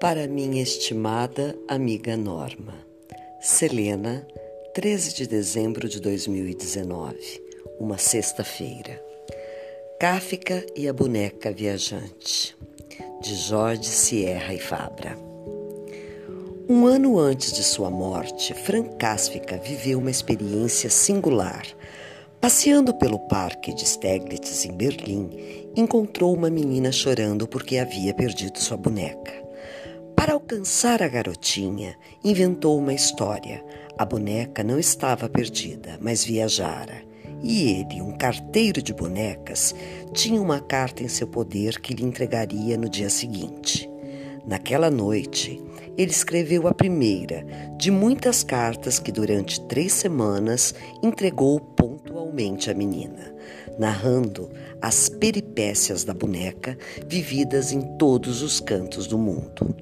Para 0.00 0.26
minha 0.26 0.62
estimada 0.62 1.54
amiga 1.68 2.16
Norma, 2.16 2.72
Selena, 3.38 4.26
13 4.72 5.14
de 5.14 5.26
dezembro 5.26 5.86
de 5.90 6.00
2019, 6.00 7.18
uma 7.78 7.98
sexta-feira. 7.98 8.98
Kafka 10.00 10.64
e 10.74 10.88
a 10.88 10.92
boneca 10.94 11.52
viajante, 11.52 12.56
de 13.20 13.34
Jorge 13.34 13.90
Sierra 13.90 14.54
e 14.54 14.58
Fabra. 14.58 15.18
Um 16.66 16.86
ano 16.86 17.18
antes 17.18 17.52
de 17.52 17.62
sua 17.62 17.90
morte, 17.90 18.54
Frank 18.54 18.96
Kafka 18.96 19.58
viveu 19.58 19.98
uma 19.98 20.10
experiência 20.10 20.88
singular. 20.88 21.66
Passeando 22.40 22.94
pelo 22.94 23.18
parque 23.18 23.74
de 23.74 23.86
Steglitz, 23.86 24.64
em 24.64 24.72
Berlim, 24.72 25.68
encontrou 25.76 26.34
uma 26.34 26.48
menina 26.48 26.90
chorando 26.90 27.46
porque 27.46 27.76
havia 27.76 28.14
perdido 28.14 28.58
sua 28.58 28.78
boneca. 28.78 29.49
Alcançar 30.50 31.00
a 31.00 31.06
garotinha, 31.06 31.96
inventou 32.24 32.76
uma 32.76 32.92
história. 32.92 33.64
A 33.96 34.04
boneca 34.04 34.64
não 34.64 34.80
estava 34.80 35.28
perdida, 35.28 35.96
mas 36.00 36.24
viajara. 36.24 37.04
E 37.40 37.70
ele, 37.70 38.02
um 38.02 38.18
carteiro 38.18 38.82
de 38.82 38.92
bonecas, 38.92 39.72
tinha 40.12 40.42
uma 40.42 40.58
carta 40.58 41.04
em 41.04 41.08
seu 41.08 41.28
poder 41.28 41.80
que 41.80 41.94
lhe 41.94 42.04
entregaria 42.04 42.76
no 42.76 42.88
dia 42.88 43.08
seguinte. 43.08 43.88
Naquela 44.44 44.90
noite, 44.90 45.62
ele 45.96 46.10
escreveu 46.10 46.66
a 46.66 46.74
primeira 46.74 47.46
de 47.78 47.92
muitas 47.92 48.42
cartas 48.42 48.98
que 48.98 49.12
durante 49.12 49.60
três 49.68 49.92
semanas 49.92 50.74
entregou 51.00 51.60
pontualmente 51.60 52.68
à 52.68 52.74
menina, 52.74 53.32
narrando 53.78 54.50
as 54.82 55.08
peripécias 55.08 56.02
da 56.02 56.12
boneca 56.12 56.76
vividas 57.06 57.70
em 57.70 57.82
todos 57.96 58.42
os 58.42 58.58
cantos 58.58 59.06
do 59.06 59.16
mundo. 59.16 59.76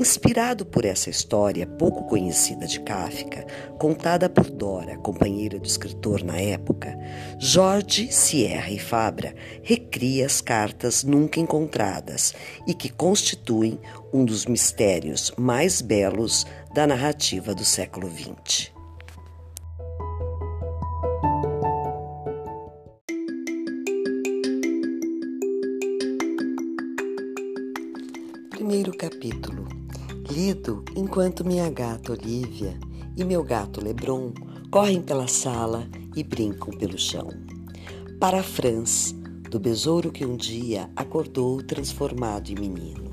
Inspirado 0.00 0.64
por 0.64 0.86
essa 0.86 1.10
história 1.10 1.66
pouco 1.66 2.04
conhecida 2.04 2.66
de 2.66 2.80
Kafka, 2.80 3.46
contada 3.78 4.30
por 4.30 4.48
Dora, 4.48 4.96
companheira 4.96 5.58
do 5.58 5.66
escritor 5.66 6.24
na 6.24 6.40
época, 6.40 6.98
Jorge 7.38 8.10
Sierra 8.10 8.70
e 8.70 8.78
Fabra 8.78 9.34
recria 9.62 10.24
as 10.24 10.40
cartas 10.40 11.04
nunca 11.04 11.38
encontradas 11.38 12.34
e 12.66 12.72
que 12.72 12.88
constituem 12.88 13.78
um 14.10 14.24
dos 14.24 14.46
mistérios 14.46 15.34
mais 15.36 15.82
belos 15.82 16.46
da 16.72 16.86
narrativa 16.86 17.54
do 17.54 17.62
século 17.62 18.10
XX. 18.10 18.72
Primeiro 28.48 28.96
capítulo 28.96 29.79
lido 30.30 30.84
enquanto 30.96 31.44
minha 31.44 31.68
gata 31.68 32.12
Olivia 32.12 32.78
e 33.16 33.24
meu 33.24 33.42
gato 33.42 33.82
Lebron 33.82 34.32
correm 34.70 35.02
pela 35.02 35.26
sala 35.26 35.88
e 36.14 36.22
brincam 36.22 36.72
pelo 36.76 36.96
chão. 36.96 37.28
Para 38.20 38.42
Franz, 38.42 39.14
do 39.50 39.58
besouro 39.58 40.12
que 40.12 40.24
um 40.24 40.36
dia 40.36 40.88
acordou 40.94 41.60
transformado 41.62 42.50
em 42.50 42.54
menino. 42.54 43.10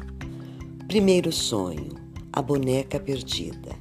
Primeiro 0.88 1.32
sonho, 1.32 1.90
a 2.32 2.42
boneca 2.42 3.00
perdida. 3.00 3.76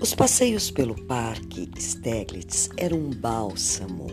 Os 0.00 0.14
passeios 0.14 0.70
pelo 0.70 0.94
parque 1.06 1.68
Steglitz 1.78 2.70
eram 2.76 2.98
um 2.98 3.10
bálsamo 3.10 4.06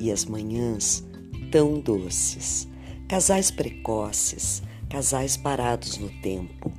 e 0.00 0.10
as 0.10 0.24
manhãs 0.24 1.06
tão 1.52 1.78
doces. 1.78 2.66
Casais 3.06 3.50
precoces, 3.50 4.62
casais 4.90 5.36
parados 5.36 5.98
no 5.98 6.10
tempo, 6.20 6.72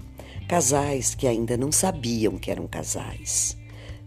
Casais 0.49 1.13
que 1.13 1.27
ainda 1.27 1.55
não 1.55 1.71
sabiam 1.71 2.35
que 2.39 2.49
eram 2.49 2.65
casais. 2.65 3.55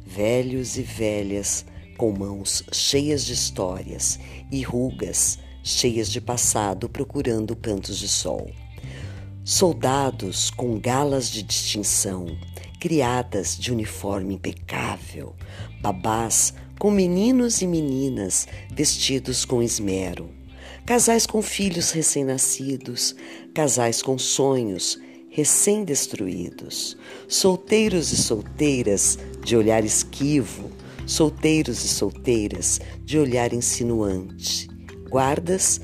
Velhos 0.04 0.76
e 0.76 0.82
velhas 0.82 1.64
com 1.96 2.10
mãos 2.10 2.64
cheias 2.72 3.24
de 3.24 3.32
histórias 3.32 4.18
e 4.50 4.60
rugas 4.60 5.38
cheias 5.62 6.10
de 6.10 6.20
passado 6.20 6.88
procurando 6.88 7.54
cantos 7.54 7.96
de 7.96 8.08
sol. 8.08 8.50
Soldados 9.44 10.50
com 10.50 10.80
galas 10.80 11.30
de 11.30 11.44
distinção, 11.44 12.26
criadas 12.80 13.56
de 13.56 13.70
uniforme 13.70 14.34
impecável, 14.34 15.36
babás 15.80 16.52
com 16.76 16.90
meninos 16.90 17.62
e 17.62 17.68
meninas 17.68 18.48
vestidos 18.68 19.44
com 19.44 19.62
esmero, 19.62 20.28
casais 20.84 21.24
com 21.24 21.40
filhos 21.40 21.92
recém-nascidos, 21.92 23.14
casais 23.54 24.02
com 24.02 24.18
sonhos 24.18 24.98
recém-destruídos, 25.32 26.96
solteiros 27.26 28.12
e 28.12 28.16
solteiras 28.18 29.18
de 29.42 29.56
olhar 29.56 29.82
esquivo, 29.82 30.70
solteiros 31.06 31.82
e 31.84 31.88
solteiras 31.88 32.78
de 33.02 33.18
olhar 33.18 33.54
insinuante, 33.54 34.68
guardas, 35.08 35.80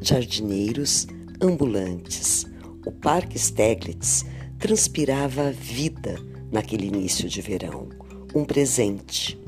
jardineiros, 0.00 1.06
ambulantes. 1.42 2.46
O 2.86 2.90
Parque 2.90 3.38
Steglitz 3.38 4.24
transpirava 4.58 5.48
a 5.48 5.50
vida 5.50 6.18
naquele 6.50 6.86
início 6.86 7.28
de 7.28 7.42
verão, 7.42 7.90
um 8.34 8.46
presente. 8.46 9.38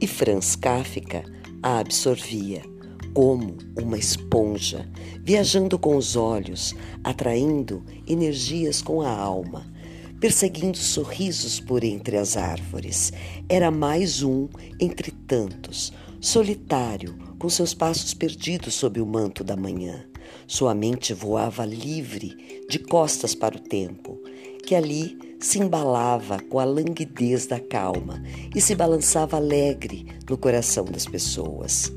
E 0.00 0.06
Franz 0.06 0.56
Kafka 0.56 1.22
a 1.62 1.80
absorvia 1.80 2.73
como 3.14 3.56
uma 3.80 3.96
esponja, 3.96 4.86
viajando 5.22 5.78
com 5.78 5.96
os 5.96 6.16
olhos, 6.16 6.74
atraindo 7.04 7.84
energias 8.06 8.82
com 8.82 9.00
a 9.00 9.08
alma, 9.08 9.72
perseguindo 10.20 10.76
sorrisos 10.76 11.60
por 11.60 11.84
entre 11.84 12.16
as 12.16 12.36
árvores. 12.36 13.12
Era 13.48 13.70
mais 13.70 14.22
um 14.22 14.48
entre 14.80 15.12
tantos, 15.12 15.92
solitário, 16.20 17.16
com 17.38 17.48
seus 17.48 17.72
passos 17.72 18.12
perdidos 18.12 18.74
sob 18.74 19.00
o 19.00 19.06
manto 19.06 19.44
da 19.44 19.56
manhã. 19.56 20.04
Sua 20.46 20.74
mente 20.74 21.14
voava 21.14 21.64
livre, 21.64 22.64
de 22.68 22.78
costas 22.78 23.34
para 23.34 23.56
o 23.56 23.60
tempo, 23.60 24.18
que 24.66 24.74
ali 24.74 25.16
se 25.38 25.58
embalava 25.58 26.40
com 26.40 26.58
a 26.58 26.64
languidez 26.64 27.46
da 27.46 27.60
calma 27.60 28.22
e 28.54 28.60
se 28.60 28.74
balançava 28.74 29.36
alegre 29.36 30.06
no 30.28 30.36
coração 30.36 30.86
das 30.86 31.06
pessoas. 31.06 31.92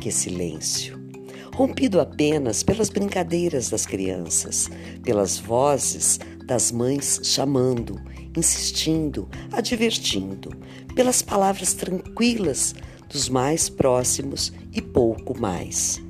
Que 0.00 0.10
silêncio! 0.10 0.98
Rompido 1.54 2.00
apenas 2.00 2.62
pelas 2.62 2.88
brincadeiras 2.88 3.68
das 3.68 3.84
crianças, 3.84 4.70
pelas 5.02 5.38
vozes 5.38 6.18
das 6.46 6.72
mães 6.72 7.20
chamando, 7.22 8.00
insistindo, 8.34 9.28
advertindo, 9.52 10.56
pelas 10.94 11.20
palavras 11.20 11.74
tranquilas 11.74 12.74
dos 13.10 13.28
mais 13.28 13.68
próximos 13.68 14.54
e 14.72 14.80
pouco 14.80 15.38
mais. 15.38 16.00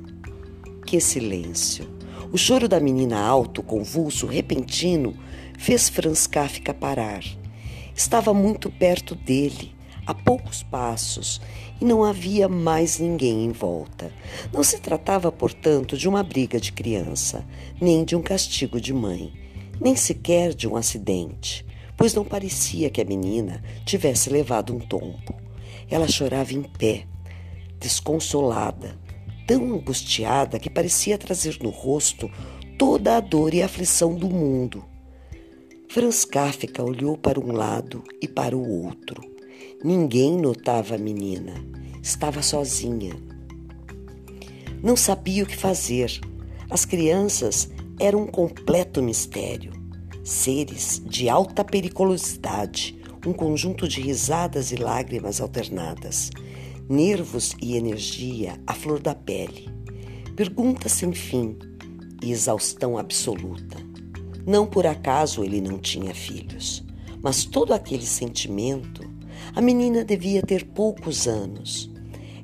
Que 0.85 1.01
silêncio! 1.01 1.85
O 2.31 2.37
choro 2.37 2.69
da 2.69 2.79
menina 2.79 3.19
alto, 3.19 3.61
convulso, 3.61 4.25
repentino, 4.25 5.13
fez 5.59 5.89
Franz 5.89 6.27
Kafka 6.27 6.73
parar. 6.73 7.25
Estava 7.93 8.33
muito 8.33 8.71
perto 8.71 9.15
dele, 9.15 9.75
a 10.05 10.13
poucos 10.13 10.63
passos, 10.63 11.41
e 11.79 11.85
não 11.85 12.03
havia 12.03 12.47
mais 12.47 12.99
ninguém 12.99 13.45
em 13.45 13.51
volta. 13.51 14.11
Não 14.51 14.63
se 14.63 14.79
tratava, 14.79 15.31
portanto, 15.31 15.97
de 15.97 16.07
uma 16.07 16.23
briga 16.23 16.59
de 16.59 16.71
criança, 16.71 17.45
nem 17.79 18.03
de 18.03 18.15
um 18.15 18.21
castigo 18.21 18.79
de 18.79 18.93
mãe, 18.93 19.33
nem 19.79 19.95
sequer 19.95 20.53
de 20.53 20.67
um 20.67 20.75
acidente, 20.75 21.65
pois 21.97 22.13
não 22.13 22.23
parecia 22.23 22.89
que 22.89 23.01
a 23.01 23.05
menina 23.05 23.63
tivesse 23.85 24.29
levado 24.29 24.75
um 24.75 24.79
tombo. 24.79 25.35
Ela 25.89 26.07
chorava 26.07 26.53
em 26.53 26.63
pé, 26.63 27.05
desconsolada, 27.79 28.97
tão 29.47 29.73
angustiada 29.73 30.59
que 30.59 30.69
parecia 30.69 31.17
trazer 31.17 31.57
no 31.61 31.69
rosto 31.69 32.29
toda 32.77 33.17
a 33.17 33.19
dor 33.19 33.53
e 33.53 33.61
a 33.61 33.65
aflição 33.65 34.15
do 34.15 34.29
mundo. 34.29 34.83
Franz 35.89 36.23
Kafka 36.23 36.81
olhou 36.81 37.17
para 37.17 37.39
um 37.39 37.51
lado 37.51 38.03
e 38.21 38.27
para 38.27 38.55
o 38.55 38.85
outro. 38.85 39.30
Ninguém 39.83 40.37
notava 40.37 40.93
a 40.93 40.97
menina. 40.97 41.53
Estava 42.03 42.43
sozinha. 42.43 43.15
Não 44.83 44.95
sabia 44.95 45.43
o 45.43 45.47
que 45.47 45.57
fazer. 45.57 46.21
As 46.69 46.85
crianças 46.85 47.67
eram 47.99 48.21
um 48.21 48.27
completo 48.27 49.01
mistério. 49.01 49.73
Seres 50.23 51.01
de 51.03 51.27
alta 51.27 51.63
periculosidade, 51.63 53.01
um 53.25 53.33
conjunto 53.33 53.87
de 53.87 54.01
risadas 54.01 54.71
e 54.71 54.75
lágrimas 54.75 55.41
alternadas, 55.41 56.29
nervos 56.87 57.55
e 57.59 57.75
energia 57.75 58.61
à 58.67 58.75
flor 58.75 58.99
da 58.99 59.15
pele, 59.15 59.67
perguntas 60.35 60.91
sem 60.91 61.11
fim 61.11 61.57
e 62.23 62.31
exaustão 62.31 62.99
absoluta. 62.99 63.77
Não 64.45 64.67
por 64.67 64.85
acaso 64.85 65.43
ele 65.43 65.59
não 65.59 65.79
tinha 65.79 66.13
filhos, 66.13 66.83
mas 67.23 67.45
todo 67.45 67.73
aquele 67.73 68.05
sentimento 68.05 69.10
a 69.55 69.61
menina 69.61 70.03
devia 70.03 70.41
ter 70.41 70.65
poucos 70.65 71.27
anos. 71.27 71.89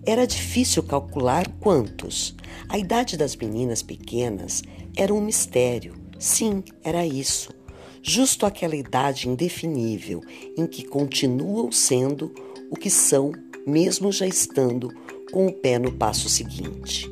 Era 0.06 0.26
difícil 0.26 0.84
calcular 0.84 1.48
quantos. 1.60 2.36
A 2.70 2.78
idade 2.78 3.18
das 3.18 3.36
meninas 3.36 3.82
pequenas 3.82 4.64
era 4.96 5.14
um 5.14 5.22
mistério. 5.22 5.94
Sim, 6.18 6.64
era 6.84 7.06
isso. 7.06 7.50
justo 8.08 8.46
aquela 8.46 8.76
idade 8.76 9.28
indefinível 9.28 10.22
em 10.58 10.66
que 10.66 10.84
continuam 10.84 11.72
sendo 11.74 12.34
o 12.72 12.76
que 12.76 12.90
são, 12.90 13.34
mesmo 13.66 14.14
já 14.14 14.26
estando 14.26 14.90
com 15.32 15.46
o 15.46 15.52
pé 15.52 15.78
no 15.78 15.92
passo 15.92 16.30
seguinte. 16.30 17.12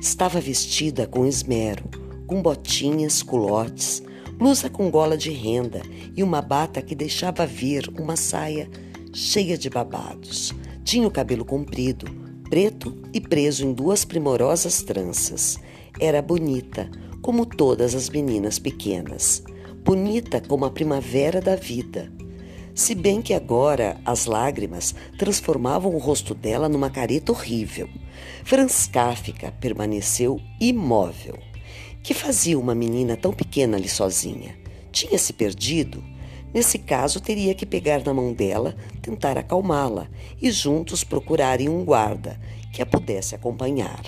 Estava 0.00 0.40
vestida 0.40 1.06
com 1.06 1.26
esmero, 1.26 1.84
com 2.26 2.40
botinhas, 2.40 3.22
culotes, 3.22 4.02
blusa 4.38 4.70
com 4.70 4.90
gola 4.90 5.16
de 5.16 5.30
renda 5.30 5.82
e 6.16 6.22
uma 6.22 6.40
bata 6.40 6.80
que 6.80 6.94
deixava 6.94 7.46
ver 7.46 7.88
uma 7.98 8.16
saia 8.16 8.68
cheia 9.14 9.56
de 9.56 9.70
babados. 9.70 10.52
Tinha 10.82 11.06
o 11.06 11.10
cabelo 11.10 11.44
comprido, 11.44 12.06
preto 12.50 12.94
e 13.12 13.20
preso 13.20 13.64
em 13.64 13.72
duas 13.72 14.04
primorosas 14.04 14.82
tranças. 14.82 15.58
Era 16.00 16.20
bonita, 16.20 16.90
como 17.22 17.46
todas 17.46 17.94
as 17.94 18.10
meninas 18.10 18.58
pequenas. 18.58 19.42
Bonita 19.84 20.40
como 20.40 20.64
a 20.64 20.70
primavera 20.70 21.40
da 21.40 21.54
vida. 21.54 22.12
Se 22.74 22.92
bem 22.92 23.22
que 23.22 23.32
agora 23.32 24.00
as 24.04 24.26
lágrimas 24.26 24.94
transformavam 25.16 25.94
o 25.94 25.98
rosto 25.98 26.34
dela 26.34 26.68
numa 26.68 26.90
careta 26.90 27.30
horrível. 27.30 27.88
Franz 28.44 28.88
Kafka 28.88 29.52
permaneceu 29.60 30.40
imóvel. 30.60 31.38
Que 32.02 32.12
fazia 32.12 32.58
uma 32.58 32.74
menina 32.74 33.16
tão 33.16 33.32
pequena 33.32 33.76
ali 33.76 33.88
sozinha? 33.88 34.56
Tinha 34.90 35.18
se 35.18 35.32
perdido? 35.32 36.02
Nesse 36.54 36.78
caso, 36.78 37.20
teria 37.20 37.52
que 37.52 37.66
pegar 37.66 38.04
na 38.04 38.14
mão 38.14 38.32
dela, 38.32 38.76
tentar 39.02 39.36
acalmá-la 39.36 40.06
e 40.40 40.52
juntos 40.52 41.02
procurarem 41.02 41.68
um 41.68 41.84
guarda 41.84 42.40
que 42.72 42.80
a 42.80 42.86
pudesse 42.86 43.34
acompanhar. 43.34 44.04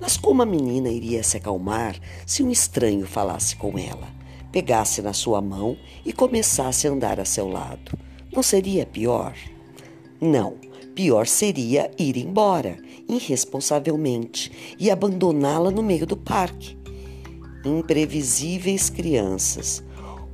Mas 0.00 0.16
como 0.16 0.42
a 0.42 0.46
menina 0.46 0.88
iria 0.88 1.22
se 1.22 1.36
acalmar 1.36 1.96
se 2.26 2.42
um 2.42 2.50
estranho 2.50 3.06
falasse 3.06 3.54
com 3.54 3.78
ela, 3.78 4.08
pegasse 4.50 5.00
na 5.00 5.12
sua 5.12 5.40
mão 5.40 5.76
e 6.04 6.12
começasse 6.12 6.88
a 6.88 6.90
andar 6.90 7.20
a 7.20 7.24
seu 7.24 7.48
lado? 7.48 7.96
Não 8.32 8.42
seria 8.42 8.84
pior? 8.84 9.34
Não, 10.20 10.56
pior 10.92 11.28
seria 11.28 11.90
ir 11.96 12.16
embora, 12.16 12.78
irresponsavelmente, 13.08 14.76
e 14.76 14.90
abandoná-la 14.90 15.70
no 15.70 15.84
meio 15.84 16.04
do 16.04 16.16
parque 16.16 16.76
imprevisíveis 17.64 18.88
crianças. 18.88 19.82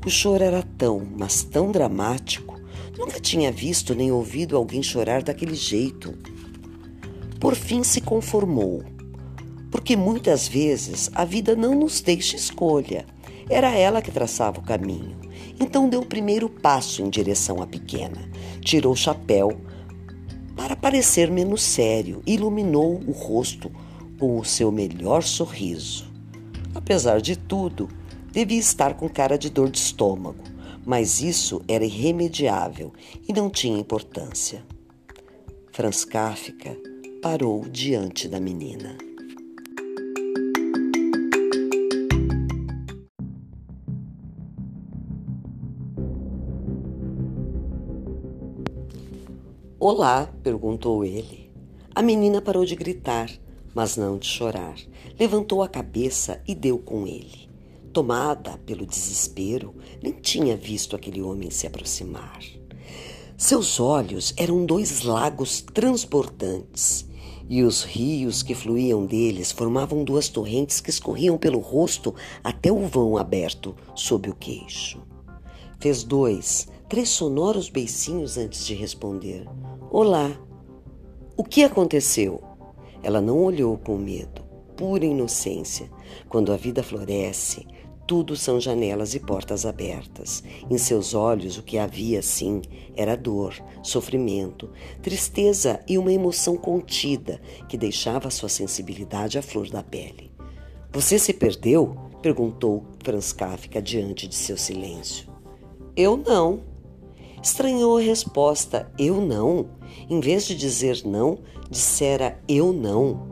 O 0.05 0.11
choro 0.11 0.43
era 0.43 0.65
tão, 0.77 1.07
mas 1.17 1.45
tão 1.45 1.71
dramático. 1.71 2.61
Nunca 2.99 3.21
tinha 3.21 3.53
visto 3.53 3.95
nem 3.95 4.11
ouvido 4.11 4.57
alguém 4.57 4.83
chorar 4.83 5.23
daquele 5.23 5.55
jeito. 5.55 6.19
Por 7.39 7.55
fim 7.55 7.85
se 7.85 8.01
conformou, 8.01 8.83
porque 9.71 9.97
muitas 9.97 10.49
vezes 10.49 11.09
a 11.15 11.25
vida 11.25 11.55
não 11.55 11.77
nos 11.77 12.01
deixa 12.01 12.35
escolha. 12.35 13.07
Era 13.49 13.71
ela 13.77 14.03
que 14.03 14.11
traçava 14.11 14.59
o 14.59 14.65
caminho. 14.65 15.17
Então 15.61 15.89
deu 15.89 16.01
o 16.01 16.07
primeiro 16.07 16.49
passo 16.49 17.01
em 17.01 17.09
direção 17.09 17.63
à 17.63 17.67
pequena. 17.67 18.29
Tirou 18.61 18.95
o 18.95 18.97
chapéu 18.97 19.57
para 20.57 20.75
parecer 20.75 21.31
menos 21.31 21.63
sério 21.63 22.23
e 22.27 22.35
iluminou 22.35 23.01
o 23.07 23.13
rosto 23.13 23.71
com 24.19 24.37
o 24.37 24.45
seu 24.45 24.73
melhor 24.73 25.23
sorriso. 25.23 26.11
Apesar 26.75 27.21
de 27.21 27.37
tudo, 27.37 27.89
devia 28.33 28.59
estar 28.59 28.95
com 28.95 29.09
cara 29.09 29.39
de 29.39 29.49
dor 29.49 29.71
de 29.71 29.79
estômago, 29.79 30.43
mas 30.85 31.21
isso 31.21 31.63
era 31.69 31.85
irremediável 31.85 32.93
e 33.29 33.33
não 33.33 33.49
tinha 33.49 33.79
importância. 33.79 34.65
Franz 35.71 36.05
Kafka 36.05 36.77
parou 37.23 37.69
diante 37.69 38.27
da 38.27 38.41
menina. 38.41 38.99
Olá, 49.79 50.29
perguntou 50.43 51.05
ele. 51.05 51.53
A 51.95 52.03
menina 52.03 52.41
parou 52.41 52.65
de 52.65 52.75
gritar 52.75 53.29
mas 53.75 53.97
não 53.97 54.19
de 54.19 54.27
chorar. 54.27 54.75
Levantou 55.19 55.63
a 55.63 55.69
cabeça 55.69 56.41
e 56.47 56.55
deu 56.55 56.79
com 56.79 57.07
ele. 57.07 57.42
Tomada 57.93 58.59
pelo 58.65 58.87
desespero, 58.87 59.75
nem 60.03 60.13
tinha 60.13 60.57
visto 60.57 60.97
aquele 60.97 61.21
homem 61.21 61.51
se 61.51 61.67
aproximar. 61.67 62.41
Seus 63.37 63.79
olhos 63.79 64.33
eram 64.37 64.65
dois 64.65 65.03
lagos 65.03 65.61
transbordantes, 65.61 67.07
e 67.49 67.63
os 67.63 67.83
rios 67.83 68.43
que 68.43 68.55
fluíam 68.55 69.05
deles 69.05 69.53
formavam 69.53 70.05
duas 70.05 70.29
torrentes 70.29 70.81
que 70.81 70.89
escorriam 70.89 71.37
pelo 71.37 71.59
rosto 71.59 72.15
até 72.43 72.73
o 72.73 72.87
vão 72.87 73.19
aberto 73.19 73.75
sob 73.95 74.31
o 74.31 74.35
queixo. 74.35 75.03
Fez 75.79 76.03
dois, 76.03 76.69
três 76.89 77.11
sonoros 77.11 77.69
beicinhos 77.69 78.39
antes 78.39 78.65
de 78.65 78.75
responder: 78.75 79.47
Olá. 79.91 80.31
O 81.37 81.45
que 81.45 81.65
aconteceu? 81.65 82.41
Ela 83.03 83.21
não 83.21 83.43
olhou 83.43 83.77
com 83.77 83.99
medo, 83.99 84.43
pura 84.77 85.05
inocência. 85.05 85.91
Quando 86.29 86.53
a 86.53 86.57
vida 86.57 86.83
floresce, 86.83 87.67
tudo 88.07 88.37
são 88.37 88.61
janelas 88.61 89.15
e 89.15 89.21
portas 89.21 89.65
abertas. 89.65 90.43
Em 90.71 90.77
seus 90.77 91.15
olhos, 91.15 91.57
o 91.57 91.63
que 91.63 91.79
havia, 91.79 92.21
sim, 92.21 92.61
era 92.97 93.17
dor, 93.17 93.55
sofrimento, 93.83 94.71
tristeza 95.01 95.81
e 95.89 95.97
uma 95.97 96.13
emoção 96.13 96.57
contida 96.57 97.41
que 97.69 97.79
deixava 97.79 98.31
sua 98.31 98.49
sensibilidade 98.49 99.39
à 99.39 99.43
flor 99.43 99.71
da 99.71 99.83
pele. 99.83 100.31
Você 100.93 101.19
se 101.19 101.33
perdeu? 101.33 101.97
perguntou 102.21 102.85
Franz 103.03 103.33
Kafka 103.33 103.81
diante 103.83 104.29
de 104.29 104.35
seu 104.35 104.57
silêncio. 104.57 105.27
Eu 105.97 106.17
não. 106.17 106.61
Estranhou 107.43 107.99
a 107.99 108.01
resposta. 108.01 108.91
Eu 108.99 109.21
não. 109.21 109.67
Em 110.09 110.21
vez 110.21 110.47
de 110.47 110.55
dizer 110.55 111.03
não, 111.05 111.39
dissera 111.69 112.41
eu 112.47 112.73
não. 112.73 113.27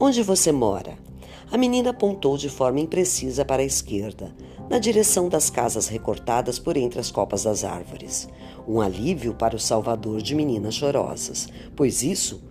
Onde 0.00 0.22
você 0.22 0.50
mora? 0.50 1.05
A 1.50 1.56
menina 1.56 1.90
apontou 1.90 2.36
de 2.36 2.48
forma 2.48 2.80
imprecisa 2.80 3.44
para 3.44 3.62
a 3.62 3.64
esquerda, 3.64 4.34
na 4.68 4.78
direção 4.78 5.28
das 5.28 5.48
casas 5.48 5.86
recortadas 5.86 6.58
por 6.58 6.76
entre 6.76 6.98
as 6.98 7.10
copas 7.10 7.44
das 7.44 7.64
árvores. 7.64 8.28
Um 8.66 8.80
alívio 8.80 9.34
para 9.34 9.54
o 9.54 9.60
salvador 9.60 10.20
de 10.20 10.34
meninas 10.34 10.74
chorosas, 10.74 11.48
pois 11.74 12.02
isso 12.02 12.42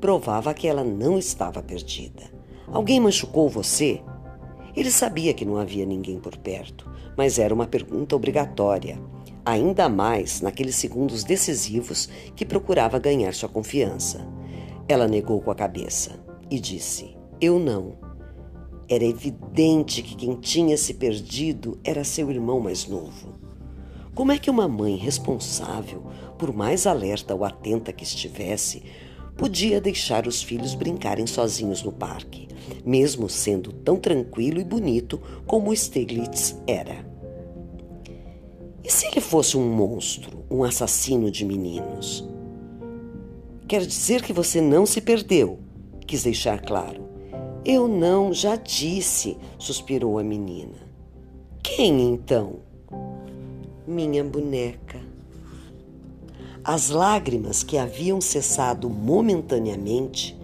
provava 0.00 0.54
que 0.54 0.66
ela 0.66 0.82
não 0.82 1.18
estava 1.18 1.62
perdida. 1.62 2.22
Alguém 2.68 2.98
machucou 2.98 3.48
você? 3.48 4.00
Ele 4.74 4.90
sabia 4.90 5.34
que 5.34 5.44
não 5.44 5.56
havia 5.56 5.84
ninguém 5.84 6.18
por 6.18 6.36
perto, 6.36 6.90
mas 7.16 7.38
era 7.38 7.52
uma 7.52 7.66
pergunta 7.66 8.16
obrigatória 8.16 8.98
ainda 9.44 9.88
mais 9.88 10.40
naqueles 10.40 10.76
segundos 10.76 11.24
decisivos 11.24 12.08
que 12.36 12.44
procurava 12.44 12.98
ganhar 12.98 13.32
sua 13.34 13.48
confiança. 13.48 14.26
Ela 14.88 15.08
negou 15.08 15.40
com 15.40 15.50
a 15.50 15.54
cabeça 15.54 16.20
e 16.50 16.58
disse: 16.58 17.16
Eu 17.40 17.58
não. 17.58 18.09
Era 18.90 19.04
evidente 19.04 20.02
que 20.02 20.16
quem 20.16 20.34
tinha 20.34 20.76
se 20.76 20.94
perdido 20.94 21.78
era 21.84 22.02
seu 22.02 22.28
irmão 22.28 22.58
mais 22.58 22.88
novo. 22.88 23.38
Como 24.16 24.32
é 24.32 24.38
que 24.38 24.50
uma 24.50 24.66
mãe 24.66 24.96
responsável, 24.96 26.02
por 26.36 26.52
mais 26.52 26.88
alerta 26.88 27.32
ou 27.32 27.44
atenta 27.44 27.92
que 27.92 28.02
estivesse, 28.02 28.82
podia 29.36 29.80
deixar 29.80 30.26
os 30.26 30.42
filhos 30.42 30.74
brincarem 30.74 31.24
sozinhos 31.24 31.84
no 31.84 31.92
parque, 31.92 32.48
mesmo 32.84 33.28
sendo 33.28 33.72
tão 33.72 33.96
tranquilo 33.96 34.60
e 34.60 34.64
bonito 34.64 35.20
como 35.46 35.74
Stiglitz 35.74 36.60
era? 36.66 37.08
E 38.82 38.90
se 38.90 39.06
ele 39.06 39.20
fosse 39.20 39.56
um 39.56 39.72
monstro, 39.72 40.44
um 40.50 40.64
assassino 40.64 41.30
de 41.30 41.44
meninos? 41.44 42.28
Quer 43.68 43.86
dizer 43.86 44.20
que 44.22 44.32
você 44.32 44.60
não 44.60 44.84
se 44.84 45.00
perdeu, 45.00 45.60
quis 46.08 46.24
deixar 46.24 46.60
claro. 46.60 47.09
Eu 47.64 47.86
não, 47.86 48.32
já 48.32 48.56
disse, 48.56 49.36
suspirou 49.58 50.18
a 50.18 50.24
menina. 50.24 50.78
Quem 51.62 52.00
então? 52.00 52.60
Minha 53.86 54.24
boneca. 54.24 54.98
As 56.64 56.88
lágrimas 56.88 57.62
que 57.62 57.76
haviam 57.76 58.20
cessado 58.20 58.88
momentaneamente 58.88 60.38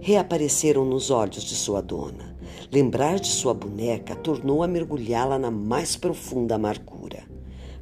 reapareceram 0.00 0.84
nos 0.86 1.10
olhos 1.10 1.44
de 1.44 1.54
sua 1.54 1.82
dona. 1.82 2.34
Lembrar 2.72 3.20
de 3.20 3.28
sua 3.28 3.52
boneca 3.52 4.16
tornou 4.16 4.62
a 4.62 4.68
mergulhá-la 4.68 5.38
na 5.38 5.50
mais 5.50 5.96
profunda 5.96 6.54
amargura. 6.54 7.24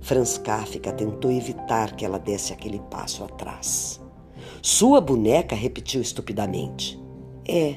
Franz 0.00 0.36
Kafka 0.38 0.92
tentou 0.92 1.30
evitar 1.30 1.94
que 1.94 2.04
ela 2.04 2.18
desse 2.18 2.52
aquele 2.52 2.80
passo 2.90 3.22
atrás. 3.22 4.00
Sua 4.60 5.00
boneca 5.00 5.54
repetiu 5.54 6.02
estupidamente. 6.02 7.00
É. 7.46 7.76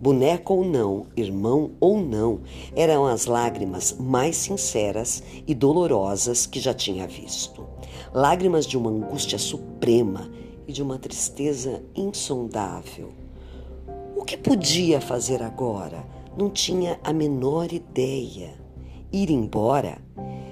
Boneca 0.00 0.50
ou 0.50 0.64
não, 0.64 1.08
irmão 1.14 1.72
ou 1.78 2.00
não, 2.00 2.40
eram 2.74 3.04
as 3.06 3.26
lágrimas 3.26 3.94
mais 4.00 4.34
sinceras 4.34 5.22
e 5.46 5.54
dolorosas 5.54 6.46
que 6.46 6.58
já 6.58 6.72
tinha 6.72 7.06
visto. 7.06 7.66
Lágrimas 8.14 8.64
de 8.64 8.78
uma 8.78 8.88
angústia 8.88 9.38
suprema 9.38 10.30
e 10.66 10.72
de 10.72 10.82
uma 10.82 10.98
tristeza 10.98 11.82
insondável. 11.94 13.10
O 14.16 14.24
que 14.24 14.38
podia 14.38 15.02
fazer 15.02 15.42
agora? 15.42 16.02
Não 16.34 16.48
tinha 16.48 16.98
a 17.04 17.12
menor 17.12 17.70
ideia. 17.70 18.54
Ir 19.12 19.30
embora 19.30 19.98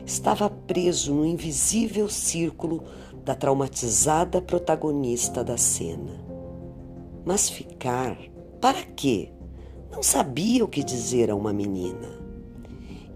estava 0.05 0.50
preso 0.50 1.14
no 1.14 1.25
invisível 1.25 2.07
círculo 2.11 2.83
da 3.25 3.35
traumatizada 3.35 4.43
protagonista 4.43 5.43
da 5.43 5.57
cena. 5.57 6.23
Mas 7.25 7.49
ficar, 7.49 8.19
para 8.61 8.83
quê? 8.83 9.33
Não 9.99 10.02
sabia 10.05 10.64
o 10.64 10.69
que 10.69 10.85
dizer 10.85 11.28
a 11.28 11.35
uma 11.35 11.52
menina. 11.52 12.09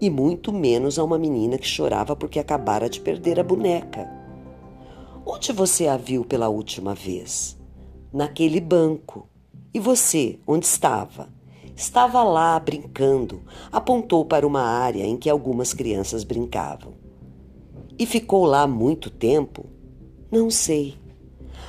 E 0.01 0.09
muito 0.09 0.51
menos 0.51 0.99
a 0.99 1.03
uma 1.05 1.17
menina 1.17 1.57
que 1.57 1.65
chorava 1.65 2.13
porque 2.13 2.39
acabara 2.39 2.89
de 2.89 2.99
perder 2.99 3.39
a 3.39 3.43
boneca. 3.43 4.11
Onde 5.25 5.53
você 5.53 5.87
a 5.87 5.95
viu 5.95 6.25
pela 6.25 6.49
última 6.49 6.93
vez? 6.93 7.57
Naquele 8.11 8.59
banco. 8.59 9.29
E 9.73 9.79
você, 9.79 10.39
onde 10.45 10.65
estava? 10.65 11.29
Estava 11.73 12.21
lá 12.21 12.59
brincando, 12.59 13.43
apontou 13.71 14.25
para 14.25 14.45
uma 14.45 14.63
área 14.63 15.05
em 15.05 15.15
que 15.15 15.29
algumas 15.29 15.73
crianças 15.73 16.25
brincavam. 16.25 16.95
E 17.97 18.05
ficou 18.05 18.43
lá 18.43 18.67
muito 18.67 19.09
tempo? 19.09 19.67
Não 20.29 20.51
sei. 20.51 20.95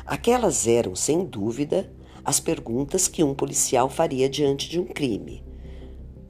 Aquelas 0.04 0.66
eram, 0.66 0.96
sem 0.96 1.24
dúvida, 1.24 1.93
as 2.24 2.40
perguntas 2.40 3.06
que 3.06 3.22
um 3.22 3.34
policial 3.34 3.90
faria 3.90 4.28
diante 4.28 4.68
de 4.68 4.80
um 4.80 4.86
crime. 4.86 5.44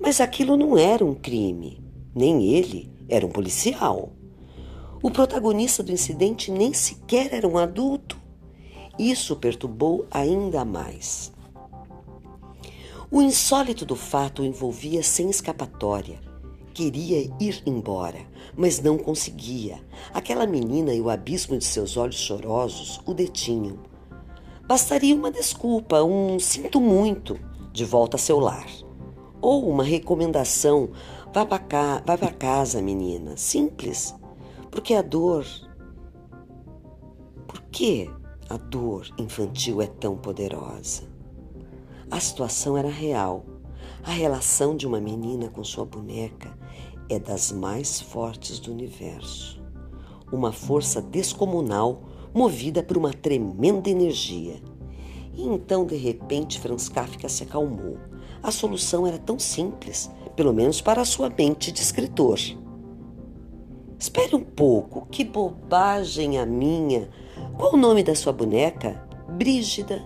Mas 0.01 0.21
aquilo 0.21 0.57
não 0.57 0.77
era 0.77 1.05
um 1.05 1.15
crime, 1.15 1.83
nem 2.15 2.49
ele 2.49 2.93
era 3.09 3.25
um 3.25 3.31
policial. 3.31 4.13
O 5.03 5.11
protagonista 5.11 5.83
do 5.83 5.93
incidente 5.93 6.51
nem 6.51 6.73
sequer 6.73 7.33
era 7.33 7.47
um 7.47 7.59
adulto. 7.59 8.19
Isso 8.99 9.37
perturbou 9.37 10.07
ainda 10.11 10.65
mais. 10.65 11.33
O 13.11 13.23
insólito 13.23 13.85
do 13.85 13.95
fato 13.95 14.43
o 14.43 14.45
envolvia 14.45 15.03
sem 15.03 15.31
escapatória. 15.31 16.19
Queria 16.73 17.31
ir 17.39 17.63
embora, 17.65 18.19
mas 18.57 18.81
não 18.81 18.99
conseguia. 18.99 19.81
Aquela 20.13 20.47
menina 20.47 20.93
e 20.93 21.01
o 21.01 21.09
abismo 21.09 21.57
de 21.57 21.65
seus 21.65 21.97
olhos 21.97 22.17
chorosos 22.17 23.01
o 23.07 23.15
detinham. 23.15 23.79
Bastaria 24.66 25.14
uma 25.14 25.30
desculpa, 25.30 26.02
um 26.02 26.38
sinto 26.38 26.80
muito, 26.80 27.38
de 27.71 27.85
volta 27.85 28.16
a 28.16 28.18
seu 28.18 28.40
lar. 28.40 28.66
Ou 29.38 29.68
uma 29.68 29.85
recomendação, 29.85 30.88
vá 31.35 31.44
para 31.44 32.33
casa, 32.33 32.80
menina. 32.80 33.37
Simples. 33.37 34.14
Porque 34.71 34.94
a 34.94 35.02
dor. 35.02 35.44
Por 37.47 37.61
que 37.71 38.11
a 38.49 38.56
dor 38.56 39.06
infantil 39.18 39.83
é 39.83 39.87
tão 39.87 40.16
poderosa? 40.16 41.02
A 42.11 42.18
situação 42.18 42.75
era 42.75 42.88
real. 42.88 43.44
A 44.02 44.12
relação 44.12 44.75
de 44.75 44.87
uma 44.87 45.00
menina 45.00 45.50
com 45.50 45.62
sua 45.62 45.85
boneca 45.85 46.56
é 47.11 47.18
das 47.18 47.52
mais 47.52 48.00
fortes 48.00 48.59
do 48.59 48.73
universo. 48.73 49.62
Uma 50.33 50.52
força 50.52 51.02
descomunal 51.02 52.13
movida 52.35 52.83
por 52.83 52.99
uma 52.99 53.12
tremenda 53.12 53.88
energia. 53.88 54.57
E 55.33 55.43
então, 55.47 55.87
de 55.87 55.97
repente, 55.97 56.59
Franz 56.59 56.88
Kafka 56.88 57.29
se 57.29 57.45
acalmou. 57.45 57.97
A 58.43 58.50
solução 58.50 59.07
era 59.07 59.19
tão 59.19 59.38
simples, 59.38 60.11
pelo 60.37 60.53
menos 60.53 60.81
para 60.81 61.00
a 61.00 61.05
sua 61.05 61.31
mente 61.31 61.71
de 61.71 61.81
escritor. 61.81 62.38
Espere 63.99 64.35
um 64.35 64.45
pouco, 64.45 65.07
que 65.11 65.25
bobagem 65.25 66.38
a 66.38 66.45
minha! 66.45 67.09
Qual 67.57 67.75
o 67.75 67.76
nome 67.76 68.03
da 68.03 68.14
sua 68.14 68.33
boneca? 68.33 69.09
Brígida. 69.29 70.03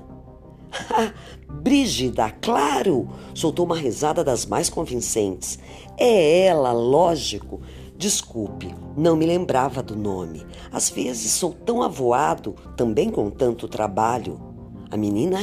Brígida, 1.50 2.30
claro! 2.30 3.08
Soltou 3.34 3.64
uma 3.64 3.76
risada 3.76 4.22
das 4.22 4.46
mais 4.46 4.68
convincentes. 4.68 5.58
É 5.96 6.46
ela, 6.46 6.72
lógico. 6.72 7.60
Desculpe, 7.98 8.72
não 8.96 9.16
me 9.16 9.26
lembrava 9.26 9.82
do 9.82 9.96
nome. 9.96 10.46
Às 10.70 10.88
vezes 10.88 11.32
sou 11.32 11.52
tão 11.52 11.82
avoado, 11.82 12.54
também 12.76 13.10
com 13.10 13.28
tanto 13.28 13.66
trabalho. 13.66 14.40
A 14.88 14.96
menina 14.96 15.40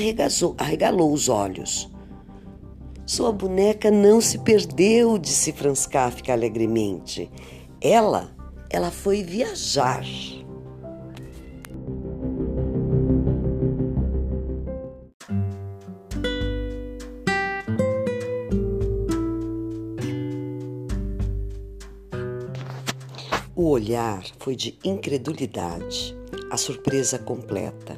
arregalou 0.57 1.11
os 1.11 1.27
olhos. 1.27 1.91
Sua 3.05 3.33
boneca 3.33 3.91
não 3.91 4.21
se 4.21 4.39
perdeu, 4.39 5.17
disse 5.17 5.51
Franz 5.51 5.85
Kafka 5.85 6.31
alegremente. 6.31 7.29
Ela, 7.81 8.33
ela 8.69 8.89
foi 8.89 9.21
viajar. 9.21 10.05
O 23.57 23.69
olhar 23.69 24.21
foi 24.37 24.53
de 24.53 24.77
incredulidade, 24.83 26.13
a 26.51 26.57
surpresa 26.57 27.17
completa. 27.17 27.97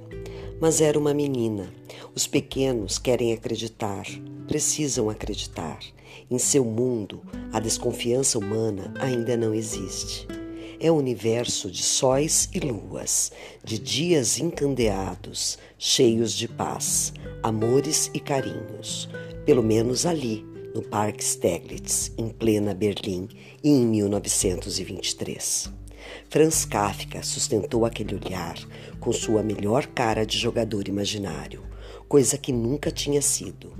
Mas 0.62 0.82
era 0.82 1.00
uma 1.00 1.16
menina. 1.16 1.74
Os 2.14 2.28
pequenos 2.28 3.00
querem 3.00 3.34
acreditar, 3.34 4.06
precisam 4.48 5.10
acreditar. 5.10 5.80
Em 6.30 6.38
seu 6.38 6.64
mundo, 6.64 7.24
a 7.52 7.60
desconfiança 7.60 8.38
humana 8.38 8.94
ainda 9.00 9.36
não 9.36 9.52
existe. 9.52 10.28
É 10.80 10.92
um 10.92 10.98
universo 10.98 11.72
de 11.72 11.82
sóis 11.82 12.48
e 12.54 12.60
luas, 12.60 13.32
de 13.64 13.80
dias 13.80 14.38
encandeados, 14.38 15.58
cheios 15.76 16.34
de 16.34 16.48
paz, 16.48 17.14
amores 17.42 18.12
e 18.14 18.20
carinhos. 18.20 19.10
Pelo 19.44 19.64
menos 19.64 20.06
ali, 20.06 20.46
no 20.78 20.84
Parque 20.84 21.24
Steglitz, 21.24 22.12
em 22.20 22.30
plena 22.30 22.72
Berlim, 22.72 23.28
em 23.64 23.84
1923. 23.84 25.74
Franz 26.30 26.66
Kafka 26.66 27.24
sustentou 27.24 27.84
aquele 27.84 28.14
olhar 28.14 28.56
com 29.00 29.12
sua 29.12 29.42
melhor 29.42 29.88
cara 29.88 30.24
de 30.24 30.38
jogador 30.38 30.88
imaginário, 30.88 31.64
coisa 32.08 32.38
que 32.38 32.54
nunca 32.54 32.92
tinha 32.92 33.24
sido. 33.24 33.74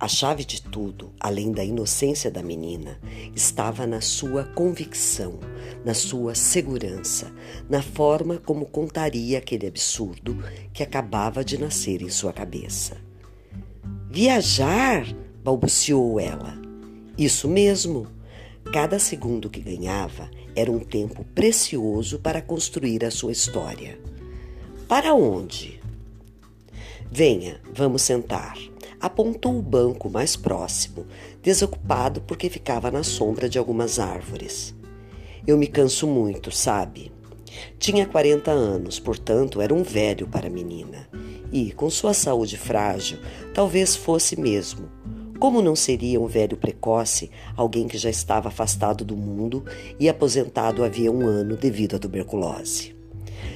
A 0.00 0.08
chave 0.08 0.44
de 0.44 0.60
tudo, 0.60 1.12
além 1.20 1.52
da 1.52 1.64
inocência 1.64 2.32
da 2.32 2.42
menina, 2.42 2.98
estava 3.32 3.86
na 3.86 4.00
sua 4.00 4.42
convicção, 4.42 5.38
na 5.84 5.94
sua 5.94 6.34
segurança, 6.34 7.32
na 7.70 7.80
forma 7.80 8.38
como 8.38 8.66
contaria 8.66 9.38
aquele 9.38 9.68
absurdo 9.68 10.36
que 10.72 10.82
acabava 10.82 11.44
de 11.44 11.58
nascer 11.58 12.02
em 12.02 12.08
sua 12.08 12.32
cabeça. 12.32 12.96
Viajar? 14.10 15.06
Balbuciou 15.42 16.18
ela. 16.20 16.56
Isso 17.16 17.48
mesmo. 17.48 18.06
Cada 18.72 18.98
segundo 18.98 19.48
que 19.48 19.60
ganhava 19.60 20.30
era 20.54 20.70
um 20.70 20.78
tempo 20.78 21.24
precioso 21.34 22.18
para 22.18 22.42
construir 22.42 23.04
a 23.04 23.10
sua 23.10 23.32
história. 23.32 23.98
Para 24.86 25.14
onde? 25.14 25.80
Venha, 27.10 27.60
vamos 27.72 28.02
sentar. 28.02 28.58
Apontou 29.00 29.58
o 29.58 29.62
banco 29.62 30.10
mais 30.10 30.36
próximo, 30.36 31.06
desocupado 31.42 32.20
porque 32.20 32.50
ficava 32.50 32.90
na 32.90 33.02
sombra 33.02 33.48
de 33.48 33.58
algumas 33.58 33.98
árvores. 33.98 34.74
Eu 35.46 35.56
me 35.56 35.66
canso 35.66 36.06
muito, 36.06 36.50
sabe? 36.50 37.10
Tinha 37.78 38.06
40 38.06 38.50
anos, 38.50 38.98
portanto 39.00 39.60
era 39.60 39.72
um 39.72 39.82
velho 39.82 40.26
para 40.26 40.48
a 40.48 40.50
menina. 40.50 41.08
E, 41.50 41.72
com 41.72 41.88
sua 41.88 42.12
saúde 42.12 42.58
frágil, 42.58 43.18
talvez 43.54 43.96
fosse 43.96 44.38
mesmo 44.38 44.88
como 45.38 45.62
não 45.62 45.76
seria 45.76 46.20
um 46.20 46.26
velho 46.26 46.56
precoce, 46.56 47.30
alguém 47.56 47.86
que 47.86 47.96
já 47.96 48.10
estava 48.10 48.48
afastado 48.48 49.04
do 49.04 49.16
mundo 49.16 49.64
e 49.98 50.08
aposentado 50.08 50.84
havia 50.84 51.12
um 51.12 51.26
ano 51.26 51.56
devido 51.56 51.94
à 51.94 51.98
tuberculose? 51.98 52.96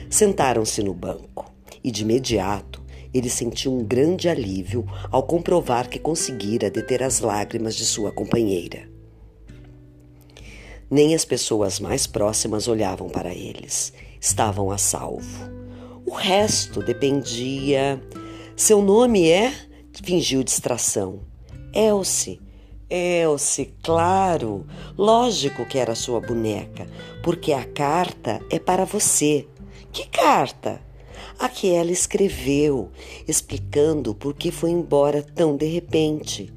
Sentaram-se 0.09 0.83
no 0.83 0.95
banco 0.95 1.53
e, 1.83 1.91
de 1.91 2.03
imediato, 2.03 2.81
ele 3.12 3.29
sentiu 3.29 3.75
um 3.75 3.85
grande 3.85 4.29
alívio 4.29 4.87
ao 5.11 5.25
comprovar 5.25 5.89
que 5.89 5.99
conseguira 5.99 6.71
deter 6.71 7.03
as 7.03 7.21
lágrimas 7.21 7.75
de 7.75 7.85
sua 7.85 8.12
companheira. 8.12 8.89
Nem 10.89 11.15
as 11.15 11.25
pessoas 11.25 11.81
mais 11.81 12.07
próximas 12.07 12.69
olhavam 12.69 13.09
para 13.09 13.35
eles. 13.35 13.93
Estavam 14.21 14.71
a 14.71 14.79
salvo. 14.79 15.51
O 16.07 16.12
resto 16.12 16.83
dependia. 16.83 18.01
Seu 18.55 18.83
nome 18.83 19.29
é? 19.29 19.53
Fingiu 20.05 20.45
distração. 20.45 21.32
Elce, 21.75 22.38
Elce, 22.91 23.73
claro, 23.83 24.67
lógico 24.99 25.64
que 25.64 25.79
era 25.79 25.95
sua 25.95 26.21
boneca, 26.21 26.87
porque 27.23 27.55
a 27.55 27.64
carta 27.64 28.41
é 28.50 28.59
para 28.59 28.85
você. 28.85 29.47
Que 29.91 30.07
carta? 30.07 30.83
A 31.38 31.49
que 31.49 31.71
ela 31.71 31.91
escreveu, 31.91 32.91
explicando 33.26 34.14
por 34.14 34.35
que 34.35 34.50
foi 34.50 34.71
embora 34.71 35.23
tão 35.23 35.57
de 35.57 35.64
repente. 35.64 36.52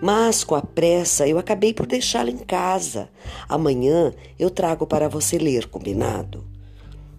Mas 0.00 0.42
com 0.42 0.54
a 0.54 0.62
pressa 0.62 1.28
eu 1.28 1.38
acabei 1.38 1.74
por 1.74 1.86
deixá-la 1.86 2.30
em 2.30 2.38
casa. 2.38 3.10
Amanhã 3.46 4.14
eu 4.38 4.48
trago 4.48 4.86
para 4.86 5.08
você 5.08 5.36
ler, 5.36 5.68
combinado? 5.68 6.55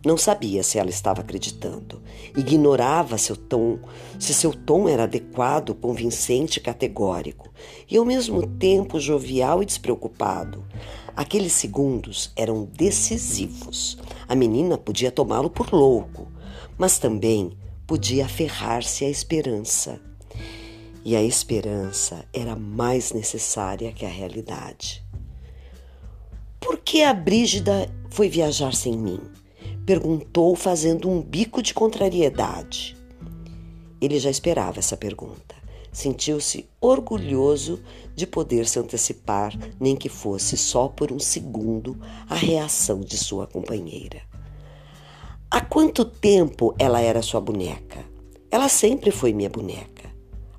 Não 0.05 0.17
sabia 0.17 0.63
se 0.63 0.77
ela 0.77 0.89
estava 0.89 1.21
acreditando. 1.21 2.01
Ignorava 2.35 3.17
seu 3.17 3.35
tom, 3.35 3.79
se 4.19 4.33
seu 4.33 4.53
tom 4.53 4.87
era 4.87 5.03
adequado, 5.03 5.73
convincente 5.73 6.57
e 6.57 6.61
categórico, 6.61 7.51
e 7.89 7.97
ao 7.97 8.05
mesmo 8.05 8.45
tempo 8.45 8.99
jovial 8.99 9.61
e 9.61 9.65
despreocupado. 9.65 10.63
Aqueles 11.15 11.53
segundos 11.53 12.31
eram 12.35 12.65
decisivos. 12.65 13.97
A 14.27 14.35
menina 14.35 14.77
podia 14.77 15.11
tomá-lo 15.11 15.49
por 15.49 15.73
louco, 15.73 16.31
mas 16.77 16.99
também 16.99 17.57
podia 17.87 18.25
aferrar-se 18.25 19.03
à 19.03 19.09
esperança. 19.09 19.99
E 21.03 21.15
a 21.15 21.23
esperança 21.23 22.25
era 22.33 22.55
mais 22.55 23.13
necessária 23.13 23.91
que 23.91 24.05
a 24.05 24.09
realidade. 24.09 25.03
Por 26.59 26.77
que 26.77 27.01
a 27.01 27.13
Brígida 27.13 27.89
foi 28.09 28.27
viajar 28.29 28.75
sem 28.75 28.97
mim? 28.97 29.21
Perguntou, 29.87 30.53
fazendo 30.53 31.09
um 31.09 31.21
bico 31.21 31.61
de 31.61 31.73
contrariedade. 31.73 32.97
Ele 34.01 34.19
já 34.19 34.29
esperava 34.29 34.79
essa 34.79 34.97
pergunta. 34.97 35.55
Sentiu-se 35.93 36.67
orgulhoso 36.81 37.79
de 38.13 38.27
poder 38.27 38.67
se 38.67 38.79
antecipar, 38.79 39.57
nem 39.79 39.95
que 39.95 40.09
fosse 40.09 40.57
só 40.57 40.89
por 40.89 41.09
um 41.09 41.19
segundo, 41.19 41.97
à 42.29 42.35
reação 42.35 42.99
de 42.99 43.17
sua 43.17 43.47
companheira. 43.47 44.23
Há 45.49 45.61
quanto 45.61 46.03
tempo 46.03 46.75
ela 46.77 46.99
era 46.99 47.21
sua 47.21 47.39
boneca? 47.39 48.03
Ela 48.51 48.67
sempre 48.67 49.09
foi 49.09 49.31
minha 49.31 49.49
boneca. 49.49 50.11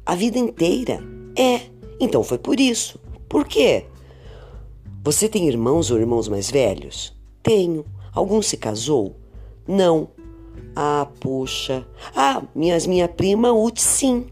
A 0.06 0.14
vida 0.14 0.38
inteira? 0.38 1.02
É, 1.36 1.68
então 2.00 2.24
foi 2.24 2.38
por 2.38 2.58
isso. 2.58 2.98
Por 3.28 3.46
quê? 3.46 3.84
Você 5.04 5.28
tem 5.28 5.46
irmãos 5.46 5.90
ou 5.90 5.98
irmãos 5.98 6.28
mais 6.28 6.50
velhos? 6.50 7.14
Tenho. 7.42 7.84
Algum 8.10 8.42
se 8.42 8.56
casou? 8.56 9.14
Não. 9.68 10.08
Ah, 10.74 11.06
puxa. 11.20 11.86
Ah, 12.16 12.42
minhas, 12.54 12.86
minha 12.86 13.06
prima 13.06 13.52
Uti, 13.52 13.82
sim. 13.82 14.26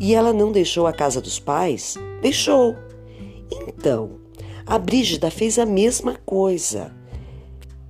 E 0.00 0.14
ela 0.14 0.32
não 0.32 0.50
deixou 0.50 0.86
a 0.86 0.92
casa 0.92 1.20
dos 1.20 1.38
pais? 1.38 1.96
Deixou. 2.22 2.74
Então, 3.68 4.18
a 4.66 4.78
Brígida 4.78 5.30
fez 5.30 5.58
a 5.58 5.66
mesma 5.66 6.16
coisa. 6.24 6.90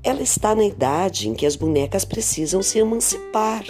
Ela 0.03 0.23
está 0.23 0.55
na 0.55 0.64
idade 0.64 1.29
em 1.29 1.35
que 1.35 1.47
as 1.47 1.57
bonecas 1.57 2.05
precisam 2.05 2.62
se 2.62 2.79
emancipar. 2.79 3.64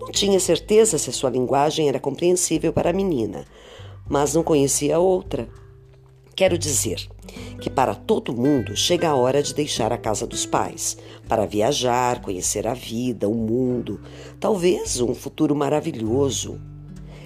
Não 0.00 0.10
tinha 0.10 0.40
certeza 0.40 0.98
se 0.98 1.10
a 1.10 1.12
sua 1.12 1.30
linguagem 1.30 1.88
era 1.88 2.00
compreensível 2.00 2.72
para 2.72 2.90
a 2.90 2.92
menina, 2.92 3.44
mas 4.08 4.34
não 4.34 4.42
conhecia 4.42 4.98
outra. 4.98 5.48
Quero 6.34 6.58
dizer 6.58 7.06
que 7.60 7.70
para 7.70 7.94
todo 7.94 8.36
mundo 8.36 8.76
chega 8.76 9.08
a 9.08 9.14
hora 9.14 9.42
de 9.42 9.54
deixar 9.54 9.92
a 9.92 9.98
casa 9.98 10.26
dos 10.26 10.46
pais, 10.46 10.96
para 11.28 11.46
viajar, 11.46 12.20
conhecer 12.20 12.66
a 12.66 12.74
vida, 12.74 13.28
o 13.28 13.34
mundo, 13.34 14.00
talvez 14.38 15.00
um 15.00 15.14
futuro 15.14 15.54
maravilhoso. 15.54 16.60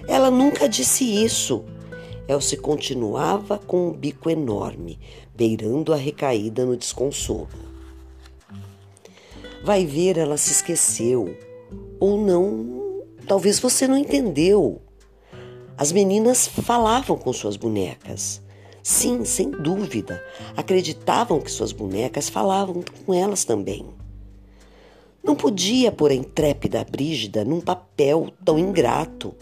Ela 0.07 0.29
nunca 0.29 0.69
disse 0.69 1.03
isso. 1.03 1.63
Elsie 2.27 2.57
continuava 2.57 3.57
com 3.57 3.89
um 3.89 3.93
bico 3.93 4.29
enorme, 4.29 4.99
beirando 5.35 5.93
a 5.93 5.95
recaída 5.95 6.65
no 6.65 6.75
desconsolo. 6.75 7.47
Vai 9.63 9.85
ver, 9.85 10.17
ela 10.17 10.37
se 10.37 10.51
esqueceu. 10.51 11.35
Ou 11.99 12.19
não, 12.19 13.03
talvez 13.27 13.59
você 13.59 13.87
não 13.87 13.97
entendeu. 13.97 14.81
As 15.77 15.91
meninas 15.91 16.47
falavam 16.47 17.17
com 17.17 17.33
suas 17.33 17.57
bonecas. 17.57 18.44
Sim, 18.87 19.25
sem 19.25 19.49
dúvida. 19.49 20.23
Acreditavam 20.55 21.41
que 21.41 21.49
suas 21.49 21.71
bonecas 21.71 22.29
falavam 22.29 22.83
com 23.03 23.15
elas 23.15 23.43
também. 23.43 23.83
Não 25.23 25.35
podia 25.35 25.91
pôr 25.91 26.11
a 26.11 26.13
intrépida 26.13 26.85
Brígida 26.87 27.43
num 27.43 27.59
papel 27.59 28.31
tão 28.45 28.59
ingrato 28.59 29.33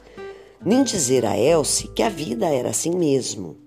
nem 0.63 0.81
dizer 0.81 1.25
a 1.25 1.37
Elsie 1.37 1.89
que 1.89 2.01
a 2.01 2.07
vida 2.07 2.47
era 2.47 2.69
assim 2.69 2.95
mesmo. 2.95 3.57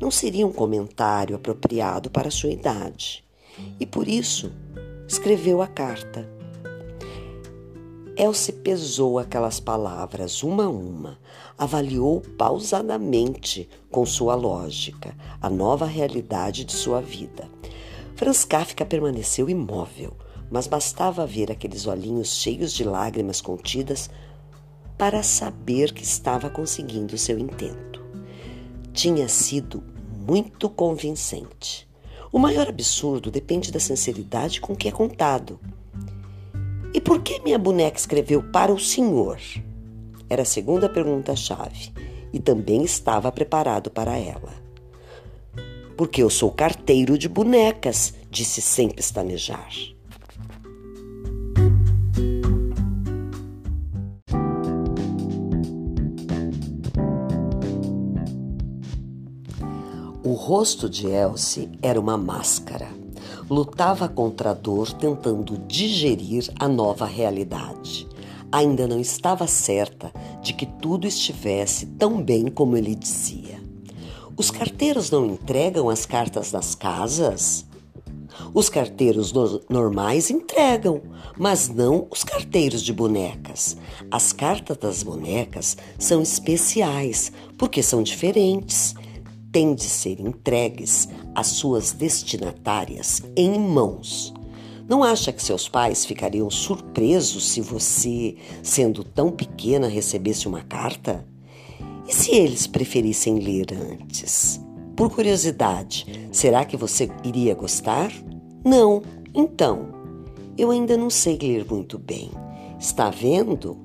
Não 0.00 0.08
seria 0.08 0.46
um 0.46 0.52
comentário 0.52 1.34
apropriado 1.34 2.08
para 2.10 2.30
sua 2.30 2.50
idade. 2.50 3.24
E 3.80 3.84
por 3.84 4.06
isso 4.06 4.52
escreveu 5.08 5.60
a 5.60 5.66
carta. 5.66 6.30
Elsie 8.16 8.52
pesou 8.52 9.18
aquelas 9.18 9.58
palavras 9.58 10.44
uma 10.44 10.66
a 10.66 10.68
uma, 10.68 11.18
avaliou 11.58 12.20
pausadamente, 12.38 13.68
com 13.90 14.06
sua 14.06 14.36
lógica, 14.36 15.14
a 15.42 15.50
nova 15.50 15.84
realidade 15.84 16.64
de 16.64 16.72
sua 16.72 17.00
vida. 17.00 17.50
Franz 18.14 18.44
Kafka 18.44 18.86
permaneceu 18.86 19.50
imóvel, 19.50 20.16
mas 20.48 20.68
bastava 20.68 21.26
ver 21.26 21.50
aqueles 21.50 21.86
olhinhos 21.86 22.36
cheios 22.36 22.72
de 22.72 22.84
lágrimas 22.84 23.40
contidas 23.40 24.08
para 24.96 25.22
saber 25.22 25.92
que 25.92 26.02
estava 26.02 26.48
conseguindo 26.48 27.18
seu 27.18 27.38
intento. 27.38 28.04
Tinha 28.92 29.28
sido 29.28 29.82
muito 30.26 30.68
convincente. 30.68 31.88
O 32.32 32.38
maior 32.38 32.68
absurdo 32.68 33.30
depende 33.30 33.72
da 33.72 33.80
sinceridade 33.80 34.60
com 34.60 34.76
que 34.76 34.88
é 34.88 34.90
contado. 34.90 35.58
E 36.92 37.00
por 37.00 37.20
que 37.22 37.40
minha 37.40 37.58
boneca 37.58 37.98
escreveu 37.98 38.42
para 38.42 38.72
o 38.72 38.78
senhor? 38.78 39.38
Era 40.30 40.42
a 40.42 40.46
segunda 40.46 40.88
pergunta-chave 40.88 41.92
e 42.32 42.38
também 42.38 42.84
estava 42.84 43.32
preparado 43.32 43.90
para 43.90 44.16
ela. 44.16 44.52
Porque 45.96 46.22
eu 46.22 46.30
sou 46.30 46.50
carteiro 46.50 47.18
de 47.18 47.28
bonecas, 47.28 48.14
disse 48.30 48.60
sem 48.60 48.88
pestanejar. 48.88 49.70
O 60.22 60.34
rosto 60.34 60.90
de 60.90 61.06
Elsie 61.06 61.70
era 61.80 61.98
uma 61.98 62.18
máscara. 62.18 62.88
Lutava 63.48 64.08
contra 64.08 64.50
a 64.50 64.54
dor, 64.54 64.92
tentando 64.92 65.56
digerir 65.66 66.52
a 66.58 66.68
nova 66.68 67.06
realidade. 67.06 68.06
Ainda 68.50 68.86
não 68.86 69.00
estava 69.00 69.46
certa 69.46 70.12
de 70.42 70.52
que 70.52 70.66
tudo 70.66 71.06
estivesse 71.06 71.86
tão 71.86 72.22
bem 72.22 72.46
como 72.48 72.76
ele 72.76 72.94
dizia. 72.94 73.62
Os 74.36 74.50
carteiros 74.50 75.10
não 75.10 75.26
entregam 75.26 75.88
as 75.88 76.06
cartas 76.06 76.50
das 76.50 76.74
casas? 76.74 77.66
Os 78.54 78.68
carteiros 78.68 79.32
no 79.32 79.60
normais 79.68 80.30
entregam, 80.30 81.02
mas 81.36 81.68
não 81.68 82.06
os 82.10 82.24
carteiros 82.24 82.82
de 82.82 82.92
bonecas. 82.92 83.76
As 84.10 84.32
cartas 84.32 84.76
das 84.76 85.02
bonecas 85.02 85.76
são 85.98 86.22
especiais 86.22 87.32
porque 87.58 87.82
são 87.82 88.02
diferentes 88.02 88.94
têm 89.50 89.74
de 89.74 89.84
ser 89.84 90.20
entregues 90.20 91.08
às 91.34 91.48
suas 91.48 91.92
destinatárias 91.92 93.22
em 93.36 93.58
mãos. 93.58 94.32
Não 94.88 95.04
acha 95.04 95.30
que 95.30 95.42
seus 95.42 95.68
pais 95.68 96.06
ficariam 96.06 96.48
surpresos 96.48 97.46
se 97.46 97.60
você, 97.60 98.36
sendo 98.62 99.04
tão 99.04 99.30
pequena, 99.30 99.86
recebesse 99.86 100.48
uma 100.48 100.62
carta? 100.62 101.28
E 102.08 102.14
se 102.14 102.34
eles 102.34 102.66
preferissem 102.66 103.38
ler 103.38 103.66
antes? 103.74 104.58
Por 104.96 105.10
curiosidade, 105.10 106.30
será 106.32 106.64
que 106.64 106.74
você 106.74 107.10
iria 107.22 107.54
gostar? 107.54 108.10
Não. 108.64 109.02
Então, 109.34 109.90
eu 110.56 110.70
ainda 110.70 110.96
não 110.96 111.10
sei 111.10 111.36
ler 111.36 111.66
muito 111.70 111.98
bem. 111.98 112.30
Está 112.80 113.10
vendo? 113.10 113.76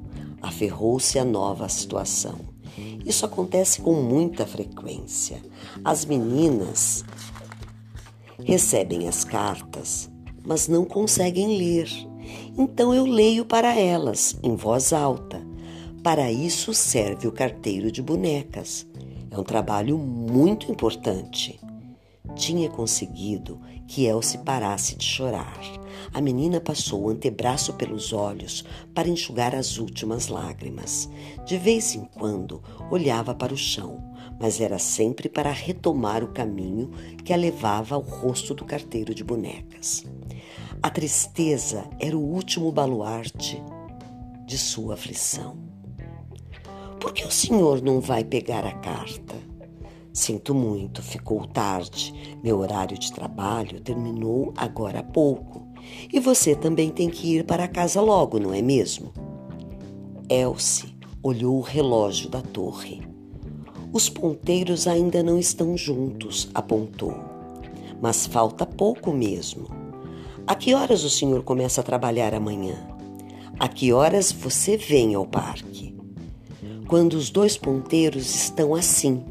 Aferrou-se 0.41 1.19
a 1.19 1.25
nova 1.25 1.67
situação. 1.67 2.39
Isso 3.05 3.25
acontece 3.25 3.81
com 3.81 3.93
muita 4.01 4.45
frequência. 4.45 5.41
As 5.83 6.05
meninas 6.05 7.03
recebem 8.39 9.07
as 9.09 9.25
cartas, 9.25 10.09
mas 10.45 10.67
não 10.67 10.85
conseguem 10.85 11.57
ler. 11.57 11.89
Então 12.57 12.93
eu 12.93 13.05
leio 13.05 13.45
para 13.45 13.77
elas, 13.77 14.37
em 14.43 14.55
voz 14.55 14.93
alta. 14.93 15.41
Para 16.03 16.31
isso 16.31 16.73
serve 16.73 17.27
o 17.27 17.31
carteiro 17.31 17.91
de 17.91 18.01
bonecas. 18.01 18.85
É 19.31 19.39
um 19.39 19.43
trabalho 19.43 19.97
muito 19.97 20.71
importante. 20.71 21.59
Tinha 22.35 22.69
conseguido 22.69 23.59
que 23.87 24.05
Elsie 24.05 24.39
parasse 24.39 24.95
de 24.95 25.05
chorar. 25.05 25.59
A 26.13 26.21
menina 26.21 26.59
passou 26.59 27.03
o 27.03 27.09
antebraço 27.09 27.73
pelos 27.73 28.13
olhos 28.13 28.63
para 28.93 29.07
enxugar 29.07 29.55
as 29.55 29.77
últimas 29.77 30.27
lágrimas. 30.27 31.09
De 31.45 31.57
vez 31.57 31.95
em 31.95 32.05
quando 32.05 32.61
olhava 32.91 33.33
para 33.33 33.53
o 33.53 33.57
chão, 33.57 34.03
mas 34.39 34.59
era 34.59 34.79
sempre 34.79 35.29
para 35.29 35.51
retomar 35.51 36.23
o 36.23 36.33
caminho 36.33 36.91
que 37.23 37.33
a 37.33 37.37
levava 37.37 37.95
ao 37.95 38.01
rosto 38.01 38.53
do 38.53 38.65
carteiro 38.65 39.13
de 39.13 39.23
bonecas. 39.23 40.03
A 40.83 40.89
tristeza 40.89 41.85
era 41.97 42.17
o 42.17 42.21
último 42.21 42.69
baluarte 42.69 43.63
de 44.45 44.57
sua 44.57 44.95
aflição. 44.95 45.55
Por 46.99 47.13
que 47.13 47.23
o 47.23 47.31
senhor 47.31 47.81
não 47.81 48.01
vai 48.01 48.21
pegar 48.25 48.65
a 48.65 48.73
carta? 48.73 49.33
Sinto 50.11 50.53
muito, 50.53 51.01
ficou 51.01 51.47
tarde. 51.47 52.37
Meu 52.43 52.59
horário 52.59 52.99
de 52.99 53.13
trabalho 53.13 53.79
terminou 53.79 54.53
agora 54.57 54.99
há 54.99 55.03
pouco 55.03 55.65
E 56.11 56.19
você 56.19 56.53
também 56.53 56.89
tem 56.89 57.09
que 57.09 57.37
ir 57.37 57.45
para 57.45 57.65
casa 57.65 58.01
logo, 58.01 58.37
não 58.37 58.53
é 58.53 58.61
mesmo? 58.61 59.13
Elsie 60.27 60.97
olhou 61.23 61.59
o 61.59 61.61
relógio 61.61 62.29
da 62.29 62.41
torre. 62.41 63.01
Os 63.93 64.09
ponteiros 64.09 64.85
ainda 64.85 65.23
não 65.23 65.39
estão 65.39 65.77
juntos, 65.77 66.49
apontou. 66.53 67.15
Mas 68.01 68.27
falta 68.27 68.65
pouco 68.65 69.13
mesmo. 69.13 69.82
A 70.45 70.55
que 70.55 70.73
horas 70.73 71.05
o 71.05 71.09
senhor 71.09 71.41
começa 71.43 71.79
a 71.79 71.83
trabalhar 71.83 72.33
amanhã? 72.33 72.75
A 73.57 73.69
que 73.69 73.93
horas 73.93 74.29
você 74.29 74.75
vem 74.75 75.15
ao 75.15 75.25
parque? 75.25 75.95
Quando 76.85 77.13
os 77.13 77.29
dois 77.29 77.55
ponteiros 77.55 78.35
estão 78.35 78.75
assim, 78.75 79.23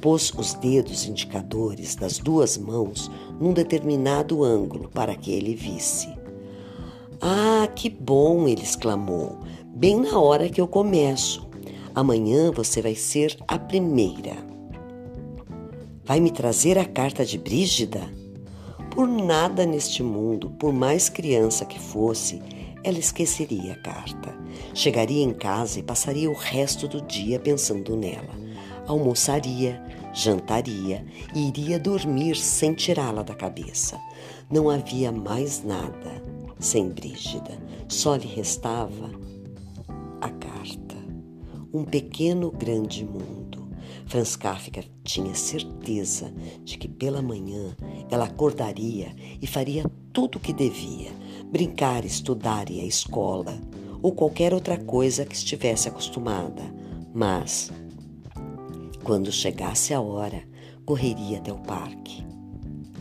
pôs 0.00 0.32
os 0.36 0.54
dedos 0.54 1.06
indicadores 1.06 1.94
das 1.94 2.18
duas 2.18 2.58
mãos 2.58 3.08
num 3.40 3.52
determinado 3.52 4.42
ângulo 4.42 4.90
para 4.92 5.14
que 5.14 5.30
ele 5.30 5.54
visse. 5.54 6.08
Ah, 7.20 7.68
que 7.68 7.88
bom! 7.88 8.48
ele 8.48 8.62
exclamou, 8.62 9.38
bem 9.68 10.00
na 10.00 10.18
hora 10.18 10.48
que 10.48 10.60
eu 10.60 10.66
começo. 10.66 11.48
Amanhã 11.94 12.50
você 12.50 12.82
vai 12.82 12.96
ser 12.96 13.36
a 13.46 13.56
primeira. 13.56 14.36
Vai 16.04 16.18
me 16.18 16.32
trazer 16.32 16.76
a 16.76 16.84
carta 16.84 17.24
de 17.24 17.38
Brígida? 17.38 18.00
Por 18.90 19.06
nada 19.06 19.64
neste 19.64 20.02
mundo, 20.02 20.50
por 20.50 20.72
mais 20.72 21.08
criança 21.08 21.64
que 21.64 21.78
fosse, 21.78 22.42
ela 22.82 22.98
esqueceria 22.98 23.74
a 23.74 23.76
carta. 23.76 24.34
Chegaria 24.74 25.22
em 25.22 25.32
casa 25.32 25.78
e 25.78 25.82
passaria 25.82 26.30
o 26.30 26.34
resto 26.34 26.88
do 26.88 27.00
dia 27.00 27.38
pensando 27.38 27.96
nela. 27.96 28.38
Almoçaria, 28.86 29.82
jantaria 30.12 31.06
e 31.34 31.48
iria 31.48 31.78
dormir 31.78 32.36
sem 32.36 32.74
tirá-la 32.74 33.22
da 33.22 33.34
cabeça. 33.34 33.98
Não 34.50 34.68
havia 34.68 35.12
mais 35.12 35.62
nada 35.62 36.22
sem 36.58 36.88
Brígida. 36.88 37.58
Só 37.88 38.16
lhe 38.16 38.26
restava 38.26 39.10
a 40.20 40.28
carta. 40.28 40.96
Um 41.72 41.84
pequeno 41.84 42.50
grande 42.50 43.04
mundo. 43.04 43.39
Franz 44.10 44.34
Kafka 44.34 44.82
tinha 45.04 45.32
certeza 45.36 46.34
de 46.64 46.76
que 46.76 46.88
pela 46.88 47.22
manhã 47.22 47.76
ela 48.10 48.24
acordaria 48.24 49.14
e 49.40 49.46
faria 49.46 49.84
tudo 50.12 50.34
o 50.34 50.40
que 50.40 50.52
devia: 50.52 51.12
brincar, 51.46 52.04
estudar 52.04 52.68
e 52.70 52.80
a 52.80 52.84
escola, 52.84 53.56
ou 54.02 54.10
qualquer 54.10 54.52
outra 54.52 54.76
coisa 54.76 55.24
que 55.24 55.36
estivesse 55.36 55.88
acostumada. 55.88 56.64
Mas 57.14 57.70
quando 59.04 59.30
chegasse 59.30 59.94
a 59.94 60.00
hora, 60.00 60.42
correria 60.84 61.38
até 61.38 61.52
o 61.52 61.58
parque. 61.58 62.26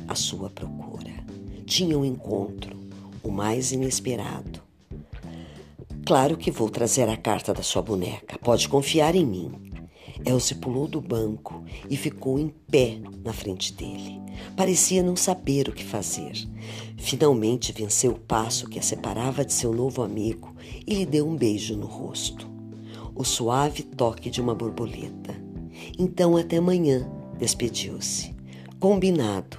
À 0.08 0.14
sua 0.14 0.52
procura. 0.52 1.12
Tinha 1.66 1.98
um 1.98 2.06
encontro, 2.06 2.78
o 3.24 3.32
mais 3.32 3.72
inesperado. 3.72 4.62
Claro 6.06 6.38
que 6.38 6.52
vou 6.52 6.70
trazer 6.70 7.10
a 7.10 7.18
carta 7.18 7.52
da 7.52 7.64
sua 7.64 7.82
boneca. 7.82 8.38
Pode 8.38 8.70
confiar 8.70 9.16
em 9.16 9.26
mim. 9.26 9.69
Elsie 10.26 10.56
pulou 10.56 10.88
do 10.88 11.02
banco 11.02 11.64
e 11.90 11.96
ficou 11.96 12.38
em 12.38 12.54
pé 12.70 13.00
na 13.24 13.34
frente 13.34 13.74
dele. 13.74 14.20
Parecia 14.56 15.04
não 15.04 15.16
saber 15.16 15.68
o 15.68 15.72
que 15.72 15.84
fazer. 15.84 16.34
Finalmente 16.98 17.72
venceu 17.72 18.12
o 18.12 18.20
passo 18.20 18.68
que 18.68 18.80
a 18.80 18.82
separava 18.82 19.46
de 19.46 19.54
seu 19.54 19.74
novo 19.74 20.02
amigo 20.02 20.56
e 20.86 20.94
lhe 20.94 21.06
deu 21.06 21.28
um 21.28 21.36
beijo 21.36 21.76
no 21.76 21.86
rosto. 21.86 22.48
O 23.16 23.24
suave 23.24 23.84
toque 23.84 24.30
de 24.30 24.42
uma 24.42 24.56
borboleta. 24.56 25.36
Então 25.98 26.38
até 26.38 26.58
amanhã, 26.58 27.10
despediu-se. 27.38 28.36
Combinado, 28.80 29.58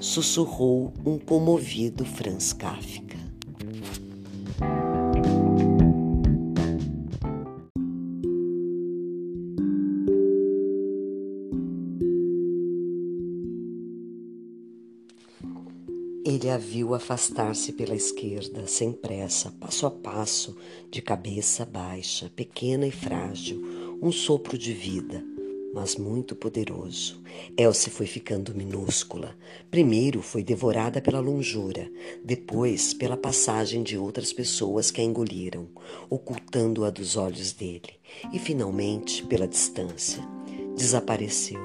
sussurrou 0.00 0.92
um 1.04 1.18
comovido 1.18 2.04
Franz 2.04 2.52
Kafka. 2.52 3.07
A 16.50 16.56
viu 16.56 16.94
afastar-se 16.94 17.72
pela 17.72 17.94
esquerda, 17.94 18.66
sem 18.66 18.90
pressa, 18.90 19.52
passo 19.60 19.86
a 19.86 19.90
passo, 19.90 20.56
de 20.90 21.02
cabeça 21.02 21.64
baixa, 21.64 22.32
pequena 22.34 22.86
e 22.86 22.90
frágil, 22.90 23.98
um 24.00 24.10
sopro 24.10 24.56
de 24.56 24.72
vida, 24.72 25.22
mas 25.74 25.96
muito 25.96 26.34
poderoso. 26.34 27.22
Elsie 27.56 27.92
foi 27.92 28.06
ficando 28.06 28.54
minúscula. 28.54 29.36
Primeiro 29.70 30.22
foi 30.22 30.42
devorada 30.42 31.02
pela 31.02 31.20
longura, 31.20 31.90
depois 32.24 32.94
pela 32.94 33.16
passagem 33.16 33.82
de 33.82 33.98
outras 33.98 34.32
pessoas 34.32 34.90
que 34.90 35.00
a 35.00 35.04
engoliram, 35.04 35.68
ocultando-a 36.08 36.88
dos 36.88 37.16
olhos 37.16 37.52
dele, 37.52 37.92
e 38.32 38.38
finalmente 38.38 39.22
pela 39.26 39.46
distância. 39.46 40.22
Desapareceu, 40.74 41.60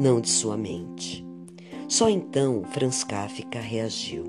não 0.00 0.20
de 0.20 0.30
sua 0.30 0.56
mente. 0.56 1.23
Só 1.88 2.08
então 2.08 2.64
Franz 2.72 3.04
Kafka 3.04 3.60
reagiu. 3.60 4.24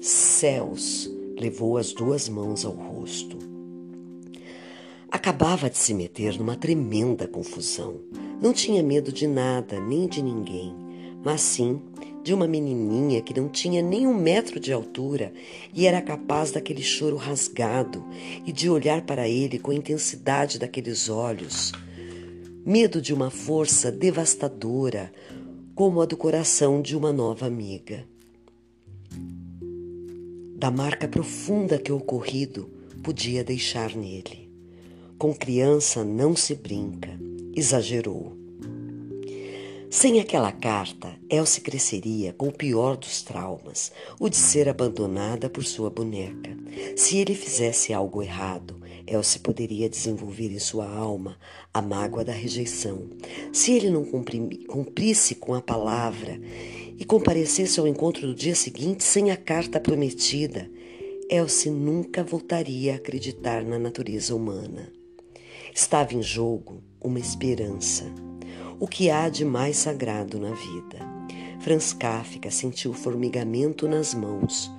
Céus! 0.00 1.10
Levou 1.38 1.76
as 1.76 1.92
duas 1.92 2.28
mãos 2.28 2.64
ao 2.64 2.72
rosto. 2.72 3.36
Acabava 5.10 5.68
de 5.68 5.76
se 5.76 5.92
meter 5.92 6.38
numa 6.38 6.56
tremenda 6.56 7.28
confusão. 7.28 8.00
Não 8.40 8.52
tinha 8.52 8.82
medo 8.82 9.12
de 9.12 9.26
nada, 9.26 9.78
nem 9.78 10.06
de 10.06 10.22
ninguém, 10.22 10.74
mas 11.22 11.42
sim 11.42 11.80
de 12.22 12.34
uma 12.34 12.48
menininha 12.48 13.22
que 13.22 13.38
não 13.38 13.48
tinha 13.48 13.80
nem 13.80 14.04
um 14.04 14.12
metro 14.12 14.58
de 14.58 14.72
altura 14.72 15.32
e 15.72 15.86
era 15.86 16.02
capaz 16.02 16.50
daquele 16.50 16.82
choro 16.82 17.16
rasgado 17.16 18.04
e 18.44 18.50
de 18.50 18.68
olhar 18.68 19.02
para 19.02 19.28
ele 19.28 19.60
com 19.60 19.70
a 19.70 19.74
intensidade 19.74 20.58
daqueles 20.58 21.08
olhos. 21.08 21.70
Medo 22.64 23.00
de 23.00 23.14
uma 23.14 23.30
força 23.30 23.92
devastadora, 23.92 25.12
como 25.76 26.00
a 26.00 26.06
do 26.06 26.16
coração 26.16 26.80
de 26.80 26.96
uma 26.96 27.12
nova 27.12 27.46
amiga. 27.46 28.08
Da 30.56 30.70
marca 30.70 31.06
profunda 31.06 31.78
que 31.78 31.92
o 31.92 31.98
ocorrido 31.98 32.70
podia 33.02 33.44
deixar 33.44 33.94
nele. 33.94 34.50
Com 35.18 35.34
criança 35.34 36.02
não 36.02 36.34
se 36.34 36.54
brinca 36.54 37.10
exagerou. 37.54 38.34
Sem 39.90 40.18
aquela 40.18 40.50
carta, 40.50 41.14
Elsie 41.28 41.62
cresceria 41.62 42.32
com 42.32 42.48
o 42.48 42.52
pior 42.52 42.96
dos 42.96 43.22
traumas, 43.22 43.92
o 44.18 44.30
de 44.30 44.36
ser 44.36 44.68
abandonada 44.70 45.48
por 45.48 45.64
sua 45.64 45.90
boneca. 45.90 46.56
Se 46.96 47.18
ele 47.18 47.34
fizesse 47.34 47.92
algo 47.92 48.22
errado, 48.22 48.76
Elsie 49.06 49.40
poderia 49.40 49.88
desenvolver 49.88 50.50
em 50.52 50.58
sua 50.58 50.88
alma 50.88 51.38
a 51.72 51.80
mágoa 51.80 52.24
da 52.24 52.32
rejeição. 52.32 53.08
Se 53.52 53.72
ele 53.72 53.90
não 53.90 54.04
cumprisse 54.04 55.36
com 55.36 55.54
a 55.54 55.62
palavra 55.62 56.40
e 56.98 57.04
comparecesse 57.04 57.78
ao 57.78 57.86
encontro 57.86 58.26
do 58.26 58.34
dia 58.34 58.54
seguinte 58.54 59.04
sem 59.04 59.30
a 59.30 59.36
carta 59.36 59.78
prometida, 59.78 60.70
Elsie 61.30 61.70
nunca 61.70 62.24
voltaria 62.24 62.94
a 62.94 62.96
acreditar 62.96 63.64
na 63.64 63.78
natureza 63.78 64.34
humana. 64.34 64.92
Estava 65.74 66.14
em 66.14 66.22
jogo 66.22 66.82
uma 67.00 67.18
esperança, 67.18 68.04
o 68.80 68.86
que 68.86 69.10
há 69.10 69.28
de 69.28 69.44
mais 69.44 69.76
sagrado 69.76 70.38
na 70.38 70.52
vida. 70.52 70.98
Franz 71.60 71.92
Kafka 71.92 72.50
sentiu 72.50 72.92
formigamento 72.92 73.88
nas 73.88 74.14
mãos, 74.14 74.70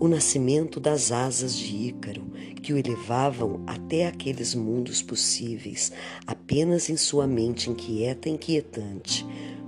o 0.00 0.08
nascimento 0.08 0.80
das 0.80 1.12
asas 1.12 1.54
de 1.54 1.88
Ícaro 1.88 2.24
que 2.62 2.72
o 2.72 2.78
elevavam 2.78 3.62
até 3.66 4.06
aqueles 4.06 4.54
mundos 4.54 5.00
possíveis 5.02 5.92
apenas 6.26 6.90
em 6.90 6.96
sua 6.96 7.26
mente 7.26 7.70
inquieta 7.70 8.28
e 8.28 8.32
inquietante, 8.32 9.24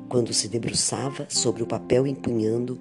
quando 0.08 0.32
se 0.32 0.48
debruçava 0.48 1.26
sobre 1.28 1.62
o 1.62 1.66
papel 1.66 2.06
empunhando 2.06 2.80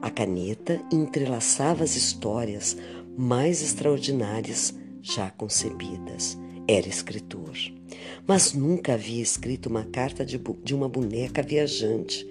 a 0.00 0.10
caneta 0.10 0.80
e 0.90 0.96
entrelaçava 0.96 1.84
as 1.84 1.96
histórias 1.96 2.76
mais 3.16 3.62
extraordinárias 3.62 4.74
já 5.02 5.30
concebidas. 5.30 6.38
Era 6.66 6.88
escritor 6.88 7.52
mas 8.26 8.52
nunca 8.52 8.94
havia 8.94 9.22
escrito 9.22 9.68
uma 9.68 9.84
carta 9.84 10.24
de, 10.24 10.40
de 10.62 10.74
uma 10.74 10.88
boneca 10.88 11.42
viajante 11.42 12.26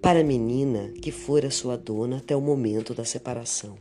para 0.00 0.20
a 0.20 0.24
menina 0.24 0.92
que 1.00 1.10
fora 1.10 1.50
sua 1.50 1.76
dona 1.76 2.18
até 2.18 2.36
o 2.36 2.40
momento 2.40 2.94
da 2.94 3.04
separação. 3.04 3.76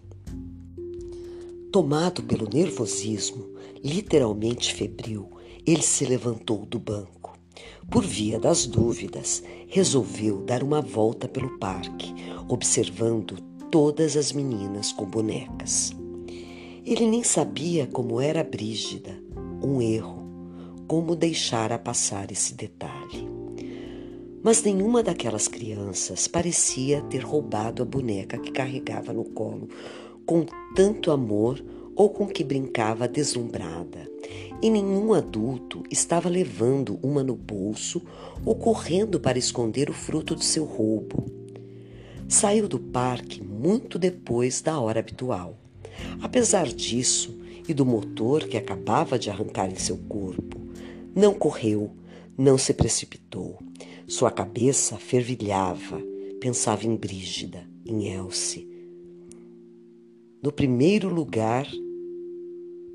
Tomado 1.74 2.22
pelo 2.22 2.48
nervosismo, 2.48 3.56
literalmente 3.84 4.76
febril, 4.76 5.32
ele 5.66 5.82
se 5.82 6.06
levantou 6.06 6.68
do 6.68 6.78
banco. 6.78 7.36
Por 7.90 8.06
via 8.06 8.40
das 8.40 8.68
dúvidas, 8.68 9.42
resolveu 9.68 10.44
dar 10.44 10.62
uma 10.62 10.82
volta 10.82 11.28
pelo 11.28 11.58
parque, 11.58 12.14
observando 12.48 13.42
todas 13.72 14.16
as 14.16 14.32
meninas 14.32 14.92
com 14.92 15.06
bonecas. 15.06 15.92
Ele 16.86 17.08
nem 17.08 17.24
sabia 17.24 17.88
como 17.88 18.22
era 18.22 18.44
Brígida, 18.44 19.20
um 19.60 19.82
erro 19.82 20.22
como 20.88 21.16
deixara 21.16 21.80
passar 21.80 22.32
esse 22.32 22.54
detalhe. 22.54 23.28
Mas 24.44 24.62
nenhuma 24.62 25.02
daquelas 25.02 25.48
crianças 25.48 26.28
parecia 26.28 27.02
ter 27.02 27.24
roubado 27.24 27.82
a 27.82 27.86
boneca 27.86 28.38
que 28.38 28.52
carregava 28.52 29.12
no 29.12 29.24
colo 29.24 29.70
com 30.26 30.46
tanto 30.76 31.12
amor 31.12 31.64
ou 31.96 32.10
com 32.10 32.28
que 32.28 32.44
brincava 32.44 33.08
deslumbrada. 33.08 34.10
E 34.62 34.70
nenhum 34.70 35.14
adulto 35.14 35.84
estava 35.92 36.30
levando 36.30 36.98
uma 37.04 37.24
no 37.24 37.36
bolso 37.36 38.02
ou 38.46 38.56
correndo 38.56 39.20
para 39.20 39.38
esconder 39.38 39.90
o 39.90 39.94
fruto 39.94 40.36
de 40.36 40.46
seu 40.46 40.64
roubo. 40.64 41.26
Saiu 42.28 42.68
do 42.68 42.80
parque 42.80 43.44
muito 43.44 44.00
depois 44.00 44.62
da 44.62 44.80
hora 44.80 45.00
habitual. 45.00 45.58
Apesar 46.22 46.68
disso 46.68 47.38
e 47.68 47.74
do 47.74 47.86
motor 47.86 48.46
que 48.46 48.58
acabava 48.58 49.20
de 49.20 49.30
arrancar 49.30 49.70
em 49.70 49.76
seu 49.76 49.98
corpo, 49.98 50.60
não 51.14 51.34
correu, 51.34 51.92
não 52.38 52.58
se 52.58 52.74
precipitou. 52.74 53.60
Sua 54.08 54.32
cabeça 54.32 54.98
fervilhava, 54.98 56.02
pensava 56.40 56.86
em 56.86 56.96
Brígida, 56.96 57.68
em 57.86 58.08
Elsie. 58.08 58.73
No 60.44 60.52
primeiro 60.52 61.08
lugar 61.08 61.66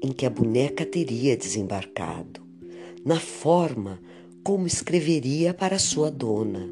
em 0.02 0.12
que 0.12 0.26
a 0.26 0.30
boneca 0.30 0.84
teria 0.84 1.34
desembarcado, 1.34 2.42
na 3.02 3.18
forma 3.18 3.98
como 4.44 4.66
escreveria 4.66 5.54
para 5.54 5.78
sua 5.78 6.11
dona. 6.11 6.68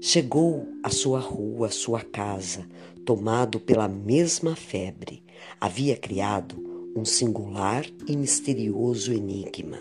Chegou 0.00 0.68
à 0.80 0.90
sua 0.90 1.18
rua, 1.18 1.66
à 1.66 1.70
sua 1.70 2.02
casa, 2.02 2.68
tomado 3.04 3.58
pela 3.58 3.88
mesma 3.88 4.54
febre. 4.54 5.24
Havia 5.60 5.96
criado 5.96 6.54
um 6.96 7.04
singular 7.04 7.84
e 8.06 8.16
misterioso 8.16 9.12
enigma: 9.12 9.80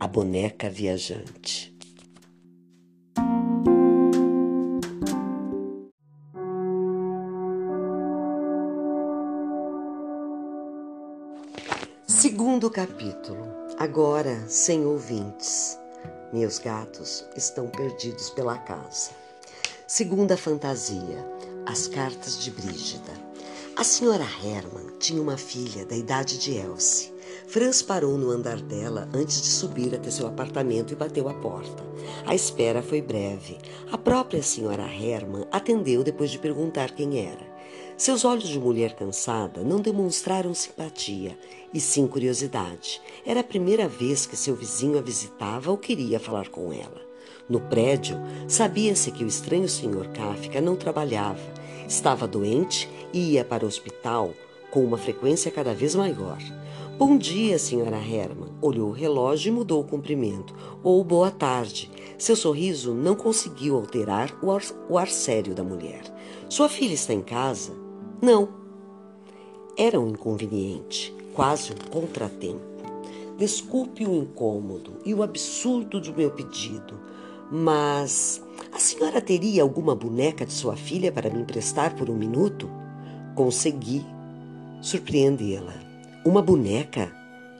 a 0.00 0.08
boneca 0.08 0.70
viajante. 0.70 1.71
Segundo 12.52 12.70
capítulo. 12.70 13.48
Agora, 13.78 14.44
sem 14.46 14.84
ouvintes. 14.84 15.78
Meus 16.34 16.58
gatos 16.58 17.24
estão 17.34 17.66
perdidos 17.66 18.28
pela 18.28 18.58
casa. 18.58 19.12
Segunda 19.86 20.36
fantasia. 20.36 21.26
As 21.64 21.88
cartas 21.88 22.38
de 22.38 22.50
Brígida. 22.50 23.10
A 23.74 23.82
senhora 23.82 24.26
Herman 24.44 24.98
tinha 24.98 25.22
uma 25.22 25.38
filha 25.38 25.86
da 25.86 25.96
idade 25.96 26.38
de 26.38 26.52
Elsie. 26.58 27.10
Franz 27.46 27.80
parou 27.80 28.18
no 28.18 28.30
andar 28.30 28.60
dela 28.60 29.08
antes 29.14 29.40
de 29.40 29.48
subir 29.48 29.94
até 29.94 30.10
seu 30.10 30.26
apartamento 30.26 30.92
e 30.92 30.96
bateu 30.96 31.30
a 31.30 31.34
porta. 31.34 31.82
A 32.26 32.34
espera 32.34 32.82
foi 32.82 33.00
breve. 33.00 33.56
A 33.90 33.96
própria 33.96 34.42
senhora 34.42 34.84
Herman 34.84 35.46
atendeu 35.50 36.04
depois 36.04 36.30
de 36.30 36.38
perguntar 36.38 36.90
quem 36.90 37.18
era. 37.26 37.50
Seus 37.96 38.24
olhos 38.24 38.48
de 38.48 38.58
mulher 38.58 38.94
cansada 38.94 39.62
não 39.62 39.80
demonstraram 39.80 40.52
simpatia, 40.52 41.38
e 41.72 41.80
sim 41.80 42.06
curiosidade. 42.06 43.00
Era 43.24 43.40
a 43.40 43.44
primeira 43.44 43.88
vez 43.88 44.26
que 44.26 44.36
seu 44.36 44.54
vizinho 44.54 44.98
a 44.98 45.02
visitava 45.02 45.70
ou 45.70 45.78
queria 45.78 46.20
falar 46.20 46.48
com 46.48 46.72
ela. 46.72 47.00
No 47.48 47.60
prédio, 47.60 48.16
sabia-se 48.48 49.10
que 49.10 49.24
o 49.24 49.26
estranho 49.26 49.68
Sr. 49.68 50.08
Kafka 50.14 50.60
não 50.60 50.76
trabalhava, 50.76 51.40
estava 51.88 52.26
doente 52.26 52.88
e 53.12 53.32
ia 53.32 53.44
para 53.44 53.64
o 53.64 53.68
hospital 53.68 54.32
com 54.70 54.84
uma 54.84 54.96
frequência 54.96 55.50
cada 55.50 55.74
vez 55.74 55.94
maior. 55.94 56.38
Bom 56.98 57.18
dia, 57.18 57.58
senhora 57.58 57.96
Herman. 57.96 58.52
Olhou 58.60 58.90
o 58.90 58.92
relógio 58.92 59.50
e 59.50 59.52
mudou 59.52 59.80
o 59.80 59.86
cumprimento. 59.86 60.54
Ou 60.82 61.02
boa 61.02 61.30
tarde. 61.30 61.90
Seu 62.16 62.36
sorriso 62.36 62.94
não 62.94 63.16
conseguiu 63.16 63.76
alterar 63.76 64.32
o 64.42 64.50
ar, 64.50 64.62
o 64.88 64.96
ar 64.96 65.08
sério 65.08 65.54
da 65.54 65.64
mulher. 65.64 66.02
Sua 66.48 66.68
filha 66.68 66.94
está 66.94 67.12
em 67.12 67.22
casa? 67.22 67.72
Não. 68.20 68.48
Era 69.76 69.98
um 69.98 70.08
inconveniente, 70.08 71.14
quase 71.34 71.72
um 71.72 71.90
contratempo. 71.90 72.60
Desculpe 73.38 74.06
o 74.06 74.14
incômodo 74.14 74.98
e 75.04 75.14
o 75.14 75.22
absurdo 75.22 76.00
do 76.00 76.14
meu 76.14 76.30
pedido, 76.30 76.98
mas 77.50 78.42
a 78.72 78.78
senhora 78.78 79.20
teria 79.20 79.62
alguma 79.62 79.94
boneca 79.94 80.46
de 80.46 80.52
sua 80.52 80.76
filha 80.76 81.10
para 81.10 81.30
me 81.30 81.40
emprestar 81.40 81.94
por 81.96 82.08
um 82.08 82.14
minuto? 82.14 82.68
Consegui 83.34 84.04
surpreendê-la. 84.80 85.74
Uma 86.24 86.42
boneca? 86.42 87.10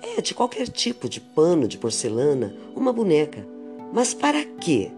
É, 0.02 0.20
de 0.20 0.34
qualquer 0.34 0.68
tipo, 0.68 1.08
de 1.08 1.20
pano, 1.20 1.68
de 1.68 1.78
porcelana, 1.78 2.54
uma 2.74 2.92
boneca. 2.92 3.46
Mas 3.92 4.12
para 4.14 4.44
quê? 4.44 4.90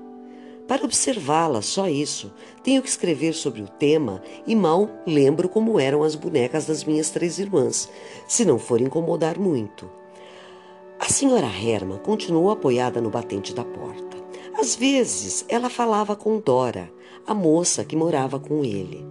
Para 0.66 0.84
observá-la, 0.84 1.60
só 1.60 1.88
isso. 1.88 2.32
Tenho 2.62 2.80
que 2.80 2.88
escrever 2.88 3.34
sobre 3.34 3.60
o 3.60 3.68
tema 3.68 4.22
e 4.46 4.56
mal 4.56 4.88
lembro 5.06 5.48
como 5.48 5.78
eram 5.78 6.02
as 6.02 6.14
bonecas 6.14 6.66
das 6.66 6.84
minhas 6.84 7.10
três 7.10 7.38
irmãs, 7.38 7.90
se 8.26 8.44
não 8.44 8.58
for 8.58 8.80
incomodar 8.80 9.38
muito. 9.38 9.90
A 10.98 11.08
senhora 11.08 11.46
Herman 11.46 11.98
continuou 11.98 12.50
apoiada 12.50 13.00
no 13.00 13.10
batente 13.10 13.52
da 13.52 13.64
porta. 13.64 14.16
Às 14.58 14.74
vezes, 14.74 15.44
ela 15.48 15.68
falava 15.68 16.16
com 16.16 16.38
Dora, 16.38 16.90
a 17.26 17.34
moça 17.34 17.84
que 17.84 17.96
morava 17.96 18.40
com 18.40 18.64
ele. 18.64 19.04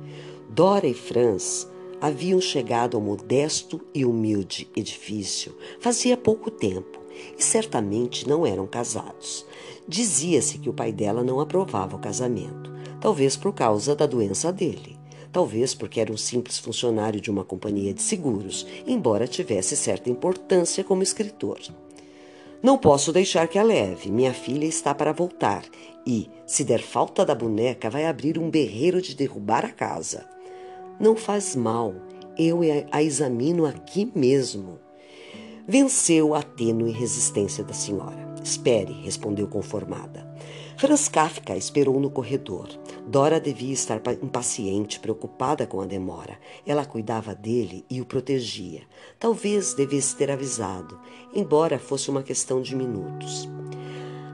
Dora 0.50 0.88
e 0.88 0.94
Franz 0.94 1.68
haviam 2.02 2.42
chegado 2.42 2.98
ao 2.98 3.02
modesto 3.02 3.80
e 3.94 4.04
humilde 4.04 4.70
edifício 4.76 5.56
fazia 5.80 6.18
pouco 6.18 6.52
tempo 6.52 7.00
e 7.38 7.44
certamente 7.44 8.28
não 8.28 8.46
eram 8.46 8.66
casados. 8.68 9.46
Dizia-se 9.88 10.58
que 10.58 10.70
o 10.70 10.74
pai 10.74 10.92
dela 10.92 11.24
não 11.24 11.40
aprovava 11.40 11.96
o 11.96 12.00
casamento, 12.00 12.72
talvez 13.02 13.36
por 13.36 13.54
causa 13.54 13.96
da 13.96 14.06
doença 14.06 14.52
dele, 14.52 14.98
talvez 15.32 15.76
porque 15.76 16.00
era 16.00 16.12
um 16.12 16.18
simples 16.18 16.58
funcionário 16.58 17.20
de 17.20 17.30
uma 17.30 17.44
companhia 17.44 17.94
de 17.94 18.02
seguros, 18.02 18.66
embora 18.88 19.28
tivesse 19.28 19.76
certa 19.76 20.10
importância 20.10 20.84
como 20.84 21.04
escritor. 21.04 21.60
Não 22.64 22.78
posso 22.78 23.12
deixar 23.12 23.50
que 23.50 23.60
a 23.60 23.64
leve. 23.64 24.10
Minha 24.10 24.34
filha 24.34 24.66
está 24.66 24.96
para 24.96 25.12
voltar 25.12 25.66
e, 26.08 26.30
se 26.48 26.64
der 26.64 26.82
falta 26.82 27.26
da 27.26 27.36
boneca, 27.36 27.90
vai 27.90 28.06
abrir 28.06 28.40
um 28.40 28.50
berreiro 28.50 29.02
de 29.02 29.14
derrubar 29.14 29.66
a 29.66 29.70
casa. 29.70 30.26
Não 30.98 31.14
faz 31.14 31.58
mal. 31.58 31.94
Eu 32.38 32.62
a 32.90 33.04
examino 33.04 33.66
aqui 33.66 34.10
mesmo. 34.16 34.80
Venceu 35.68 36.34
a 36.34 36.42
tênue 36.42 36.92
resistência 36.92 37.66
da 37.66 37.74
senhora. 37.74 38.23
Espere, 38.44 38.92
respondeu 38.92 39.48
conformada. 39.48 40.28
Franz 40.76 41.08
Kafka 41.08 41.56
esperou 41.56 42.00
no 42.00 42.10
corredor. 42.10 42.68
Dora 43.08 43.40
devia 43.40 43.74
estar 43.74 44.02
impaciente, 44.22 45.00
preocupada 45.00 45.66
com 45.66 45.80
a 45.80 45.86
demora. 45.86 46.38
Ela 46.66 46.86
cuidava 46.86 47.34
dele 47.34 47.86
e 47.90 48.02
o 48.02 48.06
protegia. 48.06 48.82
Talvez 49.18 49.74
devesse 49.74 50.16
ter 50.18 50.30
avisado, 50.30 51.00
embora 51.34 51.80
fosse 51.80 52.10
uma 52.10 52.22
questão 52.22 52.62
de 52.62 52.76
minutos. 52.76 53.48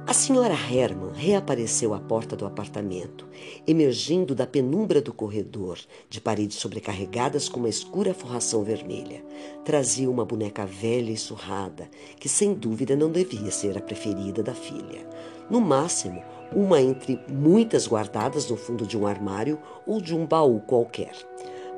A 0.09 0.13
senhora 0.13 0.55
Herman 0.55 1.11
reapareceu 1.13 1.93
à 1.93 1.99
porta 1.99 2.35
do 2.35 2.43
apartamento, 2.43 3.27
emergindo 3.67 4.33
da 4.33 4.47
penumbra 4.47 4.99
do 4.99 5.13
corredor, 5.13 5.77
de 6.09 6.19
paredes 6.19 6.57
sobrecarregadas 6.57 7.47
com 7.47 7.59
uma 7.59 7.69
escura 7.69 8.11
forração 8.11 8.63
vermelha. 8.63 9.23
Trazia 9.63 10.09
uma 10.09 10.25
boneca 10.25 10.65
velha 10.65 11.11
e 11.11 11.15
surrada, 11.15 11.87
que 12.19 12.27
sem 12.27 12.55
dúvida 12.55 12.95
não 12.95 13.11
devia 13.11 13.51
ser 13.51 13.77
a 13.77 13.81
preferida 13.81 14.41
da 14.41 14.55
filha. 14.55 15.07
No 15.47 15.61
máximo, 15.61 16.23
uma 16.51 16.81
entre 16.81 17.19
muitas 17.29 17.85
guardadas 17.85 18.49
no 18.49 18.57
fundo 18.57 18.87
de 18.87 18.97
um 18.97 19.05
armário 19.05 19.59
ou 19.85 20.01
de 20.01 20.15
um 20.15 20.25
baú 20.25 20.59
qualquer. 20.61 21.13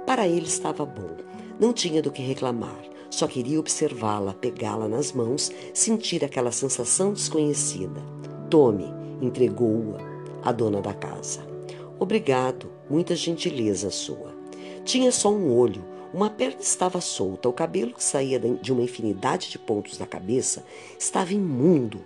Para 0.05 0.25
ele 0.25 0.47
estava 0.47 0.85
bom, 0.85 1.17
não 1.59 1.73
tinha 1.73 2.01
do 2.01 2.09
que 2.09 2.21
reclamar. 2.21 2.90
Só 3.11 3.27
queria 3.27 3.59
observá-la, 3.59 4.33
pegá-la 4.33 4.87
nas 4.87 5.11
mãos, 5.11 5.51
sentir 5.73 6.25
aquela 6.25 6.51
sensação 6.51 7.11
desconhecida. 7.11 8.01
Tome, 8.49 8.85
entregou-a 9.21 9.99
a 10.41 10.51
dona 10.51 10.81
da 10.81 10.93
casa. 10.93 11.45
Obrigado, 11.99 12.71
muita 12.89 13.15
gentileza 13.15 13.91
sua. 13.91 14.33
Tinha 14.85 15.11
só 15.11 15.29
um 15.31 15.55
olho, 15.55 15.83
uma 16.13 16.29
perna 16.29 16.61
estava 16.61 16.99
solta, 16.99 17.47
o 17.47 17.53
cabelo 17.53 17.93
que 17.93 18.03
saía 18.03 18.39
de 18.39 18.71
uma 18.71 18.81
infinidade 18.81 19.49
de 19.49 19.59
pontos 19.59 19.97
da 19.97 20.05
cabeça 20.05 20.65
estava 20.97 21.33
imundo, 21.33 22.01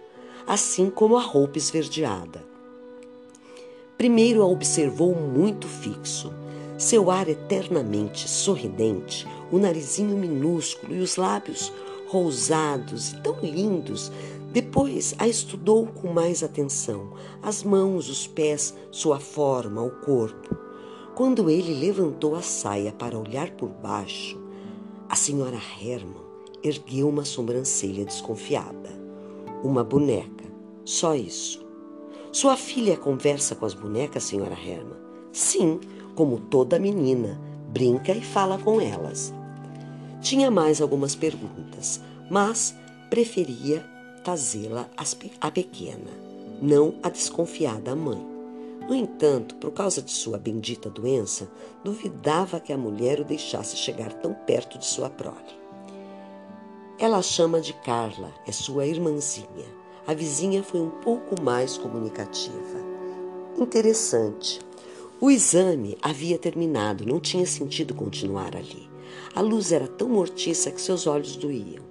assim 0.46 0.90
como 0.90 1.18
a 1.18 1.22
roupa 1.22 1.58
esverdeada. 1.58 2.44
Primeiro 3.98 4.42
a 4.42 4.46
observou 4.48 5.16
muito 5.16 5.68
fixo. 5.68 6.34
Seu 6.78 7.10
ar 7.10 7.30
eternamente 7.30 8.28
sorridente, 8.28 9.26
o 9.52 9.58
narizinho 9.58 10.18
minúsculo 10.18 10.96
e 10.96 11.00
os 11.00 11.16
lábios 11.16 11.72
rosados 12.08 13.14
e 13.14 13.22
tão 13.22 13.40
lindos 13.42 14.12
depois 14.56 15.14
a 15.20 15.28
estudou 15.28 15.86
com 15.86 16.14
mais 16.14 16.42
atenção, 16.42 17.12
as 17.42 17.62
mãos, 17.62 18.10
os 18.10 18.26
pés, 18.26 18.74
sua 18.90 19.20
forma, 19.20 19.82
o 19.82 19.92
corpo. 19.92 20.56
Quando 21.14 21.50
ele 21.50 21.74
levantou 21.74 22.36
a 22.36 22.42
saia 22.42 22.94
para 22.94 23.20
olhar 23.20 23.52
por 23.52 23.68
baixo, 23.68 24.40
a 25.10 25.16
senhora 25.16 25.60
Herman 25.82 26.24
ergueu 26.64 27.10
uma 27.10 27.26
sobrancelha 27.26 28.06
desconfiada. 28.06 28.90
Uma 29.62 29.84
boneca, 29.84 30.46
só 30.86 31.14
isso. 31.16 31.66
Sua 32.32 32.56
filha 32.56 32.96
conversa 32.96 33.56
com 33.56 33.66
as 33.66 33.74
bonecas, 33.74 34.24
senhora 34.24 34.56
Herman? 34.56 34.98
Sim, 35.34 35.82
como 36.16 36.40
toda 36.40 36.80
menina, 36.80 37.40
brinca 37.72 38.12
e 38.12 38.22
fala 38.22 38.58
com 38.58 38.80
elas. 38.82 39.34
Tinha 40.22 40.50
mais 40.50 40.82
algumas 40.82 41.14
perguntas, 41.14 42.02
mas 42.30 42.76
preferia 43.10 43.86
fazê-la 44.24 44.90
à 45.40 45.52
pequena, 45.52 46.12
não 46.62 46.96
a 47.04 47.10
desconfiada 47.10 47.96
mãe. 47.96 48.36
No 48.88 48.96
entanto, 48.96 49.56
por 49.56 49.72
causa 49.72 50.02
de 50.02 50.12
sua 50.12 50.38
bendita 50.38 50.90
doença, 50.90 51.48
duvidava 51.84 52.60
que 52.60 52.72
a 52.72 52.78
mulher 52.78 53.20
o 53.20 53.26
deixasse 53.26 53.76
chegar 53.76 54.14
tão 54.14 54.34
perto 54.34 54.78
de 54.78 54.86
sua 54.86 55.10
prole. 55.10 55.66
Ela 56.98 57.18
a 57.18 57.22
chama 57.22 57.60
de 57.60 57.74
Carla, 57.74 58.32
é 58.48 58.52
sua 58.52 58.86
irmãzinha. 58.86 59.66
A 60.08 60.14
vizinha 60.14 60.64
foi 60.64 60.80
um 60.80 60.90
pouco 60.90 61.42
mais 61.42 61.78
comunicativa. 61.78 62.80
Interessante. 63.58 64.60
O 65.22 65.32
exame 65.32 65.98
havia 66.02 66.38
terminado, 66.38 67.06
não 67.06 67.22
tinha 67.22 67.46
sentido 67.46 67.94
continuar 67.94 68.54
ali. 68.54 68.90
A 69.34 69.40
luz 69.40 69.72
era 69.72 69.88
tão 69.88 70.10
mortiça 70.10 70.70
que 70.70 70.82
seus 70.82 71.08
olhos 71.08 71.38
doíam. 71.38 71.84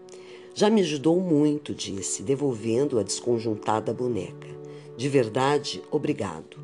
Já 0.54 0.68
me 0.68 0.82
ajudou 0.82 1.18
muito, 1.18 1.74
disse, 1.74 2.22
devolvendo 2.22 2.98
a 2.98 3.02
desconjuntada 3.02 3.94
boneca. 3.94 4.46
De 4.94 5.08
verdade, 5.08 5.82
obrigado. 5.90 6.58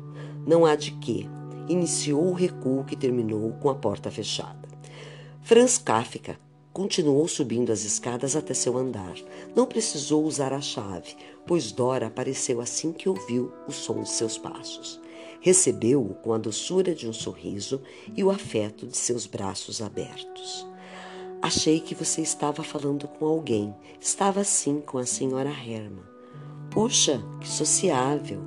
Não 0.45 0.63
há 0.63 0.75
de 0.75 0.91
quê. 0.91 1.25
Iniciou 1.67 2.27
o 2.27 2.33
recuo 2.33 2.83
que 2.83 2.95
terminou 2.95 3.53
com 3.53 3.69
a 3.69 3.75
porta 3.75 4.11
fechada. 4.11 4.69
Franz 5.41 5.79
Kafka 5.79 6.39
continuou 6.71 7.27
subindo 7.27 7.71
as 7.71 7.83
escadas 7.83 8.35
até 8.35 8.53
seu 8.53 8.77
andar. 8.77 9.15
Não 9.55 9.65
precisou 9.65 10.23
usar 10.23 10.53
a 10.53 10.61
chave, 10.61 11.15
pois 11.47 11.71
Dora 11.71 12.05
apareceu 12.05 12.61
assim 12.61 12.93
que 12.93 13.09
ouviu 13.09 13.51
o 13.67 13.71
som 13.71 14.03
de 14.03 14.09
seus 14.09 14.37
passos. 14.37 15.01
Recebeu-o 15.41 16.13
com 16.15 16.33
a 16.33 16.37
doçura 16.37 16.95
de 16.95 17.09
um 17.09 17.13
sorriso 17.13 17.81
e 18.15 18.23
o 18.23 18.29
afeto 18.31 18.87
de 18.87 18.95
seus 18.95 19.25
braços 19.25 19.81
abertos. 19.81 20.65
Achei 21.41 21.79
que 21.79 21.95
você 21.95 22.21
estava 22.21 22.63
falando 22.63 23.07
com 23.07 23.25
alguém. 23.25 23.75
Estava 23.99 24.43
sim 24.43 24.79
com 24.79 24.99
a 24.99 25.05
senhora 25.05 25.49
Herman. 25.49 26.03
Puxa, 26.69 27.21
que 27.39 27.47
sociável! 27.47 28.41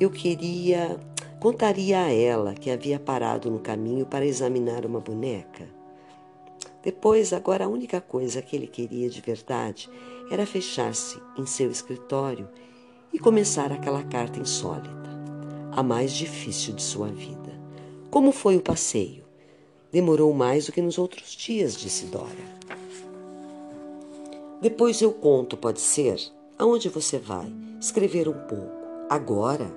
Eu 0.00 0.10
queria. 0.10 0.98
Contaria 1.38 2.02
a 2.02 2.10
ela 2.10 2.54
que 2.54 2.70
havia 2.70 2.98
parado 2.98 3.50
no 3.50 3.58
caminho 3.58 4.06
para 4.06 4.24
examinar 4.24 4.86
uma 4.86 5.00
boneca. 5.00 5.68
Depois, 6.82 7.32
agora, 7.32 7.66
a 7.66 7.68
única 7.68 8.00
coisa 8.00 8.40
que 8.40 8.56
ele 8.56 8.66
queria 8.66 9.10
de 9.10 9.20
verdade 9.20 9.90
era 10.30 10.46
fechar-se 10.46 11.20
em 11.36 11.44
seu 11.44 11.70
escritório 11.70 12.48
e 13.12 13.18
começar 13.18 13.72
aquela 13.72 14.02
carta 14.02 14.38
insólita, 14.38 15.10
a 15.76 15.82
mais 15.82 16.12
difícil 16.12 16.74
de 16.74 16.82
sua 16.82 17.08
vida. 17.08 17.52
Como 18.10 18.32
foi 18.32 18.56
o 18.56 18.62
passeio? 18.62 19.22
Demorou 19.92 20.32
mais 20.32 20.64
do 20.64 20.72
que 20.72 20.80
nos 20.80 20.96
outros 20.96 21.32
dias, 21.32 21.76
disse 21.76 22.06
Dora. 22.06 22.56
Depois 24.62 25.02
eu 25.02 25.12
conto, 25.12 25.54
pode 25.54 25.80
ser? 25.80 26.18
Aonde 26.58 26.88
você 26.88 27.18
vai? 27.18 27.52
Escrever 27.78 28.26
um 28.26 28.32
pouco. 28.32 28.72
Agora? 29.10 29.70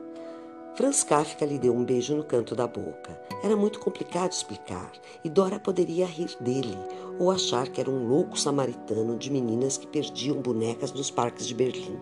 Franz 0.75 1.03
Kafka 1.03 1.45
lhe 1.45 1.59
deu 1.59 1.75
um 1.75 1.83
beijo 1.83 2.15
no 2.15 2.23
canto 2.23 2.55
da 2.55 2.65
boca. 2.65 3.21
Era 3.43 3.57
muito 3.57 3.81
complicado 3.81 4.31
explicar, 4.31 4.93
e 5.21 5.29
Dora 5.29 5.59
poderia 5.59 6.05
rir 6.05 6.29
dele 6.39 6.77
ou 7.19 7.29
achar 7.29 7.67
que 7.67 7.81
era 7.81 7.91
um 7.91 8.07
louco 8.07 8.39
samaritano 8.39 9.17
de 9.17 9.29
meninas 9.29 9.77
que 9.77 9.85
perdiam 9.85 10.38
bonecas 10.38 10.93
nos 10.93 11.12
parques 11.12 11.45
de 11.45 11.53
Berlim. 11.53 11.99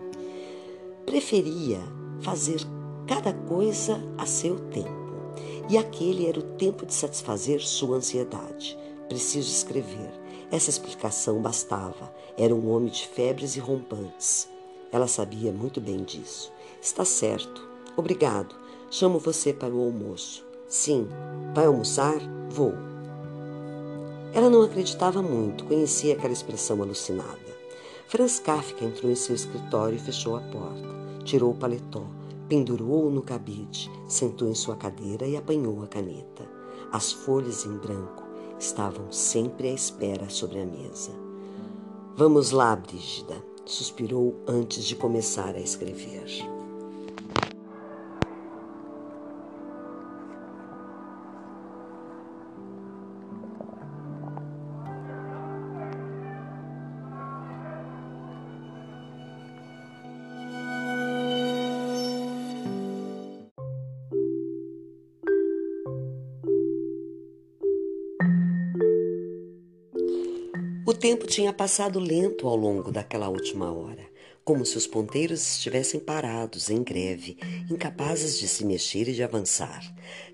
Preferia 1.04 1.80
fazer 2.20 2.60
cada 3.08 3.32
coisa 3.32 3.98
a 4.18 4.26
seu 4.26 4.56
tempo, 4.68 5.32
e 5.68 5.78
aquele 5.78 6.26
era 6.26 6.38
o 6.38 6.42
tempo 6.42 6.84
de 6.84 6.92
satisfazer 6.92 7.60
sua 7.60 7.96
ansiedade. 7.96 8.78
Preciso 9.08 9.50
escrever. 9.50 10.12
Essa 10.50 10.70
explicação 10.70 11.40
bastava. 11.40 12.12
Era 12.36 12.54
um 12.54 12.70
homem 12.70 12.90
de 12.90 13.08
febres 13.08 13.56
e 13.56 13.60
rompantes. 13.60 14.48
Ela 14.92 15.06
sabia 15.06 15.50
muito 15.50 15.80
bem 15.80 16.04
disso. 16.04 16.52
Está 16.80 17.04
certo. 17.04 17.66
Obrigado. 17.96 18.54
Chamo 18.90 19.18
você 19.18 19.52
para 19.52 19.74
o 19.74 19.80
almoço. 19.80 20.44
Sim, 20.68 21.08
vai 21.54 21.66
almoçar? 21.66 22.18
Vou. 22.50 22.74
Ela 24.34 24.50
não 24.50 24.62
acreditava 24.62 25.22
muito, 25.22 25.64
conhecia 25.64 26.14
aquela 26.14 26.32
expressão 26.32 26.82
alucinada. 26.82 27.48
Franz 28.06 28.38
Kafka 28.38 28.84
entrou 28.84 29.10
em 29.10 29.14
seu 29.14 29.34
escritório 29.34 29.96
e 29.96 30.00
fechou 30.00 30.36
a 30.36 30.40
porta. 30.40 30.88
Tirou 31.24 31.50
o 31.50 31.54
paletó, 31.54 32.06
pendurou-o 32.48 33.10
no 33.10 33.22
cabide, 33.22 33.90
sentou 34.06 34.48
em 34.48 34.54
sua 34.54 34.76
cadeira 34.76 35.26
e 35.26 35.36
apanhou 35.36 35.82
a 35.82 35.86
caneta. 35.86 36.48
As 36.90 37.12
folhas 37.12 37.66
em 37.66 37.76
branco 37.76 38.24
estavam 38.58 39.12
sempre 39.12 39.68
à 39.68 39.72
espera 39.72 40.28
sobre 40.28 40.60
a 40.60 40.66
mesa. 40.66 41.10
Vamos 42.16 42.50
lá, 42.50 42.74
Brígida, 42.74 43.36
suspirou 43.64 44.34
antes 44.46 44.84
de 44.84 44.96
começar 44.96 45.54
a 45.54 45.60
escrever. 45.60 46.57
Tempo 70.98 71.26
tinha 71.26 71.52
passado 71.52 72.00
lento 72.00 72.48
ao 72.48 72.56
longo 72.56 72.90
daquela 72.90 73.28
última 73.28 73.72
hora, 73.72 74.04
como 74.44 74.66
se 74.66 74.76
os 74.76 74.86
ponteiros 74.86 75.56
estivessem 75.56 76.00
parados, 76.00 76.70
em 76.70 76.82
greve, 76.82 77.38
incapazes 77.70 78.38
de 78.38 78.48
se 78.48 78.64
mexer 78.64 79.08
e 79.08 79.14
de 79.14 79.22
avançar. 79.22 79.80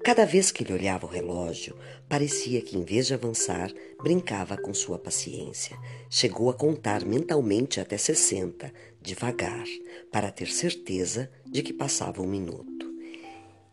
Cada 0.03 0.25
vez 0.25 0.51
que 0.51 0.65
ele 0.65 0.73
olhava 0.73 1.07
o 1.07 1.11
relógio, 1.11 1.77
parecia 2.09 2.63
que, 2.63 2.79
em 2.79 2.85
vez 2.85 3.07
de 3.07 3.15
avançar, 3.15 3.71
brincava 4.03 4.57
com 4.57 4.73
sua 4.73 4.99
paciência. 4.99 5.77
Chegou 6.09 6.49
a 6.49 6.55
contar 6.55 7.05
mentalmente 7.05 7.79
até 7.79 7.99
sessenta, 7.99 8.73
devagar, 9.03 9.67
para 10.11 10.31
ter 10.31 10.49
certeza 10.49 11.31
de 11.45 11.63
que 11.63 11.73
passava 11.73 12.23
um 12.23 12.27
minuto. 12.27 12.94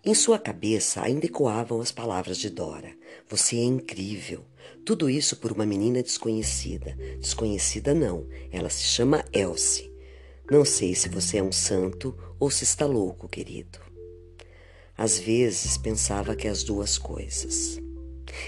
Em 0.03 0.15
sua 0.15 0.39
cabeça 0.39 0.99
ainda 1.03 1.27
ecoavam 1.27 1.79
as 1.79 1.91
palavras 1.91 2.37
de 2.37 2.49
Dora. 2.49 2.91
Você 3.29 3.57
é 3.57 3.63
incrível. 3.63 4.43
Tudo 4.83 5.07
isso 5.07 5.35
por 5.35 5.51
uma 5.51 5.63
menina 5.63 6.01
desconhecida. 6.01 6.97
Desconhecida 7.19 7.93
não, 7.93 8.25
ela 8.51 8.67
se 8.67 8.81
chama 8.81 9.23
Elsie. 9.31 9.93
Não 10.49 10.65
sei 10.65 10.95
se 10.95 11.07
você 11.07 11.37
é 11.37 11.43
um 11.43 11.51
santo 11.51 12.17
ou 12.39 12.49
se 12.49 12.63
está 12.63 12.83
louco, 12.83 13.29
querido. 13.29 13.77
Às 14.97 15.19
vezes 15.19 15.77
pensava 15.77 16.35
que 16.35 16.47
as 16.47 16.63
duas 16.63 16.97
coisas. 16.97 17.79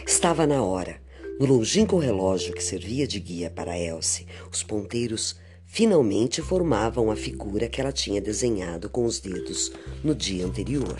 Estava 0.07 0.47
na 0.47 0.63
hora. 0.63 0.99
No 1.39 1.45
longínquo 1.45 1.99
relógio 1.99 2.55
que 2.55 2.63
servia 2.63 3.05
de 3.05 3.19
guia 3.19 3.51
para 3.51 3.77
Elsie, 3.77 4.25
os 4.51 4.63
ponteiros 4.63 5.35
finalmente 5.67 6.41
formavam 6.41 7.11
a 7.11 7.15
figura 7.15 7.69
que 7.69 7.79
ela 7.79 7.91
tinha 7.91 8.19
desenhado 8.19 8.89
com 8.89 9.05
os 9.05 9.19
dedos 9.19 9.71
no 10.03 10.15
dia 10.15 10.47
anterior. 10.47 10.99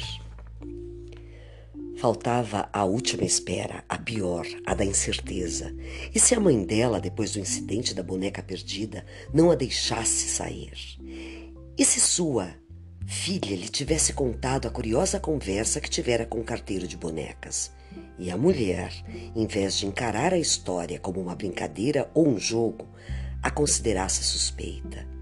Faltava 2.03 2.67
a 2.73 2.83
última 2.83 3.23
espera, 3.23 3.81
a 3.87 3.97
pior, 3.97 4.45
a 4.65 4.73
da 4.73 4.83
incerteza. 4.83 5.73
E 6.13 6.19
se 6.19 6.35
a 6.35 6.39
mãe 6.41 6.61
dela, 6.65 6.99
depois 6.99 7.31
do 7.31 7.39
incidente 7.39 7.93
da 7.93 8.03
boneca 8.03 8.43
perdida, 8.43 9.05
não 9.33 9.49
a 9.49 9.55
deixasse 9.55 10.27
sair? 10.27 10.73
E 11.77 11.85
se 11.85 12.01
sua 12.01 12.55
filha 13.07 13.55
lhe 13.55 13.69
tivesse 13.69 14.11
contado 14.11 14.67
a 14.67 14.69
curiosa 14.69 15.17
conversa 15.17 15.79
que 15.79 15.89
tivera 15.89 16.25
com 16.25 16.41
o 16.41 16.43
carteiro 16.43 16.85
de 16.89 16.97
bonecas? 16.97 17.71
E 18.19 18.29
a 18.29 18.35
mulher, 18.35 18.91
em 19.33 19.47
vez 19.47 19.77
de 19.77 19.87
encarar 19.87 20.33
a 20.33 20.37
história 20.37 20.99
como 20.99 21.21
uma 21.21 21.37
brincadeira 21.37 22.12
ou 22.13 22.27
um 22.27 22.37
jogo, 22.37 22.85
a 23.41 23.49
considerasse 23.49 24.25
suspeita? 24.25 25.12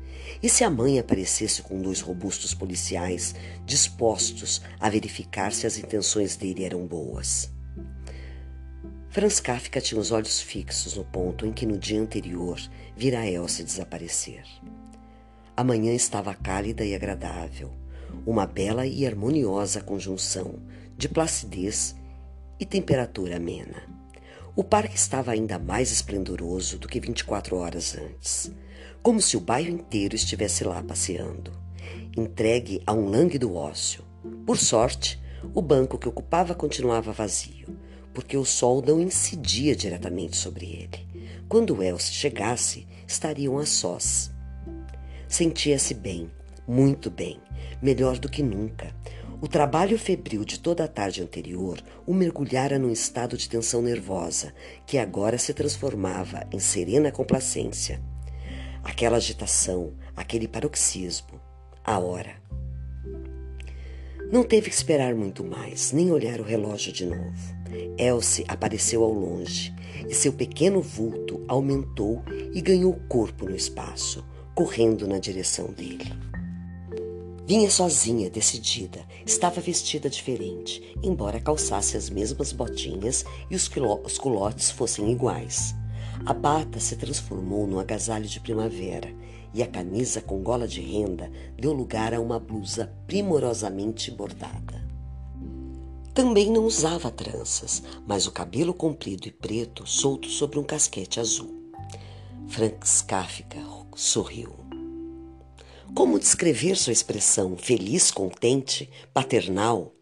E 0.43 0.49
se 0.49 0.63
a 0.63 0.69
mãe 0.71 0.97
aparecesse 0.97 1.61
com 1.61 1.79
dois 1.79 2.01
robustos 2.01 2.53
policiais 2.53 3.35
dispostos 3.63 4.61
a 4.79 4.89
verificar 4.89 5.53
se 5.53 5.67
as 5.67 5.77
intenções 5.77 6.35
dele 6.35 6.63
eram 6.63 6.87
boas? 6.87 7.51
Franz 9.09 9.39
Kafka 9.39 9.79
tinha 9.79 9.99
os 10.01 10.11
olhos 10.11 10.41
fixos 10.41 10.95
no 10.95 11.03
ponto 11.03 11.45
em 11.45 11.51
que 11.51 11.65
no 11.65 11.77
dia 11.77 12.01
anterior 12.01 12.59
vira 12.95 13.27
Elsa 13.29 13.63
desaparecer. 13.63 14.43
A 15.55 15.63
manhã 15.63 15.93
estava 15.93 16.33
cálida 16.33 16.83
e 16.83 16.95
agradável, 16.95 17.69
uma 18.25 18.47
bela 18.47 18.87
e 18.87 19.05
harmoniosa 19.05 19.81
conjunção 19.81 20.55
de 20.97 21.07
placidez 21.07 21.95
e 22.59 22.65
temperatura 22.65 23.37
amena. 23.37 24.00
O 24.55 24.63
parque 24.63 24.95
estava 24.95 25.31
ainda 25.31 25.57
mais 25.57 25.91
esplendoroso 25.91 26.77
do 26.77 26.87
que 26.87 26.99
24 26.99 27.55
horas 27.55 27.95
antes 27.95 28.51
como 29.01 29.19
se 29.19 29.35
o 29.35 29.39
bairro 29.39 29.71
inteiro 29.71 30.15
estivesse 30.15 30.63
lá 30.63 30.81
passeando, 30.83 31.51
entregue 32.15 32.83
a 32.85 32.93
um 32.93 33.09
lânguido 33.09 33.55
ócio. 33.55 34.03
Por 34.45 34.57
sorte, 34.57 35.19
o 35.55 35.61
banco 35.61 35.97
que 35.97 36.07
ocupava 36.07 36.53
continuava 36.53 37.11
vazio. 37.11 37.79
porque 38.13 38.35
o 38.35 38.43
sol 38.43 38.83
não 38.85 38.99
incidia 38.99 39.73
diretamente 39.73 40.35
sobre 40.35 40.65
ele. 40.65 41.07
Quando 41.47 41.81
Elsie 41.81 42.13
chegasse, 42.13 42.85
estariam 43.07 43.57
a 43.57 43.65
sós. 43.65 44.29
Sentia-se 45.29 45.93
bem, 45.93 46.29
muito 46.67 47.09
bem, 47.09 47.39
melhor 47.81 48.19
do 48.19 48.27
que 48.27 48.43
nunca. 48.43 48.93
O 49.41 49.47
trabalho 49.47 49.97
febril 49.97 50.45
de 50.45 50.59
toda 50.59 50.83
a 50.83 50.87
tarde 50.87 51.23
anterior 51.23 51.81
o 52.05 52.13
mergulhara 52.13 52.77
num 52.77 52.91
estado 52.91 53.35
de 53.35 53.49
tensão 53.49 53.81
nervosa, 53.81 54.53
que 54.85 54.99
agora 54.99 55.35
se 55.39 55.51
transformava 55.51 56.45
em 56.51 56.59
serena 56.59 57.11
complacência. 57.11 57.99
Aquela 58.83 59.17
agitação, 59.17 59.93
aquele 60.15 60.47
paroxismo, 60.47 61.41
a 61.83 61.97
hora. 61.97 62.35
Não 64.31 64.43
teve 64.43 64.69
que 64.69 64.75
esperar 64.75 65.15
muito 65.15 65.43
mais, 65.43 65.91
nem 65.91 66.11
olhar 66.11 66.39
o 66.39 66.43
relógio 66.43 66.93
de 66.93 67.07
novo. 67.07 67.55
Elsie 67.97 68.45
apareceu 68.47 69.03
ao 69.03 69.11
longe 69.11 69.73
e 70.07 70.13
seu 70.13 70.33
pequeno 70.33 70.83
vulto 70.83 71.43
aumentou 71.47 72.23
e 72.53 72.61
ganhou 72.61 72.93
corpo 73.09 73.49
no 73.49 73.55
espaço, 73.55 74.23
correndo 74.53 75.07
na 75.07 75.17
direção 75.17 75.73
dele. 75.73 76.30
Vinha 77.51 77.69
sozinha, 77.69 78.29
decidida. 78.29 79.05
Estava 79.25 79.59
vestida 79.59 80.09
diferente, 80.09 80.95
embora 81.03 81.37
calçasse 81.37 81.97
as 81.97 82.09
mesmas 82.09 82.53
botinhas 82.53 83.25
e 83.49 83.55
os, 83.57 83.69
os 84.05 84.17
culotes 84.17 84.71
fossem 84.71 85.11
iguais. 85.11 85.75
A 86.25 86.33
bata 86.33 86.79
se 86.79 86.95
transformou 86.95 87.67
num 87.67 87.77
agasalho 87.77 88.25
de 88.25 88.39
primavera 88.39 89.13
e 89.53 89.61
a 89.61 89.67
camisa 89.67 90.21
com 90.21 90.41
gola 90.41 90.65
de 90.65 90.79
renda 90.79 91.29
deu 91.59 91.73
lugar 91.73 92.13
a 92.13 92.21
uma 92.21 92.39
blusa 92.39 92.89
primorosamente 93.05 94.09
bordada. 94.11 94.87
Também 96.13 96.49
não 96.49 96.63
usava 96.63 97.11
tranças, 97.11 97.83
mas 98.07 98.27
o 98.27 98.31
cabelo 98.31 98.73
comprido 98.73 99.27
e 99.27 99.31
preto 99.31 99.85
solto 99.85 100.29
sobre 100.29 100.57
um 100.57 100.63
casquete 100.63 101.19
azul. 101.19 101.53
Frank 102.47 102.77
Kafka 103.05 103.59
sorriu. 103.93 104.60
Como 105.93 106.17
descrever 106.17 106.77
sua 106.77 106.93
expressão 106.93 107.57
feliz, 107.57 108.11
contente, 108.11 108.89
paternal? 109.13 109.93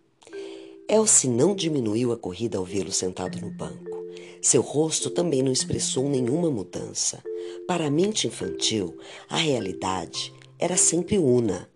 Elsie 0.88 1.30
não 1.30 1.56
diminuiu 1.56 2.12
a 2.12 2.18
corrida 2.18 2.60
ao 2.60 2.64
vê-lo 2.64 2.92
sentado 2.92 3.42
no 3.42 3.50
banco. 3.50 3.98
Seu 4.40 4.62
rosto 4.62 5.10
também 5.10 5.42
não 5.42 5.52
expressou 5.52 6.08
nenhuma 6.08 6.52
mudança. 6.52 7.24
Para 7.68 7.88
a 7.88 7.90
mente 7.90 8.28
infantil, 8.28 8.98
a 9.28 9.38
realidade 9.38 10.32
era 10.60 10.78
sempre 10.78 11.18
una, 11.18 11.68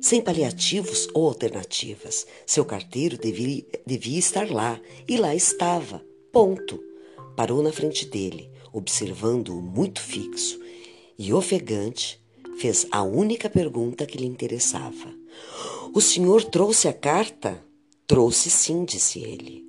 sem 0.00 0.22
paliativos 0.22 1.06
ou 1.12 1.26
alternativas. 1.26 2.26
Seu 2.46 2.64
carteiro 2.64 3.18
devia, 3.18 3.64
devia 3.86 4.18
estar 4.18 4.50
lá, 4.50 4.80
e 5.06 5.18
lá 5.18 5.34
estava. 5.34 6.02
Ponto. 6.32 6.82
Parou 7.36 7.62
na 7.62 7.70
frente 7.70 8.06
dele, 8.06 8.50
observando-o 8.72 9.60
muito 9.60 10.00
fixo, 10.00 10.58
e 11.18 11.32
ofegante, 11.32 12.18
fez 12.58 12.86
a 12.90 13.02
única 13.02 13.48
pergunta 13.48 14.04
que 14.04 14.18
lhe 14.18 14.26
interessava. 14.26 15.14
O 15.94 16.00
senhor 16.00 16.44
trouxe 16.44 16.88
a 16.88 16.92
carta? 16.92 17.62
Trouxe 18.06 18.50
sim, 18.50 18.84
disse 18.84 19.20
ele. 19.20 19.64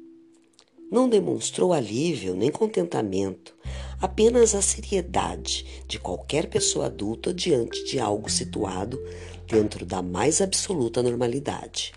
Não 0.91 1.07
demonstrou 1.07 1.71
alívio 1.71 2.35
nem 2.35 2.49
contentamento, 2.49 3.55
apenas 4.01 4.55
a 4.55 4.61
seriedade 4.61 5.83
de 5.87 5.99
qualquer 5.99 6.47
pessoa 6.49 6.87
adulta 6.87 7.31
diante 7.31 7.83
de 7.85 7.99
algo 7.99 8.29
situado 8.29 8.99
dentro 9.45 9.85
da 9.85 10.01
mais 10.01 10.41
absoluta 10.41 11.03
normalidade. 11.03 11.93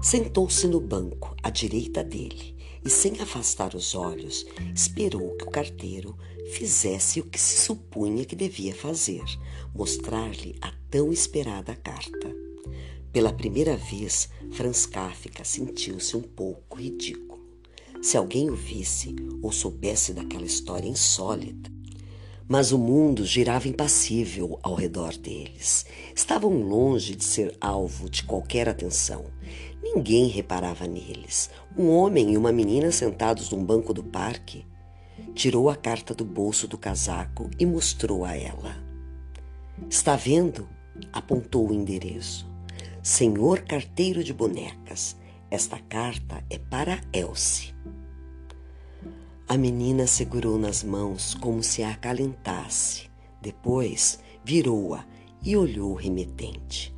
Sentou-se 0.00 0.66
no 0.68 0.80
banco 0.80 1.34
à 1.42 1.50
direita 1.50 2.04
dele 2.04 2.54
e, 2.84 2.88
sem 2.88 3.20
afastar 3.20 3.74
os 3.74 3.96
olhos, 3.96 4.46
esperou 4.72 5.36
que 5.36 5.44
o 5.44 5.50
carteiro 5.50 6.16
fizesse 6.48 7.20
o 7.20 7.24
que 7.24 7.38
se 7.38 7.58
supunha 7.58 8.24
que 8.24 8.36
devia 8.36 8.74
fazer: 8.74 9.24
mostrar-lhe 9.74 10.56
a 10.60 10.72
tão 10.90 11.12
esperada 11.12 11.74
carta. 11.76 12.34
Pela 13.12 13.32
primeira 13.32 13.76
vez, 13.76 14.28
Franz 14.52 14.86
Kafka 14.86 15.44
sentiu-se 15.44 16.16
um 16.16 16.22
pouco 16.22 16.76
ridículo. 16.76 17.38
Se 18.02 18.16
alguém 18.16 18.50
o 18.50 18.54
visse 18.54 19.14
ou 19.42 19.50
soubesse 19.50 20.12
daquela 20.12 20.44
história 20.44 20.88
insólita, 20.88 21.70
mas 22.48 22.72
o 22.72 22.78
mundo 22.78 23.26
girava 23.26 23.68
impassível 23.68 24.58
ao 24.62 24.74
redor 24.74 25.16
deles. 25.16 25.84
Estavam 26.14 26.62
longe 26.62 27.14
de 27.14 27.22
ser 27.22 27.54
alvo 27.60 28.08
de 28.08 28.24
qualquer 28.24 28.68
atenção. 28.68 29.26
Ninguém 29.82 30.28
reparava 30.28 30.86
neles. 30.86 31.50
Um 31.76 31.90
homem 31.90 32.32
e 32.32 32.36
uma 32.38 32.50
menina 32.50 32.90
sentados 32.90 33.50
num 33.50 33.62
banco 33.62 33.92
do 33.92 34.02
parque. 34.02 34.64
Tirou 35.38 35.70
a 35.70 35.76
carta 35.76 36.16
do 36.16 36.24
bolso 36.24 36.66
do 36.66 36.76
casaco 36.76 37.48
e 37.60 37.64
mostrou 37.64 38.24
a 38.24 38.36
ela. 38.36 38.74
Está 39.88 40.16
vendo? 40.16 40.68
apontou 41.12 41.68
o 41.68 41.72
endereço. 41.72 42.44
Senhor 43.04 43.60
carteiro 43.60 44.24
de 44.24 44.34
bonecas, 44.34 45.16
esta 45.48 45.78
carta 45.78 46.42
é 46.50 46.58
para 46.58 47.00
Elsie. 47.12 47.72
A 49.46 49.56
menina 49.56 50.08
segurou 50.08 50.58
nas 50.58 50.82
mãos 50.82 51.34
como 51.34 51.62
se 51.62 51.84
a 51.84 51.92
acalentasse. 51.92 53.08
Depois 53.40 54.18
virou-a 54.44 55.06
e 55.40 55.56
olhou 55.56 55.92
o 55.92 55.94
remetente. 55.94 56.92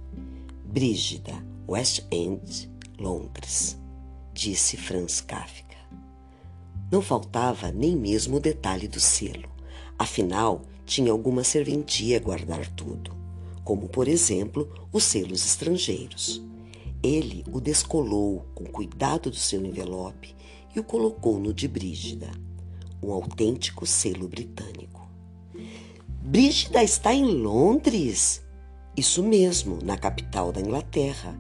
Brígida, 0.65 1.35
West 1.69 2.07
End, 2.11 2.71
Londres, 2.99 3.79
disse 4.33 4.79
Franz 4.79 5.21
Kafka. 5.21 5.70
Não 6.91 7.01
faltava 7.01 7.71
nem 7.71 7.97
mesmo 7.97 8.37
o 8.37 8.41
detalhe 8.41 8.89
do 8.89 8.99
selo. 8.99 9.49
Afinal, 9.99 10.63
tinha 10.85 11.13
alguma 11.13 11.45
serventia 11.45 12.17
a 12.17 12.21
guardar 12.21 12.67
tudo, 12.71 13.15
como, 13.63 13.89
por 13.89 14.09
exemplo, 14.09 14.69
os 14.93 15.05
selos 15.05 15.47
estrangeiros. 15.47 16.43
Ele 17.03 17.45
o 17.53 17.61
descolou 17.61 18.45
com 18.55 18.65
cuidado 18.65 19.31
do 19.31 19.37
seu 19.37 19.65
envelope 19.65 20.35
e 20.75 20.81
o 20.81 20.85
colocou 20.85 21.39
no 21.39 21.55
de 21.55 21.69
Brígida, 21.69 22.31
um 23.03 23.13
autêntico 23.13 23.87
selo 23.87 24.29
britânico. 24.29 25.09
Brígida 26.09 26.83
está 26.83 27.15
em 27.15 27.25
Londres? 27.25 28.45
Isso 28.97 29.23
mesmo, 29.23 29.79
na 29.83 29.97
capital 29.97 30.53
da 30.53 30.61
Inglaterra. 30.61 31.39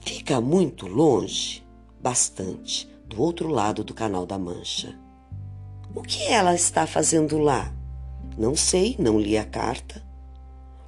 Fica 0.00 0.40
muito 0.40 0.86
longe? 0.86 1.64
Bastante, 2.00 2.88
do 3.10 3.20
outro 3.20 3.48
lado 3.48 3.82
do 3.82 3.92
Canal 3.92 4.24
da 4.24 4.38
Mancha. 4.38 4.96
O 5.92 6.00
que 6.00 6.28
ela 6.28 6.54
está 6.54 6.86
fazendo 6.86 7.38
lá? 7.38 7.74
Não 8.38 8.54
sei, 8.54 8.94
não 9.00 9.18
li 9.18 9.36
a 9.36 9.44
carta. 9.44 10.00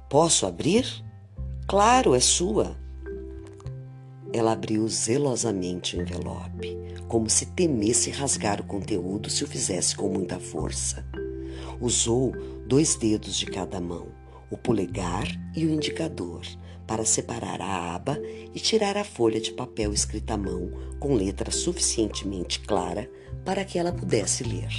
Posso 0.09 0.45
abrir? 0.45 0.85
Claro, 1.67 2.15
é 2.15 2.21
sua. 2.21 2.77
Ela 4.31 4.53
abriu 4.53 4.87
zelosamente 4.87 5.97
o 5.97 6.01
envelope, 6.01 6.77
como 7.09 7.29
se 7.29 7.47
temesse 7.47 8.09
rasgar 8.09 8.61
o 8.61 8.65
conteúdo 8.65 9.29
se 9.29 9.43
o 9.43 9.47
fizesse 9.47 9.93
com 9.93 10.07
muita 10.07 10.39
força. 10.39 11.05
Usou 11.81 12.31
dois 12.65 12.95
dedos 12.95 13.35
de 13.35 13.47
cada 13.47 13.81
mão, 13.81 14.07
o 14.49 14.57
polegar 14.57 15.27
e 15.53 15.65
o 15.65 15.69
indicador, 15.69 16.41
para 16.85 17.05
separar 17.05 17.61
a 17.61 17.95
aba 17.95 18.19
e 18.53 18.59
tirar 18.59 18.97
a 18.97 19.03
folha 19.03 19.39
de 19.39 19.51
papel 19.51 19.93
escrita 19.93 20.33
à 20.33 20.37
mão 20.37 20.69
com 20.99 21.15
letra 21.15 21.51
suficientemente 21.51 22.59
clara 22.59 23.09
para 23.45 23.65
que 23.65 23.77
ela 23.77 23.91
pudesse 23.91 24.43
ler. 24.43 24.69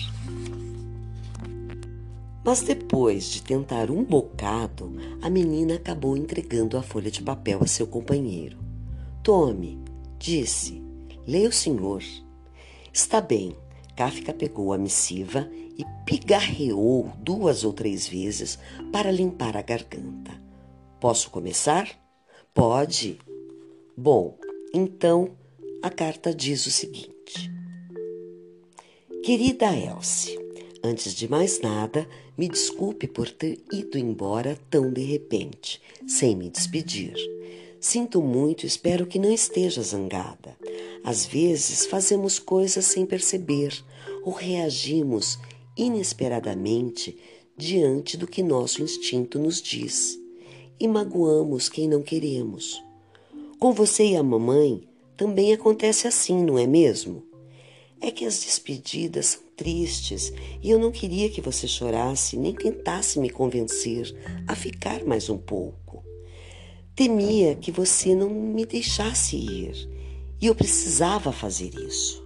Mas 2.44 2.61
depois 2.61 3.30
de 3.30 3.42
tentar 3.42 3.90
um 3.90 4.05
bocado, 4.05 4.92
a 5.22 5.30
menina 5.30 5.76
acabou 5.76 6.14
entregando 6.14 6.76
a 6.76 6.82
folha 6.82 7.11
de 7.11 7.22
papel 7.22 7.61
a 7.62 7.66
seu 7.66 7.86
companheiro. 7.86 8.59
Tome, 9.22 9.82
disse. 10.18 10.82
Leia 11.26 11.48
o 11.48 11.52
senhor. 11.52 12.02
Está 12.92 13.20
bem. 13.22 13.57
Kafka 13.96 14.34
pegou 14.34 14.74
a 14.74 14.78
missiva 14.78 15.48
e 15.78 15.84
pigarreou 16.05 17.11
duas 17.18 17.64
ou 17.64 17.72
três 17.72 18.07
vezes 18.07 18.59
para 18.92 19.11
limpar 19.11 19.57
a 19.57 19.62
garganta. 19.62 20.43
Posso 21.05 21.28
começar? 21.28 21.86
Pode. 22.55 23.18
Bom, 23.94 24.38
então 24.72 25.36
a 25.82 25.90
carta 25.90 26.34
diz 26.34 26.64
o 26.64 26.70
seguinte: 26.70 27.52
Querida 29.22 29.66
Elsie, 29.66 30.38
antes 30.82 31.14
de 31.14 31.28
mais 31.28 31.61
nada, 31.61 32.09
me 32.38 32.48
desculpe 32.48 33.07
por 33.07 33.30
ter 33.30 33.62
ido 33.70 33.98
embora 33.98 34.59
tão 34.70 34.90
de 34.90 35.02
repente, 35.02 35.78
sem 36.09 36.34
me 36.34 36.48
despedir. 36.48 37.14
Sinto 37.78 38.22
muito, 38.22 38.64
espero 38.64 39.05
que 39.05 39.18
não 39.18 39.30
esteja 39.30 39.82
zangada. 39.82 40.57
Às 41.05 41.26
vezes 41.26 41.84
fazemos 41.84 42.38
coisas 42.38 42.86
sem 42.86 43.05
perceber 43.05 43.78
ou 44.22 44.32
reagimos 44.32 45.38
inesperadamente 45.76 47.14
diante 47.59 48.16
do 48.16 48.26
que 48.26 48.42
nosso 48.42 48.82
instinto 48.82 49.38
nos 49.38 49.61
diz 49.61 50.24
e 50.79 50.89
magoamos 50.89 51.68
quem 51.68 51.89
não 51.89 52.03
queremos. 52.03 52.83
Com 53.59 53.72
você 53.72 54.05
e 54.09 54.16
a 54.16 54.22
mamãe 54.22 54.83
também 55.16 55.53
acontece 55.53 56.07
assim, 56.07 56.43
não 56.43 56.59
é 56.59 56.66
mesmo? 56.66 57.22
É 58.01 58.11
que 58.11 58.25
as 58.25 58.41
despedidas 58.41 59.27
são 59.27 59.43
tristes 59.57 60.33
e 60.62 60.70
eu 60.70 60.79
não 60.79 60.91
queria 60.91 61.31
que 61.31 61.41
você 61.41 61.66
chorasse 61.66 62.37
nem 62.37 62.53
tentasse 62.53 63.18
me 63.18 63.31
convencer 63.31 64.14
a 64.47 64.55
ficar 64.55 65.05
mais 65.05 65.31
um 65.31 65.39
pouco. 65.39 66.05
Temia 66.95 67.55
que 67.55 67.72
você 67.72 68.14
não 68.14 68.29
me 68.31 68.66
deixasse 68.66 69.37
ir 69.37 69.89
e 70.41 70.47
eu 70.47 70.55
precisava 70.55 71.33
fazer 71.33 71.72
isso. 71.75 72.22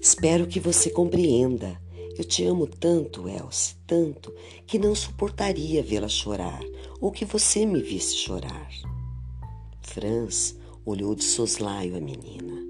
Espero 0.00 0.46
que 0.46 0.60
você 0.60 0.90
compreenda. 0.90 1.80
Eu 2.16 2.24
te 2.24 2.44
amo 2.44 2.66
tanto, 2.66 3.28
Elsie, 3.28 3.76
tanto, 3.86 4.32
que 4.66 4.78
não 4.78 4.94
suportaria 4.94 5.82
vê-la 5.82 6.08
chorar 6.08 6.60
ou 7.00 7.10
que 7.10 7.24
você 7.24 7.66
me 7.66 7.82
visse 7.82 8.16
chorar. 8.16 8.70
Franz 9.82 10.56
olhou 10.84 11.14
de 11.14 11.24
soslaio 11.24 11.96
a 11.96 12.00
menina. 12.00 12.62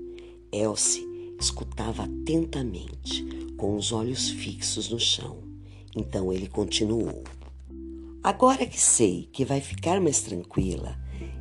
Elsie 0.51 1.07
escutava 1.39 2.05
atentamente, 2.05 3.25
com 3.57 3.77
os 3.77 3.93
olhos 3.93 4.31
fixos 4.31 4.89
no 4.89 4.99
chão. 4.99 5.39
Então 5.95 6.33
ele 6.33 6.49
continuou. 6.49 7.23
Agora 8.23 8.65
que 8.65 8.81
sei 8.81 9.29
que 9.33 9.45
vai 9.45 9.61
ficar 9.61 10.01
mais 10.01 10.23
tranquila 10.23 10.99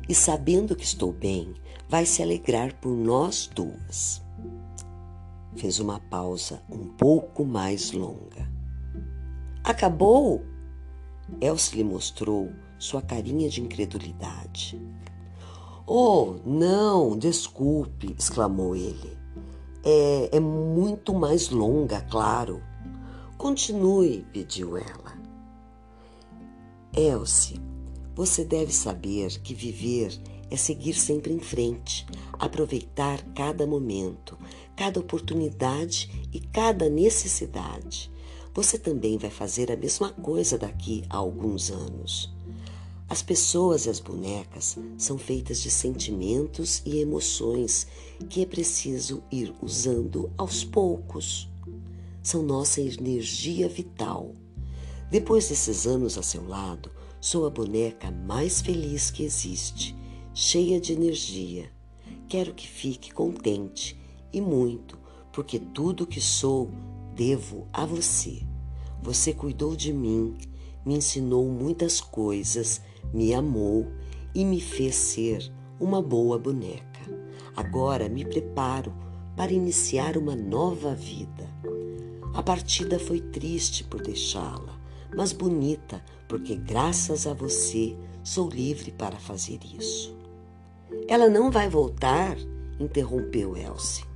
e 0.08 0.14
sabendo 0.14 0.76
que 0.76 0.84
estou 0.84 1.12
bem, 1.12 1.54
vai 1.88 2.04
se 2.04 2.22
alegrar 2.22 2.74
por 2.80 2.94
nós 2.94 3.50
duas. 3.54 4.23
Fez 5.56 5.78
uma 5.78 6.00
pausa 6.00 6.62
um 6.70 6.86
pouco 6.86 7.44
mais 7.44 7.92
longa. 7.92 8.50
Acabou? 9.62 10.44
Elsie 11.40 11.78
lhe 11.78 11.84
mostrou 11.84 12.50
sua 12.78 13.00
carinha 13.00 13.48
de 13.48 13.62
incredulidade. 13.62 14.80
Oh, 15.86 16.36
não, 16.44 17.16
desculpe, 17.16 18.14
exclamou 18.18 18.74
ele. 18.74 19.16
É, 19.84 20.36
é 20.36 20.40
muito 20.40 21.14
mais 21.14 21.50
longa, 21.50 22.00
claro. 22.02 22.62
Continue, 23.36 24.24
pediu 24.32 24.76
ela. 24.76 25.14
Elsie, 26.96 27.60
você 28.14 28.44
deve 28.44 28.72
saber 28.72 29.40
que 29.40 29.54
viver 29.54 30.18
é 30.50 30.56
seguir 30.56 30.94
sempre 30.94 31.32
em 31.32 31.40
frente, 31.40 32.06
aproveitar 32.38 33.20
cada 33.34 33.66
momento, 33.66 34.38
cada 34.76 35.00
oportunidade 35.00 36.28
e 36.32 36.40
cada 36.40 36.88
necessidade. 36.88 38.10
Você 38.54 38.78
também 38.78 39.18
vai 39.18 39.30
fazer 39.30 39.70
a 39.72 39.76
mesma 39.76 40.10
coisa 40.10 40.56
daqui 40.56 41.04
a 41.10 41.16
alguns 41.16 41.70
anos. 41.70 42.32
As 43.08 43.22
pessoas 43.22 43.86
e 43.86 43.90
as 43.90 44.00
bonecas 44.00 44.78
são 44.96 45.18
feitas 45.18 45.60
de 45.60 45.70
sentimentos 45.70 46.80
e 46.86 46.98
emoções 46.98 47.86
que 48.28 48.42
é 48.42 48.46
preciso 48.46 49.22
ir 49.30 49.52
usando 49.60 50.30
aos 50.38 50.64
poucos. 50.64 51.48
São 52.22 52.42
nossa 52.42 52.80
energia 52.80 53.68
vital. 53.68 54.34
Depois 55.10 55.48
desses 55.48 55.86
anos 55.86 56.16
a 56.16 56.22
seu 56.22 56.46
lado, 56.48 56.90
sou 57.20 57.46
a 57.46 57.50
boneca 57.50 58.10
mais 58.10 58.60
feliz 58.60 59.10
que 59.10 59.22
existe 59.22 59.94
cheia 60.32 60.80
de 60.80 60.92
energia. 60.92 61.70
Quero 62.28 62.54
que 62.54 62.66
fique 62.66 63.12
contente 63.12 63.96
e 64.34 64.40
muito, 64.40 64.98
porque 65.32 65.60
tudo 65.60 66.06
que 66.06 66.20
sou 66.20 66.68
devo 67.14 67.68
a 67.72 67.86
você. 67.86 68.42
Você 69.00 69.32
cuidou 69.32 69.76
de 69.76 69.92
mim, 69.92 70.36
me 70.84 70.96
ensinou 70.96 71.48
muitas 71.48 72.00
coisas, 72.00 72.82
me 73.12 73.32
amou 73.32 73.86
e 74.34 74.44
me 74.44 74.60
fez 74.60 74.96
ser 74.96 75.52
uma 75.78 76.02
boa 76.02 76.36
boneca. 76.36 77.00
Agora 77.56 78.08
me 78.08 78.24
preparo 78.24 78.92
para 79.36 79.52
iniciar 79.52 80.16
uma 80.16 80.34
nova 80.34 80.94
vida. 80.94 81.48
A 82.34 82.42
partida 82.42 82.98
foi 82.98 83.20
triste 83.20 83.84
por 83.84 84.02
deixá-la, 84.02 84.80
mas 85.16 85.32
bonita, 85.32 86.04
porque 86.28 86.56
graças 86.56 87.24
a 87.26 87.32
você 87.32 87.96
sou 88.24 88.48
livre 88.48 88.90
para 88.90 89.16
fazer 89.16 89.60
isso. 89.78 90.16
Ela 91.06 91.28
não 91.28 91.52
vai 91.52 91.68
voltar? 91.68 92.36
interrompeu 92.80 93.56
Elsie. 93.56 94.13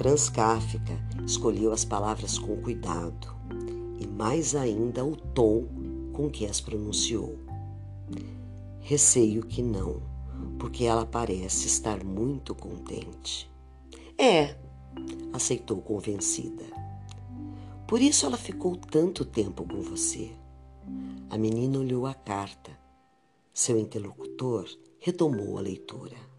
Franz 0.00 0.32
escolheu 1.26 1.74
as 1.74 1.84
palavras 1.84 2.38
com 2.38 2.56
cuidado 2.56 3.36
e 4.00 4.06
mais 4.06 4.54
ainda 4.54 5.04
o 5.04 5.14
tom 5.14 5.66
com 6.14 6.30
que 6.30 6.46
as 6.46 6.58
pronunciou. 6.58 7.36
Receio 8.80 9.42
que 9.42 9.62
não, 9.62 10.00
porque 10.58 10.84
ela 10.84 11.04
parece 11.04 11.66
estar 11.66 12.02
muito 12.02 12.54
contente. 12.54 13.50
É, 14.16 14.56
aceitou 15.34 15.82
convencida. 15.82 16.64
Por 17.86 18.00
isso 18.00 18.24
ela 18.24 18.38
ficou 18.38 18.76
tanto 18.76 19.22
tempo 19.22 19.68
com 19.68 19.82
você. 19.82 20.30
A 21.28 21.36
menina 21.36 21.78
olhou 21.78 22.06
a 22.06 22.14
carta. 22.14 22.70
Seu 23.52 23.78
interlocutor 23.78 24.66
retomou 24.98 25.58
a 25.58 25.60
leitura. 25.60 26.29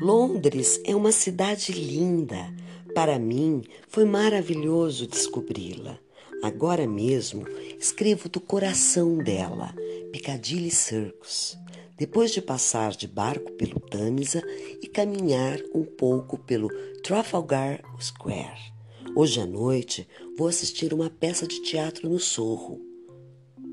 Londres 0.00 0.80
é 0.84 0.96
uma 0.96 1.12
cidade 1.12 1.72
linda. 1.72 2.52
Para 2.94 3.18
mim, 3.18 3.62
foi 3.88 4.04
maravilhoso 4.04 5.06
descobri-la. 5.06 5.98
Agora 6.42 6.86
mesmo 6.86 7.46
escrevo 7.78 8.28
do 8.28 8.40
coração 8.40 9.18
dela, 9.18 9.74
Piccadilly 10.12 10.70
Circus. 10.70 11.56
Depois 11.96 12.32
de 12.32 12.42
passar 12.42 12.92
de 12.92 13.06
barco 13.06 13.52
pelo 13.52 13.78
Tamisa 13.78 14.42
e 14.82 14.88
caminhar 14.88 15.58
um 15.74 15.84
pouco 15.84 16.36
pelo 16.38 16.68
Trafalgar 17.02 17.80
Square. 18.00 18.72
Hoje 19.14 19.40
à 19.40 19.46
noite 19.46 20.08
vou 20.36 20.48
assistir 20.48 20.92
uma 20.92 21.10
peça 21.10 21.46
de 21.46 21.62
teatro 21.62 22.08
no 22.08 22.18
Sorro. 22.18 22.80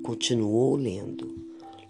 Continuou 0.03 0.75
lendo. 0.75 1.35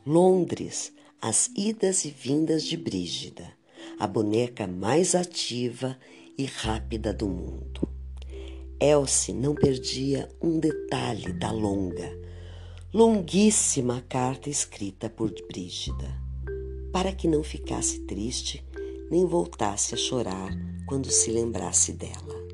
Londres 0.06 0.94
as 1.22 1.52
idas 1.54 2.06
e 2.06 2.10
vindas 2.10 2.64
de 2.64 2.78
Brígida, 2.78 3.52
a 3.98 4.06
boneca 4.06 4.68
mais 4.68 5.16
ativa 5.16 5.98
e 6.38 6.46
rápida 6.46 7.14
do 7.14 7.28
mundo. 7.28 7.88
Elsie 8.80 9.34
não 9.34 9.54
perdia 9.54 10.30
um 10.42 10.60
detalhe 10.60 11.34
da 11.34 11.52
longa, 11.52 12.18
longuíssima 12.94 14.04
carta 14.08 14.50
escrita 14.50 15.10
por 15.10 15.34
Brígida, 15.48 16.10
para 16.92 17.12
que 17.12 17.28
não 17.28 17.44
ficasse 17.44 18.00
triste 18.02 18.64
nem 19.12 19.26
voltasse 19.26 19.94
a 19.94 19.98
chorar 19.98 20.50
quando 20.88 21.10
se 21.12 21.32
lembrasse 21.32 21.92
dela. 21.92 22.49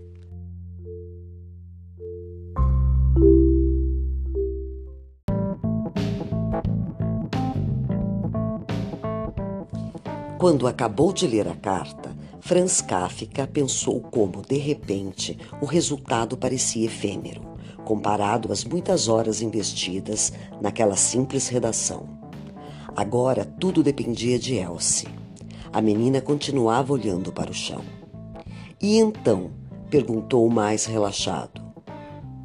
Quando 10.37 10.67
acabou 10.67 11.13
de 11.13 11.25
ler 11.25 11.47
a 11.47 11.55
carta, 11.55 12.13
Franz 12.41 12.81
Kafka 12.81 13.47
pensou 13.47 14.01
como, 14.01 14.41
de 14.41 14.57
repente, 14.57 15.37
o 15.61 15.65
resultado 15.65 16.35
parecia 16.35 16.85
efêmero, 16.85 17.41
comparado 17.85 18.51
às 18.51 18.65
muitas 18.65 19.07
horas 19.07 19.41
investidas 19.41 20.33
naquela 20.61 20.97
simples 20.97 21.47
redação. 21.47 22.09
Agora 22.93 23.45
tudo 23.45 23.81
dependia 23.81 24.37
de 24.37 24.55
Elsie. 24.55 25.07
A 25.71 25.81
menina 25.81 26.19
continuava 26.19 26.91
olhando 26.91 27.31
para 27.31 27.49
o 27.49 27.53
chão. 27.53 27.81
E 28.81 28.97
então? 28.97 29.51
perguntou 29.89 30.49
mais 30.49 30.85
relaxado. 30.85 31.61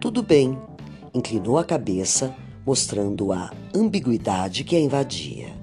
Tudo 0.00 0.22
bem, 0.22 0.56
inclinou 1.12 1.58
a 1.58 1.64
cabeça, 1.64 2.34
mostrando 2.64 3.32
a 3.32 3.50
ambiguidade 3.74 4.62
que 4.62 4.76
a 4.76 4.80
invadia. 4.80 5.59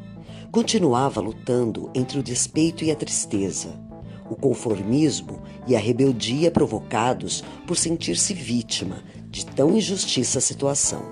Continuava 0.58 1.22
lutando 1.22 1.88
entre 1.94 2.18
o 2.18 2.24
despeito 2.24 2.84
e 2.84 2.90
a 2.90 2.96
tristeza, 2.96 3.80
o 4.28 4.36
conformismo 4.36 5.40
e 5.68 5.76
a 5.76 5.80
rebeldia 5.80 6.50
provocados 6.50 7.44
por 7.68 7.78
sentir-se 7.78 8.34
vítima 8.34 9.04
de 9.30 9.46
tão 9.46 9.78
injustiça 9.78 10.42
situação. 10.42 11.04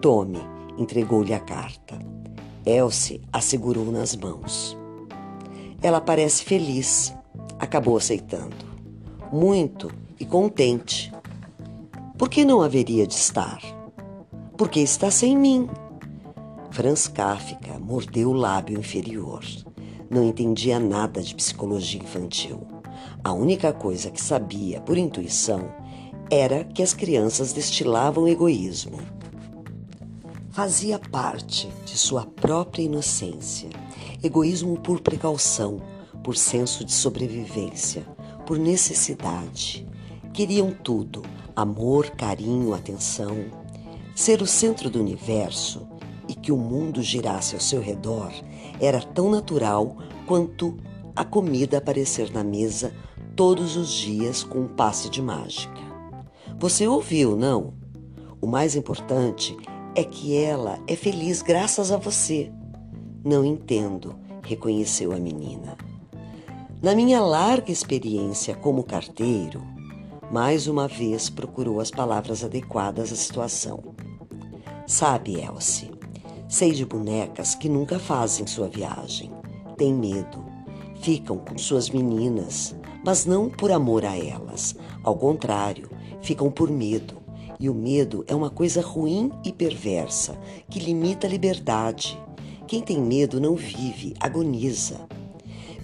Tome 0.00 0.38
entregou-lhe 0.78 1.34
a 1.34 1.40
carta. 1.40 1.98
Elsie 2.64 3.20
a 3.32 3.40
segurou 3.40 3.90
nas 3.90 4.14
mãos. 4.14 4.78
Ela 5.82 6.00
parece 6.00 6.44
feliz, 6.44 7.12
acabou 7.58 7.96
aceitando. 7.96 8.54
Muito 9.32 9.90
e 10.20 10.24
contente. 10.24 11.12
Por 12.16 12.28
que 12.28 12.44
não 12.44 12.62
haveria 12.62 13.04
de 13.04 13.14
estar? 13.14 13.60
Porque 14.56 14.78
está 14.78 15.10
sem 15.10 15.36
mim, 15.36 15.68
Franz 16.72 17.08
Kafka 17.08 17.80
mordeu 17.80 18.30
o 18.30 18.32
lábio 18.32 18.78
inferior. 18.78 19.44
Não 20.08 20.22
entendia 20.22 20.78
nada 20.78 21.20
de 21.20 21.34
psicologia 21.34 22.00
infantil. 22.00 22.60
A 23.24 23.32
única 23.32 23.72
coisa 23.72 24.10
que 24.10 24.22
sabia 24.22 24.80
por 24.80 24.96
intuição 24.96 25.68
era 26.30 26.62
que 26.62 26.80
as 26.80 26.94
crianças 26.94 27.52
destilavam 27.52 28.28
egoísmo. 28.28 29.00
Fazia 30.50 30.96
parte 30.96 31.68
de 31.84 31.98
sua 31.98 32.24
própria 32.24 32.82
inocência. 32.82 33.68
Egoísmo 34.22 34.78
por 34.78 35.00
precaução, 35.00 35.82
por 36.22 36.36
senso 36.36 36.84
de 36.84 36.92
sobrevivência, 36.92 38.06
por 38.46 38.58
necessidade. 38.58 39.86
Queriam 40.32 40.70
tudo: 40.70 41.22
amor, 41.56 42.10
carinho, 42.10 42.72
atenção. 42.74 43.46
Ser 44.14 44.40
o 44.40 44.46
centro 44.46 44.88
do 44.88 45.00
universo 45.00 45.89
e 46.30 46.34
que 46.34 46.52
o 46.52 46.56
mundo 46.56 47.02
girasse 47.02 47.56
ao 47.56 47.60
seu 47.60 47.80
redor 47.80 48.30
era 48.80 49.02
tão 49.02 49.28
natural 49.28 49.96
quanto 50.28 50.76
a 51.16 51.24
comida 51.24 51.78
aparecer 51.78 52.32
na 52.32 52.44
mesa 52.44 52.94
todos 53.34 53.76
os 53.76 53.90
dias 53.90 54.44
com 54.44 54.60
um 54.60 54.68
passe 54.68 55.10
de 55.10 55.20
mágica. 55.20 55.80
Você 56.56 56.86
ouviu, 56.86 57.34
não? 57.36 57.74
O 58.40 58.46
mais 58.46 58.76
importante 58.76 59.56
é 59.96 60.04
que 60.04 60.36
ela 60.36 60.78
é 60.86 60.94
feliz 60.94 61.42
graças 61.42 61.90
a 61.90 61.96
você. 61.96 62.52
Não 63.24 63.44
entendo, 63.44 64.14
reconheceu 64.40 65.10
a 65.10 65.16
menina. 65.16 65.76
Na 66.80 66.94
minha 66.94 67.20
larga 67.20 67.72
experiência 67.72 68.54
como 68.54 68.84
carteiro, 68.84 69.60
mais 70.30 70.68
uma 70.68 70.86
vez 70.86 71.28
procurou 71.28 71.80
as 71.80 71.90
palavras 71.90 72.44
adequadas 72.44 73.12
à 73.12 73.16
situação. 73.16 73.82
Sabe, 74.86 75.40
Elsie, 75.40 75.89
sei 76.50 76.72
de 76.72 76.84
bonecas 76.84 77.54
que 77.54 77.68
nunca 77.68 77.96
fazem 78.00 78.44
sua 78.44 78.68
viagem. 78.68 79.30
Tem 79.76 79.94
medo. 79.94 80.44
Ficam 81.00 81.38
com 81.38 81.56
suas 81.56 81.88
meninas, 81.88 82.74
mas 83.04 83.24
não 83.24 83.48
por 83.48 83.70
amor 83.70 84.04
a 84.04 84.18
elas. 84.18 84.74
Ao 85.04 85.16
contrário, 85.16 85.88
ficam 86.20 86.50
por 86.50 86.68
medo 86.68 87.18
e 87.60 87.70
o 87.70 87.74
medo 87.74 88.24
é 88.26 88.34
uma 88.34 88.50
coisa 88.50 88.82
ruim 88.82 89.30
e 89.44 89.52
perversa 89.52 90.36
que 90.68 90.80
limita 90.80 91.28
a 91.28 91.30
liberdade. 91.30 92.20
Quem 92.66 92.82
tem 92.82 93.00
medo 93.00 93.40
não 93.40 93.54
vive, 93.54 94.14
agoniza. 94.18 95.00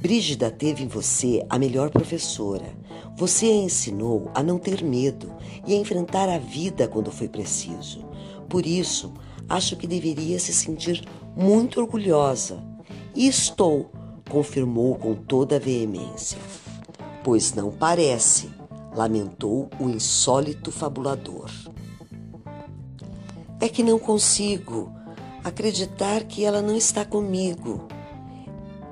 Brígida 0.00 0.50
teve 0.50 0.82
em 0.82 0.88
você 0.88 1.46
a 1.48 1.58
melhor 1.58 1.90
professora. 1.90 2.76
Você 3.16 3.46
a 3.46 3.54
ensinou 3.54 4.30
a 4.34 4.42
não 4.42 4.58
ter 4.58 4.82
medo 4.82 5.32
e 5.64 5.74
a 5.74 5.76
enfrentar 5.76 6.28
a 6.28 6.38
vida 6.38 6.88
quando 6.88 7.12
foi 7.12 7.28
preciso. 7.28 8.04
Por 8.48 8.66
isso, 8.66 9.12
acho 9.48 9.76
que 9.76 9.86
deveria 9.86 10.38
se 10.38 10.52
sentir 10.52 11.06
muito 11.36 11.80
orgulhosa. 11.80 12.62
E 13.14 13.26
estou, 13.26 13.90
confirmou 14.28 14.96
com 14.96 15.14
toda 15.14 15.58
veemência. 15.58 16.38
Pois 17.22 17.54
não 17.54 17.70
parece, 17.70 18.50
lamentou 18.94 19.70
o 19.80 19.88
insólito 19.88 20.70
fabulador. 20.70 21.50
É 23.60 23.68
que 23.68 23.82
não 23.82 23.98
consigo 23.98 24.92
acreditar 25.42 26.24
que 26.24 26.44
ela 26.44 26.60
não 26.60 26.76
está 26.76 27.04
comigo. 27.04 27.86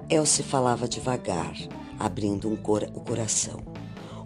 Elsie 0.08 0.44
falava 0.44 0.88
devagar, 0.88 1.54
abrindo 1.98 2.48
um 2.48 2.56
cor 2.56 2.88
o 2.94 3.00
coração. 3.00 3.73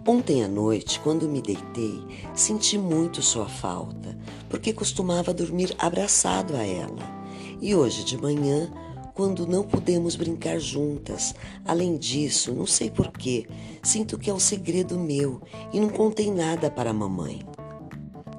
Ontem 0.07 0.43
à 0.43 0.47
noite, 0.47 0.99
quando 0.99 1.29
me 1.29 1.41
deitei, 1.41 2.01
senti 2.33 2.77
muito 2.77 3.21
sua 3.21 3.47
falta, 3.47 4.17
porque 4.49 4.73
costumava 4.73 5.33
dormir 5.33 5.75
abraçado 5.77 6.55
a 6.55 6.63
ela. 6.63 7.19
E 7.61 7.75
hoje 7.75 8.03
de 8.03 8.17
manhã 8.17 8.71
quando 9.19 9.45
não 9.45 9.63
podemos 9.63 10.15
brincar 10.15 10.57
juntas. 10.59 11.35
Além 11.65 11.97
disso, 11.97 12.53
não 12.53 12.65
sei 12.65 12.89
porquê, 12.89 13.45
sinto 13.83 14.17
que 14.17 14.29
é 14.29 14.33
um 14.33 14.39
segredo 14.39 14.97
meu 14.97 15.41
e 15.73 15.79
não 15.81 15.89
contei 15.89 16.31
nada 16.31 16.71
para 16.71 16.91
a 16.91 16.93
mamãe. 16.93 17.41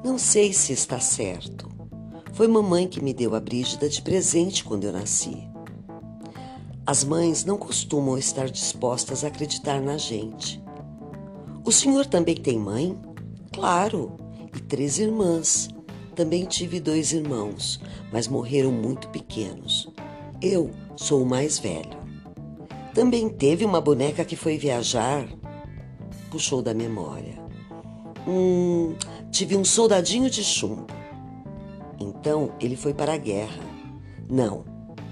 Não 0.03 0.17
sei 0.17 0.55
se 0.55 0.73
está 0.73 0.99
certo. 0.99 1.69
Foi 2.33 2.49
mamãe 2.49 2.89
que 2.89 3.05
me 3.05 3.13
deu 3.13 3.35
a 3.35 3.41
Brígida 3.41 3.91
de 3.91 4.01
presente 4.01 4.65
quando 4.65 4.85
eu 4.85 4.93
nasci. 4.93 5.47
As 6.87 7.05
mães 7.05 7.45
não 7.45 7.59
costumam 7.59 8.17
estar 8.17 8.49
dispostas 8.49 9.23
a 9.23 9.29
acreditar 9.29 9.83
na 9.83 9.99
gente. 9.99 10.65
O 11.65 11.71
senhor 11.73 12.07
também 12.07 12.35
tem 12.35 12.59
mãe? 12.59 12.99
Claro, 13.53 14.17
e 14.55 14.61
três 14.61 14.99
irmãs. 14.99 15.69
Também 16.15 16.45
tive 16.45 16.81
dois 16.81 17.13
irmãos, 17.13 17.81
mas 18.13 18.29
morreram 18.29 18.73
muito 18.73 19.09
pequenos. 19.09 19.89
Eu 20.43 20.71
sou 20.97 21.23
o 21.23 21.27
mais 21.27 21.59
velho. 21.59 21.99
Também 22.95 23.29
teve 23.29 23.65
uma 23.65 23.81
boneca 23.81 24.25
que 24.25 24.37
foi 24.37 24.59
viajar? 24.59 25.27
Puxou 26.31 26.61
da 26.63 26.75
memória. 26.75 27.39
Hum, 28.27 28.97
tive 29.31 29.57
um 29.57 29.65
soldadinho 29.65 30.29
de 30.29 30.43
chumbo. 30.43 30.87
Então 31.99 32.53
ele 32.61 32.77
foi 32.77 32.93
para 32.93 33.15
a 33.15 33.19
guerra. 33.19 33.63
Não, 34.29 34.65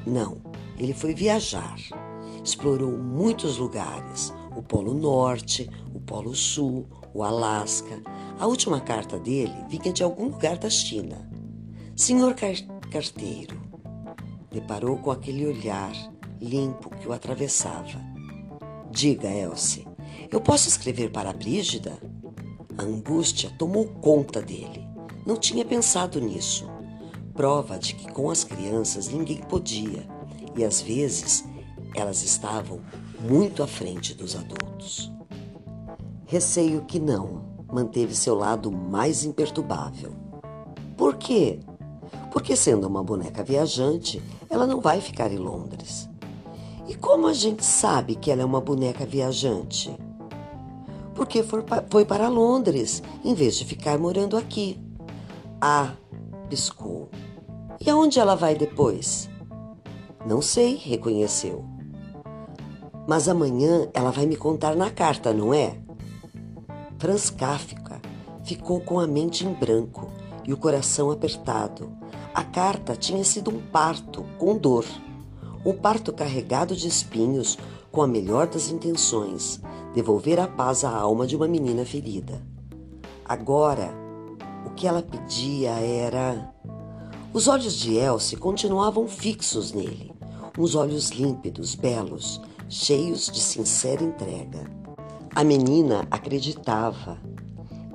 não, 0.06 0.38
ele 0.76 0.92
foi 0.92 1.14
viajar. 1.14 1.76
Explorou 2.42 2.92
muitos 2.92 3.58
lugares: 3.58 4.32
o 4.58 4.62
Polo 4.62 4.92
Norte, 4.92 5.70
o 5.94 6.00
Polo 6.00 6.34
Sul, 6.34 6.84
o 7.14 7.22
Alasca. 7.22 8.02
A 8.40 8.46
última 8.48 8.80
carta 8.80 9.16
dele 9.16 9.54
vinha 9.68 9.92
de 9.92 10.02
algum 10.02 10.24
lugar 10.24 10.58
da 10.58 10.68
China. 10.68 11.30
Senhor 11.94 12.34
car 12.34 12.54
carteiro, 12.90 13.56
deparou 14.50 14.96
com 14.96 15.12
aquele 15.12 15.46
olhar 15.46 15.92
limpo 16.40 16.90
que 16.90 17.06
o 17.06 17.12
atravessava. 17.12 18.00
Diga, 18.90 19.28
Elsie, 19.28 19.86
eu 20.28 20.40
posso 20.40 20.68
escrever 20.68 21.12
para 21.12 21.30
a 21.30 21.34
Brígida? 21.34 21.96
A 22.76 22.82
angústia 22.82 23.52
tomou 23.58 23.86
conta 23.86 24.42
dele. 24.42 24.88
Não 25.24 25.36
tinha 25.36 25.64
pensado 25.64 26.20
nisso. 26.20 26.68
Prova 27.32 27.78
de 27.78 27.94
que 27.94 28.10
com 28.10 28.28
as 28.28 28.42
crianças 28.42 29.08
ninguém 29.08 29.38
podia, 29.38 30.04
e 30.56 30.64
às 30.64 30.80
vezes 30.80 31.44
elas 31.94 32.24
estavam 32.24 32.80
muito 33.20 33.62
à 33.62 33.66
frente 33.66 34.14
dos 34.14 34.36
adultos. 34.36 35.12
Receio 36.26 36.84
que 36.84 37.00
não, 37.00 37.42
manteve 37.72 38.14
seu 38.14 38.34
lado 38.34 38.70
mais 38.70 39.24
imperturbável. 39.24 40.12
Por 40.96 41.16
quê? 41.16 41.60
Porque, 42.30 42.54
sendo 42.54 42.86
uma 42.86 43.02
boneca 43.02 43.42
viajante, 43.42 44.22
ela 44.50 44.66
não 44.66 44.80
vai 44.80 45.00
ficar 45.00 45.32
em 45.32 45.38
Londres. 45.38 46.08
E 46.86 46.94
como 46.94 47.26
a 47.26 47.32
gente 47.32 47.64
sabe 47.64 48.14
que 48.14 48.30
ela 48.30 48.42
é 48.42 48.44
uma 48.44 48.60
boneca 48.60 49.04
viajante? 49.04 49.94
Porque 51.14 51.42
foi 51.42 52.04
para 52.04 52.28
Londres, 52.28 53.02
em 53.24 53.34
vez 53.34 53.56
de 53.56 53.64
ficar 53.64 53.98
morando 53.98 54.36
aqui. 54.36 54.80
Ah, 55.60 55.94
piscou. 56.48 57.08
E 57.80 57.90
aonde 57.90 58.18
ela 58.18 58.34
vai 58.34 58.54
depois? 58.54 59.28
Não 60.26 60.40
sei, 60.40 60.76
reconheceu. 60.76 61.64
Mas 63.08 63.28
amanhã 63.28 63.88
ela 63.92 64.12
vai 64.12 64.26
me 64.26 64.36
contar 64.36 64.76
na 64.76 64.88
carta, 64.88 65.32
não 65.32 65.52
é? 65.52 65.76
Franz 66.98 67.28
Kafka 67.30 68.00
ficou 68.44 68.80
com 68.80 69.00
a 69.00 69.06
mente 69.06 69.44
em 69.44 69.52
branco 69.52 70.08
e 70.46 70.52
o 70.52 70.56
coração 70.56 71.10
apertado 71.10 71.98
a 72.38 72.44
carta 72.44 72.94
tinha 72.94 73.24
sido 73.24 73.50
um 73.50 73.60
parto 73.60 74.24
com 74.38 74.56
dor, 74.56 74.84
um 75.66 75.72
parto 75.72 76.12
carregado 76.12 76.76
de 76.76 76.86
espinhos 76.86 77.58
com 77.90 78.00
a 78.00 78.06
melhor 78.06 78.46
das 78.46 78.70
intenções, 78.70 79.60
devolver 79.92 80.38
a 80.38 80.46
paz 80.46 80.84
à 80.84 80.96
alma 80.96 81.26
de 81.26 81.34
uma 81.34 81.48
menina 81.48 81.84
ferida. 81.84 82.40
Agora, 83.24 83.92
o 84.64 84.70
que 84.70 84.86
ela 84.86 85.02
pedia 85.02 85.70
era. 85.70 86.54
Os 87.32 87.48
olhos 87.48 87.74
de 87.74 87.96
Elsie 87.96 88.38
continuavam 88.38 89.08
fixos 89.08 89.72
nele, 89.72 90.12
uns 90.56 90.76
olhos 90.76 91.10
límpidos, 91.10 91.74
belos, 91.74 92.40
cheios 92.68 93.30
de 93.30 93.40
sincera 93.40 94.04
entrega. 94.04 94.70
A 95.34 95.42
menina 95.42 96.06
acreditava. 96.10 97.18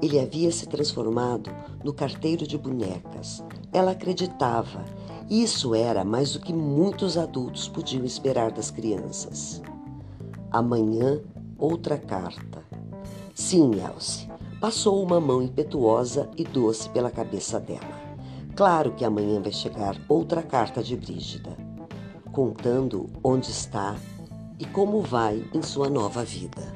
Ele 0.01 0.19
havia 0.19 0.51
se 0.51 0.65
transformado 0.65 1.51
no 1.83 1.93
carteiro 1.93 2.47
de 2.47 2.57
bonecas, 2.57 3.43
ela 3.71 3.91
acreditava. 3.91 4.83
Isso 5.29 5.75
era 5.75 6.03
mais 6.03 6.33
do 6.33 6.39
que 6.39 6.51
muitos 6.51 7.17
adultos 7.17 7.67
podiam 7.67 8.03
esperar 8.03 8.51
das 8.51 8.71
crianças. 8.71 9.61
Amanhã, 10.51 11.21
outra 11.57 11.97
carta. 11.97 12.63
Sim, 13.33 13.71
Elsie. 13.75 14.27
Passou 14.59 15.03
uma 15.03 15.19
mão 15.19 15.41
impetuosa 15.41 16.29
e 16.35 16.43
doce 16.43 16.89
pela 16.89 17.11
cabeça 17.11 17.59
dela. 17.59 18.01
Claro 18.55 18.93
que 18.93 19.05
amanhã 19.05 19.41
vai 19.41 19.51
chegar 19.51 19.99
outra 20.07 20.41
carta 20.41 20.81
de 20.81 20.95
Brígida, 20.95 21.57
contando 22.31 23.09
onde 23.23 23.49
está 23.49 23.95
e 24.59 24.65
como 24.65 25.01
vai 25.01 25.43
em 25.53 25.61
sua 25.61 25.89
nova 25.89 26.23
vida. 26.23 26.73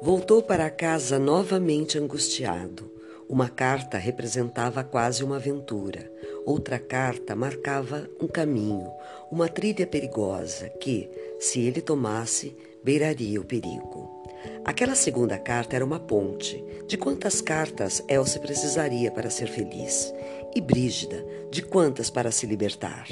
Voltou 0.00 0.42
para 0.42 0.68
casa 0.70 1.18
novamente 1.18 1.98
angustiado. 1.98 2.92
Uma 3.26 3.48
carta 3.48 3.96
representava 3.96 4.84
quase 4.84 5.24
uma 5.24 5.36
aventura. 5.36 6.12
Outra 6.44 6.78
carta 6.78 7.34
marcava 7.34 8.06
um 8.20 8.28
caminho, 8.28 8.92
uma 9.30 9.48
trilha 9.48 9.86
perigosa 9.86 10.68
que, 10.68 11.10
se 11.40 11.60
ele 11.60 11.80
tomasse, 11.80 12.54
beiraria 12.84 13.40
o 13.40 13.44
perigo. 13.44 14.13
Aquela 14.64 14.94
segunda 14.94 15.38
carta 15.38 15.76
era 15.76 15.84
uma 15.84 16.00
ponte 16.00 16.64
de 16.86 16.96
quantas 16.96 17.40
cartas 17.40 18.02
Elsa 18.08 18.38
precisaria 18.38 19.10
para 19.10 19.30
ser 19.30 19.48
feliz 19.48 20.12
e 20.54 20.60
Brígida 20.60 21.24
de 21.50 21.62
quantas 21.62 22.10
para 22.10 22.30
se 22.30 22.46
libertar. 22.46 23.06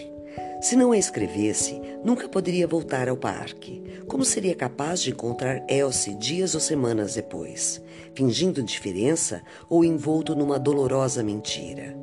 Se 0.63 0.77
não 0.77 0.93
a 0.93 0.97
escrevesse, 0.97 1.81
nunca 2.05 2.29
poderia 2.29 2.69
voltar 2.69 3.09
ao 3.09 3.17
parque. 3.17 3.83
Como 4.07 4.25
seria 4.25 4.55
capaz 4.55 5.03
de 5.03 5.11
encontrar 5.11 5.65
Elsie 5.69 6.15
dias 6.15 6.55
ou 6.55 6.61
semanas 6.61 7.15
depois, 7.15 7.83
fingindo 8.15 8.61
indiferença 8.61 9.43
ou 9.69 9.85
envolto 9.85 10.37
numa 10.37 10.61
dolorosa 10.61 11.23
mentira? 11.23 11.97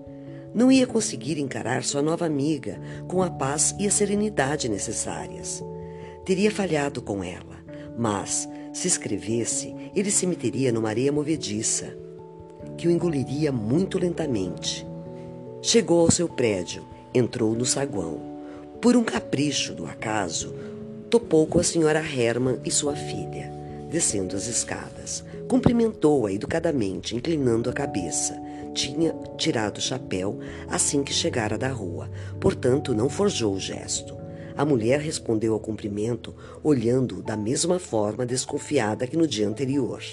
Não 0.54 0.70
ia 0.70 0.86
conseguir 0.86 1.40
encarar 1.40 1.84
sua 1.84 2.02
nova 2.02 2.26
amiga 2.26 2.82
com 3.08 3.24
a 3.24 3.30
paz 3.30 3.74
e 3.80 3.88
a 3.88 3.92
serenidade 3.92 4.68
necessárias. 4.68 5.64
Teria 6.26 6.52
falhado 6.52 7.02
com 7.02 7.24
ela, 7.24 7.64
mas 7.98 8.50
se 8.72 8.88
escrevesse, 8.88 9.76
ele 9.96 10.12
se 10.12 10.28
meteria 10.28 10.72
numa 10.72 10.90
areia 10.90 11.12
movediça, 11.12 11.96
que 12.78 12.88
o 12.88 12.92
engoliria 12.92 13.52
muito 13.52 13.98
lentamente. 13.98 14.88
Chegou 15.62 16.02
ao 16.02 16.12
seu 16.12 16.28
prédio, 16.28 16.86
entrou 17.14 17.54
no 17.54 17.66
saguão. 17.66 18.22
Por 18.82 18.96
um 18.96 19.04
capricho 19.04 19.74
do 19.74 19.86
acaso, 19.86 20.56
topou 21.10 21.46
com 21.46 21.60
a 21.60 21.64
senhora 21.64 22.00
Herman 22.00 22.60
e 22.64 22.72
sua 22.72 22.96
filha, 22.96 23.52
descendo 23.90 24.36
as 24.36 24.48
escadas. 24.48 25.24
Cumprimentou-a 25.48 26.32
educadamente, 26.32 27.16
inclinando 27.16 27.70
a 27.70 27.74
cabeça. 27.74 28.40
Tinha 28.74 29.14
tirado 29.36 29.78
o 29.78 29.82
chapéu 29.82 30.40
assim 30.70 31.04
que 31.04 31.12
chegara 31.12 31.58
da 31.58 31.70
rua, 31.70 32.10
portanto 32.40 32.94
não 32.94 33.10
forjou 33.10 33.56
o 33.56 33.60
gesto. 33.60 34.19
A 34.60 34.66
mulher 34.66 35.00
respondeu 35.00 35.54
ao 35.54 35.60
cumprimento, 35.62 36.36
olhando 36.62 37.24
da 37.24 37.38
mesma 37.38 37.80
forma 37.80 38.26
desconfiada 38.26 39.08
que 39.08 39.16
no 39.16 39.26
dia 39.26 39.48
anterior. 39.48 40.04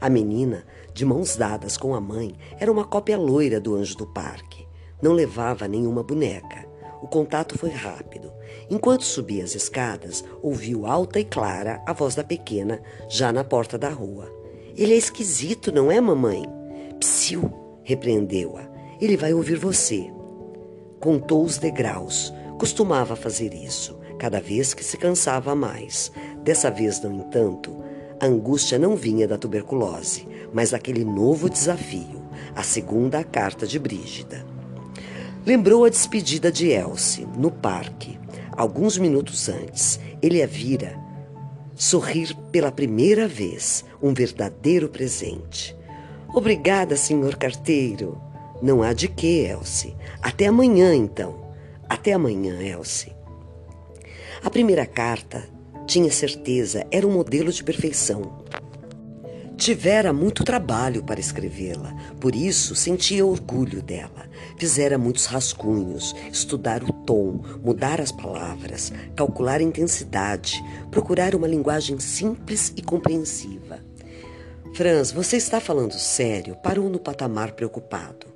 A 0.00 0.08
menina, 0.08 0.64
de 0.94 1.04
mãos 1.04 1.34
dadas 1.34 1.76
com 1.76 1.92
a 1.92 2.00
mãe, 2.00 2.36
era 2.60 2.70
uma 2.70 2.84
cópia 2.84 3.18
loira 3.18 3.58
do 3.58 3.74
anjo 3.74 3.96
do 3.96 4.06
parque. 4.06 4.64
Não 5.02 5.10
levava 5.12 5.66
nenhuma 5.66 6.04
boneca. 6.04 6.64
O 7.02 7.08
contato 7.08 7.58
foi 7.58 7.70
rápido. 7.70 8.32
Enquanto 8.70 9.02
subia 9.02 9.42
as 9.42 9.56
escadas, 9.56 10.22
ouviu 10.40 10.86
alta 10.86 11.18
e 11.18 11.24
clara 11.24 11.82
a 11.84 11.92
voz 11.92 12.14
da 12.14 12.22
pequena, 12.22 12.80
já 13.08 13.32
na 13.32 13.42
porta 13.42 13.76
da 13.76 13.88
rua. 13.88 14.32
Ele 14.76 14.94
é 14.94 14.96
esquisito, 14.96 15.72
não 15.72 15.90
é, 15.90 16.00
mamãe? 16.00 16.44
Psiu, 17.00 17.52
repreendeu-a. 17.82 18.70
Ele 19.00 19.16
vai 19.16 19.34
ouvir 19.34 19.56
você. 19.56 20.12
Contou 21.00 21.42
os 21.42 21.58
degraus, 21.58 22.32
Costumava 22.60 23.16
fazer 23.16 23.54
isso, 23.54 23.98
cada 24.18 24.38
vez 24.38 24.74
que 24.74 24.84
se 24.84 24.98
cansava 24.98 25.54
mais. 25.54 26.12
Dessa 26.44 26.70
vez, 26.70 27.00
no 27.00 27.10
entanto, 27.10 27.74
a 28.20 28.26
angústia 28.26 28.78
não 28.78 28.94
vinha 28.94 29.26
da 29.26 29.38
tuberculose, 29.38 30.28
mas 30.52 30.72
daquele 30.72 31.02
novo 31.02 31.48
desafio, 31.48 32.20
a 32.54 32.62
segunda 32.62 33.24
carta 33.24 33.66
de 33.66 33.78
Brígida. 33.78 34.44
Lembrou 35.46 35.86
a 35.86 35.88
despedida 35.88 36.52
de 36.52 36.68
Elsie, 36.68 37.26
no 37.34 37.50
parque. 37.50 38.20
Alguns 38.54 38.98
minutos 38.98 39.48
antes, 39.48 39.98
ele 40.20 40.42
a 40.42 40.46
vira 40.46 41.00
sorrir 41.74 42.36
pela 42.52 42.70
primeira 42.70 43.26
vez, 43.26 43.86
um 44.02 44.12
verdadeiro 44.12 44.90
presente. 44.90 45.74
Obrigada, 46.28 46.94
senhor 46.94 47.36
carteiro. 47.36 48.20
Não 48.60 48.82
há 48.82 48.92
de 48.92 49.08
que, 49.08 49.46
Elsie. 49.46 49.96
Até 50.20 50.48
amanhã, 50.48 50.94
então. 50.94 51.49
Até 51.90 52.12
amanhã, 52.12 52.62
Elsie. 52.62 53.12
A 54.44 54.48
primeira 54.48 54.86
carta, 54.86 55.42
tinha 55.88 56.08
certeza, 56.12 56.86
era 56.88 57.04
um 57.04 57.10
modelo 57.10 57.50
de 57.50 57.64
perfeição. 57.64 58.44
Tivera 59.56 60.12
muito 60.12 60.44
trabalho 60.44 61.02
para 61.02 61.18
escrevê-la, 61.18 61.92
por 62.20 62.32
isso 62.32 62.76
sentia 62.76 63.26
orgulho 63.26 63.82
dela. 63.82 64.30
Fizera 64.56 64.96
muitos 64.96 65.26
rascunhos, 65.26 66.14
estudar 66.30 66.84
o 66.84 66.92
tom, 66.92 67.42
mudar 67.60 68.00
as 68.00 68.12
palavras, 68.12 68.92
calcular 69.16 69.58
a 69.58 69.64
intensidade, 69.64 70.62
procurar 70.92 71.34
uma 71.34 71.48
linguagem 71.48 71.98
simples 71.98 72.72
e 72.76 72.82
compreensiva. 72.82 73.80
Franz, 74.74 75.10
você 75.10 75.36
está 75.36 75.60
falando 75.60 75.94
sério? 75.94 76.54
Parou 76.62 76.88
no 76.88 77.00
patamar 77.00 77.50
preocupado. 77.50 78.29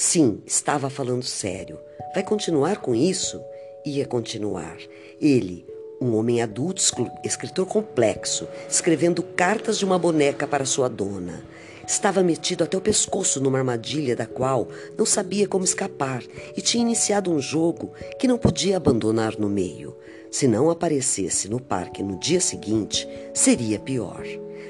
Sim, 0.00 0.40
estava 0.46 0.88
falando 0.88 1.24
sério. 1.24 1.76
Vai 2.14 2.22
continuar 2.22 2.76
com 2.76 2.94
isso? 2.94 3.42
Ia 3.84 4.06
continuar. 4.06 4.76
Ele, 5.20 5.66
um 6.00 6.14
homem 6.14 6.40
adulto, 6.40 6.80
escritor 7.24 7.66
complexo, 7.66 8.46
escrevendo 8.70 9.24
cartas 9.24 9.76
de 9.76 9.84
uma 9.84 9.98
boneca 9.98 10.46
para 10.46 10.64
sua 10.64 10.88
dona. 10.88 11.42
Estava 11.84 12.22
metido 12.22 12.62
até 12.62 12.78
o 12.78 12.80
pescoço 12.80 13.40
numa 13.40 13.58
armadilha 13.58 14.14
da 14.14 14.24
qual 14.24 14.68
não 14.96 15.04
sabia 15.04 15.48
como 15.48 15.64
escapar 15.64 16.22
e 16.56 16.62
tinha 16.62 16.82
iniciado 16.82 17.32
um 17.32 17.40
jogo 17.40 17.90
que 18.20 18.28
não 18.28 18.38
podia 18.38 18.76
abandonar 18.76 19.36
no 19.36 19.48
meio. 19.48 19.96
Se 20.30 20.46
não 20.46 20.70
aparecesse 20.70 21.48
no 21.48 21.58
parque 21.58 22.04
no 22.04 22.16
dia 22.20 22.40
seguinte, 22.40 23.08
seria 23.34 23.80
pior. 23.80 24.24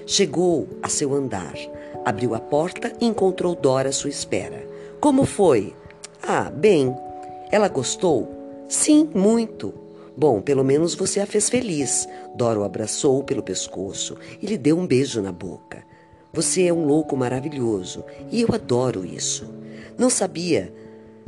Chegou 0.06 0.66
a 0.82 0.88
seu 0.88 1.12
andar, 1.12 1.54
abriu 2.02 2.34
a 2.34 2.40
porta 2.40 2.94
e 2.98 3.04
encontrou 3.04 3.54
Dora 3.54 3.90
à 3.90 3.92
sua 3.92 4.08
espera. 4.08 4.77
Como 5.00 5.24
foi? 5.24 5.76
Ah, 6.20 6.50
bem, 6.50 6.92
ela 7.52 7.68
gostou? 7.68 8.28
Sim, 8.68 9.08
muito. 9.14 9.72
Bom, 10.16 10.40
pelo 10.40 10.64
menos 10.64 10.96
você 10.96 11.20
a 11.20 11.26
fez 11.26 11.48
feliz. 11.48 12.08
Dora 12.34 12.58
o 12.58 12.64
abraçou 12.64 13.22
pelo 13.22 13.40
pescoço 13.40 14.16
e 14.42 14.46
lhe 14.46 14.58
deu 14.58 14.76
um 14.76 14.88
beijo 14.88 15.22
na 15.22 15.30
boca. 15.30 15.84
Você 16.32 16.66
é 16.66 16.72
um 16.72 16.84
louco 16.84 17.16
maravilhoso 17.16 18.04
e 18.32 18.42
eu 18.42 18.48
adoro 18.52 19.06
isso. 19.06 19.48
Não 19.96 20.10
sabia 20.10 20.74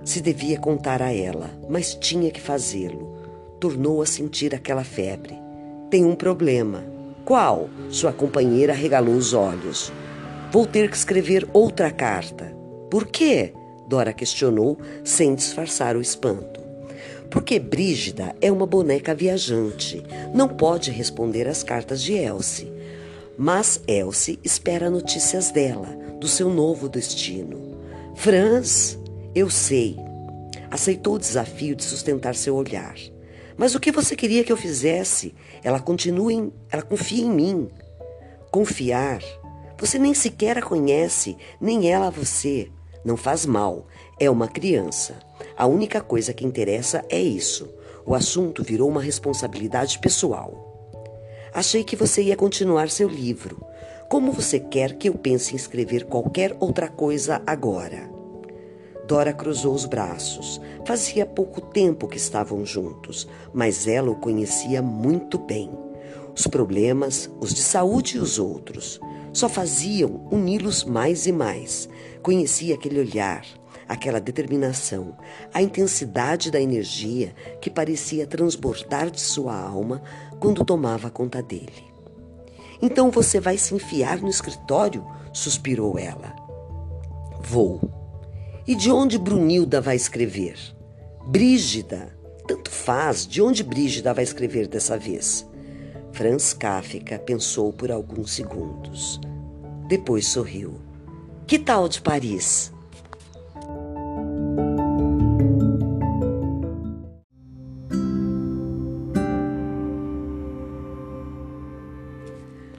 se 0.03 0.21
devia 0.21 0.59
contar 0.59 1.01
a 1.01 1.15
ela, 1.15 1.49
mas 1.69 1.95
tinha 1.95 2.33
que 2.33 2.41
fazê-lo. 2.41 3.15
Tornou 3.61 4.03
a 4.03 4.07
sentir 4.07 4.53
aquela 4.53 4.83
febre. 4.83 5.39
Tem 5.89 6.05
um 6.05 6.17
problema. 6.17 6.83
Qual? 7.25 7.71
Sua 7.89 8.13
companheira 8.13 8.73
regalou 8.73 9.15
os 9.15 9.33
olhos. 9.33 9.93
Vou 10.51 10.67
ter 10.67 10.91
que 10.91 10.97
escrever 10.97 11.49
outra 11.53 11.93
carta. 11.93 12.53
Por 12.91 13.07
quê? 13.07 13.55
Dora 13.91 14.13
questionou, 14.13 14.79
sem 15.03 15.35
disfarçar 15.35 15.97
o 15.97 16.01
espanto. 16.01 16.61
Porque 17.29 17.59
Brígida 17.59 18.37
é 18.41 18.51
uma 18.51 18.65
boneca 18.65 19.13
viajante, 19.13 20.01
não 20.33 20.47
pode 20.47 20.93
responder 20.93 21.49
às 21.49 21.65
cartas 21.65 22.01
de 22.01 22.13
Elsie. 22.13 22.73
Mas 23.37 23.83
Elsie 23.89 24.39
espera 24.45 24.89
notícias 24.89 25.51
dela, 25.51 25.89
do 26.21 26.29
seu 26.29 26.49
novo 26.49 26.89
destino. 26.89 27.77
Franz, 28.15 28.97
eu 29.35 29.51
sei. 29.51 29.97
Aceitou 30.71 31.15
o 31.15 31.19
desafio 31.19 31.75
de 31.75 31.83
sustentar 31.83 32.37
seu 32.37 32.55
olhar. 32.55 32.95
Mas 33.57 33.75
o 33.75 33.81
que 33.81 33.91
você 33.91 34.15
queria 34.15 34.45
que 34.45 34.53
eu 34.53 34.57
fizesse? 34.57 35.35
Ela 35.65 35.81
continua 35.81 36.33
em, 36.33 36.53
ela 36.71 36.83
confia 36.83 37.25
em 37.25 37.31
mim. 37.31 37.69
Confiar. 38.53 39.21
Você 39.79 39.99
nem 39.99 40.15
sequer 40.15 40.59
a 40.59 40.63
conhece, 40.63 41.37
nem 41.61 41.91
ela 41.91 42.07
a 42.07 42.11
você. 42.11 42.71
Não 43.05 43.17
faz 43.17 43.47
mal, 43.47 43.87
é 44.19 44.29
uma 44.29 44.47
criança. 44.47 45.19
A 45.57 45.67
única 45.67 46.01
coisa 46.01 46.33
que 46.33 46.47
interessa 46.47 47.05
é 47.09 47.21
isso. 47.21 47.69
O 48.05 48.15
assunto 48.15 48.63
virou 48.63 48.89
uma 48.89 49.01
responsabilidade 49.01 49.99
pessoal. 49.99 50.71
Achei 51.53 51.83
que 51.83 51.97
você 51.97 52.23
ia 52.23 52.37
continuar 52.37 52.91
seu 52.91 53.09
livro. 53.09 53.65
Como 54.09 54.33
você 54.33 54.61
quer 54.61 54.97
que 54.99 55.09
eu 55.09 55.15
pense 55.15 55.53
em 55.53 55.57
escrever 55.57 56.05
qualquer 56.05 56.57
outra 56.61 56.89
coisa 56.89 57.43
agora? 57.47 58.11
Dora 59.07 59.33
cruzou 59.33 59.75
os 59.75 59.87
braços. 59.87 60.61
Fazia 60.85 61.25
pouco 61.27 61.61
tempo 61.61 62.07
que 62.07 62.17
estavam 62.17 62.65
juntos, 62.65 63.27
mas 63.53 63.89
ela 63.89 64.11
o 64.11 64.17
conhecia 64.17 64.83
muito 64.83 65.39
bem. 65.39 65.71
Os 66.37 66.47
problemas, 66.47 67.31
os 67.41 67.53
de 67.53 67.63
saúde 67.63 68.17
e 68.17 68.21
os 68.21 68.39
outros, 68.39 69.01
só 69.33 69.49
faziam 69.49 70.27
uni-los 70.31 70.85
mais 70.85 71.27
e 71.27 71.33
mais. 71.33 71.89
Conhecia 72.23 72.75
aquele 72.75 73.01
olhar, 73.01 73.45
aquela 73.89 74.21
determinação, 74.21 75.17
a 75.53 75.63
intensidade 75.63 76.51
da 76.51 76.61
energia 76.61 77.35
que 77.61 77.71
parecia 77.71 78.27
transbordar 78.27 79.11
de 79.11 79.21
sua 79.21 79.59
alma 79.59 80.03
quando 80.39 80.65
tomava 80.65 81.11
conta 81.11 81.43
dele. 81.43 81.91
Então 82.83 83.11
você 83.11 83.41
vai 83.41 83.59
se 83.59 83.75
enfiar 83.75 84.21
no 84.21 84.29
escritório? 84.29 85.05
suspirou 85.33 85.99
ela. 85.99 86.35
Vou. 87.41 87.81
E 88.67 88.75
de 88.75 88.91
onde 88.91 89.19
Brunilda 89.19 89.81
vai 89.81 89.97
escrever? 89.97 90.57
Brígida. 91.27 92.17
Tanto 92.47 92.71
faz 92.71 93.27
de 93.27 93.41
onde 93.41 93.63
Brígida 93.63 94.13
vai 94.13 94.25
escrever 94.25 94.67
dessa 94.67 94.99
vez. 94.99 95.47
Franz 96.13 96.53
Kafka 96.53 97.19
pensou 97.19 97.73
por 97.73 97.91
alguns 97.91 98.33
segundos. 98.33 99.21
Depois 99.87 100.27
sorriu. 100.27 100.90
Que 101.51 101.59
tal 101.59 101.89
de 101.89 102.01
Paris? 102.01 102.73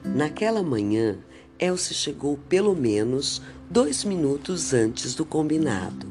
Naquela 0.02 0.62
manhã, 0.62 1.18
Elsie 1.58 1.94
chegou 1.94 2.38
pelo 2.48 2.74
menos 2.74 3.42
dois 3.68 4.04
minutos 4.04 4.72
antes 4.72 5.14
do 5.14 5.26
combinado. 5.26 6.06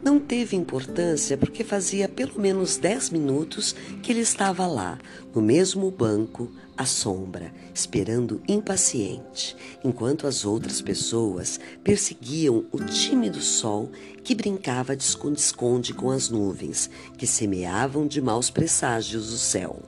Não 0.00 0.20
teve 0.20 0.54
importância 0.54 1.36
porque 1.36 1.64
fazia 1.64 2.08
pelo 2.08 2.40
menos 2.40 2.76
dez 2.76 3.10
minutos 3.10 3.74
que 4.04 4.12
ele 4.12 4.20
estava 4.20 4.68
lá, 4.68 5.00
no 5.34 5.42
mesmo 5.42 5.90
banco, 5.90 6.48
à 6.76 6.84
sombra, 6.84 7.52
esperando 7.72 8.42
impaciente, 8.48 9.56
enquanto 9.82 10.26
as 10.26 10.44
outras 10.44 10.80
pessoas 10.80 11.60
perseguiam 11.82 12.64
o 12.72 12.78
tímido 12.78 13.40
sol 13.40 13.90
que 14.22 14.34
brincava 14.34 14.96
de 14.96 15.04
esconde-esconde 15.04 15.94
com 15.94 16.10
as 16.10 16.28
nuvens, 16.28 16.90
que 17.16 17.26
semeavam 17.26 18.06
de 18.06 18.20
maus 18.20 18.50
presságios 18.50 19.32
o 19.32 19.38
céu. 19.38 19.82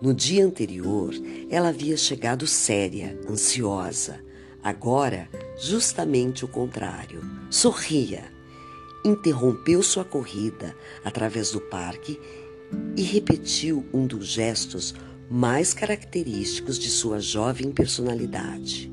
No 0.00 0.14
dia 0.14 0.44
anterior, 0.44 1.12
ela 1.50 1.68
havia 1.68 1.96
chegado 1.96 2.46
séria, 2.46 3.18
ansiosa. 3.28 4.20
Agora, 4.62 5.28
justamente 5.58 6.44
o 6.44 6.48
contrário. 6.48 7.20
Sorria. 7.50 8.24
Interrompeu 9.04 9.82
sua 9.82 10.04
corrida 10.04 10.74
através 11.04 11.52
do 11.52 11.60
parque 11.60 12.20
e 12.96 13.02
repetiu 13.02 13.84
um 13.92 14.06
dos 14.06 14.26
gestos 14.26 14.94
mais 15.30 15.74
característicos 15.74 16.78
de 16.78 16.90
sua 16.90 17.20
jovem 17.20 17.70
personalidade. 17.70 18.90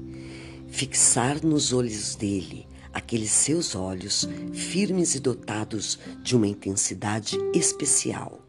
Fixar 0.68 1.46
nos 1.46 1.72
olhos 1.74 2.16
dele 2.16 2.68
aqueles 2.94 3.32
seus 3.32 3.76
olhos 3.76 4.28
firmes 4.54 5.16
e 5.16 5.20
dotados 5.20 6.00
de 6.24 6.36
uma 6.36 6.48
intensidade 6.48 7.38
especial 7.54 8.46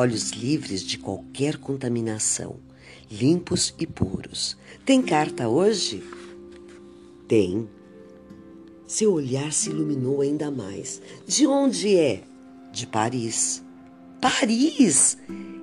olhos 0.00 0.30
livres 0.30 0.82
de 0.82 0.96
qualquer 0.96 1.58
contaminação, 1.58 2.56
limpos 3.10 3.74
e 3.78 3.86
puros. 3.86 4.56
Tem 4.84 5.02
carta 5.02 5.46
hoje? 5.46 6.02
Tem. 7.28 7.68
Seu 8.86 9.12
olhar 9.12 9.52
se 9.52 9.68
iluminou 9.68 10.22
ainda 10.22 10.50
mais. 10.50 11.02
De 11.26 11.46
onde 11.46 11.96
é? 11.96 12.22
De 12.72 12.86
Paris. 12.86 13.62
Paris! 14.20 15.18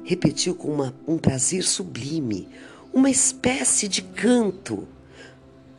Repetiu 0.08 0.56
com 0.56 0.70
uma, 0.70 0.96
um 1.06 1.18
prazer 1.18 1.64
sublime, 1.64 2.48
uma 2.94 3.10
espécie 3.10 3.90
de 3.90 4.02
canto. 4.02 4.88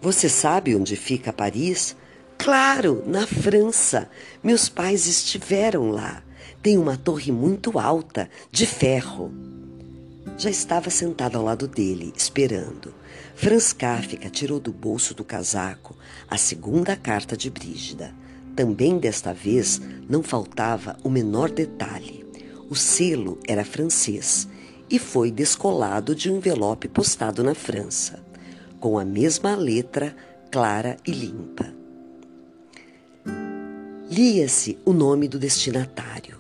Você 0.02 0.28
sabe 0.28 0.76
onde 0.76 0.96
fica 0.96 1.32
Paris? 1.32 1.96
Claro, 2.36 3.02
na 3.06 3.26
França. 3.26 4.10
Meus 4.44 4.68
pais 4.68 5.06
estiveram 5.06 5.90
lá. 5.90 6.22
Tem 6.62 6.76
uma 6.76 6.94
torre 6.94 7.32
muito 7.32 7.78
alta, 7.78 8.28
de 8.52 8.66
ferro. 8.66 9.32
Já 10.36 10.50
estava 10.50 10.90
sentada 10.90 11.38
ao 11.38 11.44
lado 11.44 11.66
dele, 11.66 12.12
esperando. 12.14 12.92
Franz 13.34 13.72
Kafka 13.72 14.28
tirou 14.28 14.60
do 14.60 14.74
bolso 14.74 15.14
do 15.14 15.24
casaco 15.24 15.96
a 16.28 16.36
segunda 16.36 16.94
carta 16.94 17.34
de 17.34 17.48
Brígida. 17.48 18.14
Também 18.54 18.98
desta 18.98 19.32
vez 19.32 19.80
não 20.06 20.22
faltava 20.22 20.98
o 21.02 21.08
menor 21.08 21.50
detalhe. 21.50 22.27
O 22.70 22.74
selo 22.74 23.38
era 23.46 23.64
francês 23.64 24.46
e 24.90 24.98
foi 24.98 25.30
descolado 25.30 26.14
de 26.14 26.30
um 26.30 26.36
envelope 26.36 26.86
postado 26.88 27.42
na 27.42 27.54
França, 27.54 28.22
com 28.78 28.98
a 28.98 29.04
mesma 29.04 29.56
letra 29.56 30.14
clara 30.50 30.96
e 31.06 31.10
limpa. 31.10 31.72
Lia-se 34.10 34.78
o 34.84 34.92
nome 34.92 35.28
do 35.28 35.38
destinatário. 35.38 36.36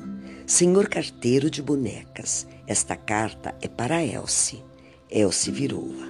Senhor 0.46 0.88
carteiro 0.88 1.50
de 1.50 1.62
bonecas, 1.62 2.46
esta 2.66 2.96
carta 2.96 3.54
é 3.60 3.68
para 3.68 4.04
Elsie. 4.04 4.64
Elsie 5.10 5.52
virou-a. 5.52 6.08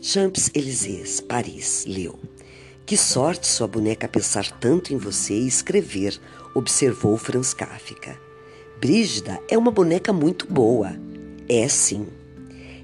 Champs-Élysées, 0.00 1.20
Paris, 1.20 1.84
leu. 1.86 2.18
Que 2.84 2.96
sorte 2.96 3.46
sua 3.46 3.68
boneca 3.68 4.08
pensar 4.08 4.50
tanto 4.58 4.92
em 4.92 4.96
você 4.96 5.34
e 5.34 5.46
escrever, 5.46 6.20
observou 6.54 7.16
Franz 7.16 7.54
Kafka. 7.54 8.31
Brígida 8.82 9.40
é 9.48 9.56
uma 9.56 9.70
boneca 9.70 10.12
muito 10.12 10.44
boa. 10.52 10.92
É 11.48 11.68
sim. 11.68 12.08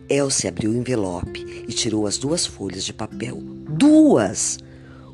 Elsie 0.08 0.48
abriu 0.48 0.70
o 0.70 0.76
envelope 0.76 1.64
e 1.66 1.72
tirou 1.72 2.06
as 2.06 2.16
duas 2.16 2.46
folhas 2.46 2.84
de 2.84 2.92
papel. 2.92 3.38
Duas! 3.42 4.60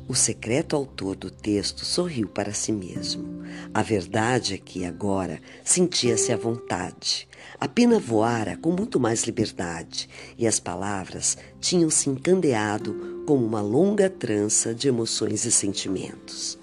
O 0.07 0.13
secreto 0.13 0.75
autor 0.75 1.15
do 1.15 1.31
texto 1.31 1.83
sorriu 1.83 2.27
para 2.27 2.53
si 2.53 2.71
mesmo. 2.71 3.43
A 3.73 3.81
verdade 3.81 4.53
é 4.53 4.57
que 4.59 4.85
agora 4.85 5.41
sentia-se 5.63 6.31
à 6.31 6.37
vontade. 6.37 7.27
A 7.59 7.67
pena 7.67 7.97
voara 7.97 8.55
com 8.55 8.71
muito 8.71 8.99
mais 8.99 9.23
liberdade 9.23 10.07
e 10.37 10.45
as 10.45 10.59
palavras 10.59 11.35
tinham 11.59 11.89
se 11.89 12.11
encandeado 12.11 13.23
como 13.25 13.43
uma 13.43 13.59
longa 13.59 14.07
trança 14.07 14.71
de 14.71 14.87
emoções 14.87 15.45
e 15.45 15.51
sentimentos. 15.51 16.59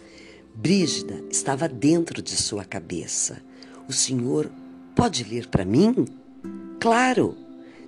Brígida 0.55 1.25
estava 1.29 1.69
dentro 1.69 2.23
de 2.23 2.37
sua 2.37 2.65
cabeça. 2.65 3.43
O 3.89 3.93
senhor 3.93 4.51
pode 4.95 5.25
ler 5.25 5.49
para 5.49 5.65
mim? 5.65 6.07
Claro! 6.81 7.37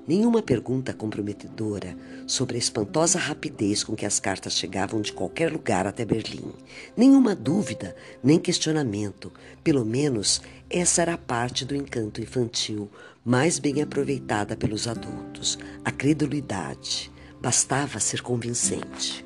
Nenhuma 0.07 0.43
pergunta 0.43 0.93
comprometedora 0.93 1.97
sobre 2.27 2.57
a 2.57 2.59
espantosa 2.59 3.19
rapidez 3.19 3.83
com 3.83 3.97
que 3.97 4.05
as 4.05 4.21
cartas 4.21 4.53
chegavam 4.53 5.01
de 5.01 5.13
qualquer 5.13 5.51
lugar 5.51 5.87
até 5.87 6.05
Berlim. 6.05 6.53
Nenhuma 6.95 7.35
dúvida, 7.35 7.97
nem 8.23 8.39
questionamento. 8.39 9.33
Pelo 9.63 9.83
menos 9.83 10.43
essa 10.69 11.01
era 11.01 11.15
a 11.15 11.19
parte 11.19 11.65
do 11.65 11.75
encanto 11.75 12.21
infantil 12.21 12.91
mais 13.25 13.59
bem 13.59 13.81
aproveitada 13.81 14.55
pelos 14.55 14.87
adultos. 14.87 15.59
A 15.83 15.91
credulidade. 15.91 17.11
Bastava 17.41 17.99
ser 17.99 18.21
convincente. 18.21 19.25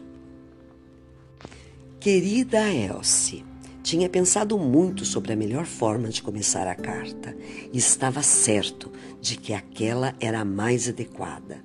Querida 1.98 2.68
Elsie, 2.68 3.44
tinha 3.88 4.06
pensado 4.06 4.58
muito 4.58 5.06
sobre 5.06 5.32
a 5.32 5.36
melhor 5.36 5.64
forma 5.64 6.10
de 6.10 6.22
começar 6.22 6.66
a 6.66 6.74
carta 6.74 7.34
e 7.72 7.78
estava 7.78 8.22
certo 8.22 8.92
de 9.18 9.38
que 9.38 9.54
aquela 9.54 10.14
era 10.20 10.40
a 10.40 10.44
mais 10.44 10.90
adequada. 10.90 11.64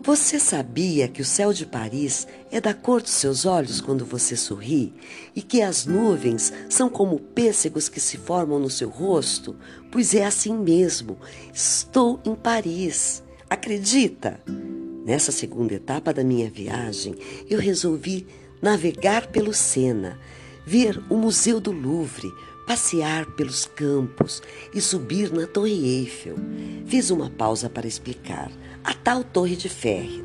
Você 0.00 0.40
sabia 0.40 1.06
que 1.06 1.22
o 1.22 1.24
céu 1.24 1.52
de 1.52 1.64
Paris 1.64 2.26
é 2.50 2.60
da 2.60 2.74
cor 2.74 3.00
dos 3.00 3.12
seus 3.12 3.46
olhos 3.46 3.80
quando 3.80 4.04
você 4.04 4.34
sorri 4.34 4.92
e 5.32 5.42
que 5.42 5.62
as 5.62 5.86
nuvens 5.86 6.52
são 6.68 6.88
como 6.88 7.20
pêssegos 7.20 7.88
que 7.88 8.00
se 8.00 8.16
formam 8.16 8.58
no 8.58 8.68
seu 8.68 8.88
rosto? 8.88 9.54
Pois 9.92 10.12
é 10.12 10.24
assim 10.24 10.56
mesmo. 10.56 11.18
Estou 11.54 12.20
em 12.24 12.34
Paris. 12.34 13.22
Acredita? 13.48 14.40
Nessa 15.04 15.30
segunda 15.30 15.72
etapa 15.72 16.12
da 16.12 16.24
minha 16.24 16.50
viagem, 16.50 17.14
eu 17.48 17.60
resolvi 17.60 18.26
navegar 18.60 19.28
pelo 19.28 19.54
Sena, 19.54 20.18
ver 20.66 21.00
o 21.08 21.16
Museu 21.16 21.60
do 21.60 21.70
Louvre, 21.70 22.34
passear 22.66 23.24
pelos 23.24 23.66
campos 23.66 24.42
e 24.74 24.80
subir 24.80 25.32
na 25.32 25.46
Torre 25.46 26.00
Eiffel. 26.00 26.34
Fiz 26.86 27.10
uma 27.10 27.30
pausa 27.30 27.70
para 27.70 27.86
explicar 27.86 28.50
a 28.82 28.92
tal 28.92 29.22
Torre 29.22 29.54
de 29.54 29.68
Ferro 29.68 30.24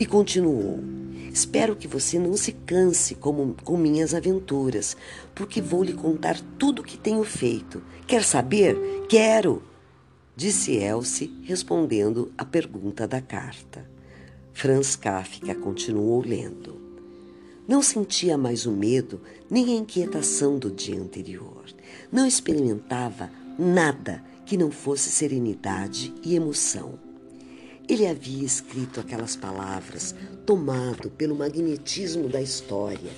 e 0.00 0.06
continuou. 0.06 0.82
Espero 1.30 1.76
que 1.76 1.86
você 1.86 2.18
não 2.18 2.36
se 2.36 2.52
canse 2.52 3.16
como, 3.16 3.54
com 3.64 3.76
minhas 3.76 4.14
aventuras, 4.14 4.96
porque 5.34 5.60
vou 5.60 5.82
lhe 5.82 5.92
contar 5.92 6.40
tudo 6.58 6.80
o 6.80 6.84
que 6.84 6.96
tenho 6.96 7.24
feito. 7.24 7.82
Quer 8.06 8.24
saber? 8.24 8.78
Quero! 9.08 9.62
Disse 10.36 10.72
Elsie, 10.72 11.42
respondendo 11.44 12.32
à 12.38 12.44
pergunta 12.44 13.06
da 13.06 13.20
carta. 13.20 13.88
Franz 14.52 14.96
Kafka 14.96 15.54
continuou 15.54 16.22
lendo. 16.24 16.83
Não 17.66 17.82
sentia 17.82 18.36
mais 18.36 18.66
o 18.66 18.72
medo 18.72 19.22
nem 19.50 19.72
a 19.72 19.76
inquietação 19.78 20.58
do 20.58 20.70
dia 20.70 21.00
anterior. 21.00 21.64
Não 22.12 22.26
experimentava 22.26 23.30
nada 23.58 24.22
que 24.44 24.58
não 24.58 24.70
fosse 24.70 25.08
serenidade 25.08 26.12
e 26.22 26.36
emoção. 26.36 26.98
Ele 27.88 28.06
havia 28.06 28.44
escrito 28.44 29.00
aquelas 29.00 29.34
palavras, 29.34 30.14
tomado 30.44 31.08
pelo 31.10 31.34
magnetismo 31.34 32.28
da 32.28 32.40
história, 32.40 33.10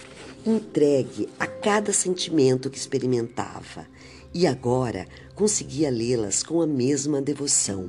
entregue 0.47 1.29
a 1.41 1.47
cada 1.49 1.93
sentimento 1.93 2.71
que 2.71 2.79
experimentava, 2.79 3.87
e 4.33 4.47
agora 4.47 5.09
conseguia 5.35 5.91
lê-las 5.91 6.45
com 6.45 6.61
a 6.61 6.67
mesma 6.67 7.21
devoção. 7.21 7.89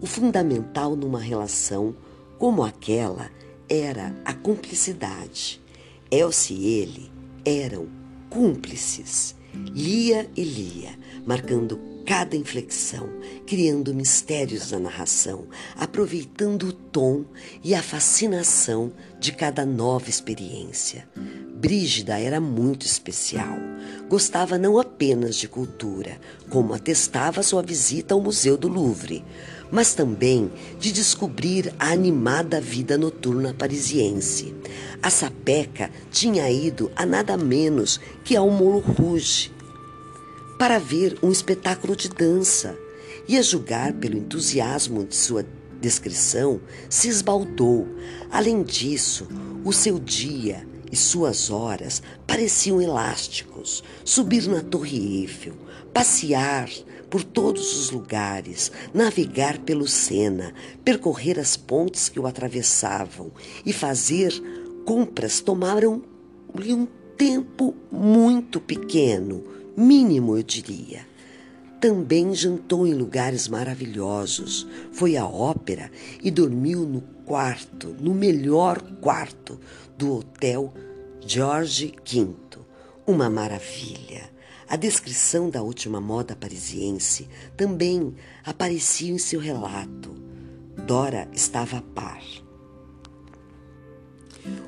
O 0.00 0.06
fundamental 0.06 0.94
numa 0.94 1.20
relação 1.20 1.96
como 2.38 2.62
aquela 2.62 3.28
era 3.68 4.14
a 4.24 4.32
cumplicidade 4.32 5.60
Elsie 6.10 6.56
e 6.56 6.78
ele 6.80 7.10
eram 7.44 7.88
cúmplices. 8.28 9.34
Lia 9.74 10.30
e 10.36 10.44
lia, 10.44 10.98
marcando 11.26 11.78
cada 12.06 12.36
inflexão, 12.36 13.08
criando 13.46 13.94
mistérios 13.94 14.72
na 14.72 14.80
narração, 14.80 15.46
aproveitando 15.76 16.64
o 16.64 16.72
tom 16.72 17.24
e 17.62 17.74
a 17.74 17.82
fascinação 17.82 18.92
de 19.18 19.32
cada 19.32 19.64
nova 19.64 20.08
experiência. 20.08 21.08
Brígida 21.54 22.18
era 22.18 22.40
muito 22.40 22.86
especial. 22.86 23.56
Gostava 24.08 24.58
não 24.58 24.78
apenas 24.78 25.36
de 25.36 25.46
cultura, 25.46 26.18
como 26.48 26.74
atestava 26.74 27.42
sua 27.42 27.62
visita 27.62 28.14
ao 28.14 28.20
Museu 28.20 28.56
do 28.56 28.66
Louvre. 28.66 29.24
Mas 29.70 29.94
também 29.94 30.50
de 30.78 30.92
descobrir 30.92 31.72
a 31.78 31.90
animada 31.92 32.60
vida 32.60 32.98
noturna 32.98 33.54
parisiense. 33.54 34.54
A 35.02 35.10
sapeca 35.10 35.90
tinha 36.10 36.50
ido 36.50 36.90
a 36.94 37.06
nada 37.06 37.36
menos 37.36 38.00
que 38.24 38.36
ao 38.36 38.50
Moulin 38.50 38.80
Rouge 38.80 39.52
para 40.58 40.78
ver 40.78 41.18
um 41.22 41.30
espetáculo 41.30 41.96
de 41.96 42.10
dança 42.10 42.76
e, 43.26 43.38
a 43.38 43.42
julgar 43.42 43.94
pelo 43.94 44.18
entusiasmo 44.18 45.04
de 45.04 45.16
sua 45.16 45.46
descrição, 45.80 46.60
se 46.88 47.08
esbaldou. 47.08 47.88
Além 48.30 48.62
disso, 48.62 49.26
o 49.64 49.72
seu 49.72 49.98
dia 49.98 50.66
e 50.92 50.96
suas 50.96 51.50
horas 51.50 52.02
pareciam 52.26 52.82
elásticos. 52.82 53.82
Subir 54.04 54.48
na 54.48 54.60
Torre 54.60 55.22
Eiffel, 55.22 55.54
passear 55.94 56.68
por 57.10 57.24
todos 57.24 57.76
os 57.76 57.90
lugares, 57.90 58.70
navegar 58.94 59.58
pelo 59.58 59.86
Sena, 59.88 60.54
percorrer 60.84 61.38
as 61.38 61.56
pontes 61.56 62.08
que 62.08 62.20
o 62.20 62.26
atravessavam 62.26 63.32
e 63.66 63.72
fazer 63.72 64.32
compras 64.84 65.40
tomaram-lhe 65.40 66.72
um 66.72 66.86
tempo 67.16 67.74
muito 67.90 68.60
pequeno, 68.60 69.44
mínimo 69.76 70.36
eu 70.36 70.42
diria. 70.42 71.10
Também 71.80 72.34
jantou 72.34 72.86
em 72.86 72.94
lugares 72.94 73.48
maravilhosos, 73.48 74.66
foi 74.92 75.16
à 75.16 75.26
ópera 75.26 75.90
e 76.22 76.30
dormiu 76.30 76.80
no 76.80 77.00
quarto, 77.24 77.96
no 77.98 78.14
melhor 78.14 78.80
quarto 79.00 79.58
do 79.96 80.16
Hotel 80.16 80.72
George 81.26 81.94
V. 82.06 82.28
Uma 83.06 83.28
maravilha. 83.30 84.29
A 84.70 84.76
descrição 84.76 85.50
da 85.50 85.64
última 85.64 86.00
moda 86.00 86.36
parisiense 86.36 87.28
também 87.56 88.14
aparecia 88.44 89.10
em 89.10 89.18
seu 89.18 89.40
relato. 89.40 90.14
Dora 90.86 91.28
estava 91.32 91.78
a 91.78 91.82
par. 91.82 92.22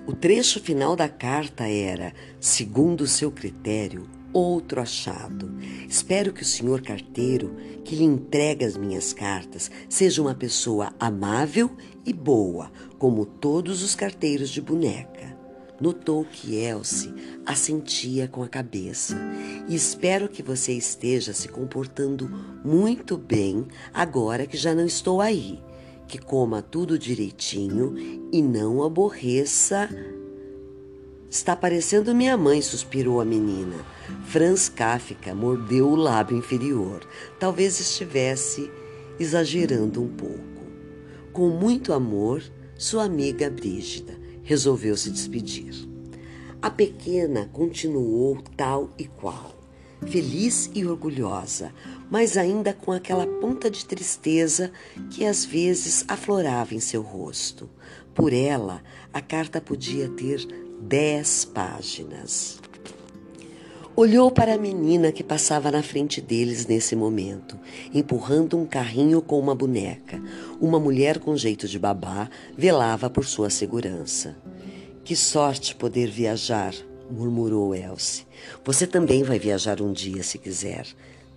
O 0.05 0.13
trecho 0.13 0.59
final 0.59 0.97
da 0.97 1.09
carta 1.09 1.69
era, 1.69 2.13
segundo 2.41 3.07
seu 3.07 3.31
critério, 3.31 4.09
outro 4.33 4.81
achado. 4.81 5.55
Espero 5.89 6.33
que 6.33 6.43
o 6.43 6.47
senhor 6.47 6.83
carteiro 6.83 7.55
que 7.85 7.95
lhe 7.95 8.03
entrega 8.03 8.67
as 8.67 8.77
minhas 8.77 9.13
cartas 9.13 9.71
seja 9.89 10.21
uma 10.21 10.35
pessoa 10.35 10.93
amável 10.99 11.71
e 12.05 12.13
boa, 12.13 12.73
como 12.99 13.25
todos 13.25 13.85
os 13.85 13.95
carteiros 13.95 14.51
de 14.51 14.61
boneca. 14.61 15.32
Notou 15.83 16.25
que 16.25 16.55
Elsie 16.55 17.13
assentia 17.45 18.29
com 18.29 18.45
a 18.45 18.49
cabeça. 18.49 19.17
E 19.69 19.75
espero 19.75 20.29
que 20.29 20.41
você 20.41 20.73
esteja 20.73 21.33
se 21.33 21.49
comportando 21.49 22.31
muito 22.65 23.19
bem 23.19 23.67
agora 23.93 24.47
que 24.47 24.57
já 24.57 24.77
não 24.77 24.87
estou 24.87 25.21
aí. 25.21 25.61
Que 26.07 26.19
coma 26.19 26.63
tudo 26.63 26.97
direitinho 26.97 27.97
e 28.31 28.41
não 28.41 28.85
aborreça 28.85 29.89
Está 31.29 31.57
parecendo 31.57 32.15
minha 32.15 32.37
mãe, 32.37 32.63
suspirou 32.63 33.21
a 33.21 33.25
menina. 33.25 33.85
Franz 34.27 34.69
Kafka 34.69 35.35
mordeu 35.35 35.89
o 35.89 35.97
lábio 35.97 36.37
inferior. 36.37 37.01
Talvez 37.41 37.81
estivesse 37.81 38.71
exagerando 39.19 40.01
um 40.01 40.09
pouco. 40.09 40.63
Com 41.33 41.49
muito 41.49 41.93
amor, 41.93 42.41
sua 42.77 43.03
amiga 43.03 43.51
Brígida 43.51 44.22
resolveu 44.43 44.97
se 44.97 45.11
despedir. 45.11 45.89
A 46.61 46.71
pequena 46.71 47.51
continuou 47.53 48.41
tal 48.57 48.91
e 48.97 49.05
qual, 49.05 49.53
feliz 50.07 50.71
e 50.75 50.87
orgulhosa, 50.87 51.73
mas 52.09 52.37
ainda 52.37 52.73
com 52.73 52.93
aquela 52.93 53.27
ponta 53.27 53.71
de 53.71 53.85
tristeza 53.85 54.71
que 55.11 55.25
às 55.25 55.45
vezes 55.45 56.05
aflorava 56.07 56.75
em 56.75 56.81
seu 56.81 57.03
rosto. 57.03 57.69
Por 58.15 58.33
ela, 58.33 58.83
a 59.13 59.21
carta 59.21 59.61
podia 59.61 60.09
ter 60.11 60.47
dez 60.81 61.45
páginas. 61.45 62.62
Olhou 63.95 64.31
para 64.31 64.55
a 64.55 64.59
menina 64.59 65.13
que 65.13 65.23
passava 65.23 65.71
na 65.71 65.83
frente 65.83 66.19
deles 66.19 66.67
nesse 66.67 66.97
momento, 66.97 67.61
empurrando 67.93 68.57
um 68.57 68.65
carrinho 68.65 69.21
com 69.21 69.39
uma 69.39 69.55
boneca. 69.55 70.19
Uma 70.59 70.81
mulher 70.81 71.19
com 71.19 71.37
jeito 71.37 71.69
de 71.69 71.79
babá 71.79 72.31
velava 72.57 73.11
por 73.11 73.27
sua 73.27 73.51
segurança. 73.51 74.35
Que 75.05 75.15
sorte 75.15 75.75
poder 75.75 76.11
viajar, 76.11 76.75
murmurou 77.11 77.75
Elsie. 77.75 78.25
Você 78.65 78.87
também 78.87 79.23
vai 79.23 79.39
viajar 79.39 79.83
um 79.83 79.93
dia, 79.93 80.23
se 80.23 80.39
quiser, 80.39 80.87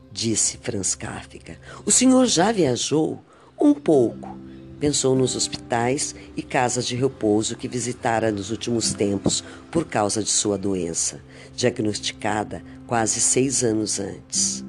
disse 0.09 0.57
Franz 0.61 0.95
Kafka. 0.95 1.59
O 1.85 1.91
senhor 1.91 2.25
já 2.25 2.53
viajou? 2.53 3.21
Um 3.59 3.73
pouco. 3.73 4.37
Pensou 4.79 5.15
nos 5.15 5.35
hospitais 5.35 6.15
e 6.35 6.41
casas 6.41 6.85
de 6.85 6.95
repouso 6.95 7.55
que 7.55 7.67
visitara 7.67 8.31
nos 8.31 8.51
últimos 8.51 8.93
tempos 8.93 9.43
por 9.71 9.85
causa 9.85 10.21
de 10.21 10.29
sua 10.29 10.57
doença, 10.57 11.21
diagnosticada 11.55 12.61
quase 12.85 13.19
seis 13.19 13.63
anos 13.63 13.99
antes. 13.99 14.63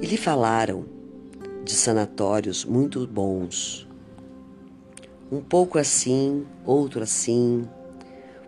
E 0.00 0.06
lhe 0.06 0.16
falaram 0.16 0.84
de 1.64 1.72
sanatórios 1.72 2.64
muito 2.64 3.06
bons. 3.06 3.86
Um 5.30 5.40
pouco 5.40 5.78
assim, 5.78 6.46
outro 6.64 7.02
assim. 7.02 7.68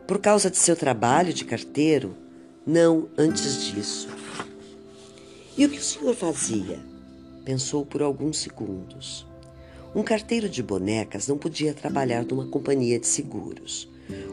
Por 0.07 0.21
causa 0.21 0.51
de 0.51 0.57
seu 0.57 0.77
trabalho 0.77 1.33
de 1.33 1.45
carteiro? 1.45 2.15
Não 2.67 3.09
antes 3.17 3.65
disso. 3.65 4.09
E 5.57 5.65
o 5.65 5.69
que 5.69 5.79
o 5.79 5.83
senhor 5.83 6.15
fazia? 6.15 6.79
Pensou 7.45 7.85
por 7.85 8.03
alguns 8.03 8.39
segundos. 8.39 9.27
Um 9.95 10.03
carteiro 10.03 10.49
de 10.49 10.63
bonecas 10.63 11.27
não 11.27 11.39
podia 11.39 11.75
trabalhar 11.75 12.25
numa 12.25 12.47
companhia 12.47 13.01
de 13.01 13.07
seguros. 13.07 13.89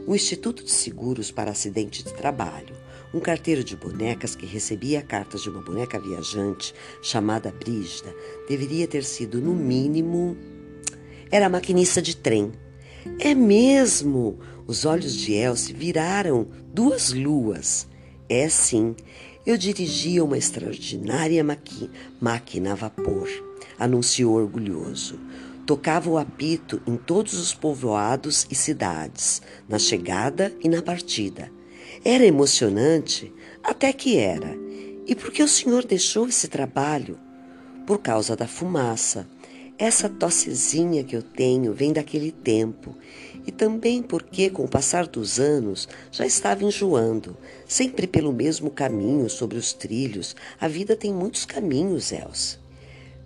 Um 0.07 0.15
instituto 0.15 0.63
de 0.63 0.71
seguros 0.71 1.32
para 1.32 1.51
acidente 1.51 2.03
de 2.03 2.13
trabalho. 2.13 2.76
Um 3.13 3.19
carteiro 3.19 3.63
de 3.63 3.76
bonecas 3.76 4.36
que 4.36 4.45
recebia 4.45 5.01
cartas 5.01 5.41
de 5.41 5.49
uma 5.49 5.61
boneca 5.61 5.99
viajante 5.99 6.73
chamada 7.01 7.51
Brígida 7.51 8.13
deveria 8.47 8.88
ter 8.88 9.03
sido, 9.03 9.39
no 9.39 9.53
mínimo, 9.53 10.38
era 11.32 11.49
maquinista 11.49 12.01
de 12.01 12.15
trem. 12.15 12.51
É 13.19 13.34
mesmo! 13.34 14.39
Os 14.67 14.84
olhos 14.84 15.15
de 15.15 15.34
Elsie 15.34 15.73
viraram 15.73 16.47
duas 16.73 17.13
luas. 17.13 17.88
É 18.28 18.49
sim, 18.49 18.95
eu 19.45 19.57
dirigia 19.57 20.23
uma 20.23 20.38
extraordinária 20.38 21.45
máquina 22.19 22.71
a 22.71 22.76
vapor, 22.76 23.30
anunciou 23.78 24.34
orgulhoso. 24.34 25.19
Tocava 25.66 26.11
o 26.11 26.18
apito 26.18 26.80
em 26.86 26.95
todos 26.95 27.34
os 27.34 27.51
povoados 27.51 28.45
e 28.51 28.55
cidades, 28.55 29.41
na 29.68 29.80
chegada 29.80 30.53
e 30.63 30.70
na 30.70 30.80
partida. 30.80 31.51
Era 32.03 32.24
emocionante? 32.24 33.34
Até 33.63 33.91
que 33.91 34.16
era. 34.16 34.55
E 35.07 35.16
por 35.16 35.32
que 35.32 35.41
o 35.41 35.47
senhor 35.47 35.84
deixou 35.84 36.28
esse 36.28 36.47
trabalho? 36.47 37.18
Por 37.88 37.97
causa 37.97 38.36
da 38.36 38.47
fumaça. 38.47 39.28
Essa 39.76 40.07
tossezinha 40.07 41.03
que 41.03 41.16
eu 41.16 41.24
tenho 41.24 41.74
vem 41.74 41.91
daquele 41.91 42.32
tempo. 42.32 42.95
E 43.47 43.51
também 43.51 44.03
porque, 44.03 44.51
com 44.51 44.66
o 44.66 44.70
passar 44.70 45.07
dos 45.07 45.39
anos, 45.39 45.89
já 46.11 46.28
estava 46.28 46.63
enjoando, 46.63 47.36
sempre 47.68 48.05
pelo 48.05 48.32
mesmo 48.32 48.70
caminho 48.70 49.28
sobre 49.32 49.57
os 49.57 49.74
trilhos. 49.74 50.36
A 50.61 50.68
vida 50.68 50.95
tem 50.95 51.11
muitos 51.11 51.43
caminhos, 51.43 52.11
Elsa. 52.11 52.64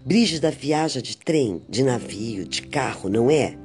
Brígida 0.06 0.50
viaja 0.50 1.02
de 1.02 1.18
trem, 1.18 1.62
de 1.68 1.84
navio, 1.84 2.46
de 2.46 2.62
carro, 2.64 3.10
não 3.10 3.30
é? 3.30 3.58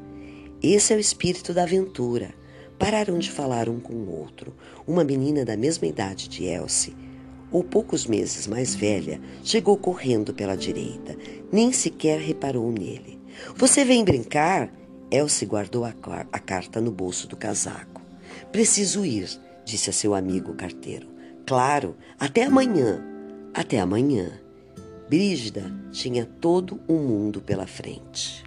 Esse 0.60 0.92
é 0.92 0.96
o 0.96 1.00
espírito 1.00 1.54
da 1.54 1.62
aventura. 1.62 2.34
Pararam 2.76 3.18
de 3.18 3.30
falar 3.30 3.68
um 3.68 3.78
com 3.78 3.92
o 3.92 4.10
outro. 4.10 4.52
Uma 4.86 5.04
menina 5.04 5.44
da 5.44 5.56
mesma 5.56 5.86
idade 5.86 6.28
de 6.28 6.44
Elsie, 6.44 6.96
ou 7.52 7.62
poucos 7.62 8.04
meses 8.04 8.48
mais 8.48 8.74
velha, 8.74 9.20
chegou 9.44 9.76
correndo 9.76 10.34
pela 10.34 10.56
direita. 10.56 11.16
Nem 11.52 11.72
sequer 11.72 12.18
reparou 12.18 12.70
nele. 12.72 13.20
Você 13.56 13.84
vem 13.84 14.04
brincar? 14.04 14.72
Elsie 15.12 15.46
guardou 15.46 15.84
a, 15.84 15.94
a 16.32 16.38
carta 16.40 16.80
no 16.80 16.90
bolso 16.90 17.28
do 17.28 17.36
casaco. 17.36 18.02
Preciso 18.50 19.04
ir, 19.04 19.28
disse 19.64 19.88
a 19.88 19.92
seu 19.92 20.14
amigo 20.14 20.52
carteiro. 20.54 21.06
Claro, 21.46 21.96
até 22.18 22.42
amanhã. 22.42 23.00
Até 23.54 23.78
amanhã. 23.78 24.43
Brígida 25.08 25.70
tinha 25.92 26.24
todo 26.24 26.80
um 26.88 26.98
mundo 26.98 27.40
pela 27.40 27.66
frente. 27.66 28.42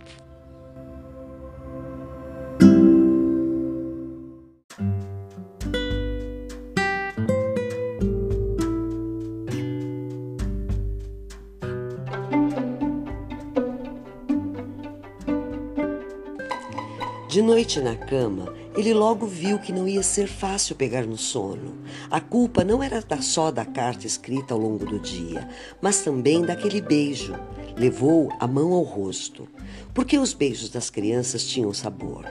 De 17.29 17.41
noite 17.43 17.79
na 17.79 17.95
cama, 17.95 18.51
ele 18.77 18.93
logo 18.93 19.25
viu 19.25 19.57
que 19.57 19.73
não 19.73 19.87
ia 19.87 20.03
ser 20.03 20.27
fácil 20.27 20.75
pegar 20.75 21.03
no 21.03 21.17
sono. 21.17 21.79
A 22.11 22.21
culpa 22.21 22.63
não 22.63 22.83
era 22.83 23.03
só 23.21 23.49
da 23.49 23.65
carta 23.65 24.05
escrita 24.05 24.53
ao 24.53 24.59
longo 24.59 24.85
do 24.85 24.99
dia, 24.99 25.49
mas 25.81 26.01
também 26.01 26.43
daquele 26.43 26.79
beijo. 26.79 27.33
Levou 27.75 28.31
a 28.39 28.45
mão 28.45 28.73
ao 28.73 28.83
rosto. 28.83 29.47
Porque 29.95 30.19
os 30.19 30.31
beijos 30.31 30.69
das 30.69 30.91
crianças 30.91 31.43
tinham 31.43 31.73
sabor. 31.73 32.25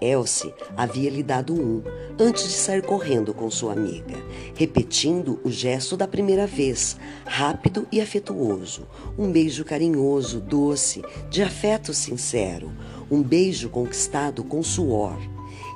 Elsie 0.00 0.52
havia 0.76 1.10
lhe 1.10 1.22
dado 1.22 1.54
um 1.54 1.82
antes 2.18 2.44
de 2.44 2.54
sair 2.54 2.82
correndo 2.82 3.34
com 3.34 3.50
sua 3.50 3.72
amiga, 3.72 4.16
repetindo 4.56 5.40
o 5.44 5.50
gesto 5.50 5.96
da 5.96 6.08
primeira 6.08 6.46
vez, 6.46 6.96
rápido 7.26 7.86
e 7.92 8.00
afetuoso. 8.00 8.88
Um 9.18 9.30
beijo 9.30 9.62
carinhoso, 9.62 10.40
doce, 10.40 11.02
de 11.28 11.42
afeto 11.42 11.92
sincero. 11.92 12.72
Um 13.10 13.22
beijo 13.22 13.68
conquistado 13.68 14.42
com 14.42 14.62
suor. 14.62 15.18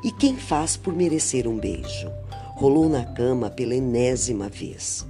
E 0.04 0.10
quem 0.10 0.36
faz 0.36 0.76
por 0.76 0.94
merecer 0.94 1.48
um 1.48 1.58
beijo? 1.58 2.10
Rolou 2.54 2.88
na 2.88 3.04
cama 3.04 3.50
pela 3.50 3.74
enésima 3.74 4.48
vez. 4.48 5.06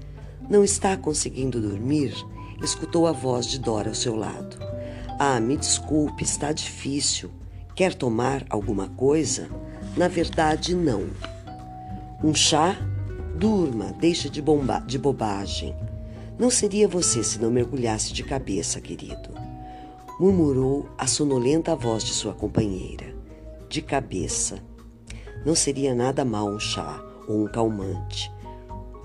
Não 0.49 0.65
está 0.65 0.97
conseguindo 0.97 1.61
dormir? 1.61 2.15
Escutou 2.63 3.07
a 3.07 3.13
voz 3.13 3.47
de 3.47 3.59
Dora 3.59 3.89
ao 3.89 3.95
seu 3.95 4.17
lado. 4.17 4.57
Ah, 5.19 5.41
me 5.41 5.57
desculpe, 5.57 6.25
está 6.25 6.53
difícil. 6.53 7.31
Quer 7.75 7.95
tomar 7.95 8.45
alguma 8.49 8.89
coisa? 8.89 9.49
Na 9.97 10.09
verdade, 10.09 10.75
não. 10.75 11.09
Um 12.23 12.35
chá? 12.35 12.77
Durma, 13.37 13.95
deixa 14.01 14.31
de, 14.31 14.41
bomba 14.41 14.79
de 14.81 14.99
bobagem. 14.99 15.75
Não 16.39 16.51
seria 16.51 16.89
você 16.89 17.23
se 17.23 17.41
não 17.41 17.51
mergulhasse 17.51 18.13
de 18.13 18.23
cabeça, 18.23 18.81
querido. 18.81 19.31
Murmurou 20.19 20.89
a 20.97 21.07
sonolenta 21.07 21.77
voz 21.77 22.03
de 22.05 22.13
sua 22.13 22.33
companheira. 22.33 23.15
De 23.69 23.83
cabeça. 23.83 24.63
Não 25.47 25.55
seria 25.55 25.95
nada 25.95 26.25
mal 26.25 26.49
um 26.49 26.59
chá 26.59 27.01
ou 27.29 27.45
um 27.45 27.47
calmante 27.47 28.29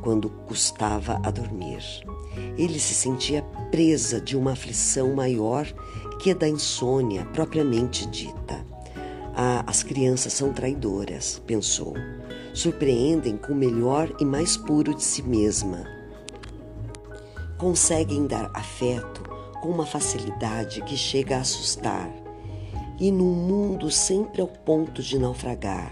quando 0.02 0.28
custava 0.48 1.22
a 1.24 1.30
dormir. 1.30 1.84
Ele 2.58 2.80
se 2.80 2.96
sentia 2.96 3.44
presa 3.70 4.20
de 4.20 4.36
uma 4.36 4.54
aflição 4.54 5.14
maior 5.14 5.68
que 6.20 6.32
a 6.32 6.34
da 6.34 6.50
insônia 6.50 7.26
propriamente 7.26 8.08
dita. 8.08 8.66
Ah, 9.36 9.64
as 9.68 9.84
crianças 9.84 10.34
são 10.34 10.52
traidoras, 10.52 11.40
pensou. 11.46 11.94
Surpreendem 12.56 13.38
com 13.38 13.54
o 13.54 13.56
melhor 13.56 14.12
e 14.20 14.26
mais 14.26 14.58
puro 14.58 14.96
de 14.96 15.04
si 15.04 15.22
mesma. 15.22 15.86
Conseguem 17.60 18.26
dar 18.26 18.50
afeto 18.56 19.22
com 19.62 19.70
uma 19.70 19.86
facilidade 19.86 20.82
que 20.82 20.98
chega 20.98 21.38
a 21.38 21.42
assustar. 21.42 22.12
E 23.00 23.12
num 23.12 23.32
mundo 23.32 23.92
sempre 23.92 24.42
ao 24.42 24.48
ponto 24.48 25.04
de 25.04 25.20
naufragar, 25.20 25.92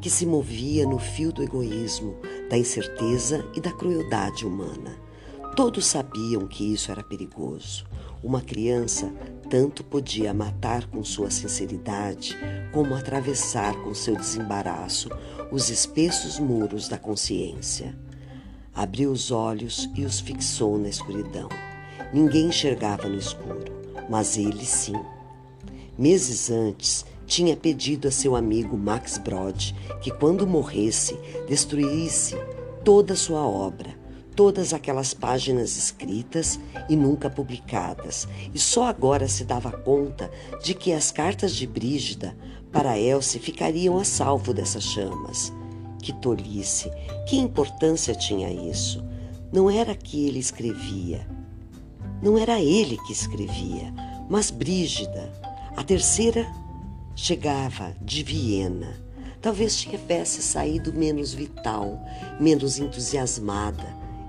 que 0.00 0.08
se 0.08 0.24
movia 0.24 0.86
no 0.86 0.98
fio 0.98 1.32
do 1.32 1.42
egoísmo, 1.42 2.16
da 2.48 2.56
incerteza 2.56 3.44
e 3.54 3.60
da 3.60 3.72
crueldade 3.72 4.46
humana. 4.46 4.96
Todos 5.56 5.86
sabiam 5.86 6.46
que 6.46 6.72
isso 6.72 6.92
era 6.92 7.02
perigoso. 7.02 7.84
Uma 8.22 8.40
criança 8.40 9.12
tanto 9.50 9.82
podia 9.82 10.34
matar 10.34 10.86
com 10.86 11.02
sua 11.02 11.30
sinceridade, 11.30 12.36
como 12.72 12.94
atravessar 12.94 13.74
com 13.82 13.94
seu 13.94 14.14
desembaraço 14.14 15.08
os 15.50 15.70
espessos 15.70 16.38
muros 16.38 16.88
da 16.88 16.98
consciência. 16.98 17.96
Abriu 18.74 19.10
os 19.10 19.30
olhos 19.30 19.90
e 19.96 20.04
os 20.04 20.20
fixou 20.20 20.78
na 20.78 20.88
escuridão. 20.88 21.48
Ninguém 22.12 22.46
enxergava 22.46 23.08
no 23.08 23.18
escuro, 23.18 23.64
mas 24.08 24.36
ele 24.36 24.64
sim. 24.64 24.94
Meses 25.98 26.50
antes, 26.50 27.04
tinha 27.28 27.54
pedido 27.54 28.08
a 28.08 28.10
seu 28.10 28.34
amigo 28.34 28.76
Max 28.76 29.18
Brod 29.18 29.72
que, 30.00 30.10
quando 30.10 30.46
morresse, 30.46 31.16
destruísse 31.46 32.36
toda 32.82 33.14
sua 33.14 33.46
obra, 33.46 33.94
todas 34.34 34.72
aquelas 34.72 35.12
páginas 35.12 35.76
escritas 35.76 36.58
e 36.88 36.96
nunca 36.96 37.28
publicadas, 37.28 38.26
e 38.54 38.58
só 38.58 38.84
agora 38.84 39.28
se 39.28 39.44
dava 39.44 39.70
conta 39.70 40.30
de 40.64 40.74
que 40.74 40.90
as 40.90 41.12
cartas 41.12 41.54
de 41.54 41.66
Brígida 41.66 42.34
para 42.72 42.98
Elsie 42.98 43.38
ficariam 43.38 43.98
a 43.98 44.04
salvo 44.04 44.54
dessas 44.54 44.84
chamas. 44.84 45.52
Que 46.00 46.12
tolice! 46.14 46.90
Que 47.28 47.36
importância 47.36 48.14
tinha 48.14 48.50
isso? 48.50 49.04
Não 49.52 49.70
era 49.70 49.94
que 49.94 50.26
ele 50.26 50.38
escrevia. 50.38 51.28
Não 52.22 52.38
era 52.38 52.60
ele 52.60 52.96
que 53.06 53.12
escrevia, 53.12 53.92
mas 54.30 54.50
Brígida, 54.50 55.30
a 55.76 55.82
terceira 55.82 56.46
chegava 57.20 57.96
de 58.00 58.22
Viena. 58.22 58.94
Talvez 59.42 59.74
tivesse 59.74 60.40
saído 60.40 60.92
menos 60.92 61.34
vital, 61.34 62.00
menos 62.38 62.78
entusiasmada 62.78 63.84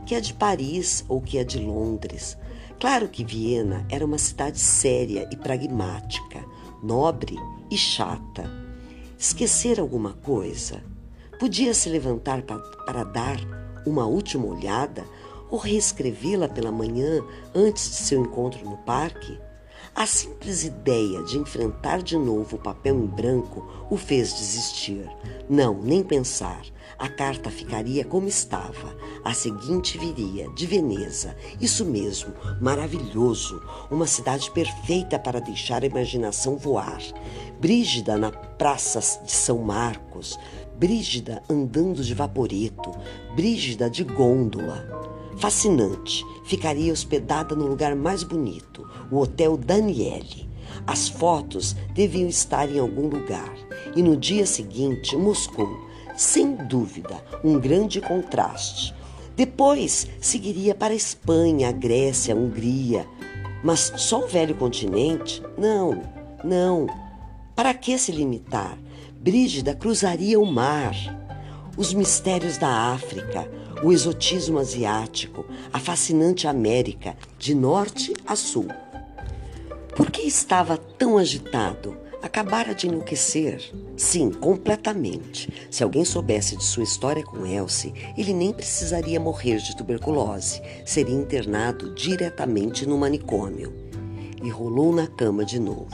que 0.08 0.16
a 0.16 0.20
de 0.20 0.34
Paris 0.34 1.06
ou 1.08 1.22
que 1.22 1.38
a 1.38 1.44
de 1.44 1.60
Londres. 1.60 2.36
Claro 2.80 3.08
que 3.08 3.24
Viena 3.24 3.86
era 3.92 4.04
uma 4.04 4.18
cidade 4.18 4.58
séria 4.58 5.30
e 5.32 5.36
pragmática, 5.36 6.44
nobre 6.82 7.36
e 7.70 7.78
chata. 7.78 8.50
Esquecer 9.20 9.80
alguma 9.80 10.14
coisa? 10.14 10.82
Podia 11.40 11.76
se 11.76 11.90
levantar 11.90 12.42
para, 12.42 13.04
dar 13.04 13.38
uma 13.86 14.08
última 14.08 14.48
olhada 14.48 15.06
ou 15.52 15.60
reescrevê-la 15.60 16.50
pela 16.50 16.72
manhã 16.72 17.24
antes 17.54 17.88
de 17.88 17.96
seu 17.98 18.20
encontro 18.20 18.68
no 18.68 18.78
parque? 18.78 19.38
A 20.00 20.06
simples 20.06 20.64
ideia 20.64 21.22
de 21.24 21.38
enfrentar 21.38 22.02
de 22.02 22.18
novo 22.18 22.56
o 22.56 22.60
papel 22.60 22.96
em 22.96 23.06
branco 23.06 23.68
o 23.90 23.98
fez 23.98 24.34
desistir. 24.34 25.06
Não, 25.50 25.74
nem 25.74 26.02
pensar. 26.02 26.62
A 26.98 27.10
carta 27.10 27.52
ficaria 27.52 28.06
como 28.06 28.26
estava. 28.26 28.96
A 29.26 29.34
seguinte 29.34 29.98
viria, 29.98 30.50
de 30.52 30.66
Veneza. 30.66 31.36
Isso 31.60 31.84
mesmo, 31.84 32.34
maravilhoso. 32.62 33.62
Uma 33.92 34.08
cidade 34.08 34.50
perfeita 34.52 35.20
para 35.20 35.42
deixar 35.42 35.84
a 35.84 35.88
imaginação 35.88 36.56
voar. 36.56 37.02
Brígida 37.60 38.16
na 38.18 38.32
Praça 38.32 39.02
de 39.26 39.34
São 39.34 39.58
Marcos. 39.58 40.40
Brígida 40.78 41.44
andando 41.50 42.06
de 42.06 42.14
vaporeto. 42.14 42.90
Brígida 43.36 43.90
de 43.90 44.06
gôndola. 44.06 45.10
Fascinante. 45.40 46.26
Ficaria 46.46 46.92
hospedada 46.92 47.56
no 47.56 47.68
lugar 47.68 47.96
mais 47.96 48.24
bonito, 48.24 48.89
o 49.12 49.20
Hotel 49.20 49.58
Daniele. 49.58 50.50
As 50.86 51.08
fotos 51.08 51.76
deviam 51.94 52.28
estar 52.28 52.70
em 52.70 52.80
algum 52.80 53.08
lugar. 53.08 53.54
E 53.96 54.02
no 54.02 54.16
dia 54.16 54.46
seguinte, 54.46 55.16
Moscou. 55.16 55.88
Sem 56.16 56.56
dúvida, 56.56 57.24
um 57.44 57.60
grande 57.60 58.02
contraste. 58.02 58.94
Depois 59.36 60.08
seguiria 60.20 60.76
para 60.76 60.94
a 60.94 60.98
Espanha, 60.98 61.70
a 61.70 61.72
Grécia, 61.72 62.34
a 62.34 62.38
Hungria. 62.38 63.08
Mas 63.64 63.94
só 63.96 64.26
o 64.26 64.28
velho 64.28 64.56
continente? 64.56 65.42
Não, 65.58 66.02
não. 66.44 66.88
Para 67.56 67.74
que 67.74 67.98
se 67.98 68.12
limitar? 68.12 68.78
Brígida 69.18 69.74
cruzaria 69.74 70.40
o 70.40 70.46
mar. 70.46 70.94
Os 71.78 71.94
mistérios 71.94 72.58
da 72.58 72.92
África, 72.92 73.50
o 73.84 73.94
exotismo 73.94 74.60
asiático, 74.60 75.46
a 75.72 75.80
fascinante 75.80 76.48
América, 76.48 77.16
de 77.38 77.56
norte 77.56 78.14
a 78.26 78.36
sul. 78.36 78.68
Por 80.00 80.10
que 80.10 80.22
estava 80.22 80.78
tão 80.78 81.18
agitado? 81.18 81.98
Acabara 82.24 82.74
de 82.74 82.88
enlouquecer? 82.88 83.62
Sim, 83.98 84.32
completamente. 84.32 85.52
Se 85.70 85.84
alguém 85.84 86.06
soubesse 86.06 86.56
de 86.56 86.64
sua 86.64 86.84
história 86.84 87.22
com 87.22 87.46
Elsie, 87.46 87.94
ele 88.18 88.32
nem 88.34 88.54
precisaria 88.54 89.20
morrer 89.20 89.58
de 89.58 89.76
tuberculose. 89.76 90.62
Seria 90.86 91.14
internado 91.14 91.94
diretamente 91.94 92.86
no 92.86 92.98
manicômio. 92.98 93.74
E 94.42 94.50
rolou 94.50 94.96
na 94.96 95.06
cama 95.06 95.44
de 95.44 95.60
novo. 95.60 95.92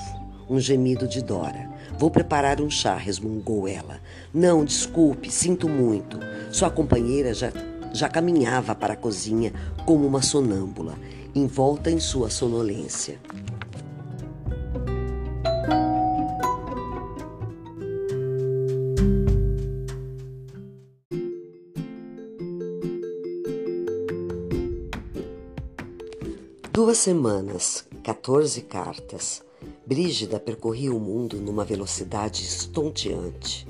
Um 0.48 0.60
gemido 0.60 1.08
de 1.08 1.24
Dora. 1.24 1.68
Vou 1.98 2.12
preparar 2.12 2.62
um 2.62 2.70
chá, 2.70 2.96
resmungou 2.96 3.68
ela. 3.68 4.00
Não, 4.32 4.64
desculpe, 4.64 5.32
sinto 5.32 5.68
muito. 5.68 6.20
Sua 6.52 6.70
companheira 6.70 7.34
já 7.34 7.52
já 7.92 8.10
caminhava 8.10 8.76
para 8.76 8.94
a 8.94 8.98
cozinha 8.98 9.54
como 9.86 10.06
uma 10.06 10.22
sonâmbula, 10.22 10.96
envolta 11.34 11.90
em 11.90 11.98
sua 11.98 12.30
sonolência. 12.30 13.18
Duas 26.96 27.04
semanas, 27.04 27.86
14 28.04 28.62
cartas. 28.62 29.44
Brígida 29.86 30.40
percorria 30.40 30.96
o 30.96 31.00
mundo 31.00 31.42
numa 31.42 31.66
velocidade 31.66 32.42
estonteante 32.42 33.68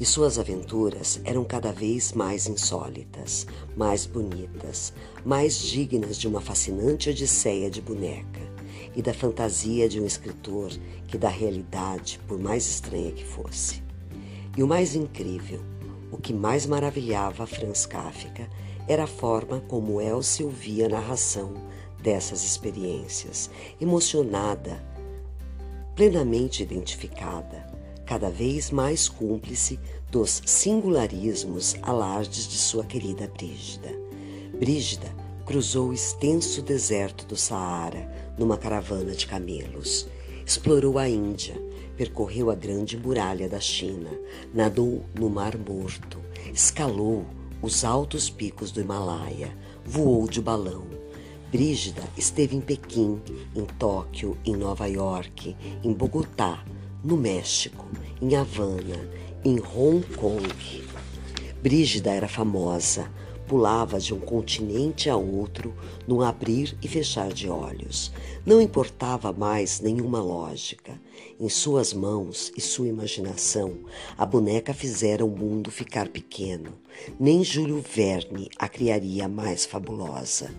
e 0.00 0.06
suas 0.06 0.38
aventuras 0.38 1.20
eram 1.22 1.44
cada 1.44 1.70
vez 1.70 2.14
mais 2.14 2.46
insólitas, 2.46 3.46
mais 3.76 4.06
bonitas, 4.06 4.94
mais 5.22 5.58
dignas 5.58 6.16
de 6.16 6.26
uma 6.26 6.40
fascinante 6.40 7.10
odisseia 7.10 7.70
de 7.70 7.82
boneca. 7.82 8.40
e 8.96 9.02
da 9.02 9.12
fantasia 9.12 9.86
de 9.86 10.00
um 10.00 10.06
escritor 10.06 10.70
que 11.06 11.18
da 11.18 11.28
realidade, 11.28 12.18
por 12.26 12.38
mais 12.38 12.66
estranha 12.66 13.12
que 13.12 13.24
fosse. 13.24 13.82
E 14.56 14.62
o 14.62 14.66
mais 14.66 14.94
incrível, 14.94 15.60
o 16.10 16.16
que 16.16 16.32
mais 16.32 16.64
maravilhava 16.64 17.46
Franz 17.46 17.84
Kafka 17.84 18.48
era 18.88 19.04
a 19.04 19.06
forma 19.06 19.60
como 19.60 20.00
Elsie 20.00 20.44
ouvia 20.44 20.86
a 20.86 20.88
narração 20.88 21.70
dessas 22.02 22.44
experiências, 22.44 23.48
emocionada, 23.80 24.82
plenamente 25.94 26.62
identificada, 26.62 27.66
cada 28.04 28.28
vez 28.28 28.70
mais 28.70 29.08
cúmplice 29.08 29.78
dos 30.10 30.42
singularismos 30.44 31.76
alardes 31.82 32.48
de 32.48 32.58
sua 32.58 32.84
querida 32.84 33.26
Brígida. 33.28 33.90
Brígida 34.58 35.22
cruzou 35.46 35.88
o 35.88 35.92
extenso 35.92 36.62
deserto 36.62 37.26
do 37.26 37.36
Saara 37.36 38.10
numa 38.38 38.56
caravana 38.56 39.12
de 39.12 39.26
camelos. 39.26 40.06
Explorou 40.44 40.98
a 40.98 41.08
Índia, 41.08 41.54
percorreu 41.96 42.50
a 42.50 42.54
grande 42.54 42.96
muralha 42.96 43.48
da 43.48 43.60
China, 43.60 44.10
nadou 44.52 45.04
no 45.14 45.30
Mar 45.30 45.56
Morto, 45.56 46.18
escalou 46.52 47.24
os 47.60 47.84
altos 47.84 48.28
picos 48.28 48.72
do 48.72 48.80
Himalaia, 48.80 49.56
voou 49.84 50.28
de 50.28 50.40
balão. 50.40 51.01
Brígida 51.52 52.02
esteve 52.16 52.56
em 52.56 52.62
Pequim, 52.62 53.20
em 53.54 53.66
Tóquio, 53.78 54.38
em 54.42 54.56
Nova 54.56 54.86
York, 54.86 55.54
em 55.84 55.92
Bogotá, 55.92 56.64
no 57.04 57.14
México, 57.14 57.86
em 58.22 58.34
Havana, 58.34 59.06
em 59.44 59.60
Hong 59.60 60.02
Kong. 60.16 60.82
Brígida 61.62 62.10
era 62.10 62.26
famosa, 62.26 63.12
pulava 63.46 64.00
de 64.00 64.14
um 64.14 64.18
continente 64.18 65.10
a 65.10 65.16
outro 65.18 65.74
num 66.08 66.22
abrir 66.22 66.74
e 66.80 66.88
fechar 66.88 67.30
de 67.30 67.50
olhos. 67.50 68.10
Não 68.46 68.58
importava 68.58 69.30
mais 69.30 69.78
nenhuma 69.78 70.22
lógica. 70.22 70.98
Em 71.38 71.50
suas 71.50 71.92
mãos 71.92 72.50
e 72.56 72.62
sua 72.62 72.88
imaginação, 72.88 73.76
a 74.16 74.24
boneca 74.24 74.72
fizera 74.72 75.22
o 75.22 75.28
mundo 75.28 75.70
ficar 75.70 76.08
pequeno. 76.08 76.72
Nem 77.20 77.44
Júlio 77.44 77.84
Verne 77.94 78.48
a 78.58 78.70
criaria 78.70 79.28
mais 79.28 79.66
fabulosa. 79.66 80.50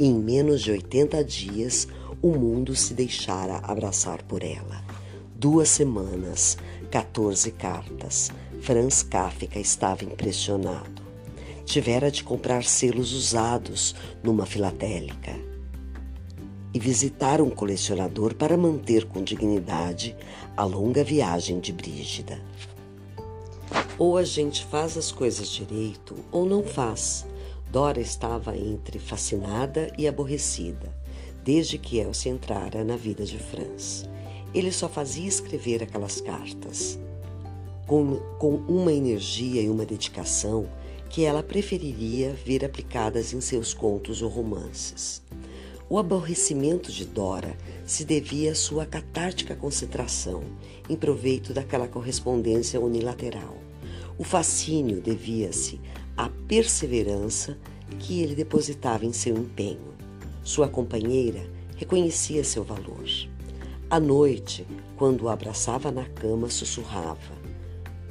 E 0.00 0.06
em 0.06 0.14
menos 0.14 0.62
de 0.62 0.70
80 0.70 1.22
dias, 1.22 1.86
o 2.22 2.30
mundo 2.30 2.74
se 2.74 2.94
deixara 2.94 3.58
abraçar 3.58 4.22
por 4.22 4.42
ela. 4.42 4.82
Duas 5.36 5.68
semanas, 5.68 6.56
14 6.90 7.50
cartas. 7.50 8.30
Franz 8.62 9.02
Kafka 9.02 9.58
estava 9.58 10.02
impressionado. 10.02 11.02
Tivera 11.66 12.10
de 12.10 12.24
comprar 12.24 12.64
selos 12.64 13.12
usados 13.12 13.94
numa 14.22 14.46
filatélica 14.46 15.38
e 16.72 16.78
visitar 16.78 17.42
um 17.42 17.50
colecionador 17.50 18.34
para 18.34 18.56
manter 18.56 19.04
com 19.04 19.22
dignidade 19.22 20.16
a 20.56 20.64
longa 20.64 21.04
viagem 21.04 21.60
de 21.60 21.74
Brígida. 21.74 22.40
Ou 23.98 24.16
a 24.16 24.24
gente 24.24 24.64
faz 24.64 24.96
as 24.96 25.12
coisas 25.12 25.48
direito 25.48 26.16
ou 26.32 26.46
não 26.46 26.62
faz. 26.62 27.26
Dora 27.70 28.00
estava 28.00 28.56
entre 28.56 28.98
fascinada 28.98 29.92
e 29.96 30.08
aborrecida, 30.08 30.92
desde 31.44 31.78
que 31.78 31.98
Elsie 31.98 32.30
entrara 32.30 32.82
na 32.82 32.96
vida 32.96 33.24
de 33.24 33.38
Franz. 33.38 34.08
Ele 34.52 34.72
só 34.72 34.88
fazia 34.88 35.28
escrever 35.28 35.82
aquelas 35.82 36.20
cartas 36.20 36.98
com, 37.86 38.16
com 38.38 38.56
uma 38.68 38.92
energia 38.92 39.62
e 39.62 39.70
uma 39.70 39.86
dedicação 39.86 40.68
que 41.08 41.24
ela 41.24 41.42
preferiria 41.42 42.32
ver 42.44 42.64
aplicadas 42.64 43.32
em 43.32 43.40
seus 43.40 43.72
contos 43.72 44.20
ou 44.22 44.28
romances. 44.28 45.22
O 45.88 45.98
aborrecimento 45.98 46.92
de 46.92 47.04
Dora 47.04 47.56
se 47.84 48.04
devia 48.04 48.52
à 48.52 48.54
sua 48.54 48.86
catártica 48.86 49.56
concentração 49.56 50.42
em 50.88 50.94
proveito 50.94 51.52
daquela 51.52 51.88
correspondência 51.88 52.80
unilateral. 52.80 53.56
O 54.16 54.22
fascínio 54.22 55.00
devia-se 55.00 55.80
à 56.16 56.28
perseverança 56.48 57.58
que 57.98 58.20
ele 58.20 58.34
depositava 58.34 59.04
em 59.04 59.12
seu 59.12 59.36
empenho. 59.36 59.94
Sua 60.42 60.68
companheira 60.68 61.48
reconhecia 61.76 62.44
seu 62.44 62.64
valor. 62.64 63.04
À 63.88 63.98
noite, 63.98 64.66
quando 64.96 65.22
o 65.22 65.28
abraçava 65.28 65.90
na 65.90 66.04
cama, 66.04 66.48
sussurrava: 66.48 67.34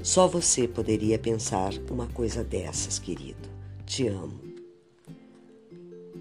Só 0.04 0.28
você 0.28 0.68
poderia 0.68 1.18
pensar 1.18 1.74
uma 1.90 2.08
coisa 2.08 2.44
dessas, 2.44 3.00
querido. 3.00 3.50
Te 3.86 4.08
amo. 4.08 4.40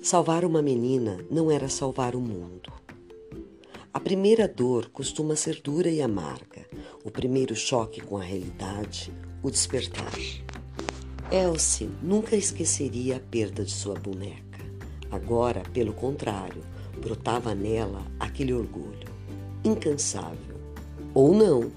Salvar 0.00 0.44
uma 0.44 0.62
menina 0.62 1.18
não 1.30 1.50
era 1.50 1.68
salvar 1.68 2.14
o 2.14 2.20
mundo. 2.20 2.72
A 3.92 3.98
primeira 3.98 4.46
dor 4.46 4.90
costuma 4.90 5.34
ser 5.34 5.60
dura 5.60 5.90
e 5.90 6.00
amarga, 6.00 6.66
o 7.04 7.10
primeiro 7.10 7.56
choque 7.56 8.00
com 8.00 8.16
a 8.16 8.22
realidade, 8.22 9.12
o 9.42 9.50
despertar. 9.50 10.12
Elsie 11.30 11.90
nunca 12.02 12.34
esqueceria 12.34 13.16
a 13.16 13.20
perda 13.20 13.62
de 13.62 13.70
sua 13.70 13.94
boneca. 13.94 14.64
Agora, 15.10 15.62
pelo 15.74 15.92
contrário, 15.92 16.62
brotava 17.02 17.54
nela 17.54 18.02
aquele 18.18 18.54
orgulho 18.54 19.08
incansável. 19.62 20.56
Ou 21.12 21.34
não, 21.34 21.70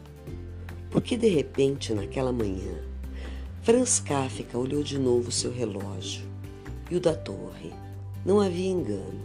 porque 0.89 1.17
de 1.17 1.27
repente, 1.27 1.93
naquela 1.93 2.31
manhã, 2.31 2.79
Franz 3.61 3.99
Kafka 3.99 4.57
olhou 4.57 4.83
de 4.83 4.97
novo 4.97 5.31
seu 5.31 5.51
relógio 5.51 6.23
e 6.89 6.95
o 6.95 6.99
da 7.01 7.13
torre. 7.13 7.73
Não 8.25 8.39
havia 8.39 8.69
engano. 8.69 9.19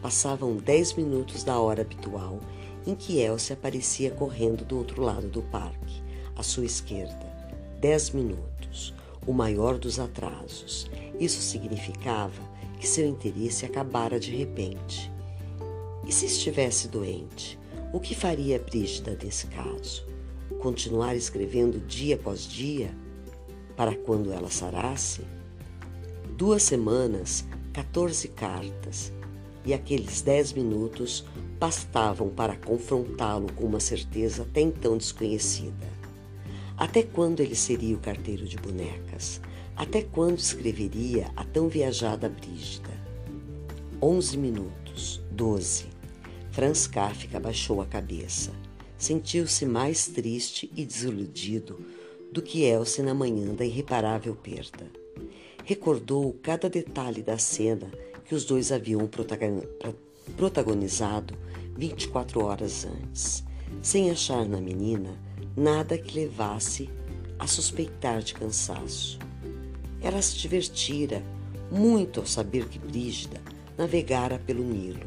Passavam 0.00 0.56
dez 0.56 0.92
minutos 0.94 1.42
da 1.42 1.58
hora 1.58 1.82
habitual 1.82 2.38
em 2.86 2.94
que 2.94 3.18
Elsie 3.18 3.54
aparecia 3.54 4.10
correndo 4.12 4.64
do 4.64 4.78
outro 4.78 5.02
lado 5.02 5.28
do 5.28 5.42
parque, 5.42 6.02
à 6.36 6.42
sua 6.42 6.64
esquerda. 6.64 7.32
Dez 7.80 8.10
minutos, 8.10 8.53
o 9.26 9.32
maior 9.32 9.78
dos 9.78 9.98
atrasos. 9.98 10.90
Isso 11.18 11.40
significava 11.40 12.40
que 12.78 12.86
seu 12.86 13.06
interesse 13.06 13.64
acabara 13.64 14.18
de 14.20 14.34
repente. 14.34 15.10
E 16.06 16.12
se 16.12 16.26
estivesse 16.26 16.88
doente? 16.88 17.58
O 17.92 18.00
que 18.00 18.14
faria 18.14 18.58
Brígida 18.58 19.16
nesse 19.22 19.46
caso? 19.46 20.06
Continuar 20.60 21.14
escrevendo 21.14 21.78
dia 21.78 22.16
após 22.16 22.46
dia? 22.46 22.90
Para 23.76 23.94
quando 23.94 24.32
ela 24.32 24.50
sarasse? 24.50 25.22
Duas 26.36 26.62
semanas, 26.62 27.44
14 27.72 28.28
cartas, 28.28 29.12
e 29.64 29.72
aqueles 29.72 30.20
dez 30.20 30.52
minutos 30.52 31.24
bastavam 31.58 32.28
para 32.28 32.56
confrontá-lo 32.56 33.50
com 33.52 33.64
uma 33.64 33.80
certeza 33.80 34.42
até 34.42 34.60
então 34.60 34.98
desconhecida. 34.98 35.93
Até 36.76 37.04
quando 37.04 37.38
ele 37.40 37.54
seria 37.54 37.94
o 37.94 38.00
carteiro 38.00 38.46
de 38.46 38.56
bonecas? 38.56 39.40
Até 39.76 40.02
quando 40.02 40.38
escreveria 40.38 41.30
a 41.36 41.44
tão 41.44 41.68
viajada 41.68 42.28
Brígida? 42.28 42.90
Onze 44.02 44.36
minutos, 44.36 45.22
doze. 45.30 45.86
Franz 46.50 46.88
Kafka 46.88 47.38
baixou 47.38 47.80
a 47.80 47.86
cabeça. 47.86 48.50
Sentiu-se 48.98 49.64
mais 49.64 50.08
triste 50.08 50.68
e 50.76 50.84
desiludido 50.84 51.78
do 52.32 52.42
que 52.42 52.62
Elsie 52.62 53.04
na 53.04 53.14
manhã 53.14 53.54
da 53.54 53.64
irreparável 53.64 54.34
perda. 54.34 54.90
Recordou 55.64 56.36
cada 56.42 56.68
detalhe 56.68 57.22
da 57.22 57.38
cena 57.38 57.88
que 58.24 58.34
os 58.34 58.44
dois 58.44 58.72
haviam 58.72 59.08
protagonizado 60.36 61.34
24 61.76 62.44
horas 62.44 62.84
antes, 62.84 63.44
sem 63.80 64.10
achar 64.10 64.44
na 64.44 64.60
menina 64.60 65.16
nada 65.56 65.96
que 65.96 66.18
levasse 66.18 66.90
a 67.38 67.46
suspeitar 67.46 68.22
de 68.22 68.34
cansaço. 68.34 69.18
Ela 70.00 70.20
se 70.20 70.36
divertira 70.36 71.22
muito 71.70 72.20
ao 72.20 72.26
saber 72.26 72.68
que 72.68 72.78
Brígida 72.78 73.40
navegara 73.76 74.38
pelo 74.38 74.62
Nilo 74.62 75.06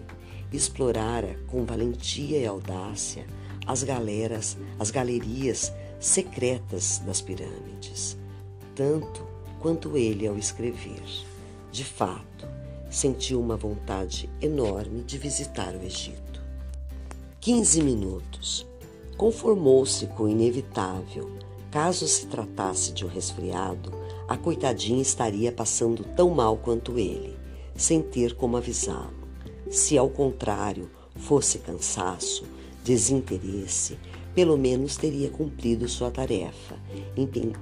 explorara 0.51 1.39
com 1.47 1.65
valentia 1.65 2.39
e 2.39 2.45
audácia 2.45 3.25
as 3.65 3.83
galeras, 3.83 4.57
as 4.79 4.89
galerias 4.89 5.73
secretas 5.99 6.99
das 7.05 7.21
pirâmides, 7.21 8.17
tanto 8.73 9.27
quanto 9.59 9.97
ele 9.97 10.25
ao 10.25 10.37
escrever. 10.37 11.03
De 11.71 11.83
fato, 11.83 12.47
sentiu 12.89 13.41
uma 13.41 13.57
vontade 13.57 14.29
enorme 14.41 15.03
de 15.03 15.17
visitar 15.17 15.75
o 15.75 15.83
Egito. 15.83 16.41
15 17.41 17.81
minutos. 17.81 18.65
Conformou-se 19.17 20.05
com 20.07 20.23
o 20.23 20.29
inevitável. 20.29 21.31
Caso 21.71 22.07
se 22.07 22.27
tratasse 22.27 22.93
de 22.93 23.03
um 23.03 23.07
resfriado, 23.07 23.91
a 24.27 24.37
coitadinha 24.37 25.01
estaria 25.01 25.51
passando 25.51 26.03
tão 26.15 26.29
mal 26.29 26.55
quanto 26.55 26.99
ele, 26.99 27.35
sem 27.75 28.01
ter 28.01 28.35
como 28.35 28.57
avisá-lo. 28.57 29.27
Se 29.71 29.97
ao 29.97 30.07
contrário 30.07 30.89
fosse 31.15 31.57
cansaço, 31.57 32.45
desinteresse, 32.83 33.97
pelo 34.35 34.55
menos 34.55 34.95
teria 34.95 35.31
cumprido 35.31 35.89
sua 35.89 36.11
tarefa, 36.11 36.77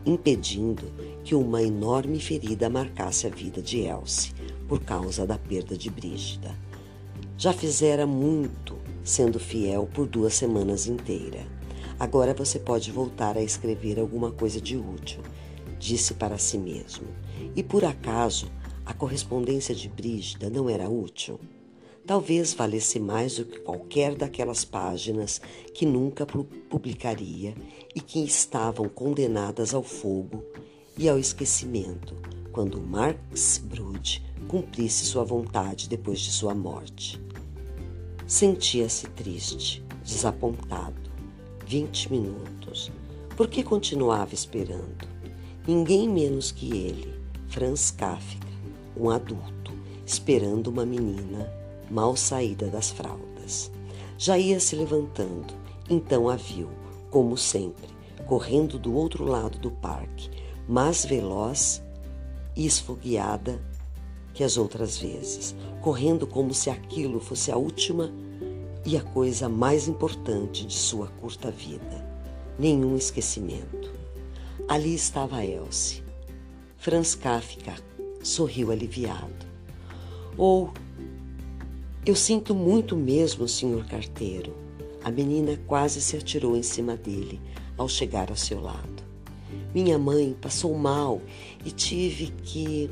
impedindo 0.06 0.84
que 1.24 1.34
uma 1.34 1.64
enorme 1.64 2.20
ferida 2.20 2.70
marcasse 2.70 3.28
a 3.28 3.30
vida 3.30 3.62
de 3.62 3.80
Elsie 3.80 4.34
por 4.68 4.82
causa 4.82 5.26
da 5.26 5.38
perda 5.38 5.78
de 5.78 5.90
Brígida. 5.90 6.54
Já 7.38 7.54
fizera 7.54 8.06
muito 8.06 8.76
sendo 9.06 9.40
fiel 9.40 9.88
por 9.94 10.08
duas 10.08 10.34
semanas 10.34 10.88
inteiras. 10.88 11.46
Agora 11.98 12.34
você 12.34 12.60
pode 12.60 12.92
voltar 12.92 13.38
a 13.38 13.42
escrever 13.42 14.00
alguma 14.00 14.32
coisa 14.32 14.60
de 14.60 14.76
útil, 14.76 15.22
disse 15.80 16.16
para 16.16 16.38
si 16.38 16.58
mesmo. 16.58 17.08
E 17.56 17.64
por 17.64 17.86
acaso 17.86 18.52
a 18.86 18.94
correspondência 18.94 19.74
de 19.74 19.88
Brígida 19.88 20.50
não 20.50 20.70
era 20.70 20.90
útil? 20.90 21.40
Talvez 22.06 22.54
valesse 22.54 23.00
mais 23.00 23.38
do 23.38 23.46
que 23.46 23.60
qualquer 23.60 24.16
daquelas 24.16 24.66
páginas 24.66 25.40
que 25.74 25.86
nunca 25.86 26.26
publicaria 26.26 27.56
e 27.96 28.02
que 28.02 28.24
estavam 28.24 28.90
condenadas 28.90 29.74
ao 29.74 29.82
fogo 29.82 30.44
e 30.98 31.08
ao 31.08 31.18
esquecimento 31.18 32.16
quando 32.52 32.80
Marx 32.80 33.58
Brud 33.58 34.24
cumprisse 34.48 35.06
sua 35.06 35.26
vontade 35.26 35.90
depois 35.90 36.20
de 36.22 36.32
sua 36.32 36.56
morte. 36.56 37.25
Sentia-se 38.28 39.06
triste, 39.10 39.84
desapontado. 40.04 41.12
Vinte 41.64 42.12
minutos. 42.12 42.92
Por 43.38 43.48
que 43.48 43.62
continuava 43.62 44.34
esperando? 44.34 45.08
Ninguém 45.68 46.10
menos 46.10 46.52
que 46.52 46.76
ele, 46.76 47.14
Franz 47.50 47.92
Kafka, 47.92 48.48
um 48.98 49.12
adulto, 49.12 49.72
esperando 50.04 50.70
uma 50.70 50.88
menina 50.88 51.48
mal 51.92 52.16
saída 52.16 52.68
das 52.68 52.90
fraldas. 52.90 53.72
Já 54.18 54.40
ia 54.40 54.60
se 54.60 54.76
levantando, 54.76 55.54
então 55.88 56.28
a 56.28 56.36
viu, 56.36 56.70
como 57.12 57.38
sempre, 57.38 57.90
correndo 58.26 58.80
do 58.80 58.96
outro 58.96 59.24
lado 59.24 59.60
do 59.60 59.70
parque, 59.70 60.32
mais 60.68 61.06
veloz 61.06 61.84
e 62.56 62.66
esfogueada 62.66 63.62
que 64.36 64.44
as 64.44 64.58
outras 64.58 64.98
vezes, 64.98 65.56
correndo 65.82 66.28
como 66.28 66.54
se 66.54 66.70
aquilo 66.70 67.22
fosse 67.22 67.52
a 67.52 67.58
última 67.58 68.14
e 68.86 68.98
a 68.98 69.02
coisa 69.02 69.48
mais 69.48 69.88
importante 69.88 70.68
de 70.68 70.74
sua 70.74 71.08
curta 71.08 71.50
vida. 71.50 72.06
Nenhum 72.60 72.98
esquecimento. 72.98 73.92
Ali 74.68 74.94
estava 74.94 75.44
Elsie. 75.44 76.04
Franz 76.78 77.16
Kafka 77.16 77.74
sorriu 78.22 78.72
aliviado. 78.72 79.46
Ou, 80.38 80.70
eu 82.06 82.16
sinto 82.16 82.54
muito 82.54 82.96
mesmo, 82.96 83.48
senhor 83.48 83.86
carteiro. 83.86 84.54
A 85.04 85.10
menina 85.10 85.58
quase 85.66 86.02
se 86.02 86.18
atirou 86.18 86.58
em 86.58 86.64
cima 86.64 86.98
dele 86.98 87.40
ao 87.78 87.88
chegar 87.88 88.30
ao 88.30 88.36
seu 88.36 88.60
lado. 88.62 89.04
Minha 89.74 89.98
mãe 89.98 90.36
passou 90.40 90.74
mal 90.78 91.22
e 91.64 91.72
tive 91.72 92.28
que 92.44 92.90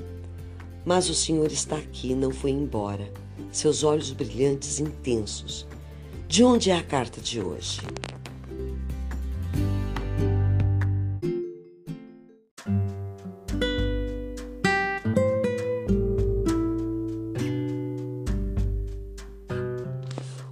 mas 0.86 1.10
o 1.10 1.14
Senhor 1.14 1.52
está 1.52 1.78
aqui, 1.78 2.14
não 2.14 2.32
foi 2.32 2.52
embora. 2.52 3.12
Seus 3.52 3.84
olhos 3.84 4.12
brilhantes 4.12 4.80
intensos. 4.80 5.66
De 6.28 6.44
onde 6.44 6.72
é 6.72 6.76
a 6.76 6.84
carta 6.84 7.22
de 7.22 7.40
hoje? 7.40 7.82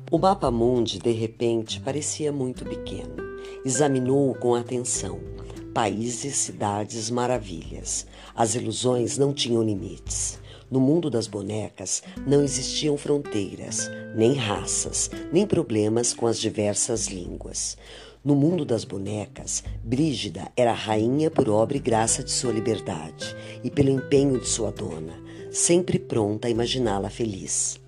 O 0.10 0.18
mapa 0.18 0.52
mundi, 0.52 0.99
de 0.99 1.12
repente, 1.12 1.80
parecia 1.80 2.32
muito 2.32 2.66
pequeno. 2.66 3.16
Examinou-o 3.64 4.36
com 4.36 4.53
atenção 4.53 5.32
países, 5.73 6.35
cidades, 6.35 7.10
maravilhas. 7.10 8.06
As 8.35 8.56
ilusões 8.56 9.18
não 9.18 9.34
tinham 9.34 9.64
limites. 9.64 10.39
No 10.69 10.80
mundo 10.80 11.10
das 11.10 11.27
bonecas 11.27 12.02
não 12.26 12.43
existiam 12.43 12.98
fronteiras, 12.98 13.89
nem 14.15 14.34
raças, 14.34 15.10
nem 15.31 15.45
problemas 15.45 16.14
com 16.14 16.27
as 16.27 16.39
diversas 16.39 17.07
línguas. 17.07 17.77
No 18.23 18.35
mundo 18.35 18.64
das 18.64 18.85
bonecas, 18.85 19.64
Brígida 19.84 20.49
era 20.56 20.72
rainha 20.72 21.30
por 21.30 21.49
obra 21.49 21.76
e 21.76 21.80
graça 21.80 22.23
de 22.23 22.31
sua 22.31 22.53
liberdade 22.53 23.35
e 23.64 23.69
pelo 23.69 23.89
empenho 23.89 24.39
de 24.39 24.48
sua 24.48 24.72
dona, 24.72 25.19
sempre 25.52 25.99
pronta 25.99 26.48
a 26.48 26.52
imaginá-la 26.52 27.10
feliz. 27.10 27.80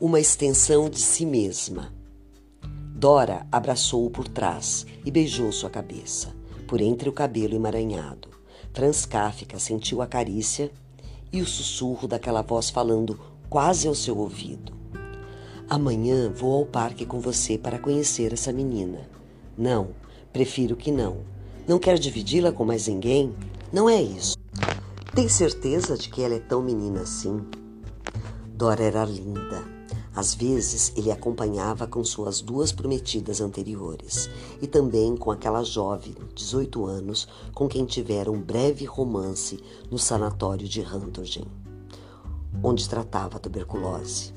Uma 0.00 0.20
extensão 0.20 0.88
de 0.88 1.00
si 1.00 1.26
mesma. 1.26 1.92
Dora 2.94 3.46
abraçou-o 3.50 4.10
por 4.10 4.28
trás 4.28 4.86
e 5.04 5.10
beijou 5.10 5.50
sua 5.50 5.70
cabeça 5.70 6.37
por 6.68 6.82
entre 6.82 7.08
o 7.08 7.12
cabelo 7.12 7.54
emaranhado. 7.54 8.28
Franz 8.74 9.06
Kafka 9.06 9.58
sentiu 9.58 10.02
a 10.02 10.06
carícia 10.06 10.70
e 11.32 11.40
o 11.40 11.46
sussurro 11.46 12.06
daquela 12.06 12.42
voz 12.42 12.68
falando 12.68 13.18
quase 13.48 13.88
ao 13.88 13.94
seu 13.94 14.18
ouvido. 14.18 14.72
Amanhã 15.68 16.30
vou 16.30 16.54
ao 16.54 16.66
parque 16.66 17.06
com 17.06 17.18
você 17.20 17.56
para 17.56 17.78
conhecer 17.78 18.32
essa 18.34 18.52
menina. 18.52 19.08
Não, 19.56 19.88
prefiro 20.32 20.76
que 20.76 20.92
não. 20.92 21.16
Não 21.66 21.78
quer 21.78 21.98
dividi-la 21.98 22.52
com 22.52 22.64
mais 22.64 22.86
ninguém? 22.86 23.34
Não 23.72 23.88
é 23.88 24.00
isso. 24.00 24.36
Tem 25.14 25.28
certeza 25.28 25.96
de 25.96 26.10
que 26.10 26.22
ela 26.22 26.34
é 26.34 26.40
tão 26.40 26.62
menina 26.62 27.00
assim? 27.00 27.44
Dora 28.54 28.84
era 28.84 29.04
linda 29.04 29.77
às 30.18 30.34
vezes, 30.34 30.92
ele 30.96 31.12
acompanhava 31.12 31.86
com 31.86 32.02
suas 32.02 32.40
duas 32.40 32.72
prometidas 32.72 33.40
anteriores 33.40 34.28
e 34.60 34.66
também 34.66 35.16
com 35.16 35.30
aquela 35.30 35.62
jovem, 35.62 36.12
18 36.34 36.86
anos, 36.86 37.28
com 37.54 37.68
quem 37.68 37.84
tivera 37.84 38.28
um 38.28 38.42
breve 38.42 38.84
romance 38.84 39.62
no 39.88 39.96
sanatório 39.96 40.68
de 40.68 40.80
Rantogen, 40.80 41.46
onde 42.64 42.88
tratava 42.88 43.38
tuberculose. 43.38 44.34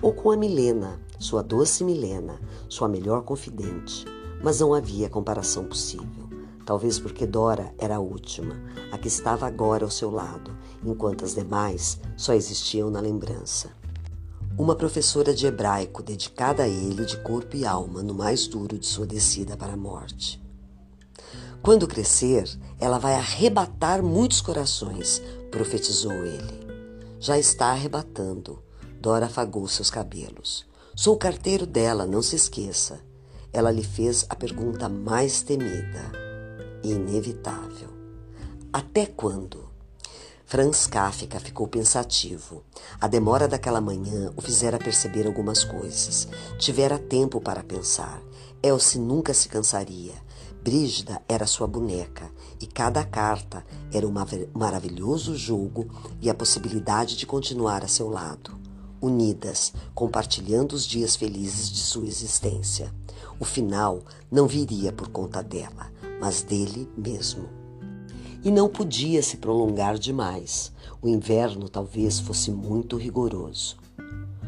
Ou 0.00 0.12
com 0.12 0.30
a 0.30 0.36
Milena, 0.36 1.00
sua 1.18 1.42
doce 1.42 1.82
Milena, 1.82 2.40
sua 2.68 2.86
melhor 2.86 3.22
confidente, 3.22 4.04
mas 4.40 4.60
não 4.60 4.72
havia 4.72 5.10
comparação 5.10 5.64
possível. 5.64 6.30
Talvez 6.64 7.00
porque 7.00 7.26
Dora 7.26 7.74
era 7.78 7.96
a 7.96 8.00
última, 8.00 8.54
a 8.92 8.96
que 8.96 9.08
estava 9.08 9.44
agora 9.44 9.84
ao 9.84 9.90
seu 9.90 10.08
lado, 10.08 10.56
enquanto 10.84 11.24
as 11.24 11.34
demais 11.34 11.98
só 12.16 12.32
existiam 12.32 12.90
na 12.90 13.00
lembrança 13.00 13.74
uma 14.58 14.74
professora 14.74 15.34
de 15.34 15.46
hebraico 15.46 16.02
dedicada 16.02 16.62
a 16.62 16.68
ele 16.68 17.04
de 17.04 17.18
corpo 17.18 17.56
e 17.56 17.66
alma 17.66 18.02
no 18.02 18.14
mais 18.14 18.46
duro 18.46 18.78
de 18.78 18.86
sua 18.86 19.06
descida 19.06 19.56
para 19.56 19.74
a 19.74 19.76
morte. 19.76 20.42
Quando 21.62 21.86
crescer, 21.86 22.48
ela 22.78 22.98
vai 22.98 23.14
arrebatar 23.14 24.02
muitos 24.02 24.40
corações, 24.40 25.20
profetizou 25.50 26.24
ele. 26.24 26.66
Já 27.18 27.38
está 27.38 27.66
arrebatando. 27.66 28.62
Dora 29.00 29.26
afagou 29.26 29.66
seus 29.68 29.90
cabelos. 29.90 30.64
Sou 30.94 31.16
carteiro 31.16 31.66
dela, 31.66 32.06
não 32.06 32.22
se 32.22 32.36
esqueça. 32.36 33.00
Ela 33.52 33.70
lhe 33.70 33.82
fez 33.82 34.24
a 34.28 34.34
pergunta 34.34 34.88
mais 34.88 35.42
temida 35.42 36.12
e 36.82 36.92
inevitável: 36.92 37.90
Até 38.72 39.06
quando? 39.06 39.65
Franz 40.48 40.86
Kafka 40.86 41.40
ficou 41.40 41.66
pensativo. 41.66 42.62
A 43.00 43.08
demora 43.08 43.48
daquela 43.48 43.80
manhã 43.80 44.32
o 44.36 44.40
fizera 44.40 44.78
perceber 44.78 45.26
algumas 45.26 45.64
coisas. 45.64 46.28
Tivera 46.56 47.00
tempo 47.00 47.40
para 47.40 47.64
pensar. 47.64 48.22
Elsie 48.62 49.00
nunca 49.00 49.34
se 49.34 49.48
cansaria. 49.48 50.14
Brígida 50.62 51.20
era 51.28 51.48
sua 51.48 51.66
boneca 51.66 52.30
e 52.60 52.66
cada 52.66 53.02
carta 53.02 53.66
era 53.92 54.06
um 54.06 54.14
maravilhoso 54.54 55.34
jogo 55.34 55.88
e 56.22 56.30
a 56.30 56.34
possibilidade 56.34 57.16
de 57.16 57.26
continuar 57.26 57.82
a 57.82 57.88
seu 57.88 58.08
lado, 58.08 58.56
unidas, 59.00 59.72
compartilhando 59.96 60.74
os 60.74 60.86
dias 60.86 61.16
felizes 61.16 61.68
de 61.68 61.80
sua 61.80 62.06
existência. 62.06 62.94
O 63.40 63.44
final 63.44 64.00
não 64.30 64.46
viria 64.46 64.92
por 64.92 65.08
conta 65.08 65.42
dela, 65.42 65.90
mas 66.20 66.42
dele 66.42 66.88
mesmo 66.96 67.55
e 68.46 68.50
não 68.52 68.68
podia 68.68 69.20
se 69.22 69.38
prolongar 69.38 69.98
demais. 69.98 70.72
O 71.02 71.08
inverno 71.08 71.68
talvez 71.68 72.20
fosse 72.20 72.48
muito 72.52 72.96
rigoroso. 72.96 73.76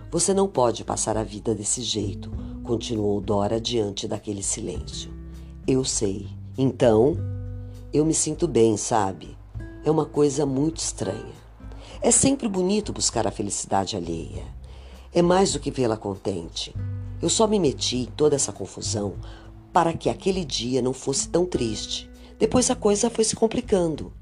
Você 0.09 0.33
não 0.33 0.47
pode 0.47 0.85
passar 0.85 1.17
a 1.17 1.25
vida 1.25 1.53
desse 1.53 1.83
jeito, 1.83 2.31
continuou 2.63 3.21
Dora 3.21 3.61
diante 3.61 4.07
daquele 4.07 4.41
silêncio. 4.41 5.13
Eu 5.67 5.85
sei. 5.85 6.29
Então, 6.57 7.17
eu 7.93 8.05
me 8.05 8.15
sinto 8.15 8.47
bem, 8.47 8.77
sabe? 8.77 9.37
É 9.85 9.91
uma 9.91 10.07
coisa 10.07 10.47
muito 10.47 10.77
estranha. 10.77 11.35
É 12.01 12.13
sempre 12.13 12.47
bonito 12.47 12.93
buscar 12.93 13.27
a 13.27 13.33
felicidade 13.33 13.97
alheia. 13.97 14.45
É 15.13 15.23
mais 15.23 15.55
do 15.55 15.59
que 15.59 15.73
vê-la 15.73 15.97
contente. 15.97 16.73
Eu 17.21 17.29
só 17.29 17.49
me 17.49 17.59
meti 17.59 17.97
em 17.97 18.05
toda 18.05 18.37
essa 18.37 18.53
confusão 18.53 19.15
para 19.73 19.93
que 19.93 20.09
aquele 20.09 20.45
dia 20.45 20.81
não 20.81 20.93
fosse 20.93 21.29
tão 21.29 21.45
triste 21.45 22.09
depois 22.39 22.71
a 22.71 22.77
coisa 22.77 23.11
foi 23.11 23.25
se 23.25 23.35
complicando. 23.35 24.13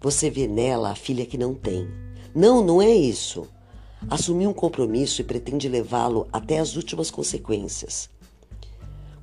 Você 0.00 0.30
vê 0.30 0.46
nela 0.46 0.90
a 0.90 0.94
filha 0.94 1.26
que 1.26 1.38
não 1.38 1.54
tem. 1.54 1.88
Não, 2.34 2.64
não 2.64 2.80
é 2.80 2.90
isso. 2.90 3.48
Assumiu 4.08 4.50
um 4.50 4.54
compromisso 4.54 5.20
e 5.20 5.24
pretende 5.24 5.68
levá-lo 5.68 6.28
até 6.32 6.58
as 6.58 6.76
últimas 6.76 7.10
consequências. 7.10 8.08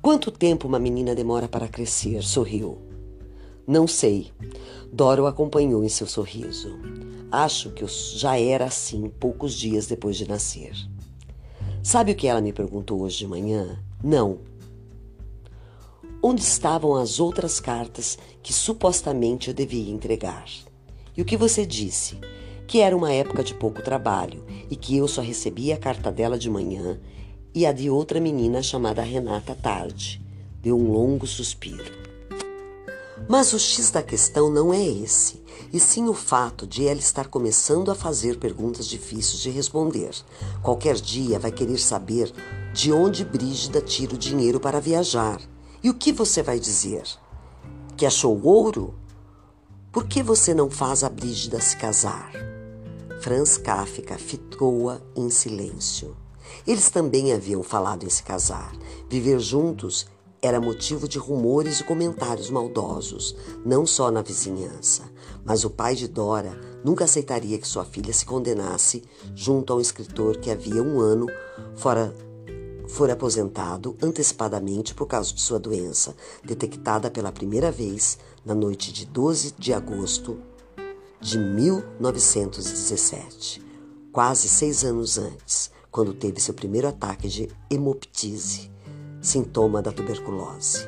Quanto 0.02 0.30
tempo 0.30 0.68
uma 0.68 0.78
menina 0.78 1.14
demora 1.14 1.48
para 1.48 1.68
crescer? 1.68 2.22
Sorriu. 2.22 2.78
Não 3.66 3.86
sei. 3.86 4.30
Doro 4.92 5.26
acompanhou 5.26 5.82
em 5.82 5.88
seu 5.88 6.06
sorriso. 6.06 6.78
Acho 7.32 7.70
que 7.70 7.86
já 7.86 8.38
era 8.38 8.66
assim 8.66 9.08
poucos 9.08 9.54
dias 9.54 9.86
depois 9.86 10.16
de 10.16 10.28
nascer. 10.28 10.74
Sabe 11.82 12.12
o 12.12 12.14
que 12.14 12.26
ela 12.26 12.40
me 12.40 12.52
perguntou 12.52 13.00
hoje 13.00 13.18
de 13.18 13.26
manhã? 13.26 13.78
Não. 14.02 14.40
Onde 16.22 16.42
estavam 16.42 16.94
as 16.94 17.18
outras 17.18 17.58
cartas 17.58 18.18
que 18.44 18.52
supostamente 18.52 19.48
eu 19.48 19.54
devia 19.54 19.90
entregar? 19.90 20.44
E 21.16 21.22
o 21.22 21.24
que 21.24 21.34
você 21.34 21.64
disse? 21.64 22.18
Que 22.66 22.80
era 22.80 22.94
uma 22.94 23.10
época 23.10 23.42
de 23.42 23.54
pouco 23.54 23.80
trabalho 23.80 24.44
e 24.70 24.76
que 24.76 24.98
eu 24.98 25.08
só 25.08 25.22
recebia 25.22 25.76
a 25.76 25.78
carta 25.78 26.12
dela 26.12 26.38
de 26.38 26.50
manhã 26.50 27.00
e 27.54 27.64
a 27.64 27.72
de 27.72 27.88
outra 27.88 28.20
menina 28.20 28.62
chamada 28.62 29.00
Renata 29.00 29.54
tarde. 29.54 30.20
Deu 30.60 30.78
um 30.78 30.92
longo 30.92 31.26
suspiro. 31.26 32.04
Mas 33.26 33.54
o 33.54 33.58
X 33.58 33.90
da 33.90 34.02
questão 34.02 34.50
não 34.50 34.74
é 34.74 34.86
esse, 34.86 35.42
e 35.72 35.80
sim 35.80 36.06
o 36.06 36.12
fato 36.12 36.66
de 36.66 36.86
ela 36.86 37.00
estar 37.00 37.28
começando 37.28 37.90
a 37.90 37.94
fazer 37.94 38.38
perguntas 38.38 38.86
difíceis 38.86 39.40
de 39.40 39.48
responder. 39.48 40.10
Qualquer 40.62 40.96
dia 40.96 41.38
vai 41.38 41.50
querer 41.50 41.78
saber 41.78 42.30
de 42.74 42.92
onde 42.92 43.24
Brígida 43.24 43.80
tira 43.80 44.14
o 44.14 44.18
dinheiro 44.18 44.60
para 44.60 44.80
viajar. 44.80 45.40
E 45.82 45.88
o 45.88 45.94
que 45.94 46.12
você 46.12 46.42
vai 46.42 46.58
dizer? 46.58 47.04
Que 47.96 48.06
achou 48.06 48.40
ouro? 48.42 48.94
Por 49.92 50.08
que 50.08 50.20
você 50.20 50.52
não 50.52 50.68
faz 50.68 51.04
a 51.04 51.08
Brígida 51.08 51.60
se 51.60 51.76
casar? 51.76 52.32
Franz 53.20 53.56
Kafka 53.56 54.18
ficou-a 54.18 55.00
em 55.14 55.30
silêncio. 55.30 56.16
Eles 56.66 56.90
também 56.90 57.32
haviam 57.32 57.62
falado 57.62 58.04
em 58.04 58.10
se 58.10 58.24
casar. 58.24 58.72
Viver 59.08 59.38
juntos 59.38 60.08
era 60.42 60.60
motivo 60.60 61.06
de 61.06 61.18
rumores 61.18 61.80
e 61.80 61.84
comentários 61.84 62.50
maldosos, 62.50 63.36
não 63.64 63.86
só 63.86 64.10
na 64.10 64.22
vizinhança. 64.22 65.04
Mas 65.44 65.64
o 65.64 65.70
pai 65.70 65.94
de 65.94 66.08
Dora 66.08 66.60
nunca 66.84 67.04
aceitaria 67.04 67.58
que 67.58 67.68
sua 67.68 67.84
filha 67.84 68.12
se 68.12 68.26
condenasse 68.26 69.04
junto 69.36 69.72
a 69.72 69.76
um 69.76 69.80
escritor 69.80 70.38
que 70.38 70.50
havia 70.50 70.82
um 70.82 71.00
ano 71.00 71.26
fora 71.76 72.12
fora 72.94 73.12
aposentado 73.14 73.96
antecipadamente 74.00 74.94
por 74.94 75.08
causa 75.08 75.34
de 75.34 75.40
sua 75.40 75.58
doença, 75.58 76.14
detectada 76.44 77.10
pela 77.10 77.32
primeira 77.32 77.72
vez 77.72 78.16
na 78.44 78.54
noite 78.54 78.92
de 78.92 79.04
12 79.04 79.54
de 79.58 79.72
agosto 79.72 80.38
de 81.20 81.36
1917, 81.36 83.60
quase 84.12 84.48
seis 84.48 84.84
anos 84.84 85.18
antes, 85.18 85.72
quando 85.90 86.14
teve 86.14 86.40
seu 86.40 86.54
primeiro 86.54 86.86
ataque 86.86 87.26
de 87.26 87.50
hemoptise 87.68 88.70
sintoma 89.20 89.82
da 89.82 89.90
tuberculose. 89.90 90.86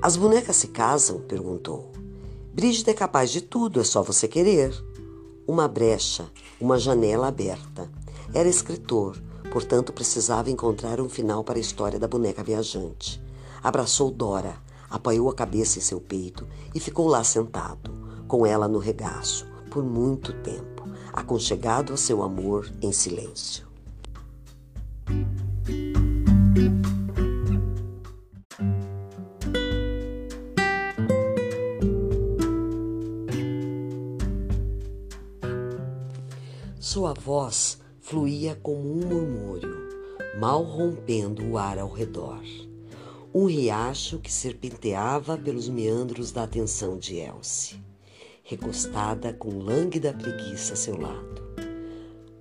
As 0.00 0.16
bonecas 0.16 0.56
se 0.56 0.68
casam? 0.68 1.20
perguntou. 1.20 1.92
Brígida 2.54 2.92
é 2.92 2.94
capaz 2.94 3.30
de 3.30 3.42
tudo, 3.42 3.82
é 3.82 3.84
só 3.84 4.02
você 4.02 4.26
querer. 4.26 4.72
Uma 5.46 5.68
brecha, 5.68 6.30
uma 6.58 6.78
janela 6.78 7.28
aberta. 7.28 7.90
Era 8.32 8.48
escritor, 8.48 9.20
portanto 9.50 9.92
precisava 9.92 10.50
encontrar 10.50 11.00
um 11.00 11.08
final 11.08 11.42
para 11.42 11.58
a 11.58 11.60
história 11.60 11.98
da 11.98 12.08
boneca 12.08 12.42
viajante. 12.42 13.22
Abraçou 13.62 14.10
Dora, 14.10 14.56
apoiou 14.88 15.28
a 15.28 15.34
cabeça 15.34 15.78
em 15.78 15.82
seu 15.82 16.00
peito 16.00 16.46
e 16.74 16.80
ficou 16.80 17.06
lá 17.06 17.22
sentado, 17.24 17.92
com 18.26 18.46
ela 18.46 18.68
no 18.68 18.78
regaço, 18.78 19.46
por 19.70 19.84
muito 19.84 20.32
tempo, 20.42 20.84
aconchegado 21.12 21.92
a 21.92 21.96
seu 21.96 22.22
amor 22.22 22.70
em 22.80 22.92
silêncio. 22.92 23.68
Sua 36.78 37.14
voz 37.14 37.78
fluía 38.10 38.58
como 38.60 38.80
um 38.80 39.06
murmúrio, 39.06 39.88
mal 40.36 40.64
rompendo 40.64 41.46
o 41.46 41.56
ar 41.56 41.78
ao 41.78 41.88
redor. 41.88 42.42
Um 43.32 43.44
riacho 43.44 44.18
que 44.18 44.32
serpenteava 44.32 45.38
pelos 45.38 45.68
meandros 45.68 46.32
da 46.32 46.42
atenção 46.42 46.98
de 46.98 47.18
Elsie, 47.18 47.80
recostada 48.42 49.32
com 49.32 49.60
lânguida 49.60 50.12
preguiça 50.12 50.72
a 50.72 50.76
seu 50.76 51.00
lado. 51.00 51.54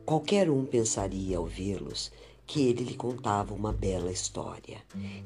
Qualquer 0.08 0.50
um 0.50 0.66
pensaria 0.66 1.38
ao 1.38 1.46
vê-los 1.46 2.12
que 2.48 2.68
ele 2.68 2.84
lhe 2.84 2.96
contava 2.96 3.54
uma 3.54 3.72
bela 3.72 4.12
história. 4.12 4.80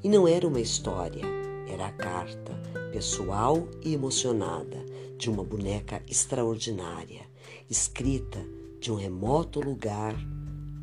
E 0.04 0.10
não 0.10 0.28
era 0.28 0.46
uma 0.46 0.60
história, 0.60 1.24
era 1.70 1.86
a 1.88 1.92
carta, 1.94 2.52
pessoal 2.92 3.66
e 3.82 3.94
emocionada, 3.94 4.84
de 5.18 5.30
uma 5.30 5.42
boneca 5.46 6.04
extraordinária, 6.06 7.22
escrita 7.70 8.46
de 8.84 8.92
um 8.92 8.96
remoto 8.96 9.62
lugar 9.62 10.14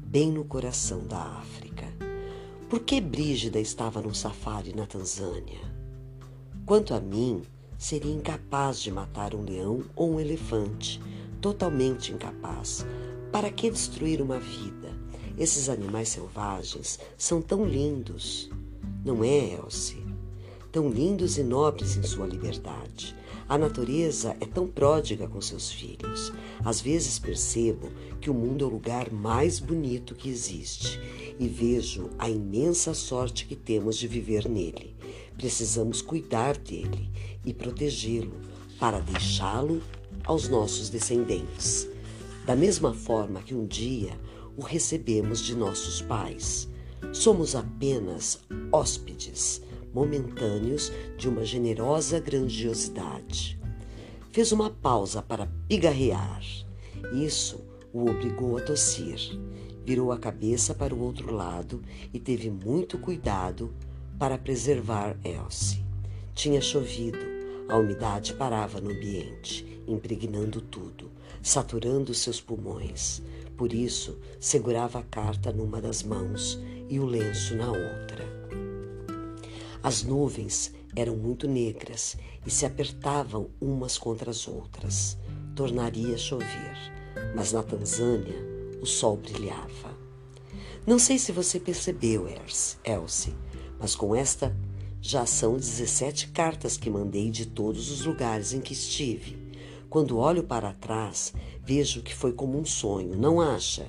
bem 0.07 0.33
no 0.33 0.43
coração 0.43 1.07
da 1.07 1.19
África. 1.19 1.85
Por 2.67 2.81
que 2.81 2.99
Brígida 2.99 3.61
estava 3.61 4.01
num 4.01 4.15
safari 4.15 4.75
na 4.75 4.87
Tanzânia? 4.87 5.61
Quanto 6.65 6.95
a 6.95 7.01
mim, 7.01 7.43
seria 7.77 8.11
incapaz 8.11 8.81
de 8.81 8.91
matar 8.91 9.35
um 9.35 9.43
leão 9.43 9.85
ou 9.95 10.15
um 10.15 10.19
elefante, 10.19 10.99
totalmente 11.43 12.11
incapaz. 12.11 12.87
Para 13.31 13.51
que 13.51 13.71
destruir 13.71 14.23
uma 14.23 14.39
vida? 14.39 14.97
Esses 15.37 15.69
animais 15.69 16.09
selvagens 16.09 16.99
são 17.19 17.43
tão 17.43 17.67
lindos, 17.67 18.49
não 19.05 19.23
é, 19.23 19.57
Elsie? 19.57 20.07
Tão 20.73 20.89
lindos 20.89 21.37
e 21.37 21.43
nobres 21.43 21.99
em 21.99 22.03
sua 22.03 22.27
liberdade. 22.27 23.15
A 23.51 23.59
natureza 23.59 24.37
é 24.41 24.47
tão 24.47 24.69
pródiga 24.69 25.27
com 25.27 25.41
seus 25.41 25.73
filhos. 25.73 26.33
Às 26.65 26.81
vezes 26.81 27.19
percebo 27.19 27.91
que 28.21 28.31
o 28.31 28.35
mundo 28.35 28.63
é 28.63 28.69
o 28.69 28.71
lugar 28.71 29.11
mais 29.11 29.59
bonito 29.59 30.15
que 30.15 30.29
existe 30.29 31.01
e 31.37 31.49
vejo 31.49 32.11
a 32.17 32.31
imensa 32.31 32.95
sorte 32.95 33.47
que 33.47 33.57
temos 33.57 33.97
de 33.97 34.07
viver 34.07 34.49
nele. 34.49 34.95
Precisamos 35.37 36.01
cuidar 36.01 36.57
dele 36.57 37.11
e 37.45 37.53
protegê-lo 37.53 38.35
para 38.79 39.01
deixá-lo 39.01 39.83
aos 40.23 40.49
nossos 40.49 40.89
descendentes. 40.89 41.89
Da 42.47 42.55
mesma 42.55 42.95
forma 42.95 43.43
que 43.43 43.53
um 43.53 43.67
dia 43.67 44.17
o 44.57 44.63
recebemos 44.63 45.41
de 45.41 45.57
nossos 45.57 46.01
pais. 46.01 46.69
Somos 47.13 47.57
apenas 47.57 48.39
hóspedes 48.71 49.61
momentâneos 49.93 50.93
de 51.17 51.29
uma 51.29 51.45
generosa 51.45 52.19
grandiosidade. 52.19 53.61
Fez 54.33 54.53
uma 54.53 54.71
pausa 54.71 55.21
para 55.21 55.49
pigarrear. 55.69 56.41
Isso 57.13 57.61
o 57.93 58.09
obrigou 58.09 58.57
a 58.57 58.61
tossir. 58.61 59.39
Virou 59.85 60.13
a 60.13 60.19
cabeça 60.19 60.75
para 60.75 60.95
o 60.95 61.01
outro 61.01 61.35
lado 61.35 61.83
e 62.13 62.21
teve 62.21 62.51
muito 62.51 62.99
cuidado 62.99 63.75
para 64.19 64.39
preservar 64.39 65.17
Elsie. 65.25 65.85
Tinha 66.35 66.61
chovido, 66.61 67.19
a 67.69 67.77
umidade 67.77 68.35
parava 68.35 68.81
no 68.81 68.91
ambiente, 68.91 69.83
impregnando 69.87 70.61
tudo, 70.61 71.11
saturando 71.43 72.15
seus 72.15 72.41
pulmões. 72.41 73.23
Por 73.57 73.73
isso, 73.73 74.19
segurava 74.39 75.01
a 75.01 75.03
carta 75.03 75.53
numa 75.53 75.81
das 75.81 76.03
mãos 76.03 76.61
e 76.89 77.01
o 77.01 77.05
lenço 77.05 77.57
na 77.57 77.71
outra. 77.71 78.40
As 79.83 80.03
nuvens 80.03 80.73
eram 80.95 81.17
muito 81.17 81.49
negras 81.49 82.17
e 82.45 82.51
se 82.51 82.67
apertavam 82.67 83.49
umas 83.61 83.97
contra 83.97 84.31
as 84.31 84.47
outras. 84.47 85.17
Tornaria 85.57 86.15
a 86.15 86.19
chover, 86.19 86.77
mas 87.35 87.53
na 87.53 87.63
Tanzânia 87.63 88.37
o 88.83 88.87
sol 88.87 89.17
brilhava. 89.17 89.99
Não 90.87 90.99
sei 90.99 91.19
se 91.19 91.33
você 91.33 91.59
percebeu, 91.59 92.27
Elsie, 92.29 93.35
mas 93.79 93.95
com 93.95 94.15
esta 94.15 94.55
já 95.01 95.25
são 95.25 95.57
17 95.57 96.29
cartas 96.29 96.77
que 96.77 96.91
mandei 96.91 97.31
de 97.31 97.47
todos 97.47 97.91
os 97.91 98.05
lugares 98.05 98.53
em 98.53 98.61
que 98.61 98.75
estive. 98.75 99.39
Quando 99.89 100.19
olho 100.19 100.43
para 100.43 100.75
trás, 100.75 101.33
vejo 101.65 102.03
que 102.03 102.15
foi 102.15 102.33
como 102.33 102.59
um 102.59 102.65
sonho, 102.65 103.17
não 103.17 103.41
acha? 103.41 103.87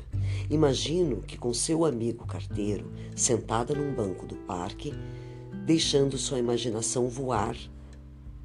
Imagino 0.49 1.22
que 1.22 1.38
com 1.38 1.53
seu 1.53 1.85
amigo 1.85 2.26
carteiro, 2.26 2.91
sentada 3.15 3.76
num 3.76 3.93
banco 3.93 4.26
do 4.26 4.35
parque, 4.35 4.93
deixando 5.65 6.17
sua 6.17 6.39
imaginação 6.39 7.07
voar 7.07 7.55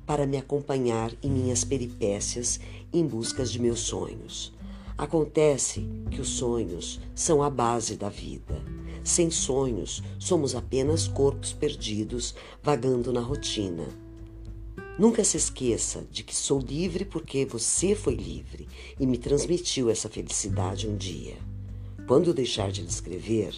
para 0.07 0.27
me 0.27 0.37
acompanhar 0.37 1.13
em 1.23 1.31
minhas 1.31 1.65
peripécias 1.65 2.61
em 2.93 3.05
busca 3.05 3.45
de 3.45 3.61
meus 3.61 3.81
sonhos. 3.81 4.53
Acontece 4.97 5.87
que 6.11 6.21
os 6.21 6.29
sonhos 6.29 7.01
são 7.15 7.43
a 7.43 7.51
base 7.51 7.97
da 7.97 8.09
vida. 8.09 8.63
Sem 9.05 9.31
sonhos, 9.31 10.03
somos 10.19 10.55
apenas 10.55 11.07
corpos 11.07 11.53
perdidos 11.53 12.35
vagando 12.63 13.13
na 13.13 13.21
rotina. 13.21 13.87
Nunca 14.99 15.23
se 15.23 15.37
esqueça 15.37 16.07
de 16.11 16.23
que 16.23 16.35
sou 16.35 16.59
livre 16.59 17.05
porque 17.05 17.45
você 17.45 17.95
foi 17.95 18.15
livre 18.15 18.67
e 18.99 19.07
me 19.07 19.19
transmitiu 19.19 19.91
essa 19.91 20.09
felicidade 20.09 20.89
um 20.89 20.97
dia. 20.97 21.37
Quando 22.07 22.31
eu 22.31 22.35
deixar 22.35 22.71
de 22.73 22.81
lhe 22.81 22.89
escrever, 22.89 23.55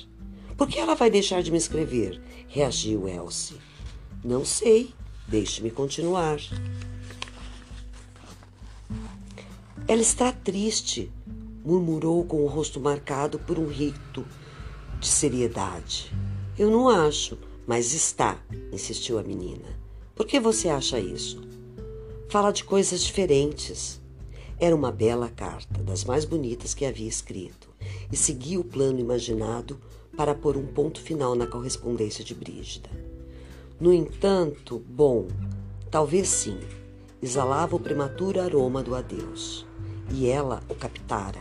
por 0.56 0.66
que 0.66 0.80
ela 0.80 0.96
vai 0.96 1.08
deixar 1.08 1.40
de 1.40 1.52
me 1.52 1.58
escrever? 1.58 2.20
Reagiu 2.48 3.06
Elsie. 3.06 3.58
Não 4.24 4.44
sei. 4.44 4.92
Deixe-me 5.28 5.70
continuar. 5.70 6.40
Ela 9.86 10.00
está 10.00 10.32
triste, 10.32 11.12
murmurou 11.64 12.24
com 12.24 12.42
o 12.42 12.46
rosto 12.46 12.80
marcado 12.80 13.38
por 13.38 13.58
um 13.58 13.68
rito 13.68 14.26
de 14.98 15.06
seriedade. 15.06 16.12
Eu 16.58 16.70
não 16.70 16.88
acho, 16.88 17.38
mas 17.66 17.92
está, 17.92 18.42
insistiu 18.72 19.18
a 19.18 19.22
menina. 19.22 19.78
Por 20.14 20.26
que 20.26 20.40
você 20.40 20.68
acha 20.68 20.98
isso? 20.98 21.46
Fala 22.30 22.50
de 22.50 22.64
coisas 22.64 23.04
diferentes. 23.04 24.00
Era 24.58 24.74
uma 24.74 24.90
bela 24.90 25.28
carta, 25.28 25.82
das 25.82 26.04
mais 26.04 26.24
bonitas 26.24 26.74
que 26.74 26.84
havia 26.84 27.08
escrito, 27.08 27.68
e 28.10 28.16
seguia 28.16 28.58
o 28.58 28.64
plano 28.64 28.98
imaginado 28.98 29.78
para 30.18 30.34
pôr 30.34 30.56
um 30.56 30.66
ponto 30.66 31.00
final 31.00 31.36
na 31.36 31.46
correspondência 31.46 32.24
de 32.24 32.34
Brígida. 32.34 32.90
No 33.78 33.94
entanto, 33.94 34.82
bom, 34.84 35.28
talvez 35.92 36.26
sim, 36.26 36.58
exalava 37.22 37.76
o 37.76 37.80
prematuro 37.80 38.40
aroma 38.40 38.82
do 38.82 38.96
adeus, 38.96 39.64
e 40.12 40.26
ela 40.26 40.60
o 40.68 40.74
captara. 40.74 41.38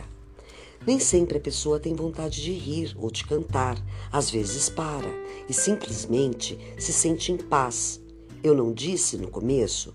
Nem 0.86 1.00
sempre 1.00 1.38
a 1.38 1.40
pessoa 1.40 1.80
tem 1.80 1.92
vontade 1.92 2.40
de 2.40 2.52
rir 2.52 2.94
ou 2.96 3.10
de 3.10 3.26
cantar, 3.26 3.76
às 4.12 4.30
vezes 4.30 4.68
para 4.68 5.10
e 5.48 5.52
simplesmente 5.52 6.56
se 6.78 6.92
sente 6.92 7.32
em 7.32 7.36
paz. 7.36 8.00
Eu 8.44 8.54
não 8.54 8.72
disse 8.72 9.16
no 9.16 9.26
começo 9.26 9.92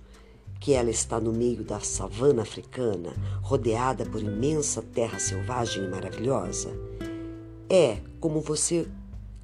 que 0.59 0.73
ela 0.73 0.89
está 0.89 1.21
no 1.21 1.31
meio 1.31 1.63
da 1.63 1.79
savana 1.79 2.41
africana, 2.41 3.13
rodeada 3.41 4.05
por 4.05 4.21
imensa 4.21 4.81
terra 4.81 5.19
selvagem 5.19 5.85
e 5.85 5.87
maravilhosa? 5.87 6.77
É 7.75 7.97
como 8.19 8.39
você, 8.39 8.87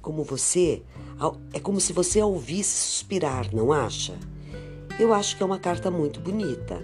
como 0.00 0.22
você, 0.22 0.84
é 1.52 1.58
como 1.58 1.80
se 1.80 1.92
você 1.92 2.20
a 2.20 2.26
ouvisse 2.26 2.92
suspirar, 2.92 3.52
não 3.52 3.72
acha? 3.72 4.16
Eu 5.00 5.12
acho 5.12 5.36
que 5.36 5.42
é 5.42 5.46
uma 5.46 5.58
carta 5.58 5.90
muito 5.90 6.20
bonita. 6.20 6.80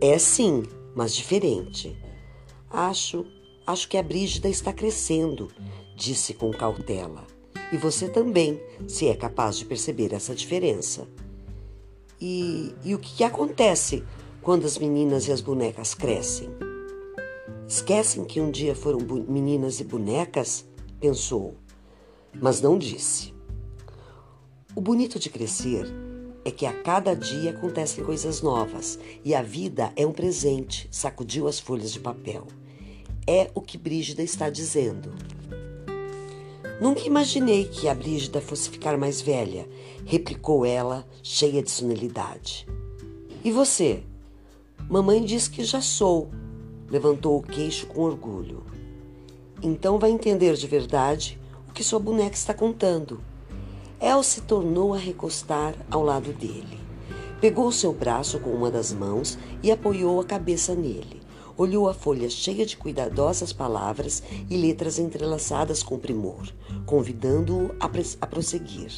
É 0.00 0.18
sim, 0.18 0.62
mas 0.94 1.14
diferente. 1.14 1.94
Acho, 2.70 3.26
acho 3.66 3.86
que 3.86 3.98
a 3.98 4.02
Brígida 4.02 4.48
está 4.48 4.72
crescendo, 4.72 5.50
disse 5.94 6.32
com 6.32 6.50
cautela. 6.52 7.26
E 7.70 7.76
você 7.76 8.08
também, 8.08 8.58
se 8.88 9.08
é 9.08 9.14
capaz 9.14 9.58
de 9.58 9.66
perceber 9.66 10.14
essa 10.14 10.34
diferença. 10.34 11.06
E, 12.18 12.74
e 12.82 12.94
o 12.94 12.98
que 12.98 13.22
acontece 13.22 14.02
quando 14.40 14.64
as 14.64 14.78
meninas 14.78 15.28
e 15.28 15.32
as 15.32 15.42
bonecas 15.42 15.92
crescem? 15.92 16.48
Esquecem 17.68 18.24
que 18.24 18.40
um 18.40 18.50
dia 18.50 18.74
foram 18.74 19.00
meninas 19.28 19.80
e 19.80 19.84
bonecas? 19.84 20.66
Pensou, 21.00 21.54
mas 22.40 22.60
não 22.60 22.78
disse. 22.78 23.32
O 24.74 24.80
bonito 24.80 25.18
de 25.18 25.30
crescer 25.30 25.86
é 26.44 26.50
que 26.50 26.66
a 26.66 26.72
cada 26.72 27.14
dia 27.14 27.50
acontecem 27.50 28.04
coisas 28.04 28.42
novas 28.42 28.98
e 29.24 29.34
a 29.34 29.42
vida 29.42 29.92
é 29.96 30.06
um 30.06 30.12
presente, 30.12 30.88
sacudiu 30.90 31.48
as 31.48 31.58
folhas 31.58 31.92
de 31.92 32.00
papel. 32.00 32.46
É 33.26 33.50
o 33.54 33.60
que 33.60 33.76
Brígida 33.76 34.22
está 34.22 34.48
dizendo. 34.48 35.12
Nunca 36.80 37.02
imaginei 37.02 37.64
que 37.64 37.88
a 37.88 37.94
Brígida 37.94 38.40
fosse 38.40 38.70
ficar 38.70 38.96
mais 38.96 39.20
velha, 39.20 39.68
replicou 40.06 40.64
ela, 40.64 41.06
cheia 41.22 41.62
de 41.62 41.70
sonilidade. 41.70 42.66
E 43.44 43.50
você? 43.50 44.04
Mamãe 44.88 45.24
diz 45.24 45.48
que 45.48 45.64
já 45.64 45.80
sou, 45.80 46.30
levantou 46.88 47.36
o 47.36 47.42
queixo 47.42 47.86
com 47.88 48.02
orgulho. 48.02 48.64
Então 49.62 49.98
vai 49.98 50.10
entender 50.10 50.54
de 50.54 50.66
verdade 50.66 51.38
o 51.68 51.72
que 51.72 51.82
sua 51.82 51.98
boneca 51.98 52.34
está 52.34 52.54
contando. 52.54 53.20
El 54.00 54.22
se 54.22 54.42
tornou 54.42 54.94
a 54.94 54.98
recostar 54.98 55.74
ao 55.90 56.02
lado 56.02 56.32
dele. 56.32 56.78
Pegou 57.40 57.70
seu 57.72 57.92
braço 57.92 58.38
com 58.38 58.50
uma 58.50 58.70
das 58.70 58.92
mãos 58.92 59.38
e 59.62 59.70
apoiou 59.70 60.20
a 60.20 60.24
cabeça 60.24 60.74
nele. 60.74 61.20
Olhou 61.56 61.88
a 61.88 61.94
folha 61.94 62.30
cheia 62.30 62.64
de 62.64 62.76
cuidadosas 62.76 63.52
palavras 63.52 64.22
e 64.48 64.56
letras 64.56 64.98
entrelaçadas 64.98 65.82
com 65.82 65.98
primor, 65.98 66.48
convidando-o 66.86 67.74
a, 67.80 67.90
a 68.20 68.26
prosseguir. 68.26 68.92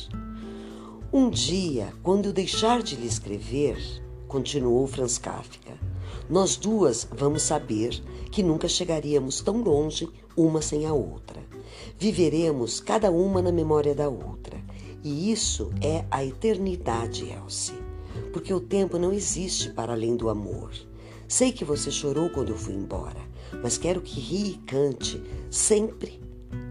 Um 1.11 1.31
dia, 1.31 1.93
quando 2.03 2.27
eu 2.27 2.33
deixar 2.33 2.83
de 2.83 2.97
lhe 2.97 3.07
escrever, 3.07 3.79
continuou 4.29 4.87
Franz 4.87 5.17
Kafka, 5.17 5.73
nós 6.29 6.57
duas 6.57 7.09
vamos 7.11 7.43
saber 7.43 8.01
que 8.31 8.43
nunca 8.43 8.69
chegaríamos 8.69 9.41
tão 9.41 9.63
longe 9.63 10.09
uma 10.37 10.63
sem 10.63 10.87
a 10.87 10.93
outra. 10.93 11.41
Viveremos 11.99 12.81
cada 12.81 13.11
uma 13.11 13.43
na 13.43 13.53
memória 13.53 13.95
da 13.95 14.09
outra. 14.09 14.61
E 15.03 15.33
isso 15.33 15.71
é 15.81 16.05
a 16.11 16.25
eternidade, 16.25 17.31
Elsie. 17.31 17.79
Porque 18.33 18.53
o 18.53 18.61
tempo 18.61 18.99
não 18.99 19.13
existe 19.13 19.71
para 19.71 19.93
além 19.93 20.17
do 20.17 20.29
amor. 20.29 20.73
Sei 21.27 21.53
que 21.53 21.65
você 21.65 21.91
chorou 21.91 22.29
quando 22.31 22.51
eu 22.51 22.57
fui 22.57 22.75
embora, 22.75 23.21
mas 23.63 23.79
quero 23.79 24.01
que 24.01 24.19
rie 24.19 24.53
e 24.53 24.59
cante 24.59 25.23
sempre 25.51 26.21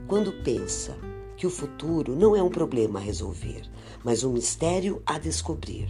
quando 0.07 0.43
pensa 0.43 0.97
que 1.37 1.47
o 1.47 1.49
futuro 1.49 2.15
não 2.15 2.35
é 2.35 2.43
um 2.43 2.49
problema 2.49 2.99
a 2.99 3.01
resolver, 3.01 3.61
mas 4.03 4.23
um 4.23 4.33
mistério 4.33 5.01
a 5.05 5.17
descobrir. 5.17 5.87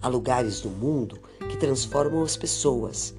Há 0.00 0.06
lugares 0.06 0.62
no 0.62 0.70
mundo 0.70 1.18
que 1.50 1.56
transformam 1.56 2.22
as 2.22 2.36
pessoas 2.36 3.14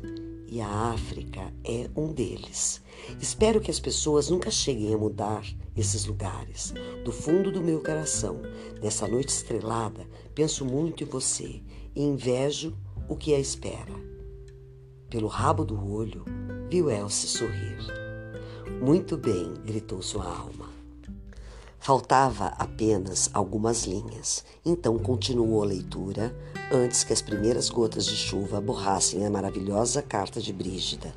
e 0.47 0.61
a 0.61 0.67
África 0.67 1.51
é 1.63 1.89
um 1.95 2.13
deles. 2.13 2.81
Espero 3.19 3.59
que 3.61 3.71
as 3.71 3.79
pessoas 3.79 4.29
nunca 4.29 4.51
cheguem 4.51 4.93
a 4.93 4.97
mudar 4.97 5.45
esses 5.75 6.05
lugares. 6.05 6.73
Do 7.03 7.11
fundo 7.11 7.51
do 7.51 7.61
meu 7.61 7.81
coração, 7.81 8.41
nessa 8.81 9.07
noite 9.07 9.29
estrelada, 9.29 10.07
penso 10.33 10.65
muito 10.65 11.03
em 11.03 11.07
você 11.07 11.61
e 11.95 12.03
invejo 12.03 12.75
o 13.07 13.15
que 13.15 13.33
a 13.33 13.39
espera. 13.39 13.93
Pelo 15.09 15.27
rabo 15.27 15.63
do 15.63 15.93
olho, 15.93 16.25
viu 16.69 16.89
Elsie 16.89 17.29
sorrir. 17.29 17.77
Muito 18.81 19.15
bem, 19.17 19.53
gritou 19.63 20.01
sua 20.01 20.25
alma. 20.25 20.69
Faltava 21.79 22.47
apenas 22.57 23.29
algumas 23.31 23.85
linhas, 23.85 24.43
então 24.65 24.97
continuou 24.97 25.61
a 25.61 25.67
leitura 25.67 26.35
antes 26.71 27.03
que 27.03 27.13
as 27.13 27.21
primeiras 27.21 27.69
gotas 27.69 28.07
de 28.07 28.15
chuva 28.15 28.59
borrassem 28.59 29.23
a 29.23 29.29
maravilhosa 29.29 30.01
carta 30.01 30.41
de 30.41 30.51
Brígida. 30.51 31.13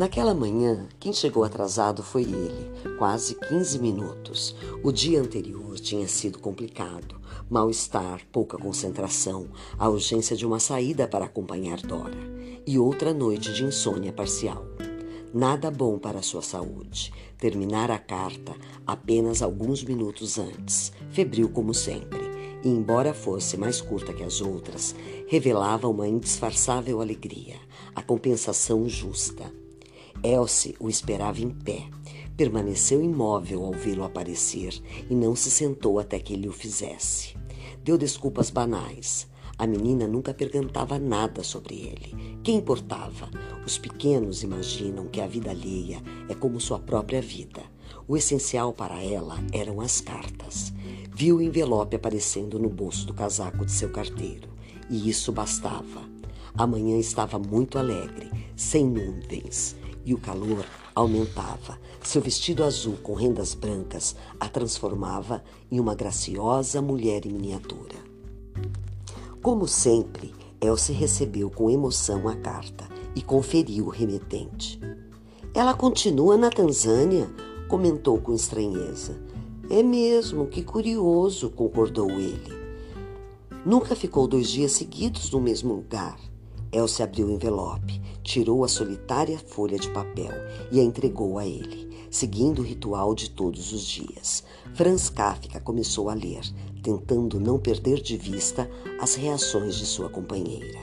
Naquela 0.00 0.32
manhã, 0.32 0.88
quem 0.98 1.12
chegou 1.12 1.44
atrasado 1.44 2.02
foi 2.02 2.22
ele, 2.22 2.96
quase 2.96 3.34
15 3.34 3.78
minutos. 3.78 4.56
O 4.82 4.90
dia 4.90 5.20
anterior 5.20 5.78
tinha 5.78 6.08
sido 6.08 6.38
complicado. 6.38 7.20
Mal-estar, 7.50 8.22
pouca 8.32 8.56
concentração, 8.56 9.48
a 9.78 9.90
urgência 9.90 10.34
de 10.34 10.46
uma 10.46 10.58
saída 10.58 11.06
para 11.06 11.26
acompanhar 11.26 11.82
Dora 11.82 12.16
e 12.66 12.78
outra 12.78 13.12
noite 13.12 13.52
de 13.52 13.62
insônia 13.62 14.10
parcial. 14.10 14.64
Nada 15.34 15.70
bom 15.70 15.98
para 15.98 16.22
sua 16.22 16.40
saúde. 16.40 17.12
Terminar 17.36 17.90
a 17.90 17.98
carta 17.98 18.56
apenas 18.86 19.42
alguns 19.42 19.84
minutos 19.84 20.38
antes, 20.38 20.94
febril 21.10 21.50
como 21.50 21.74
sempre, 21.74 22.22
e 22.64 22.70
embora 22.70 23.12
fosse 23.12 23.58
mais 23.58 23.82
curta 23.82 24.14
que 24.14 24.22
as 24.22 24.40
outras, 24.40 24.94
revelava 25.28 25.86
uma 25.88 26.08
indisfarçável 26.08 27.02
alegria, 27.02 27.56
a 27.94 28.00
compensação 28.00 28.88
justa 28.88 29.59
Elsie 30.22 30.76
o 30.78 30.88
esperava 30.88 31.40
em 31.40 31.50
pé. 31.50 31.88
Permaneceu 32.36 33.02
imóvel 33.02 33.64
ao 33.64 33.72
vê-lo 33.72 34.04
aparecer 34.04 34.74
e 35.08 35.14
não 35.14 35.34
se 35.34 35.50
sentou 35.50 35.98
até 35.98 36.18
que 36.18 36.34
ele 36.34 36.48
o 36.48 36.52
fizesse. 36.52 37.34
Deu 37.82 37.96
desculpas 37.96 38.50
banais. 38.50 39.28
A 39.58 39.66
menina 39.66 40.06
nunca 40.06 40.32
perguntava 40.32 40.98
nada 40.98 41.42
sobre 41.42 41.74
ele. 41.74 42.38
Quem 42.42 42.56
importava? 42.56 43.30
Os 43.66 43.76
pequenos 43.76 44.42
imaginam 44.42 45.06
que 45.06 45.20
a 45.20 45.26
vida 45.26 45.50
alheia 45.50 46.02
é 46.28 46.34
como 46.34 46.60
sua 46.60 46.78
própria 46.78 47.20
vida. 47.20 47.62
O 48.08 48.16
essencial 48.16 48.72
para 48.72 49.02
ela 49.02 49.36
eram 49.52 49.80
as 49.80 50.00
cartas. 50.00 50.72
Viu 51.14 51.36
o 51.36 51.42
envelope 51.42 51.96
aparecendo 51.96 52.58
no 52.58 52.70
bolso 52.70 53.06
do 53.06 53.12
casaco 53.12 53.66
de 53.66 53.72
seu 53.72 53.90
carteiro. 53.90 54.48
E 54.88 55.08
isso 55.08 55.30
bastava. 55.30 56.08
A 56.54 56.66
manhã 56.66 56.98
estava 56.98 57.38
muito 57.38 57.78
alegre, 57.78 58.30
sem 58.56 58.84
nuvens 58.84 59.76
e 60.04 60.14
o 60.14 60.18
calor 60.18 60.64
aumentava. 60.94 61.78
Seu 62.02 62.20
vestido 62.20 62.64
azul 62.64 62.96
com 63.02 63.14
rendas 63.14 63.54
brancas 63.54 64.16
a 64.38 64.48
transformava 64.48 65.42
em 65.70 65.78
uma 65.78 65.94
graciosa 65.94 66.80
mulher 66.80 67.26
em 67.26 67.30
miniatura. 67.30 67.96
Como 69.42 69.66
sempre, 69.66 70.34
Elsie 70.60 70.94
recebeu 70.94 71.50
com 71.50 71.70
emoção 71.70 72.28
a 72.28 72.36
carta 72.36 72.86
e 73.14 73.22
conferiu 73.22 73.86
o 73.86 73.90
remetente. 73.90 74.78
Ela 75.54 75.74
continua 75.74 76.36
na 76.36 76.50
Tanzânia? 76.50 77.28
comentou 77.68 78.18
com 78.18 78.34
estranheza. 78.34 79.16
É 79.70 79.82
mesmo, 79.82 80.46
que 80.46 80.62
curioso, 80.62 81.50
concordou 81.50 82.10
ele. 82.10 82.52
Nunca 83.64 83.94
ficou 83.94 84.26
dois 84.26 84.50
dias 84.50 84.72
seguidos 84.72 85.30
no 85.30 85.40
mesmo 85.40 85.74
lugar. 85.74 86.18
Elsie 86.72 87.04
abriu 87.04 87.26
o 87.26 87.30
envelope, 87.30 88.00
tirou 88.30 88.62
a 88.62 88.68
solitária 88.68 89.40
folha 89.40 89.76
de 89.76 89.90
papel 89.90 90.30
e 90.70 90.78
a 90.78 90.84
entregou 90.84 91.36
a 91.36 91.44
ele. 91.44 91.90
seguindo 92.12 92.60
o 92.60 92.64
ritual 92.64 93.14
de 93.14 93.30
todos 93.30 93.72
os 93.72 93.84
dias. 93.84 94.42
Franz 94.74 95.08
Kafka 95.08 95.60
começou 95.60 96.10
a 96.10 96.14
ler, 96.14 96.40
tentando 96.82 97.38
não 97.38 97.56
perder 97.56 98.00
de 98.00 98.16
vista 98.16 98.68
as 99.00 99.14
reações 99.14 99.76
de 99.76 99.86
sua 99.86 100.08
companheira. 100.08 100.80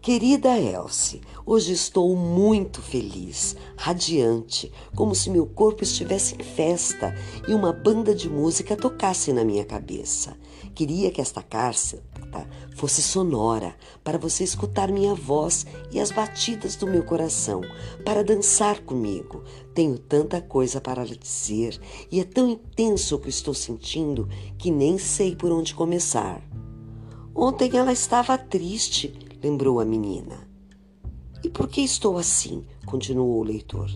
Querida 0.00 0.58
Elsie, 0.58 1.20
hoje 1.44 1.72
estou 1.72 2.16
muito 2.16 2.80
feliz, 2.80 3.54
radiante, 3.76 4.72
como 4.96 5.14
se 5.14 5.28
meu 5.28 5.44
corpo 5.46 5.82
estivesse 5.82 6.36
em 6.36 6.42
festa 6.42 7.14
e 7.46 7.52
uma 7.52 7.72
banda 7.72 8.14
de 8.14 8.30
música 8.30 8.76
tocasse 8.76 9.30
na 9.30 9.44
minha 9.44 9.64
cabeça. 9.64 10.34
Queria 10.74 11.10
que 11.10 11.20
esta 11.20 11.42
carta 11.42 12.02
fosse 12.76 13.02
sonora, 13.02 13.74
para 14.02 14.18
você 14.18 14.44
escutar 14.44 14.90
minha 14.90 15.14
voz 15.14 15.66
e 15.90 16.00
as 16.00 16.10
batidas 16.10 16.76
do 16.76 16.86
meu 16.86 17.02
coração, 17.02 17.62
para 18.04 18.24
dançar 18.24 18.80
comigo. 18.80 19.42
Tenho 19.74 19.98
tanta 19.98 20.40
coisa 20.40 20.80
para 20.80 21.04
lhe 21.04 21.16
dizer 21.16 21.80
e 22.10 22.20
é 22.20 22.24
tão 22.24 22.48
intenso 22.48 23.16
o 23.16 23.18
que 23.18 23.28
estou 23.28 23.54
sentindo 23.54 24.28
que 24.56 24.70
nem 24.70 24.98
sei 24.98 25.34
por 25.34 25.52
onde 25.52 25.74
começar. 25.74 26.42
Ontem 27.34 27.70
ela 27.76 27.92
estava 27.92 28.36
triste 28.36 29.28
lembrou 29.42 29.80
a 29.80 29.84
menina. 29.84 30.48
E 31.42 31.48
por 31.48 31.68
que 31.68 31.80
estou 31.80 32.18
assim? 32.18 32.64
continuou 32.84 33.38
o 33.38 33.44
leitor. 33.44 33.90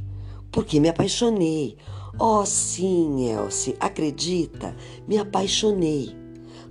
Porque 0.50 0.78
me 0.78 0.88
apaixonei. 0.88 1.76
Oh, 2.18 2.44
sim, 2.44 3.28
Elsie, 3.28 3.74
acredita, 3.80 4.76
me 5.09 5.16
apaixonei. 5.16 6.22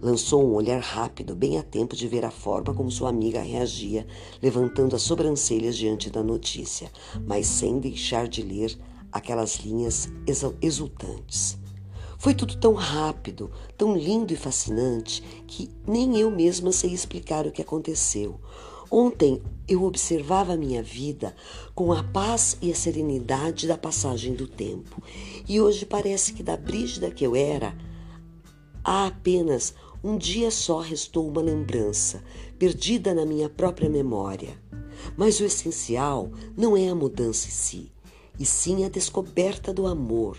Lançou 0.02 0.44
um 0.44 0.56
olhar 0.56 0.82
rápido, 0.82 1.36
bem 1.36 1.60
a 1.60 1.64
tempo 1.64 1.96
de 1.96 2.08
ver 2.08 2.26
a 2.26 2.32
forma 2.32 2.74
como 2.74 2.90
sua 2.90 3.10
amiga 3.10 3.40
reagia, 3.40 4.08
levantando 4.42 4.96
as 4.96 5.04
sobrancelhas 5.04 5.78
diante 5.78 6.10
da 6.10 6.24
notícia, 6.24 6.92
mas 7.24 7.46
sem 7.46 7.80
deixar 7.80 8.28
de 8.28 8.42
ler 8.42 8.76
aquelas 9.12 9.58
linhas 9.58 10.10
exultantes. 10.60 11.56
Foi 12.18 12.34
tudo 12.34 12.58
tão 12.58 12.74
rápido, 12.74 13.52
tão 13.78 13.96
lindo 13.96 14.34
e 14.34 14.36
fascinante, 14.36 15.22
que 15.46 15.70
nem 15.86 16.18
eu 16.18 16.32
mesma 16.32 16.72
sei 16.72 16.92
explicar 16.92 17.46
o 17.46 17.52
que 17.52 17.62
aconteceu. 17.62 18.40
Ontem 18.90 19.40
eu 19.68 19.84
observava 19.84 20.54
a 20.54 20.58
minha 20.58 20.82
vida 20.82 21.36
com 21.76 21.94
a 21.94 22.04
paz 22.04 22.58
e 22.60 22.72
a 22.72 22.76
serenidade 22.76 23.68
da 23.68 23.78
passagem 23.78 24.34
do 24.34 24.48
tempo, 24.48 25.02
e 25.48 25.62
hoje 25.62 25.86
parece 25.86 26.34
que 26.34 26.42
da 26.42 26.58
Brígida 26.58 27.12
que 27.12 27.24
eu 27.24 27.36
era, 27.36 27.78
há 28.84 29.06
apenas 29.06 29.74
um 30.04 30.18
dia 30.18 30.52
só 30.52 30.80
restou 30.80 31.28
uma 31.28 31.42
lembrança, 31.42 32.24
perdida 32.58 33.14
na 33.14 33.26
minha 33.26 33.50
própria 33.50 33.90
memória. 33.90 34.60
Mas 35.18 35.40
o 35.40 35.46
essencial 35.46 36.32
não 36.56 36.76
é 36.78 36.90
a 36.90 36.96
mudança 36.96 37.48
em 37.48 37.52
si, 37.52 37.92
e 38.40 38.46
sim 38.46 38.86
a 38.86 38.90
descoberta 38.90 39.74
do 39.74 39.88
amor 39.88 40.38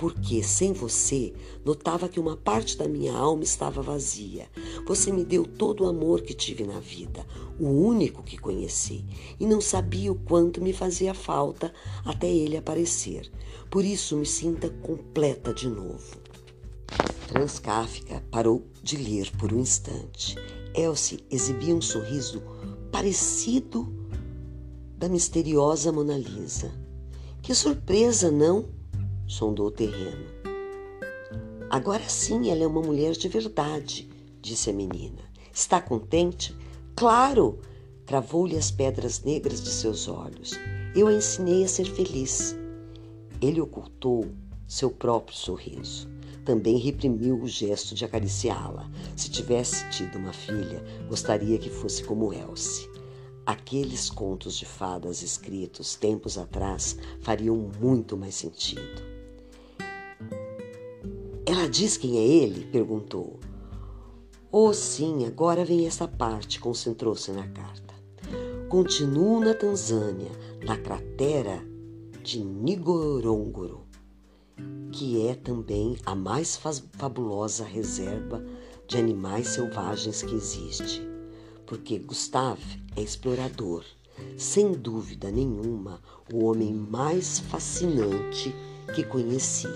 porque 0.00 0.42
sem 0.42 0.72
você 0.72 1.34
notava 1.62 2.08
que 2.08 2.18
uma 2.18 2.34
parte 2.34 2.74
da 2.74 2.88
minha 2.88 3.12
alma 3.12 3.44
estava 3.44 3.82
vazia. 3.82 4.48
Você 4.86 5.12
me 5.12 5.26
deu 5.26 5.44
todo 5.44 5.84
o 5.84 5.86
amor 5.86 6.22
que 6.22 6.32
tive 6.32 6.64
na 6.64 6.80
vida, 6.80 7.26
o 7.58 7.66
único 7.68 8.22
que 8.22 8.38
conheci, 8.38 9.04
e 9.38 9.44
não 9.44 9.60
sabia 9.60 10.10
o 10.10 10.14
quanto 10.14 10.62
me 10.62 10.72
fazia 10.72 11.12
falta 11.12 11.70
até 12.02 12.26
ele 12.26 12.56
aparecer. 12.56 13.30
Por 13.70 13.84
isso 13.84 14.16
me 14.16 14.24
sinta 14.24 14.70
completa 14.70 15.52
de 15.52 15.68
novo. 15.68 16.16
Franz 17.28 17.60
parou 18.30 18.64
de 18.82 18.96
ler 18.96 19.30
por 19.36 19.52
um 19.52 19.60
instante. 19.60 20.36
Elsie 20.74 21.24
exibia 21.30 21.74
um 21.74 21.80
sorriso 21.80 22.42
parecido 22.90 23.92
da 24.96 25.08
misteriosa 25.08 25.90
Mona 25.90 26.16
Lisa. 26.16 26.72
Que 27.42 27.54
surpresa, 27.54 28.30
não? 28.30 28.68
sondou 29.26 29.68
o 29.68 29.70
terreno. 29.70 30.26
Agora 31.70 32.08
sim 32.08 32.50
ela 32.50 32.64
é 32.64 32.66
uma 32.66 32.82
mulher 32.82 33.12
de 33.12 33.28
verdade, 33.28 34.08
disse 34.42 34.70
a 34.70 34.72
menina. 34.72 35.22
Está 35.52 35.80
contente? 35.80 36.54
Claro! 36.96 37.60
Cravou-lhe 38.04 38.56
as 38.56 38.72
pedras 38.72 39.22
negras 39.22 39.62
de 39.62 39.70
seus 39.70 40.08
olhos. 40.08 40.52
Eu 40.96 41.06
a 41.06 41.12
ensinei 41.12 41.62
a 41.62 41.68
ser 41.68 41.84
feliz. 41.84 42.56
Ele 43.40 43.60
ocultou 43.60 44.26
seu 44.66 44.90
próprio 44.90 45.36
sorriso. 45.36 46.08
Também 46.50 46.78
reprimiu 46.78 47.40
o 47.40 47.46
gesto 47.46 47.94
de 47.94 48.04
acariciá-la. 48.04 48.90
Se 49.14 49.30
tivesse 49.30 49.88
tido 49.88 50.18
uma 50.18 50.32
filha, 50.32 50.82
gostaria 51.08 51.56
que 51.56 51.70
fosse 51.70 52.02
como 52.02 52.32
Elsie. 52.34 52.90
Aqueles 53.46 54.10
contos 54.10 54.58
de 54.58 54.66
fadas 54.66 55.22
escritos 55.22 55.94
tempos 55.94 56.36
atrás 56.36 56.96
fariam 57.20 57.70
muito 57.80 58.16
mais 58.16 58.34
sentido. 58.34 59.00
Ela 61.46 61.68
diz 61.68 61.96
quem 61.96 62.18
é 62.18 62.26
ele? 62.26 62.66
perguntou. 62.66 63.38
Oh, 64.50 64.74
sim, 64.74 65.26
agora 65.26 65.64
vem 65.64 65.86
essa 65.86 66.08
parte, 66.08 66.58
concentrou-se 66.58 67.30
na 67.30 67.46
carta. 67.46 67.94
Continuo 68.68 69.38
na 69.38 69.54
Tanzânia, 69.54 70.32
na 70.64 70.76
cratera 70.76 71.64
de 72.24 72.40
Ngorongoro, 72.42 73.86
que 74.90 75.26
é 75.26 75.34
também 75.34 75.96
a 76.04 76.14
mais 76.14 76.58
fabulosa 76.98 77.64
reserva 77.64 78.44
de 78.88 78.96
animais 78.98 79.48
selvagens 79.48 80.22
que 80.22 80.34
existe, 80.34 81.02
porque 81.64 81.98
Gustav 81.98 82.58
é 82.96 83.00
explorador, 83.00 83.84
sem 84.36 84.72
dúvida 84.72 85.30
nenhuma, 85.30 86.00
o 86.32 86.44
homem 86.44 86.74
mais 86.74 87.38
fascinante 87.38 88.54
que 88.94 89.04
conheci. 89.04 89.68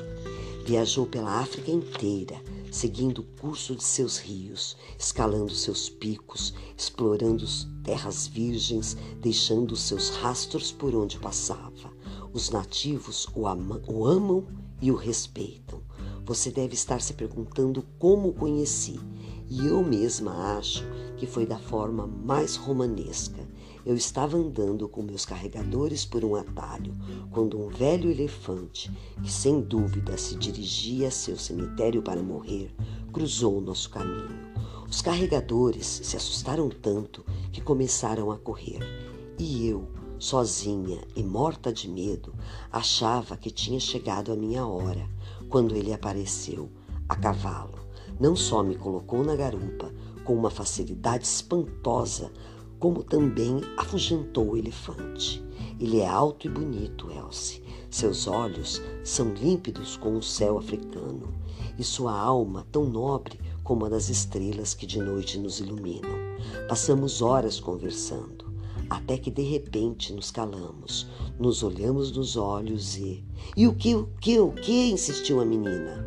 Viajou 0.66 1.06
pela 1.06 1.40
África 1.40 1.70
inteira, 1.70 2.42
seguindo 2.72 3.20
o 3.20 3.40
curso 3.40 3.76
de 3.76 3.84
seus 3.84 4.18
rios, 4.18 4.76
escalando 4.98 5.54
seus 5.54 5.88
picos, 5.88 6.54
explorando 6.76 7.44
terras 7.84 8.26
virgens, 8.26 8.96
deixando 9.20 9.76
seus 9.76 10.08
rastros 10.08 10.72
por 10.72 10.94
onde 10.94 11.18
passava. 11.18 11.92
Os 12.32 12.50
nativos 12.50 13.28
o, 13.34 13.46
ama, 13.46 13.80
o 13.86 14.06
amam 14.06 14.44
e 14.80 14.90
o 14.90 14.94
respeitam. 14.94 15.80
Você 16.24 16.50
deve 16.50 16.74
estar 16.74 17.00
se 17.00 17.14
perguntando 17.14 17.84
como 17.98 18.28
o 18.28 18.34
conheci, 18.34 18.98
e 19.48 19.66
eu 19.66 19.82
mesma 19.82 20.56
acho 20.56 20.84
que 21.16 21.26
foi 21.26 21.46
da 21.46 21.58
forma 21.58 22.06
mais 22.06 22.56
romanesca 22.56 23.44
eu 23.86 23.94
estava 23.94 24.38
andando 24.38 24.88
com 24.88 25.02
meus 25.02 25.26
carregadores 25.26 26.06
por 26.06 26.24
um 26.24 26.34
atalho 26.34 26.94
quando 27.30 27.60
um 27.60 27.68
velho 27.68 28.10
elefante, 28.10 28.90
que 29.22 29.30
sem 29.30 29.60
dúvida 29.60 30.16
se 30.16 30.36
dirigia 30.36 31.08
a 31.08 31.10
seu 31.10 31.36
cemitério 31.36 32.00
para 32.00 32.22
morrer, 32.22 32.74
cruzou 33.12 33.58
o 33.58 33.60
nosso 33.60 33.90
caminho. 33.90 34.54
Os 34.88 35.02
carregadores 35.02 36.00
se 36.02 36.16
assustaram 36.16 36.70
tanto 36.70 37.26
que 37.52 37.60
começaram 37.60 38.30
a 38.30 38.38
correr. 38.38 38.78
E 39.38 39.66
eu, 39.68 39.86
sozinha 40.18 41.00
e 41.14 41.22
morta 41.22 41.72
de 41.72 41.88
medo, 41.88 42.34
achava 42.70 43.36
que 43.36 43.50
tinha 43.50 43.80
chegado 43.80 44.32
a 44.32 44.36
minha 44.36 44.66
hora 44.66 45.08
quando 45.48 45.76
ele 45.76 45.92
apareceu, 45.92 46.70
a 47.08 47.16
cavalo. 47.16 47.78
Não 48.18 48.34
só 48.34 48.62
me 48.62 48.76
colocou 48.76 49.24
na 49.24 49.36
garupa 49.36 49.92
com 50.24 50.34
uma 50.34 50.50
facilidade 50.50 51.26
espantosa, 51.26 52.32
como 52.78 53.02
também 53.02 53.60
afugentou 53.76 54.50
o 54.50 54.56
elefante. 54.56 55.44
Ele 55.78 56.00
é 56.00 56.06
alto 56.06 56.46
e 56.46 56.50
bonito, 56.50 57.10
Elsie. 57.10 57.62
Seus 57.90 58.26
olhos 58.26 58.82
são 59.04 59.32
límpidos 59.32 59.96
como 59.96 60.18
o 60.18 60.22
céu 60.22 60.58
africano, 60.58 61.32
e 61.78 61.84
sua 61.84 62.12
alma 62.12 62.66
tão 62.70 62.84
nobre 62.84 63.38
como 63.62 63.86
a 63.86 63.88
das 63.88 64.08
estrelas 64.08 64.74
que 64.74 64.86
de 64.86 64.98
noite 65.00 65.38
nos 65.38 65.60
iluminam. 65.60 66.10
Passamos 66.68 67.22
horas 67.22 67.58
conversando, 67.58 68.43
até 68.96 69.16
que 69.18 69.30
de 69.30 69.42
repente 69.42 70.12
nos 70.12 70.30
calamos, 70.30 71.06
nos 71.38 71.62
olhamos 71.62 72.12
nos 72.12 72.36
olhos 72.36 72.96
e. 72.96 73.24
E 73.56 73.66
o 73.66 73.74
que, 73.74 73.94
o 73.94 74.06
que, 74.20 74.38
o 74.38 74.52
que? 74.52 74.90
insistiu 74.90 75.40
a 75.40 75.44
menina. 75.44 76.06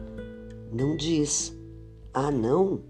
Não 0.72 0.95
diz. 0.95 1.55
Ah, 2.14 2.31
não? 2.31 2.81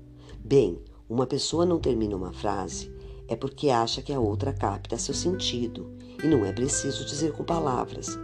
Bem, 0.44 0.80
uma 1.10 1.26
pessoa 1.26 1.66
não 1.66 1.80
termina 1.80 2.16
uma 2.16 2.32
frase 2.32 2.96
é 3.28 3.36
porque 3.36 3.70
acha 3.70 4.02
que 4.02 4.14
a 4.14 4.20
outra 4.20 4.54
capta 4.54 4.98
seu 4.98 5.14
sentido 5.14 5.92
e 6.24 6.28
não 6.28 6.46
é 6.46 6.52
preciso 6.52 7.06
dizer 7.06 7.34
com 7.34 7.44
palavras. 7.44 8.18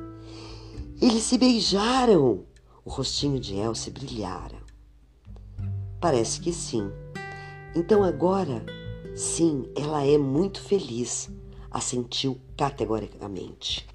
Eles 1.02 1.24
se 1.24 1.38
beijaram! 1.38 2.46
O 2.86 2.90
rostinho 2.90 3.40
de 3.40 3.56
Elsie 3.56 3.92
brilhara. 3.92 4.58
Parece 6.00 6.40
que 6.42 6.52
sim. 6.52 6.90
Então 7.76 8.04
agora, 8.04 8.66
sim, 9.16 9.66
ela 9.76 10.06
é 10.06 10.18
muito 10.18 10.62
feliz, 10.62 11.30
assentiu 11.74 12.40
categoricamente. 12.56 13.88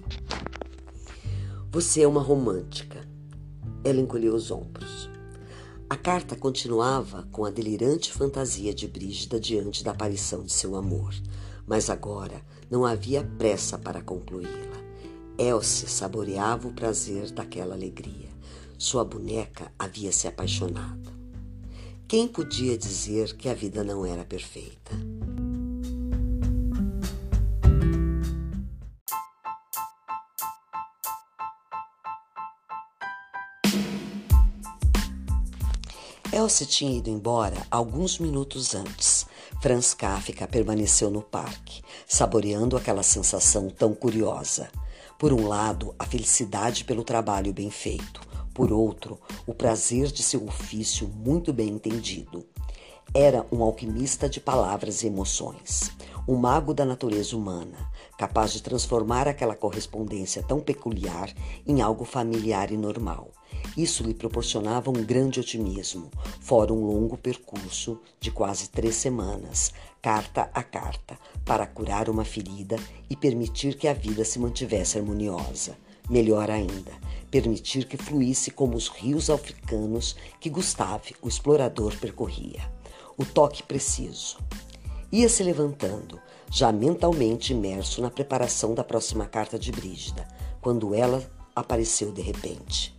Você 1.71 2.01
é 2.01 2.07
uma 2.07 2.21
romântica. 2.21 3.07
Ela 3.83 4.01
encolheu 4.01 4.35
os 4.35 4.51
ombros. 4.51 5.09
A 5.89 5.95
carta 5.95 6.35
continuava 6.35 7.27
com 7.31 7.45
a 7.45 7.49
delirante 7.49 8.11
fantasia 8.11 8.73
de 8.73 8.87
Brígida 8.87 9.39
diante 9.39 9.83
da 9.83 9.91
aparição 9.91 10.43
de 10.43 10.51
seu 10.51 10.75
amor, 10.75 11.15
mas 11.65 11.89
agora 11.89 12.43
não 12.69 12.85
havia 12.85 13.23
pressa 13.23 13.77
para 13.77 14.01
concluí-la. 14.01 14.77
Elsie 15.37 15.87
saboreava 15.87 16.67
o 16.67 16.73
prazer 16.73 17.31
daquela 17.31 17.73
alegria. 17.73 18.29
Sua 18.77 19.05
boneca 19.05 19.71
havia 19.79 20.11
se 20.11 20.27
apaixonado. 20.27 21.11
Quem 22.07 22.27
podia 22.27 22.77
dizer 22.77 23.35
que 23.37 23.47
a 23.47 23.53
vida 23.53 23.83
não 23.83 24.05
era 24.05 24.25
perfeita? 24.25 24.91
Elsie 36.39 36.65
tinha 36.65 36.97
ido 36.97 37.09
embora 37.09 37.67
alguns 37.69 38.17
minutos 38.17 38.73
antes. 38.73 39.25
Franz 39.61 39.93
Kafka 39.93 40.47
permaneceu 40.47 41.09
no 41.09 41.21
parque, 41.21 41.81
saboreando 42.07 42.77
aquela 42.77 43.03
sensação 43.03 43.69
tão 43.69 43.93
curiosa. 43.93 44.71
Por 45.17 45.33
um 45.33 45.49
lado, 45.49 45.93
a 45.99 46.05
felicidade 46.05 46.85
pelo 46.85 47.03
trabalho 47.03 47.51
bem 47.51 47.69
feito, 47.69 48.21
por 48.53 48.71
outro, 48.71 49.19
o 49.45 49.53
prazer 49.53 50.07
de 50.13 50.23
seu 50.23 50.45
ofício 50.47 51.09
muito 51.09 51.51
bem 51.51 51.67
entendido. 51.67 52.45
Era 53.13 53.45
um 53.51 53.61
alquimista 53.61 54.29
de 54.29 54.39
palavras 54.39 55.03
e 55.03 55.07
emoções, 55.07 55.91
um 56.25 56.37
mago 56.37 56.73
da 56.73 56.85
natureza 56.85 57.35
humana, 57.35 57.91
capaz 58.19 58.51
de 58.51 58.61
transformar 58.61 59.29
aquela 59.29 59.55
correspondência 59.55 60.43
tão 60.43 60.59
peculiar 60.59 61.33
em 61.65 61.81
algo 61.81 62.03
familiar 62.03 62.69
e 62.69 62.75
normal. 62.75 63.29
Isso 63.77 64.03
lhe 64.03 64.13
proporcionava 64.13 64.89
um 64.89 65.05
grande 65.05 65.39
otimismo, 65.39 66.11
fora 66.41 66.73
um 66.73 66.85
longo 66.85 67.17
percurso 67.17 67.97
de 68.19 68.29
quase 68.29 68.67
três 68.71 68.95
semanas, 68.95 69.71
carta 70.01 70.49
a 70.53 70.61
carta, 70.61 71.17
para 71.45 71.65
curar 71.65 72.09
uma 72.09 72.25
ferida 72.25 72.75
e 73.09 73.15
permitir 73.15 73.77
que 73.77 73.87
a 73.87 73.93
vida 73.93 74.25
se 74.25 74.37
mantivesse 74.37 74.97
harmoniosa. 74.97 75.77
Melhor 76.09 76.51
ainda, 76.51 76.91
permitir 77.31 77.85
que 77.85 77.95
fluísse 77.95 78.51
como 78.51 78.75
os 78.75 78.89
rios 78.89 79.29
africanos 79.29 80.17
que 80.41 80.49
Gustave, 80.49 81.15
o 81.21 81.29
explorador, 81.29 81.95
percorria. 81.97 82.69
O 83.17 83.23
toque 83.23 83.63
preciso. 83.63 84.37
Ia 85.09 85.29
se 85.29 85.41
levantando, 85.41 86.19
já 86.49 86.71
mentalmente 86.71 87.53
imerso 87.53 88.01
na 88.01 88.09
preparação 88.09 88.73
da 88.73 88.83
próxima 88.83 89.25
carta 89.25 89.57
de 89.57 89.71
Brígida, 89.71 90.27
quando 90.61 90.93
ela 90.93 91.23
apareceu 91.55 92.11
de 92.11 92.21
repente. 92.21 92.97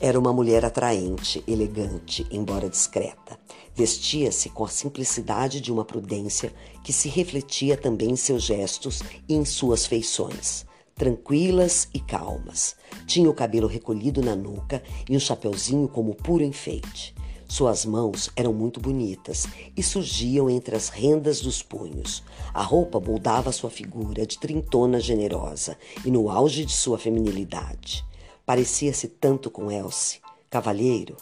Era 0.00 0.18
uma 0.18 0.32
mulher 0.32 0.64
atraente, 0.64 1.44
elegante, 1.46 2.26
embora 2.30 2.68
discreta. 2.68 3.38
Vestia-se 3.74 4.50
com 4.50 4.64
a 4.64 4.68
simplicidade 4.68 5.60
de 5.60 5.72
uma 5.72 5.84
prudência 5.84 6.52
que 6.82 6.92
se 6.92 7.08
refletia 7.08 7.76
também 7.76 8.10
em 8.10 8.16
seus 8.16 8.42
gestos 8.42 9.00
e 9.28 9.34
em 9.34 9.44
suas 9.44 9.86
feições. 9.86 10.66
Tranquilas 10.94 11.88
e 11.94 12.00
calmas. 12.00 12.76
Tinha 13.06 13.30
o 13.30 13.34
cabelo 13.34 13.66
recolhido 13.66 14.20
na 14.20 14.34
nuca 14.34 14.82
e 15.08 15.16
um 15.16 15.20
chapeuzinho 15.20 15.88
como 15.88 16.14
puro 16.14 16.42
enfeite. 16.42 17.14
Suas 17.52 17.84
mãos 17.84 18.30
eram 18.34 18.50
muito 18.50 18.80
bonitas 18.80 19.46
e 19.76 19.82
surgiam 19.82 20.48
entre 20.48 20.74
as 20.74 20.88
rendas 20.88 21.42
dos 21.42 21.62
punhos. 21.62 22.22
A 22.54 22.62
roupa 22.62 22.98
moldava 22.98 23.52
sua 23.52 23.68
figura 23.68 24.24
de 24.24 24.38
trintona 24.38 24.98
generosa 24.98 25.76
e 26.02 26.10
no 26.10 26.30
auge 26.30 26.64
de 26.64 26.72
sua 26.72 26.98
feminilidade. 26.98 28.06
Parecia-se 28.46 29.06
tanto 29.06 29.50
com 29.50 29.70
Elsie. 29.70 30.18
Cavalheiro? 30.48 31.14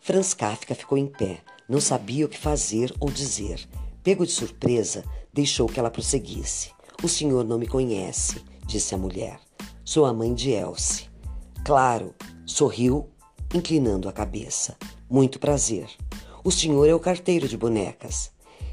Franz 0.00 0.34
Kafka 0.34 0.72
ficou 0.72 0.96
em 0.96 1.08
pé. 1.08 1.40
Não 1.68 1.80
sabia 1.80 2.26
o 2.26 2.28
que 2.28 2.38
fazer 2.38 2.94
ou 3.00 3.10
dizer. 3.10 3.68
Pego 4.04 4.24
de 4.24 4.30
surpresa, 4.30 5.04
deixou 5.32 5.66
que 5.66 5.80
ela 5.80 5.90
prosseguisse. 5.90 6.70
O 7.02 7.08
senhor 7.08 7.44
não 7.44 7.58
me 7.58 7.66
conhece, 7.66 8.40
disse 8.68 8.94
a 8.94 8.98
mulher. 8.98 9.40
Sou 9.84 10.06
a 10.06 10.12
mãe 10.14 10.32
de 10.32 10.52
Elsie. 10.52 11.08
Claro, 11.64 12.14
sorriu, 12.46 13.08
inclinando 13.54 14.08
a 14.08 14.12
cabeça. 14.12 14.76
Muito 15.08 15.38
prazer. 15.38 15.88
O 16.44 16.50
senhor 16.50 16.88
é 16.88 16.94
o 16.94 17.00
carteiro 17.00 17.48
de 17.48 17.56
bonecas. 17.56 18.30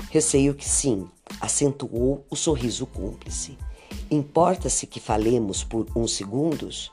Receio 0.09 0.53
que 0.53 0.67
sim, 0.67 1.07
acentuou 1.41 2.25
o 2.29 2.35
sorriso 2.35 2.85
cúmplice. 2.85 3.57
Importa-se 4.09 4.87
que 4.87 4.99
falemos 4.99 5.63
por 5.63 5.87
uns 5.95 6.13
segundos? 6.13 6.91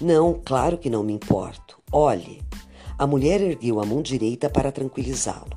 Não, 0.00 0.40
claro 0.44 0.78
que 0.78 0.88
não 0.88 1.02
me 1.02 1.12
importo. 1.12 1.78
Olhe. 1.92 2.42
A 2.98 3.06
mulher 3.06 3.40
ergueu 3.40 3.80
a 3.80 3.84
mão 3.84 4.00
direita 4.00 4.48
para 4.48 4.72
tranquilizá-lo. 4.72 5.56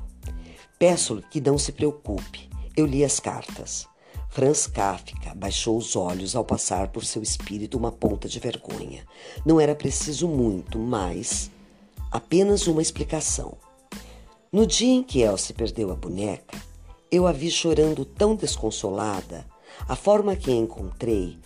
Peço-lhe 0.78 1.22
que 1.30 1.40
não 1.40 1.56
se 1.56 1.72
preocupe. 1.72 2.50
Eu 2.76 2.86
li 2.86 3.04
as 3.04 3.18
cartas. 3.18 3.86
Franz 4.30 4.66
Kafka 4.66 5.34
baixou 5.34 5.76
os 5.76 5.96
olhos 5.96 6.36
ao 6.36 6.44
passar 6.44 6.88
por 6.88 7.04
seu 7.04 7.22
espírito 7.22 7.76
uma 7.76 7.90
ponta 7.90 8.28
de 8.28 8.38
vergonha. 8.38 9.04
Não 9.44 9.60
era 9.60 9.74
preciso 9.74 10.28
muito, 10.28 10.78
mas 10.78 11.50
apenas 12.10 12.66
uma 12.66 12.80
explicação. 12.80 13.58
No 14.52 14.66
dia 14.66 14.94
em 14.94 15.02
que 15.02 15.20
Elsie 15.20 15.54
perdeu 15.54 15.90
a 15.90 15.96
boneca, 15.96 16.56
eu 17.10 17.26
a 17.26 17.32
vi 17.32 17.50
chorando 17.50 18.04
tão 18.04 18.36
desconsolada. 18.36 19.44
A 19.88 19.96
forma 19.96 20.36
que 20.36 20.52
encontrei 20.52 21.36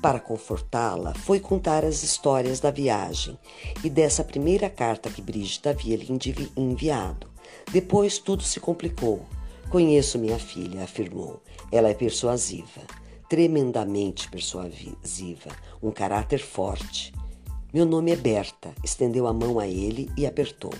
para 0.00 0.18
confortá-la, 0.18 1.12
foi 1.14 1.38
contar 1.38 1.84
as 1.84 2.02
histórias 2.02 2.58
da 2.58 2.70
viagem 2.70 3.38
e 3.84 3.90
dessa 3.90 4.24
primeira 4.24 4.70
carta 4.70 5.10
que 5.10 5.20
Brígida 5.20 5.70
havia 5.70 5.96
lhe 5.96 6.08
enviado. 6.56 7.28
Depois 7.70 8.18
tudo 8.18 8.42
se 8.42 8.58
complicou. 8.58 9.26
Conheço 9.68 10.18
minha 10.18 10.38
filha, 10.38 10.82
afirmou. 10.82 11.40
Ela 11.72 11.88
é 11.88 11.94
persuasiva, 11.94 12.82
tremendamente 13.28 14.28
persuasiva, 14.28 15.50
um 15.82 15.90
caráter 15.90 16.40
forte. 16.40 17.12
Meu 17.72 17.86
nome 17.86 18.10
é 18.10 18.16
Berta, 18.16 18.74
estendeu 18.82 19.28
a 19.28 19.32
mão 19.32 19.60
a 19.60 19.68
ele 19.68 20.10
e 20.16 20.26
apertou. 20.26 20.74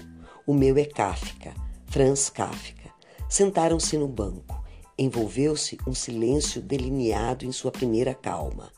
O 0.44 0.52
meu 0.52 0.76
é 0.76 0.84
Kafka, 0.84 1.54
Franz 1.86 2.28
Kafka. 2.28 2.90
Sentaram-se 3.28 3.96
no 3.96 4.08
banco. 4.08 4.60
Envolveu-se 4.98 5.78
um 5.86 5.94
silêncio 5.94 6.60
delineado 6.60 7.46
em 7.46 7.52
sua 7.52 7.70
primeira 7.70 8.12
calma. 8.12 8.72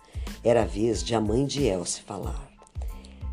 Era 0.44 0.62
a 0.62 0.66
vez 0.66 1.02
de 1.02 1.14
a 1.14 1.20
mãe 1.20 1.46
de 1.46 1.64
Elsie 1.64 2.02
falar. 2.02 2.52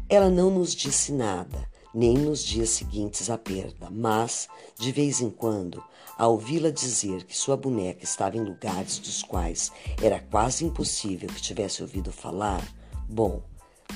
Ela 0.07 0.30
não 0.30 0.49
nos 0.49 0.73
disse 0.73 1.11
nada, 1.11 1.69
nem 1.93 2.18
nos 2.18 2.43
dias 2.43 2.69
seguintes 2.69 3.30
à 3.30 3.38
perda, 3.38 3.89
mas, 3.91 4.47
de 4.80 4.91
vez 4.91 5.22
em 5.22 5.30
quando, 5.30 5.84
ao 6.20 6.34
ouvi-la 6.34 6.70
dizer 6.70 7.24
que 7.24 7.36
sua 7.36 7.56
boneca 7.56 8.04
estava 8.04 8.36
em 8.36 8.41
lugares 8.41 9.00
dos 9.00 9.24
quais 9.24 9.72
era 10.04 10.20
quase 10.20 10.66
impossível 10.66 11.30
que 11.30 11.41
tivesse 11.41 11.82
ouvido 11.82 12.12
falar, 12.12 12.62
bom, 13.08 13.41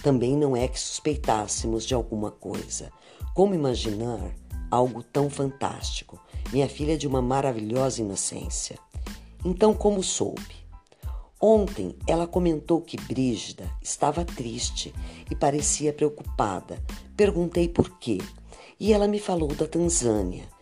também 0.02 0.38
não 0.38 0.56
é 0.56 0.70
que 0.70 0.80
suspeitássemos 0.80 1.86
de 1.86 1.94
alguma 1.94 2.32
coisa. 2.32 2.90
Como 3.36 3.54
imaginar 3.54 4.34
algo 4.72 5.04
tão 5.04 5.30
fantástico? 5.30 6.18
Minha 6.54 6.70
filha 6.70 6.94
é 6.94 6.98
de 6.98 7.08
uma 7.08 7.22
maravilhosa 7.22 8.02
inocência. 8.02 8.80
Então, 9.44 9.74
como 9.74 10.02
soube? 10.02 10.64
Ontem 11.42 11.94
ela 12.08 12.26
comentou 12.26 12.80
que 12.80 12.96
Brígida 12.96 13.70
estava 13.82 14.24
triste 14.24 14.96
e 15.30 15.36
parecia 15.36 15.92
preocupada. 15.92 16.82
Perguntei 17.18 17.68
por 17.68 18.00
quê 18.00 18.20
e 18.80 18.94
ela 18.94 19.10
me 19.10 19.20
falou 19.20 19.50
da 19.50 19.68
Tanzânia, 19.68 20.53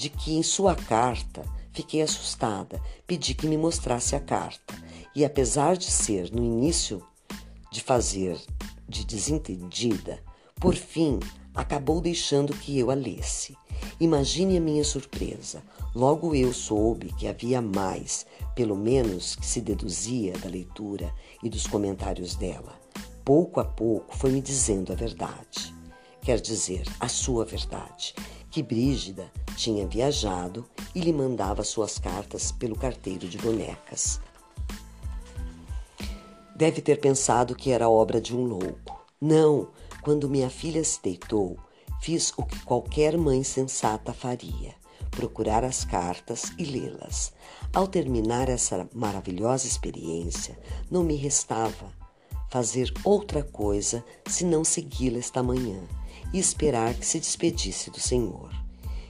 de 0.00 0.08
que 0.08 0.32
em 0.32 0.42
sua 0.42 0.74
carta 0.74 1.44
fiquei 1.74 2.00
assustada, 2.00 2.80
pedi 3.06 3.34
que 3.34 3.46
me 3.46 3.58
mostrasse 3.58 4.16
a 4.16 4.20
carta 4.20 4.74
e 5.14 5.26
apesar 5.26 5.76
de 5.76 5.90
ser 5.90 6.32
no 6.32 6.42
início 6.42 7.02
de 7.70 7.82
fazer 7.82 8.40
de 8.88 9.04
desentendida, 9.04 10.18
por 10.58 10.74
fim 10.74 11.20
acabou 11.54 12.00
deixando 12.00 12.54
que 12.54 12.78
eu 12.78 12.90
a 12.90 12.94
lesse. 12.94 13.54
Imagine 14.00 14.56
a 14.56 14.60
minha 14.60 14.84
surpresa. 14.84 15.62
Logo 15.94 16.34
eu 16.34 16.54
soube 16.54 17.12
que 17.18 17.28
havia 17.28 17.60
mais, 17.60 18.24
pelo 18.56 18.76
menos 18.76 19.36
que 19.36 19.44
se 19.44 19.60
deduzia 19.60 20.32
da 20.38 20.48
leitura 20.48 21.14
e 21.42 21.50
dos 21.50 21.66
comentários 21.66 22.34
dela. 22.34 22.72
Pouco 23.22 23.60
a 23.60 23.64
pouco 23.66 24.16
foi 24.16 24.30
me 24.30 24.40
dizendo 24.40 24.94
a 24.94 24.96
verdade. 24.96 25.74
Quer 26.22 26.40
dizer, 26.40 26.86
a 26.98 27.08
sua 27.08 27.44
verdade, 27.44 28.14
que 28.50 28.62
Brígida 28.62 29.30
tinha 29.56 29.86
viajado 29.86 30.66
e 30.94 31.00
lhe 31.00 31.12
mandava 31.12 31.62
suas 31.62 31.98
cartas 31.98 32.50
pelo 32.50 32.76
carteiro 32.76 33.28
de 33.28 33.38
bonecas. 33.38 34.20
Deve 36.54 36.80
ter 36.80 37.00
pensado 37.00 37.54
que 37.54 37.70
era 37.70 37.88
obra 37.88 38.20
de 38.20 38.36
um 38.36 38.44
louco. 38.44 39.04
Não, 39.20 39.68
quando 40.02 40.28
minha 40.28 40.50
filha 40.50 40.82
se 40.84 41.00
deitou, 41.02 41.56
Fiz 42.00 42.32
o 42.38 42.44
que 42.44 42.58
qualquer 42.64 43.16
mãe 43.18 43.44
sensata 43.44 44.14
faria: 44.14 44.74
procurar 45.10 45.62
as 45.64 45.84
cartas 45.84 46.50
e 46.58 46.64
lê-las. 46.64 47.32
Ao 47.74 47.86
terminar 47.86 48.48
essa 48.48 48.88
maravilhosa 48.94 49.66
experiência, 49.66 50.58
não 50.90 51.04
me 51.04 51.14
restava 51.14 51.92
fazer 52.50 52.92
outra 53.04 53.44
coisa 53.44 54.02
senão 54.26 54.64
segui-la 54.64 55.18
esta 55.18 55.42
manhã 55.42 55.80
e 56.32 56.38
esperar 56.38 56.94
que 56.94 57.06
se 57.06 57.18
despedisse 57.18 57.90
do 57.90 58.00
Senhor. 58.00 58.50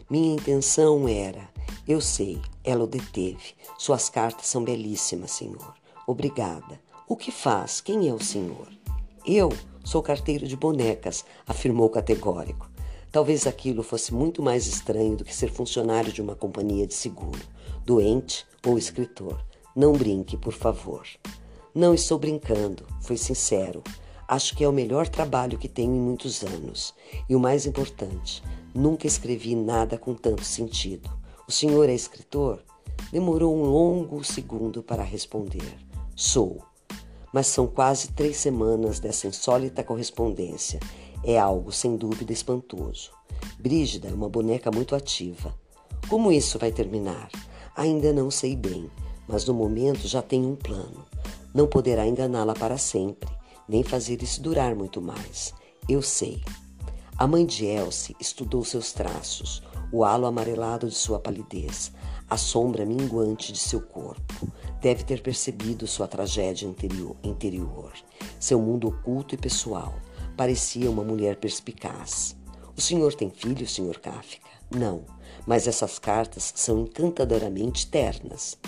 Minha 0.09 0.35
intenção 0.35 1.09
era, 1.09 1.49
eu 1.87 2.01
sei, 2.01 2.41
ela 2.65 2.85
o 2.85 2.87
deteve. 2.87 3.55
Suas 3.79 4.09
cartas 4.09 4.47
são 4.47 4.65
belíssimas, 4.65 5.31
Senhor. 5.31 5.75
Obrigada, 6.07 6.81
O 7.07 7.17
que 7.17 7.33
faz? 7.33 7.81
Quem 7.81 8.09
é 8.09 8.15
o 8.15 8.23
senhor? 8.23 8.69
Eu 9.27 9.49
sou 9.85 10.01
carteiro 10.01 10.47
de 10.47 10.57
bonecas, 10.57 11.25
afirmou 11.47 11.89
categórico. 11.89 12.71
Talvez 13.11 13.49
aquilo 13.49 13.83
fosse 13.83 14.15
muito 14.15 14.41
mais 14.41 14.69
estranho 14.69 15.17
do 15.17 15.25
que 15.25 15.35
ser 15.35 15.51
funcionário 15.51 16.13
de 16.13 16.23
uma 16.23 16.37
companhia 16.37 16.87
de 16.87 16.95
seguro, 16.95 17.41
doente 17.85 18.47
ou 18.65 18.79
escritor. 18.79 19.45
Não 19.75 19.93
brinque, 19.93 20.37
por 20.37 20.53
favor. 20.53 21.05
Não 21.75 21.95
estou 21.95 22.17
brincando, 22.19 22.87
foi 23.01 23.17
sincero. 23.17 23.83
Acho 24.31 24.55
que 24.55 24.63
é 24.63 24.69
o 24.69 24.73
melhor 24.73 25.09
trabalho 25.09 25.59
que 25.59 25.67
tenho 25.67 25.93
em 25.93 25.99
muitos 25.99 26.45
anos. 26.45 26.95
E 27.29 27.35
o 27.35 27.41
mais 27.41 27.67
importante, 27.67 28.41
nunca 28.73 29.05
escrevi 29.05 29.57
nada 29.57 29.99
com 29.99 30.15
tanto 30.15 30.45
sentido. 30.45 31.11
O 31.49 31.51
senhor 31.51 31.89
é 31.89 31.95
escritor? 31.95 32.63
Demorou 33.11 33.53
um 33.53 33.65
longo 33.65 34.23
segundo 34.23 34.85
para 34.85 35.03
responder. 35.03 35.77
Sou. 36.15 36.63
Mas 37.33 37.49
são 37.49 37.67
quase 37.67 38.13
três 38.13 38.37
semanas 38.37 39.01
dessa 39.01 39.27
insólita 39.27 39.83
correspondência. 39.83 40.79
É 41.25 41.37
algo 41.37 41.73
sem 41.73 41.97
dúvida 41.97 42.33
espantoso. 42.33 43.11
Brígida 43.59 44.11
é 44.11 44.15
uma 44.15 44.29
boneca 44.29 44.71
muito 44.71 44.95
ativa. 44.95 45.53
Como 46.09 46.31
isso 46.31 46.57
vai 46.57 46.71
terminar? 46.71 47.31
Ainda 47.75 48.13
não 48.13 48.31
sei 48.31 48.55
bem, 48.55 48.89
mas 49.27 49.45
no 49.45 49.55
momento 49.55 50.07
já 50.07 50.23
tenho 50.23 50.53
um 50.53 50.55
plano. 50.55 51.05
Não 51.53 51.67
poderá 51.67 52.07
enganá-la 52.07 52.55
para 52.55 52.79
sempre 52.79 53.40
nem 53.71 53.85
fazer 53.85 54.21
isso 54.21 54.43
durar 54.43 54.75
muito 54.75 55.01
mais. 55.01 55.55
Eu 55.89 56.03
sei. 56.03 56.43
A 57.17 57.25
mãe 57.25 57.47
de 57.47 57.67
Elsie 57.67 58.17
estudou 58.19 58.65
seus 58.65 58.93
traços, 58.93 59.63
o 59.93 60.05
halo 60.05 60.27
amarelado 60.27 60.89
de 60.89 60.95
sua 60.97 61.21
palidez, 61.21 61.93
a 62.29 62.37
sombra 62.37 62.85
minguante 62.85 63.53
de 63.53 63.59
seu 63.61 63.81
corpo. 63.81 64.49
Deve 64.81 65.05
ter 65.05 65.23
percebido 65.23 65.87
sua 65.87 66.09
tragédia 66.09 66.67
interior, 66.67 67.15
interior, 67.23 67.93
seu 68.41 68.61
mundo 68.61 68.89
oculto 68.89 69.37
e 69.37 69.39
pessoal. 69.39 69.95
Parecia 70.37 70.91
uma 70.91 71.05
mulher 71.05 71.37
perspicaz. 71.37 72.37
O 72.77 72.81
senhor 72.81 73.15
tem 73.15 73.31
filho, 73.31 73.69
senhor 73.69 74.01
Kafka? 74.01 74.49
Não, 74.69 75.05
mas 75.47 75.69
essas 75.69 75.97
cartas 75.97 76.53
são 76.57 76.81
encantadoramente 76.81 77.87
ternas. 77.87 78.59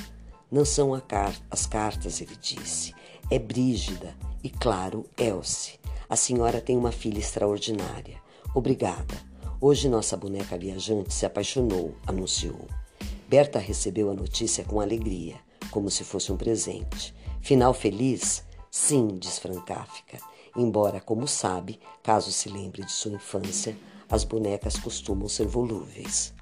Não 0.48 0.64
são 0.64 1.00
car 1.00 1.34
as 1.50 1.66
cartas, 1.66 2.20
ele 2.20 2.36
disse. 2.40 2.94
É 3.30 3.38
Brígida 3.38 4.14
e, 4.42 4.50
claro, 4.50 5.04
Elsie. 5.16 5.78
A 6.08 6.16
senhora 6.16 6.60
tem 6.60 6.76
uma 6.76 6.92
filha 6.92 7.18
extraordinária. 7.18 8.20
Obrigada. 8.54 9.14
Hoje 9.60 9.88
nossa 9.88 10.16
boneca 10.16 10.58
viajante 10.58 11.14
se 11.14 11.24
apaixonou, 11.24 11.94
anunciou. 12.06 12.66
Berta 13.28 13.58
recebeu 13.58 14.10
a 14.10 14.14
notícia 14.14 14.64
com 14.64 14.80
alegria, 14.80 15.36
como 15.70 15.90
se 15.90 16.04
fosse 16.04 16.32
um 16.32 16.36
presente. 16.36 17.14
Final 17.40 17.72
feliz? 17.72 18.44
Sim, 18.70 19.18
diz 19.18 19.38
Francáfica. 19.38 20.18
Embora, 20.56 21.00
como 21.00 21.26
sabe, 21.26 21.80
caso 22.02 22.30
se 22.30 22.48
lembre 22.48 22.84
de 22.84 22.92
sua 22.92 23.12
infância, 23.12 23.76
as 24.10 24.24
bonecas 24.24 24.76
costumam 24.76 25.28
ser 25.28 25.46
volúveis. 25.46 26.34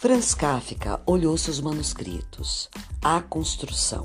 Franz 0.00 0.34
Kafka 0.34 0.98
olhou 1.04 1.36
seus 1.36 1.60
manuscritos. 1.60 2.70
A 3.02 3.20
construção, 3.20 4.02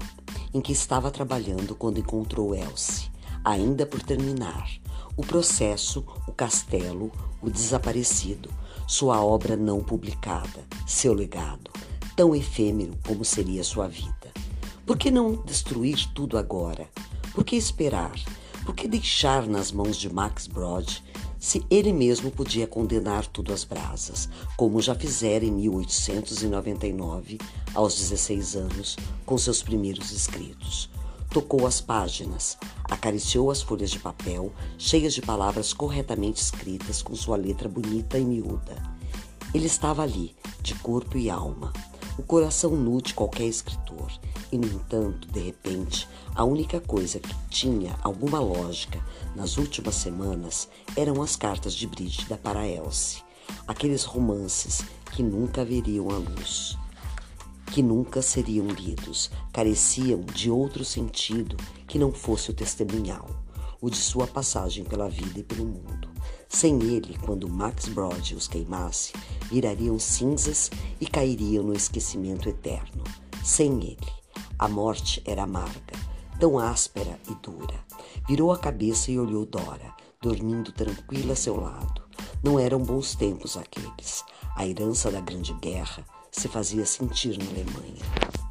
em 0.53 0.59
que 0.59 0.73
estava 0.73 1.09
trabalhando 1.09 1.73
quando 1.73 2.01
encontrou 2.01 2.53
Elsie, 2.53 3.09
ainda 3.45 3.85
por 3.85 4.03
terminar. 4.03 4.69
O 5.15 5.21
processo, 5.21 6.05
o 6.27 6.33
castelo, 6.33 7.13
o 7.41 7.49
desaparecido, 7.49 8.49
sua 8.85 9.23
obra 9.23 9.55
não 9.55 9.79
publicada, 9.79 10.65
seu 10.85 11.13
legado, 11.13 11.71
tão 12.13 12.35
efêmero 12.35 12.91
como 13.07 13.23
seria 13.23 13.63
sua 13.63 13.87
vida. 13.87 14.33
Por 14.85 14.97
que 14.97 15.09
não 15.09 15.45
destruir 15.45 16.09
tudo 16.13 16.37
agora? 16.37 16.89
Por 17.33 17.45
que 17.45 17.55
esperar? 17.55 18.19
Por 18.65 18.75
que 18.75 18.85
deixar 18.85 19.47
nas 19.47 19.71
mãos 19.71 19.95
de 19.95 20.11
Max 20.13 20.45
Brod 20.45 21.01
se 21.45 21.63
ele 21.69 21.93
mesmo 21.93 22.31
podia 22.31 22.65
condenar 22.65 23.27
tudo 23.27 23.53
às 23.53 23.63
brasas, 23.63 24.27
como 24.57 24.81
já 24.81 24.95
fizera 24.95 25.45
em 25.45 25.51
1899, 25.51 27.37
aos 27.71 27.95
16 27.99 28.55
anos, 28.55 28.97
com 29.27 29.37
seus 29.37 29.61
primeiros 29.61 30.11
escritos. 30.11 30.89
Tocou 31.29 31.67
as 31.67 31.79
páginas, 31.79 32.57
acariciou 32.85 33.51
as 33.51 33.61
folhas 33.61 33.91
de 33.91 33.99
papel, 33.99 34.51
cheias 34.79 35.13
de 35.13 35.21
palavras 35.21 35.71
corretamente 35.71 36.41
escritas 36.41 37.03
com 37.03 37.13
sua 37.13 37.37
letra 37.37 37.69
bonita 37.69 38.17
e 38.17 38.25
miúda. 38.25 38.81
Ele 39.53 39.67
estava 39.67 40.01
ali, 40.01 40.35
de 40.63 40.73
corpo 40.73 41.15
e 41.15 41.29
alma, 41.29 41.71
o 42.17 42.23
coração 42.23 42.71
nu 42.71 42.99
de 42.99 43.13
qualquer 43.13 43.45
escritor, 43.45 44.11
e, 44.55 44.57
no 44.57 44.67
entanto, 44.67 45.27
de 45.27 45.39
repente, 45.41 46.07
a 46.33 46.45
única 46.45 46.79
coisa 46.79 47.19
que 47.19 47.35
tinha 47.49 47.99
alguma 48.01 48.39
lógica 48.39 49.03
nas 49.35 49.57
últimas 49.57 49.95
semanas 49.95 50.69
eram 50.95 51.21
as 51.21 51.35
cartas 51.35 51.73
de 51.73 51.85
Brígida 51.85 52.37
para 52.37 52.65
Elsie, 52.65 53.21
aqueles 53.67 54.05
romances 54.05 54.81
que 55.11 55.21
nunca 55.21 55.65
veriam 55.65 56.09
a 56.09 56.17
luz, 56.17 56.77
que 57.73 57.83
nunca 57.83 58.21
seriam 58.21 58.67
lidos, 58.67 59.29
careciam 59.51 60.21
de 60.21 60.49
outro 60.49 60.85
sentido 60.85 61.57
que 61.85 61.99
não 61.99 62.13
fosse 62.13 62.49
o 62.49 62.53
testemunhal, 62.53 63.27
o 63.81 63.89
de 63.89 63.97
sua 63.97 64.25
passagem 64.25 64.85
pela 64.85 65.09
vida 65.09 65.37
e 65.39 65.43
pelo 65.43 65.65
mundo. 65.65 66.07
Sem 66.47 66.81
ele, 66.81 67.17
quando 67.25 67.49
Max 67.49 67.89
Brod 67.89 68.31
os 68.31 68.47
queimasse, 68.47 69.11
virariam 69.51 69.99
cinzas 69.99 70.71
e 71.01 71.05
cairiam 71.05 71.65
no 71.65 71.73
esquecimento 71.73 72.47
eterno. 72.47 73.03
Sem 73.43 73.73
ele, 73.83 74.24
a 74.57 74.67
morte 74.67 75.21
era 75.25 75.43
amarga, 75.43 75.93
tão 76.39 76.57
áspera 76.57 77.19
e 77.29 77.35
dura. 77.35 77.75
Virou 78.27 78.51
a 78.51 78.57
cabeça 78.57 79.11
e 79.11 79.19
olhou 79.19 79.45
Dora, 79.45 79.93
dormindo 80.21 80.71
tranquila 80.71 81.33
a 81.33 81.35
seu 81.35 81.59
lado. 81.59 82.03
Não 82.43 82.59
eram 82.59 82.79
bons 82.79 83.15
tempos 83.15 83.57
aqueles. 83.57 84.23
A 84.55 84.65
herança 84.65 85.11
da 85.11 85.19
Grande 85.19 85.53
Guerra 85.53 86.05
se 86.31 86.47
fazia 86.47 86.85
sentir 86.85 87.37
na 87.37 87.45
Alemanha. 87.45 88.44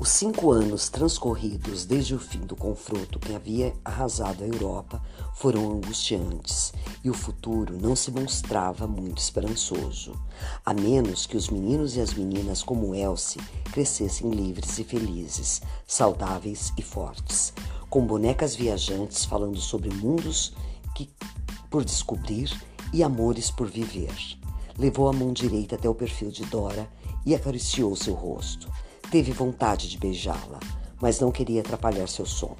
Os 0.00 0.10
cinco 0.10 0.52
anos 0.52 0.88
transcorridos 0.88 1.84
desde 1.84 2.14
o 2.14 2.20
fim 2.20 2.38
do 2.38 2.54
confronto 2.54 3.18
que 3.18 3.34
havia 3.34 3.74
arrasado 3.84 4.44
a 4.44 4.46
Europa 4.46 5.02
foram 5.34 5.72
angustiantes 5.72 6.72
e 7.02 7.10
o 7.10 7.14
futuro 7.14 7.76
não 7.76 7.96
se 7.96 8.12
mostrava 8.12 8.86
muito 8.86 9.18
esperançoso, 9.18 10.14
a 10.64 10.72
menos 10.72 11.26
que 11.26 11.36
os 11.36 11.48
meninos 11.48 11.96
e 11.96 12.00
as 12.00 12.14
meninas 12.14 12.62
como 12.62 12.94
Elsie 12.94 13.42
crescessem 13.72 14.30
livres 14.30 14.78
e 14.78 14.84
felizes, 14.84 15.60
saudáveis 15.84 16.72
e 16.78 16.82
fortes, 16.82 17.52
com 17.90 18.06
bonecas 18.06 18.54
viajantes 18.54 19.24
falando 19.24 19.58
sobre 19.58 19.92
mundos 19.92 20.54
que 20.94 21.10
por 21.68 21.84
descobrir 21.84 22.56
e 22.92 23.02
amores 23.02 23.50
por 23.50 23.66
viver. 23.66 24.14
Levou 24.78 25.08
a 25.08 25.12
mão 25.12 25.32
direita 25.32 25.74
até 25.74 25.88
o 25.88 25.94
perfil 25.94 26.30
de 26.30 26.44
Dora 26.44 26.88
e 27.26 27.34
acariciou 27.34 27.96
seu 27.96 28.14
rosto 28.14 28.70
Teve 29.10 29.32
vontade 29.32 29.88
de 29.88 29.96
beijá-la, 29.96 30.60
mas 31.00 31.18
não 31.18 31.32
queria 31.32 31.62
atrapalhar 31.62 32.06
seu 32.08 32.26
sono. 32.26 32.58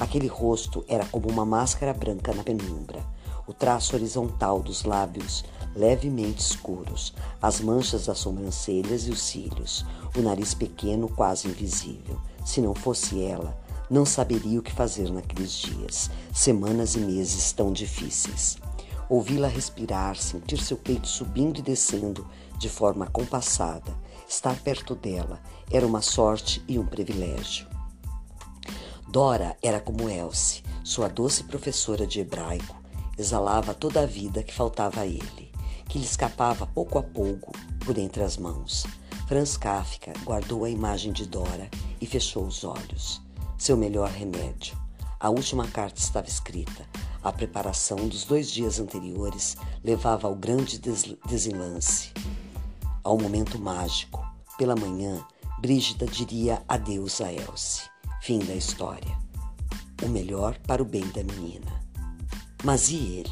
Aquele 0.00 0.26
rosto 0.26 0.82
era 0.88 1.04
como 1.04 1.28
uma 1.28 1.44
máscara 1.44 1.92
branca 1.92 2.32
na 2.32 2.42
penumbra, 2.42 3.04
o 3.46 3.52
traço 3.52 3.94
horizontal 3.94 4.62
dos 4.62 4.84
lábios 4.84 5.44
levemente 5.76 6.40
escuros, 6.40 7.12
as 7.42 7.60
manchas 7.60 8.06
das 8.06 8.16
sobrancelhas 8.16 9.06
e 9.06 9.10
os 9.10 9.20
cílios, 9.20 9.84
o 10.16 10.22
nariz 10.22 10.54
pequeno 10.54 11.06
quase 11.06 11.48
invisível. 11.48 12.18
Se 12.46 12.62
não 12.62 12.74
fosse 12.74 13.22
ela, 13.22 13.54
não 13.90 14.06
saberia 14.06 14.60
o 14.60 14.62
que 14.62 14.72
fazer 14.72 15.10
naqueles 15.10 15.52
dias, 15.52 16.10
semanas 16.32 16.94
e 16.94 17.00
meses 17.00 17.52
tão 17.52 17.70
difíceis. 17.70 18.56
Ouvi-la 19.06 19.48
respirar, 19.48 20.16
sentir 20.16 20.58
seu 20.62 20.78
peito 20.78 21.06
subindo 21.06 21.58
e 21.58 21.62
descendo 21.62 22.26
de 22.56 22.70
forma 22.70 23.06
compassada, 23.06 23.92
estar 24.26 24.56
perto 24.60 24.94
dela 24.94 25.38
era 25.70 25.86
uma 25.86 26.02
sorte 26.02 26.62
e 26.68 26.78
um 26.78 26.86
privilégio. 26.86 27.66
Dora 29.08 29.56
era 29.62 29.80
como 29.80 30.08
Elsie, 30.08 30.62
sua 30.82 31.08
doce 31.08 31.44
professora 31.44 32.06
de 32.06 32.20
hebraico, 32.20 32.82
exalava 33.16 33.72
toda 33.72 34.02
a 34.02 34.06
vida 34.06 34.42
que 34.42 34.52
faltava 34.52 35.02
a 35.02 35.06
ele, 35.06 35.52
que 35.88 35.98
lhe 35.98 36.04
escapava 36.04 36.66
pouco 36.66 36.98
a 36.98 37.02
pouco 37.02 37.52
por 37.84 37.96
entre 37.96 38.22
as 38.22 38.36
mãos. 38.36 38.84
Franz 39.26 39.56
Kafka 39.56 40.12
guardou 40.24 40.64
a 40.64 40.70
imagem 40.70 41.12
de 41.12 41.26
Dora 41.26 41.70
e 42.00 42.06
fechou 42.06 42.44
os 42.44 42.64
olhos. 42.64 43.22
Seu 43.56 43.76
melhor 43.76 44.10
remédio. 44.10 44.76
A 45.18 45.30
última 45.30 45.66
carta 45.66 45.98
estava 45.98 46.26
escrita. 46.26 46.86
A 47.22 47.32
preparação 47.32 47.96
dos 48.08 48.24
dois 48.24 48.50
dias 48.50 48.78
anteriores 48.78 49.56
levava 49.82 50.28
ao 50.28 50.34
grande 50.34 50.78
desenlace, 51.26 52.10
ao 53.02 53.16
momento 53.16 53.58
mágico. 53.58 54.22
Pela 54.58 54.76
manhã, 54.76 55.24
Brígida 55.64 56.04
diria 56.04 56.62
adeus 56.68 57.22
a 57.22 57.32
Elsie. 57.32 57.88
Fim 58.20 58.38
da 58.40 58.54
história. 58.54 59.18
O 60.02 60.08
melhor 60.10 60.58
para 60.66 60.82
o 60.82 60.84
bem 60.84 61.08
da 61.08 61.24
menina. 61.24 61.82
Mas 62.62 62.90
e 62.90 62.96
ele? 62.96 63.30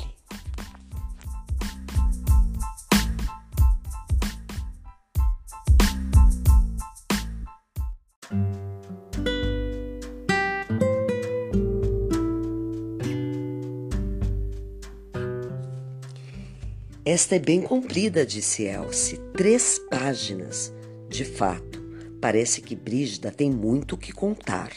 Esta 17.04 17.36
é 17.36 17.38
bem 17.38 17.60
comprida, 17.60 18.24
disse 18.24 18.62
Elsie. 18.62 19.18
Três 19.36 19.78
páginas. 19.90 20.72
De 21.10 21.26
fato, 21.26 21.81
parece 22.22 22.60
que 22.60 22.76
Brígida 22.76 23.32
tem 23.32 23.50
muito 23.50 23.96
o 23.96 23.98
que 23.98 24.12
contar. 24.12 24.72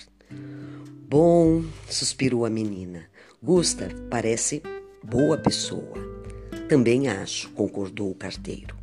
Bom, 1.08 1.64
suspirou 1.88 2.44
a 2.44 2.50
menina. 2.50 3.06
Gustav 3.42 3.94
parece 4.10 4.64
boa 5.04 5.38
pessoa. 5.38 5.94
Também 6.68 7.08
acho, 7.08 7.52
concordou 7.52 8.10
o 8.10 8.16
carteiro. 8.16 8.76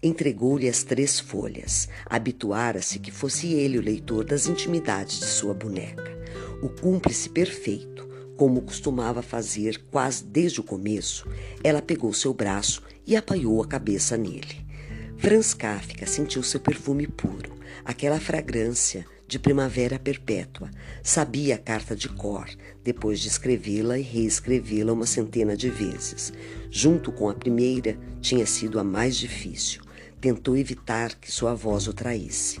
Entregou-lhe 0.00 0.68
as 0.68 0.84
três 0.84 1.18
folhas. 1.18 1.88
Habituara-se 2.06 3.00
que 3.00 3.10
fosse 3.10 3.52
ele 3.52 3.76
o 3.76 3.82
leitor 3.82 4.24
das 4.24 4.46
intimidades 4.46 5.18
de 5.18 5.26
sua 5.26 5.52
boneca. 5.52 6.16
O 6.62 6.68
cúmplice 6.68 7.28
perfeito 7.28 8.06
como 8.36 8.62
costumava 8.62 9.20
fazer 9.20 9.82
quase 9.90 10.22
desde 10.22 10.60
o 10.60 10.62
começo, 10.62 11.26
ela 11.64 11.82
pegou 11.82 12.12
seu 12.12 12.34
braço 12.34 12.82
e 13.06 13.16
apoiou 13.16 13.62
a 13.62 13.66
cabeça 13.66 14.16
nele. 14.16 14.64
Franz 15.16 15.54
Kafka 15.54 16.06
sentiu 16.06 16.42
seu 16.42 16.60
perfume 16.60 17.06
puro, 17.06 17.55
aquela 17.86 18.18
fragrância 18.18 19.06
de 19.28 19.38
primavera 19.38 19.98
perpétua. 19.98 20.70
Sabia 21.02 21.54
a 21.54 21.58
carta 21.58 21.94
de 21.94 22.08
cor, 22.08 22.48
depois 22.84 23.20
de 23.20 23.28
escrevê-la 23.28 23.98
e 23.98 24.02
reescrevê-la 24.02 24.92
uma 24.92 25.06
centena 25.06 25.56
de 25.56 25.70
vezes. 25.70 26.32
Junto 26.70 27.12
com 27.12 27.28
a 27.28 27.34
primeira, 27.34 27.96
tinha 28.20 28.44
sido 28.44 28.78
a 28.78 28.84
mais 28.84 29.16
difícil. 29.16 29.82
Tentou 30.20 30.56
evitar 30.56 31.14
que 31.14 31.30
sua 31.30 31.54
voz 31.54 31.86
o 31.86 31.92
traísse. 31.92 32.60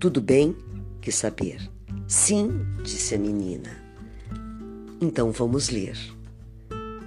Tudo 0.00 0.20
bem? 0.20 0.56
Quis 1.00 1.14
saber. 1.14 1.70
Sim, 2.06 2.50
disse 2.82 3.14
a 3.14 3.18
menina. 3.18 3.84
Então 5.00 5.30
vamos 5.30 5.68
ler. 5.68 5.96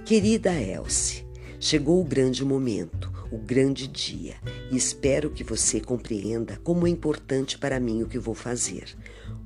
Querida 0.04 0.52
Elsie, 0.52 1.24
chegou 1.58 2.00
o 2.00 2.04
grande 2.04 2.44
momento, 2.44 3.11
o 3.32 3.38
grande 3.38 3.88
dia, 3.88 4.34
e 4.70 4.76
espero 4.76 5.30
que 5.30 5.42
você 5.42 5.80
compreenda 5.80 6.60
como 6.62 6.86
é 6.86 6.90
importante 6.90 7.56
para 7.56 7.80
mim 7.80 8.02
o 8.02 8.06
que 8.06 8.18
vou 8.18 8.34
fazer. 8.34 8.94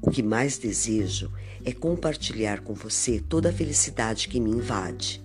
O 0.03 0.11
que 0.11 0.25
mais 0.25 0.59
desejo 0.59 1.33
é 1.65 1.73
compartilhar 1.73 2.63
com 2.63 2.75
você 2.75 3.21
toda 3.21 3.51
a 3.51 3.53
felicidade 3.53 4.27
que 4.27 4.41
me 4.41 4.51
invade. 4.51 5.25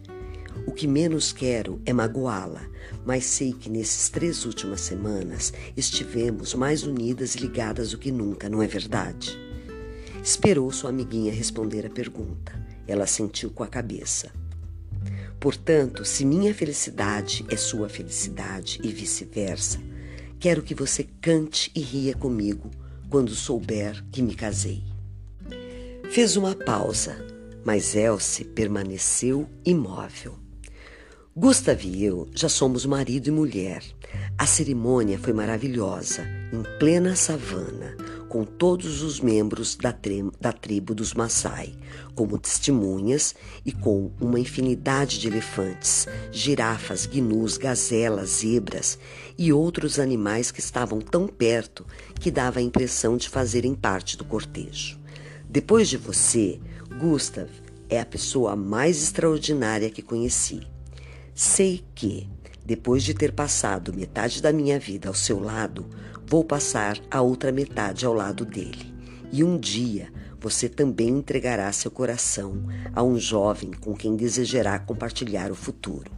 O 0.67 0.71
que 0.71 0.87
menos 0.87 1.33
quero 1.33 1.81
é 1.87 1.91
magoá-la, 1.91 2.61
mas 3.03 3.25
sei 3.25 3.51
que 3.51 3.67
nesses 3.67 4.09
três 4.09 4.45
últimas 4.45 4.81
semanas 4.81 5.51
estivemos 5.75 6.53
mais 6.53 6.83
unidas 6.83 7.33
e 7.33 7.39
ligadas 7.39 7.91
do 7.91 7.97
que 7.97 8.11
nunca, 8.11 8.47
não 8.47 8.61
é 8.61 8.67
verdade? 8.67 9.39
Esperou 10.23 10.71
sua 10.71 10.91
amiguinha 10.91 11.33
responder 11.33 11.83
a 11.83 11.89
pergunta. 11.89 12.53
Ela 12.87 13.07
sentiu 13.07 13.49
com 13.49 13.63
a 13.63 13.67
cabeça. 13.67 14.31
Portanto, 15.41 16.05
se 16.05 16.23
minha 16.23 16.53
felicidade 16.53 17.43
é 17.49 17.57
sua 17.57 17.89
felicidade 17.89 18.79
e 18.83 18.89
vice-versa, 18.89 19.79
quero 20.39 20.61
que 20.61 20.75
você 20.75 21.03
cante 21.19 21.71
e 21.73 21.79
ria 21.81 22.13
comigo 22.13 22.69
quando 23.09 23.33
souber 23.33 24.05
que 24.11 24.21
me 24.21 24.35
casei. 24.35 24.83
Fez 26.11 26.37
uma 26.37 26.53
pausa, 26.53 27.17
mas 27.65 27.95
Elsie 27.95 28.45
permaneceu 28.45 29.49
imóvel. 29.65 30.37
Gustav 31.35 31.83
e 31.83 32.03
eu 32.03 32.29
já 32.35 32.47
somos 32.47 32.85
marido 32.85 33.29
e 33.29 33.31
mulher. 33.31 33.83
A 34.37 34.45
cerimônia 34.45 35.17
foi 35.17 35.33
maravilhosa, 35.33 36.21
em 36.53 36.61
plena 36.77 37.15
savana, 37.15 37.97
com 38.31 38.45
todos 38.45 39.01
os 39.01 39.19
membros 39.19 39.75
da, 39.75 39.93
da 40.39 40.53
tribo 40.53 40.95
dos 40.95 41.13
Maasai 41.13 41.73
como 42.15 42.37
testemunhas 42.37 43.35
e 43.65 43.73
com 43.73 44.09
uma 44.21 44.39
infinidade 44.39 45.19
de 45.19 45.27
elefantes, 45.27 46.07
girafas, 46.31 47.05
gnus, 47.05 47.57
gazelas, 47.57 48.29
zebras 48.29 48.97
e 49.37 49.51
outros 49.51 49.99
animais 49.99 50.49
que 50.49 50.61
estavam 50.61 51.01
tão 51.01 51.27
perto 51.27 51.85
que 52.21 52.31
dava 52.31 52.59
a 52.59 52.63
impressão 52.63 53.17
de 53.17 53.27
fazerem 53.27 53.75
parte 53.75 54.15
do 54.15 54.23
cortejo. 54.23 54.97
Depois 55.49 55.89
de 55.89 55.97
você, 55.97 56.57
Gustav 57.01 57.49
é 57.89 57.99
a 57.99 58.05
pessoa 58.05 58.55
mais 58.55 59.03
extraordinária 59.03 59.89
que 59.89 60.01
conheci. 60.01 60.61
Sei 61.35 61.83
que, 61.93 62.29
depois 62.63 63.03
de 63.03 63.13
ter 63.13 63.33
passado 63.33 63.93
metade 63.93 64.41
da 64.41 64.53
minha 64.53 64.79
vida 64.79 65.09
ao 65.09 65.13
seu 65.13 65.37
lado, 65.37 65.85
vou 66.31 66.45
passar 66.45 66.97
a 67.11 67.21
outra 67.21 67.51
metade 67.51 68.05
ao 68.05 68.13
lado 68.13 68.45
dele. 68.45 68.93
E 69.33 69.43
um 69.43 69.59
dia 69.59 70.09
você 70.39 70.69
também 70.69 71.09
entregará 71.09 71.69
seu 71.73 71.91
coração 71.91 72.63
a 72.95 73.03
um 73.03 73.19
jovem 73.19 73.71
com 73.71 73.93
quem 73.93 74.15
desejará 74.15 74.79
compartilhar 74.79 75.51
o 75.51 75.55
futuro. 75.55 76.09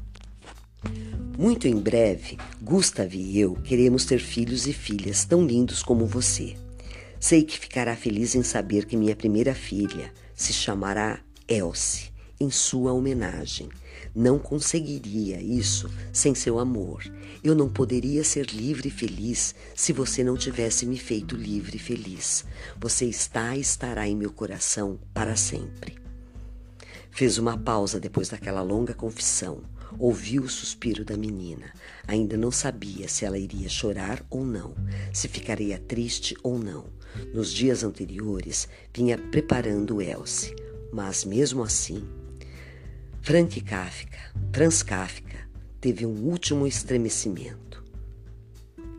Muito 1.35 1.67
em 1.67 1.75
breve, 1.75 2.37
Gustav 2.61 3.11
e 3.11 3.39
eu 3.39 3.55
queremos 3.55 4.05
ter 4.05 4.19
filhos 4.19 4.67
e 4.67 4.71
filhas 4.71 5.25
tão 5.25 5.43
lindos 5.43 5.81
como 5.81 6.05
você. 6.05 6.55
Sei 7.19 7.41
que 7.41 7.57
ficará 7.57 7.95
feliz 7.95 8.35
em 8.35 8.43
saber 8.43 8.85
que 8.85 8.95
minha 8.95 9.15
primeira 9.15 9.55
filha 9.55 10.13
se 10.35 10.53
chamará 10.53 11.21
Elsie, 11.47 12.11
em 12.39 12.51
sua 12.51 12.93
homenagem 12.93 13.67
não 14.15 14.37
conseguiria 14.37 15.41
isso 15.41 15.89
sem 16.11 16.35
seu 16.35 16.59
amor. 16.59 17.03
Eu 17.43 17.53
não 17.53 17.67
poderia 17.67 18.23
ser 18.23 18.45
livre 18.45 18.87
e 18.87 18.91
feliz 18.91 19.53
se 19.75 19.91
você 19.91 20.23
não 20.23 20.37
tivesse 20.37 20.85
me 20.85 20.97
feito 20.97 21.35
livre 21.35 21.75
e 21.75 21.79
feliz. 21.79 22.45
Você 22.79 23.05
está 23.05 23.57
e 23.57 23.59
estará 23.59 24.07
em 24.07 24.15
meu 24.15 24.31
coração 24.31 24.97
para 25.13 25.35
sempre. 25.35 25.97
Fez 27.11 27.37
uma 27.37 27.57
pausa 27.57 27.99
depois 27.99 28.29
daquela 28.29 28.61
longa 28.61 28.93
confissão. 28.93 29.61
Ouviu 29.99 30.43
o 30.43 30.49
suspiro 30.49 31.03
da 31.03 31.17
menina. 31.17 31.73
Ainda 32.07 32.37
não 32.37 32.49
sabia 32.49 33.09
se 33.09 33.25
ela 33.25 33.37
iria 33.37 33.67
chorar 33.67 34.25
ou 34.29 34.45
não, 34.45 34.73
se 35.11 35.27
ficaria 35.27 35.77
triste 35.77 36.37
ou 36.41 36.57
não. 36.57 36.85
Nos 37.33 37.51
dias 37.51 37.83
anteriores, 37.83 38.69
vinha 38.93 39.17
preparando 39.17 40.01
Elsie, 40.01 40.55
mas 40.91 41.25
mesmo 41.25 41.61
assim, 41.61 42.07
Frank 43.21 43.61
Kafka, 43.61 44.17
Franz 44.51 44.81
Kafka, 44.81 45.32
teve 45.83 46.05
um 46.05 46.29
último 46.29 46.65
estremecimento. 46.65 47.83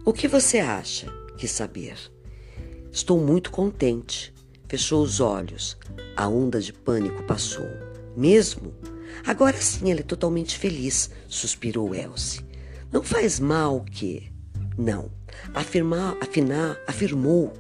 O 0.05 0.13
que 0.13 0.29
você 0.29 0.59
acha? 0.59 1.11
Quis 1.39 1.51
saber. 1.51 1.97
Estou 2.93 3.19
muito 3.19 3.51
contente. 3.51 4.35
Fechou 4.69 5.03
os 5.03 5.19
olhos. 5.19 5.79
A 6.15 6.29
onda 6.29 6.61
de 6.61 6.75
pânico 6.75 7.23
passou. 7.23 7.67
Mesmo? 8.15 8.75
Agora 9.27 9.57
sim 9.57 9.91
ela 9.91 10.01
é 10.01 10.03
totalmente 10.03 10.59
feliz, 10.59 11.11
suspirou 11.27 11.95
Elsie. 11.95 12.45
Não 12.93 13.03
faz 13.03 13.41
mal 13.41 13.83
que. 13.91 14.31
Não. 14.77 15.11
Afirmar, 15.55 16.19
afinal, 16.21 16.77
afirmou 16.87 17.51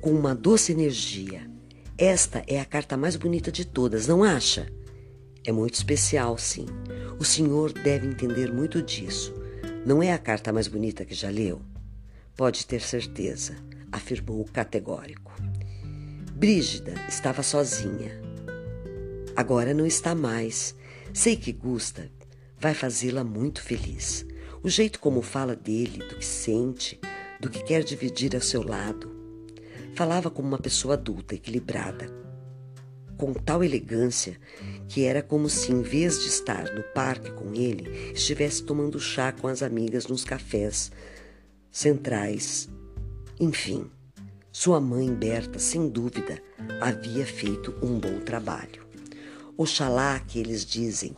com 0.00 0.12
uma 0.12 0.36
doce 0.36 0.70
energia. 0.70 1.50
Esta 1.98 2.44
é 2.46 2.60
a 2.60 2.64
carta 2.64 2.96
mais 2.96 3.16
bonita 3.16 3.50
de 3.50 3.64
todas, 3.64 4.06
não 4.06 4.22
acha? 4.22 4.72
É 5.46 5.52
muito 5.52 5.74
especial, 5.74 6.36
sim. 6.36 6.66
O 7.20 7.24
senhor 7.24 7.72
deve 7.72 8.08
entender 8.08 8.52
muito 8.52 8.82
disso. 8.82 9.32
Não 9.86 10.02
é 10.02 10.12
a 10.12 10.18
carta 10.18 10.52
mais 10.52 10.66
bonita 10.66 11.04
que 11.04 11.14
já 11.14 11.30
leu? 11.30 11.62
Pode 12.36 12.66
ter 12.66 12.80
certeza, 12.80 13.54
afirmou 13.92 14.44
categórico. 14.52 15.32
Brígida 16.32 16.94
estava 17.08 17.44
sozinha. 17.44 18.20
Agora 19.36 19.72
não 19.72 19.86
está 19.86 20.16
mais. 20.16 20.74
Sei 21.14 21.36
que 21.36 21.52
Gustav 21.52 22.08
vai 22.58 22.74
fazê-la 22.74 23.22
muito 23.22 23.62
feliz. 23.62 24.26
O 24.64 24.68
jeito 24.68 24.98
como 24.98 25.22
fala 25.22 25.54
dele, 25.54 25.98
do 25.98 26.16
que 26.16 26.26
sente, 26.26 26.98
do 27.38 27.48
que 27.48 27.62
quer 27.62 27.84
dividir 27.84 28.34
ao 28.34 28.42
seu 28.42 28.66
lado. 28.66 29.14
Falava 29.94 30.28
como 30.28 30.48
uma 30.48 30.58
pessoa 30.58 30.94
adulta, 30.94 31.36
equilibrada, 31.36 32.12
com 33.16 33.32
tal 33.32 33.62
elegância 33.62 34.38
que 34.88 35.04
era 35.04 35.22
como 35.22 35.48
se, 35.48 35.72
em 35.72 35.82
vez 35.82 36.20
de 36.20 36.28
estar 36.28 36.72
no 36.72 36.82
parque 36.82 37.30
com 37.32 37.54
ele, 37.54 38.12
estivesse 38.12 38.62
tomando 38.62 38.98
chá 39.00 39.32
com 39.32 39.48
as 39.48 39.62
amigas 39.62 40.06
nos 40.06 40.24
cafés 40.24 40.90
centrais. 41.70 42.68
Enfim, 43.38 43.90
sua 44.50 44.80
mãe 44.80 45.12
Berta, 45.12 45.58
sem 45.58 45.88
dúvida, 45.88 46.42
havia 46.80 47.26
feito 47.26 47.74
um 47.82 47.98
bom 47.98 48.20
trabalho. 48.20 48.86
Oxalá 49.56 50.18
que 50.20 50.38
eles 50.38 50.64
dizem, 50.64 51.16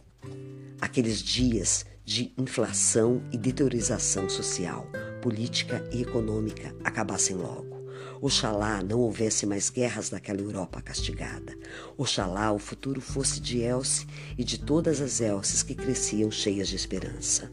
aqueles 0.80 1.22
dias 1.22 1.84
de 2.04 2.32
inflação 2.38 3.22
e 3.30 3.38
deteriorização 3.38 4.28
social, 4.28 4.86
política 5.22 5.88
e 5.92 6.02
econômica 6.02 6.74
acabassem 6.82 7.36
logo. 7.36 7.77
Oxalá 8.20 8.82
não 8.82 9.00
houvesse 9.00 9.46
mais 9.46 9.70
guerras 9.70 10.10
naquela 10.10 10.40
Europa 10.40 10.82
castigada. 10.82 11.56
Oxalá 11.96 12.52
o 12.52 12.58
futuro 12.58 13.00
fosse 13.00 13.40
de 13.40 13.60
Elce 13.60 14.06
e 14.36 14.42
de 14.42 14.58
todas 14.58 15.00
as 15.00 15.20
Elces 15.20 15.62
que 15.62 15.74
cresciam 15.74 16.30
cheias 16.30 16.68
de 16.68 16.76
esperança. 16.76 17.50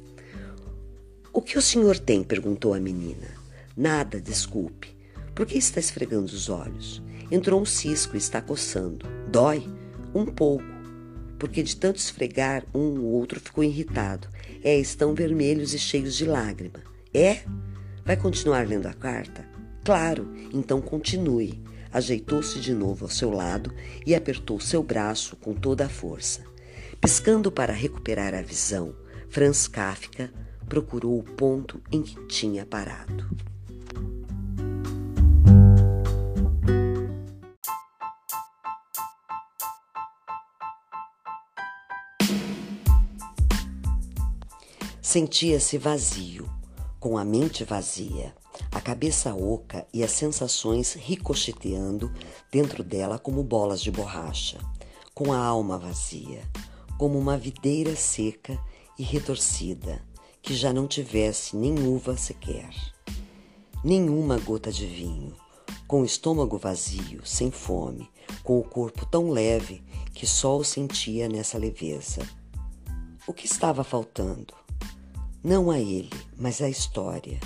O 1.32 1.42
que 1.42 1.58
o 1.58 1.62
senhor 1.62 2.00
tem? 2.00 2.24
perguntou 2.24 2.74
a 2.74 2.80
menina. 2.80 3.28
Nada, 3.78 4.20
desculpe. 4.20 4.96
Por 5.36 5.46
que 5.46 5.58
está 5.58 5.80
esfregando 5.80 6.26
os 6.28 6.50
olhos? 6.50 7.04
Entrou 7.30 7.62
um 7.62 7.66
cisco 7.66 8.16
e 8.16 8.18
está 8.18 8.42
coçando. 8.42 9.06
Dói? 9.30 9.68
Um 10.14 10.26
pouco. 10.26 10.64
Porque 11.38 11.62
de 11.62 11.76
tanto 11.76 11.98
esfregar, 11.98 12.64
um 12.74 13.02
ou 13.02 13.12
outro 13.12 13.40
ficou 13.40 13.64
irritado. 13.64 14.28
É, 14.64 14.80
estão 14.80 15.14
vermelhos 15.14 15.74
e 15.74 15.80
cheios 15.80 16.16
de 16.16 16.26
lágrima. 16.26 16.82
É? 17.14 17.44
Vai 18.06 18.16
continuar 18.16 18.68
lendo 18.68 18.88
a 18.88 18.94
carta? 18.94 19.55
Claro, 19.86 20.34
então 20.52 20.82
continue. 20.82 21.64
Ajeitou-se 21.94 22.60
de 22.60 22.74
novo 22.74 23.06
ao 23.06 23.12
seu 23.12 23.30
lado 23.30 23.72
e 24.04 24.16
apertou 24.16 24.60
seu 24.60 24.82
braço 24.82 25.36
com 25.36 25.54
toda 25.54 25.86
a 25.86 25.90
força. 25.90 26.44
Piscando 27.00 27.52
para 27.52 27.72
recuperar 27.72 28.34
a 28.34 28.42
visão, 28.42 28.96
Franz 29.30 29.68
Kafka 29.68 30.34
procurou 30.68 31.20
o 31.20 31.24
ponto 31.24 31.80
em 31.92 32.02
que 32.02 32.16
tinha 32.26 32.66
parado. 32.66 33.30
Sentia-se 45.00 45.78
vazio, 45.78 46.50
com 47.00 47.20
a 47.20 47.24
mente 47.24 47.64
vazia, 47.64 48.34
a 48.72 48.82
cabeça 48.82 49.34
oca 49.34 49.88
e 49.94 50.04
as 50.04 50.12
sensações 50.12 50.94
ricocheteando 50.94 52.12
dentro 52.52 52.84
dela 52.84 53.18
como 53.18 53.44
bolas 53.44 53.82
de 53.82 53.92
borracha, 53.92 54.60
com 55.14 55.32
a 55.32 55.38
alma 55.38 55.78
vazia, 55.78 56.42
como 56.98 57.18
uma 57.18 57.38
videira 57.38 57.96
seca 57.96 58.60
e 58.98 59.04
retorcida, 59.04 60.02
que 60.42 60.54
já 60.54 60.72
não 60.72 60.88
tivesse 60.88 61.56
nem 61.56 61.88
uva 61.88 62.18
sequer, 62.18 62.70
nenhuma 63.84 64.38
gota 64.38 64.72
de 64.72 64.86
vinho, 64.86 65.34
com 65.88 66.02
o 66.02 66.06
estômago 66.06 66.58
vazio, 66.58 67.26
sem 67.26 67.52
fome, 67.52 68.10
com 68.44 68.60
o 68.60 68.64
corpo 68.64 69.06
tão 69.06 69.30
leve 69.30 69.84
que 70.14 70.26
só 70.26 70.58
o 70.58 70.64
sentia 70.64 71.28
nessa 71.28 71.58
leveza. 71.58 72.22
O 73.28 73.34
que 73.34 73.46
estava 73.46 73.84
faltando? 73.84 74.54
Não 75.44 75.70
a 75.70 75.80
ele, 75.80 76.10
mas 76.38 76.62
à 76.62 76.70
história. 76.70 77.40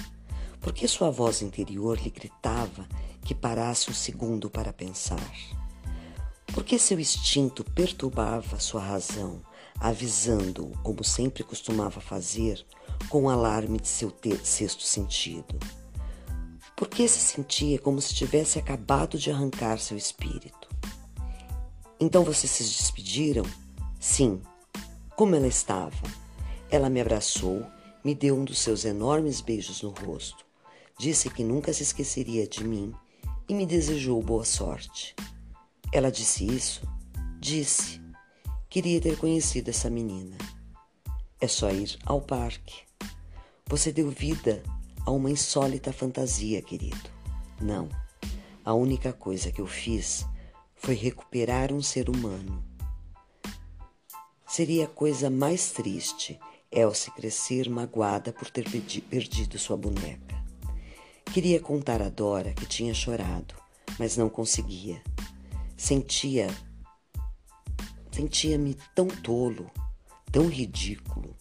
Porque 0.61 0.88
sua 0.88 1.10
voz 1.10 1.41
interior 1.41 1.98
lhe 1.98 2.10
gritava 2.10 2.88
que 3.22 3.34
parasse 3.34 3.90
um 3.90 3.94
segundo 3.94 4.49
para 4.49 4.73
pensar. 4.73 5.31
Porque 6.48 6.77
seu 6.80 6.99
instinto 6.99 7.64
perturbava 7.64 8.60
sua 8.60 8.81
razão, 8.81 9.41
avisando-o, 9.80 10.77
como 10.80 11.03
sempre 11.03 11.44
costumava 11.44 12.02
fazer, 12.02 12.65
com 13.07 13.23
o 13.23 13.30
alarme 13.30 13.80
de 13.80 13.88
seu 13.88 14.14
sexto 14.44 14.84
sentido. 14.84 15.57
Porque 16.76 17.07
se 17.07 17.19
sentia 17.19 17.77
como 17.80 18.02
se 18.02 18.14
tivesse 18.14 18.57
acabado 18.57 19.18
de 19.18 19.31
arrancar 19.31 19.80
seu 19.80 19.98
espírito. 19.98 20.68
Então 21.99 22.23
vocês 22.23 22.52
se 22.52 22.64
despediram? 22.64 23.45
Sim. 23.99 24.41
Como 25.15 25.36
ela 25.36 25.48
estava? 25.48 26.02
Ela 26.72 26.90
me 26.90 27.02
abraçou 27.02 27.65
me 28.03 28.15
deu 28.15 28.38
um 28.38 28.45
dos 28.45 28.60
seus 28.60 28.86
enormes 28.86 29.41
beijos 29.41 29.81
no 29.81 29.90
rosto, 29.90 30.45
disse 30.99 31.30
que 31.30 31.45
nunca 31.45 31.71
se 31.71 31.81
esqueceria 31.81 32.45
de 32.45 32.61
mim 32.61 32.93
e 33.47 33.53
me 33.53 33.65
desejou 33.65 34.21
boa 34.21 34.43
sorte. 34.43 35.15
Ela 35.93 36.11
disse 36.11 36.45
isso? 36.45 36.81
Disse. 37.39 38.01
Queria 38.69 38.99
ter 38.99 39.17
conhecido 39.17 39.69
essa 39.69 39.89
menina. 39.89 40.38
É 41.39 41.47
só 41.47 41.71
ir 41.71 41.97
ao 42.05 42.21
parque. 42.21 42.84
Você 43.65 43.93
deu 43.93 44.11
vida 44.11 44.61
a 45.05 45.11
uma 45.11 45.31
insólita 45.31 45.93
fantasia, 45.93 46.61
querido. 46.61 47.09
Não. 47.61 47.88
A 48.65 48.73
única 48.73 49.13
coisa 49.13 49.53
que 49.53 49.61
eu 49.61 49.67
fiz 49.67 50.26
foi 50.76 50.95
recuperar 50.95 51.71
um 51.71 51.81
ser 51.81 52.09
humano. 52.09 52.61
Seria 54.45 54.84
a 54.84 54.89
coisa 54.89 55.30
mais 55.30 55.71
triste 55.71 56.38
Elsie 56.69 57.11
crescer 57.13 57.69
magoada 57.69 58.34
por 58.34 58.49
ter 58.49 58.65
perdido 59.09 59.57
sua 59.57 59.77
boneca. 59.77 60.39
Queria 61.34 61.60
contar 61.60 62.01
a 62.01 62.10
Dora 62.10 62.53
que 62.53 62.65
tinha 62.65 62.93
chorado, 62.93 63.53
mas 63.99 64.18
não 64.18 64.30
conseguia. 64.30 65.01
Sentia. 65.77 66.47
Sentia-me 68.11 68.76
tão 68.95 69.07
tolo, 69.07 69.69
tão 70.31 70.47
ridículo 70.47 71.35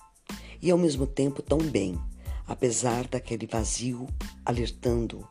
e 0.61 0.71
ao 0.71 0.77
mesmo 0.77 1.07
tempo 1.07 1.41
tão 1.41 1.59
bem, 1.59 1.99
apesar 2.47 3.09
daquele 3.09 3.47
vazio 3.47 4.07
alertando 4.45 5.27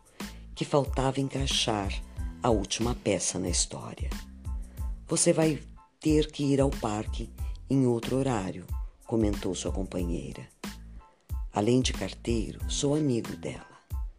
que 0.56 0.66
faltava 0.66 1.22
encaixar 1.22 1.94
a 2.42 2.50
última 2.50 2.96
peça 2.96 3.38
na 3.38 3.50
história. 3.50 4.10
Você 5.08 5.32
vai 5.32 5.62
ter 6.00 6.32
que 6.32 6.44
ir 6.44 6.60
ao 6.60 6.72
parque 6.72 7.30
em 7.70 7.86
outro 7.86 8.18
horário 8.18 8.66
comentou 9.06 9.56
sua 9.56 9.72
companheira. 9.72 10.46
Além 11.54 11.82
de 11.82 11.94
carteiro, 11.94 12.60
sou 12.70 12.94
amigo 12.94 13.36
dela. 13.38 13.77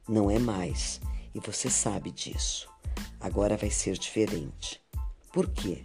Não 0.08 0.30
é 0.30 0.38
mais, 0.38 1.00
e 1.34 1.40
você 1.40 1.68
sabe 1.68 2.10
disso. 2.10 2.66
Agora 3.20 3.56
vai 3.56 3.70
ser 3.70 3.98
diferente. 3.98 4.80
Por 5.32 5.50
quê? 5.50 5.84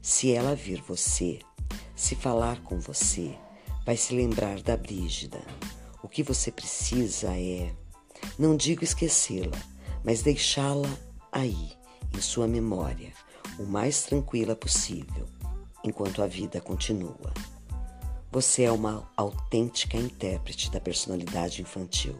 Se 0.00 0.32
ela 0.32 0.54
vir 0.54 0.80
você, 0.80 1.40
se 1.94 2.14
falar 2.14 2.62
com 2.62 2.80
você, 2.80 3.36
vai 3.84 3.96
se 3.98 4.14
lembrar 4.14 4.62
da 4.62 4.76
Brígida. 4.76 5.42
O 6.02 6.08
que 6.08 6.22
você 6.22 6.50
precisa 6.50 7.36
é, 7.36 7.74
não 8.38 8.56
digo 8.56 8.82
esquecê-la, 8.82 9.58
mas 10.02 10.22
deixá-la 10.22 10.88
aí, 11.30 11.72
em 12.16 12.20
sua 12.22 12.48
memória, 12.48 13.12
o 13.58 13.64
mais 13.64 14.04
tranquila 14.04 14.56
possível, 14.56 15.26
enquanto 15.84 16.22
a 16.22 16.26
vida 16.26 16.62
continua. 16.62 17.34
Você 18.32 18.62
é 18.62 18.72
uma 18.72 19.10
autêntica 19.16 19.98
intérprete 19.98 20.70
da 20.70 20.80
personalidade 20.80 21.60
infantil. 21.60 22.18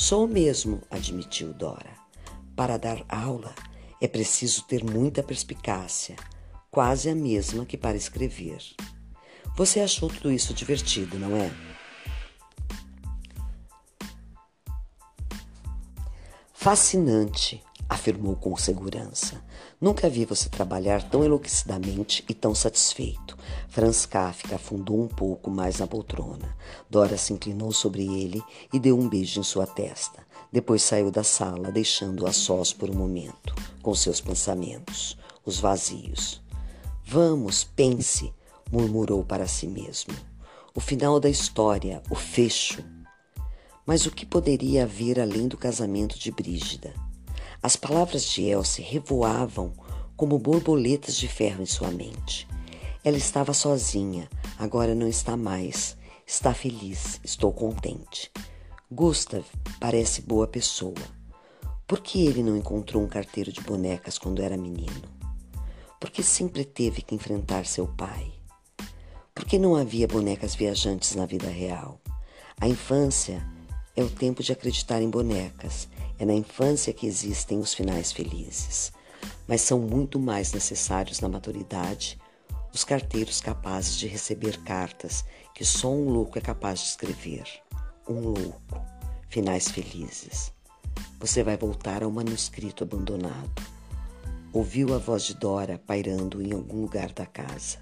Sou 0.00 0.28
mesmo, 0.28 0.80
admitiu 0.88 1.52
Dora. 1.52 1.92
Para 2.54 2.76
dar 2.76 3.04
aula 3.08 3.52
é 4.00 4.06
preciso 4.06 4.62
ter 4.62 4.84
muita 4.84 5.24
perspicácia, 5.24 6.14
quase 6.70 7.10
a 7.10 7.16
mesma 7.16 7.66
que 7.66 7.76
para 7.76 7.96
escrever. 7.96 8.62
Você 9.56 9.80
achou 9.80 10.08
tudo 10.08 10.30
isso 10.30 10.54
divertido, 10.54 11.18
não 11.18 11.36
é? 11.36 11.50
Fascinante, 16.54 17.60
afirmou 17.88 18.36
com 18.36 18.56
segurança. 18.56 19.42
Nunca 19.80 20.10
vi 20.10 20.24
você 20.24 20.48
trabalhar 20.48 21.02
tão 21.02 21.24
enlouquecidamente 21.24 22.24
e 22.28 22.34
tão 22.34 22.54
satisfeito. 22.54 23.36
Franz 23.68 24.04
Kafka 24.04 24.56
afundou 24.56 25.00
um 25.00 25.08
pouco 25.08 25.50
mais 25.50 25.78
na 25.78 25.86
poltrona. 25.86 26.54
Dora 26.90 27.16
se 27.16 27.32
inclinou 27.32 27.72
sobre 27.72 28.02
ele 28.02 28.42
e 28.72 28.78
deu 28.78 28.98
um 28.98 29.08
beijo 29.08 29.40
em 29.40 29.44
sua 29.44 29.66
testa. 29.66 30.26
Depois 30.52 30.82
saiu 30.82 31.10
da 31.10 31.24
sala, 31.24 31.72
deixando-o 31.72 32.26
a 32.26 32.32
sós 32.32 32.72
por 32.72 32.90
um 32.90 32.94
momento, 32.94 33.54
com 33.82 33.94
seus 33.94 34.20
pensamentos, 34.20 35.16
os 35.44 35.58
vazios. 35.58 36.42
Vamos, 37.04 37.64
pense, 37.64 38.32
murmurou 38.70 39.24
para 39.24 39.46
si 39.46 39.66
mesmo. 39.66 40.14
O 40.74 40.80
final 40.80 41.18
da 41.18 41.28
história, 41.28 42.02
o 42.10 42.14
fecho. 42.14 42.84
Mas 43.86 44.04
o 44.04 44.10
que 44.10 44.26
poderia 44.26 44.82
haver 44.84 45.18
além 45.18 45.48
do 45.48 45.56
casamento 45.56 46.18
de 46.18 46.30
Brígida? 46.30 47.07
As 47.60 47.74
palavras 47.74 48.24
de 48.24 48.44
Elsie 48.44 48.84
revoavam 48.84 49.72
como 50.16 50.38
borboletas 50.38 51.16
de 51.16 51.26
ferro 51.26 51.62
em 51.62 51.66
sua 51.66 51.90
mente. 51.90 52.46
Ela 53.04 53.16
estava 53.16 53.52
sozinha, 53.52 54.28
agora 54.56 54.94
não 54.94 55.08
está 55.08 55.36
mais. 55.36 55.96
Está 56.24 56.54
feliz, 56.54 57.20
estou 57.24 57.52
contente. 57.52 58.30
Gustav 58.90 59.44
parece 59.80 60.22
boa 60.22 60.46
pessoa. 60.46 60.94
Por 61.86 62.00
que 62.00 62.26
ele 62.26 62.42
não 62.42 62.56
encontrou 62.56 63.02
um 63.02 63.08
carteiro 63.08 63.50
de 63.50 63.60
bonecas 63.60 64.18
quando 64.18 64.40
era 64.40 64.56
menino? 64.56 65.02
Por 65.98 66.10
que 66.10 66.22
sempre 66.22 66.64
teve 66.64 67.02
que 67.02 67.14
enfrentar 67.14 67.66
seu 67.66 67.88
pai? 67.88 68.32
Por 69.34 69.44
que 69.44 69.58
não 69.58 69.74
havia 69.74 70.06
bonecas 70.06 70.54
viajantes 70.54 71.16
na 71.16 71.26
vida 71.26 71.48
real? 71.48 72.00
A 72.60 72.68
infância 72.68 73.44
é 73.96 74.02
o 74.02 74.10
tempo 74.10 74.42
de 74.42 74.52
acreditar 74.52 75.02
em 75.02 75.10
bonecas 75.10 75.88
é 76.18 76.24
na 76.24 76.34
infância 76.34 76.92
que 76.92 77.06
existem 77.06 77.58
os 77.58 77.72
finais 77.74 78.12
felizes, 78.12 78.92
mas 79.46 79.60
são 79.60 79.78
muito 79.78 80.18
mais 80.18 80.52
necessários 80.52 81.20
na 81.20 81.28
maturidade 81.28 82.18
os 82.72 82.84
carteiros 82.84 83.40
capazes 83.40 83.96
de 83.96 84.06
receber 84.06 84.62
cartas 84.62 85.24
que 85.54 85.64
só 85.64 85.90
um 85.90 86.10
louco 86.10 86.38
é 86.38 86.40
capaz 86.40 86.80
de 86.80 86.86
escrever. 86.86 87.44
Um 88.08 88.20
louco. 88.20 88.80
Finais 89.28 89.68
felizes. 89.68 90.52
você 91.18 91.42
vai 91.42 91.56
voltar 91.56 92.02
ao 92.02 92.10
manuscrito 92.10 92.84
abandonado. 92.84 93.62
Ouviu 94.52 94.94
a 94.94 94.98
voz 94.98 95.24
de 95.24 95.34
Dora 95.34 95.78
pairando 95.78 96.40
em 96.40 96.52
algum 96.52 96.82
lugar 96.82 97.12
da 97.12 97.26
casa. 97.26 97.78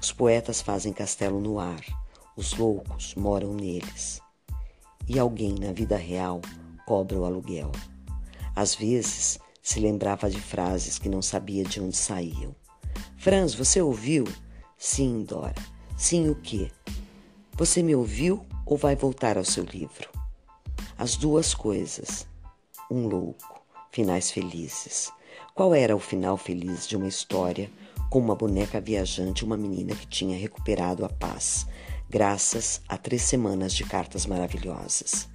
Os 0.00 0.12
poetas 0.12 0.62
fazem 0.62 0.92
castelo 0.92 1.40
no 1.40 1.58
ar, 1.58 1.84
os 2.36 2.54
loucos 2.54 3.14
moram 3.14 3.52
neles. 3.52 4.20
E 5.08 5.18
alguém 5.18 5.54
na 5.54 5.72
vida 5.72 5.96
real 5.96 6.40
cobra 6.90 7.20
o 7.20 7.24
aluguel. 7.24 7.70
Às 8.56 8.74
vezes 8.74 9.38
se 9.62 9.78
lembrava 9.78 10.28
de 10.28 10.40
frases 10.40 10.98
que 10.98 11.08
não 11.08 11.22
sabia 11.22 11.62
de 11.62 11.80
onde 11.80 11.96
saíam. 11.96 12.52
Franz, 13.16 13.54
você 13.54 13.80
ouviu? 13.80 14.24
Sim, 14.76 15.22
Dora. 15.22 15.54
Sim, 15.96 16.28
o 16.28 16.34
quê? 16.34 16.68
Você 17.52 17.80
me 17.80 17.94
ouviu 17.94 18.44
ou 18.66 18.76
vai 18.76 18.96
voltar 18.96 19.38
ao 19.38 19.44
seu 19.44 19.62
livro? 19.62 20.10
As 20.98 21.14
duas 21.14 21.54
coisas. 21.54 22.26
Um 22.90 23.06
louco, 23.06 23.62
finais 23.92 24.32
felizes. 24.32 25.12
Qual 25.54 25.72
era 25.72 25.94
o 25.94 26.00
final 26.00 26.36
feliz 26.36 26.88
de 26.88 26.96
uma 26.96 27.06
história 27.06 27.70
com 28.10 28.18
uma 28.18 28.34
boneca 28.34 28.80
viajante 28.80 29.44
e 29.44 29.46
uma 29.46 29.56
menina 29.56 29.94
que 29.94 30.08
tinha 30.08 30.36
recuperado 30.36 31.04
a 31.04 31.08
paz, 31.08 31.68
graças 32.08 32.82
a 32.88 32.98
três 32.98 33.22
semanas 33.22 33.74
de 33.74 33.84
cartas 33.84 34.26
maravilhosas? 34.26 35.30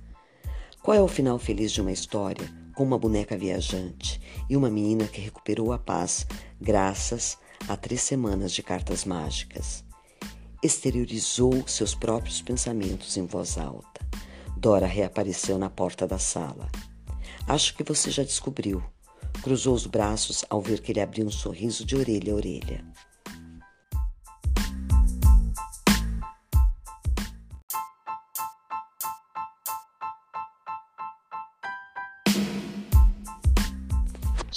Qual 0.85 0.95
é 0.95 1.01
o 1.01 1.07
final 1.07 1.39
feliz 1.39 1.71
de 1.71 1.81
uma 1.81 1.91
história 1.91 2.47
com 2.75 2.83
uma 2.83 2.99
boneca 2.99 3.35
viajante 3.35 4.21
e 4.47 4.55
uma 4.55 4.69
menina 4.69 5.07
que 5.07 5.19
recuperou 5.19 5.73
a 5.73 5.79
paz, 5.79 6.27
graças 6.61 7.39
a 7.67 7.75
três 7.75 8.03
semanas 8.03 8.51
de 8.51 8.61
cartas 8.61 9.03
mágicas? 9.03 9.83
Exteriorizou 10.61 11.67
seus 11.67 11.95
próprios 11.95 12.39
pensamentos 12.39 13.17
em 13.17 13.25
voz 13.25 13.57
alta. 13.57 13.99
Dora 14.55 14.85
reapareceu 14.85 15.57
na 15.57 15.71
porta 15.71 16.05
da 16.05 16.19
sala. 16.19 16.69
Acho 17.47 17.75
que 17.75 17.83
você 17.83 18.11
já 18.11 18.21
descobriu. 18.21 18.83
Cruzou 19.41 19.73
os 19.73 19.87
braços 19.87 20.45
ao 20.51 20.61
ver 20.61 20.81
que 20.81 20.91
ele 20.91 21.01
abriu 21.01 21.25
um 21.25 21.31
sorriso 21.31 21.83
de 21.83 21.95
orelha 21.95 22.31
a 22.31 22.35
orelha. 22.35 22.85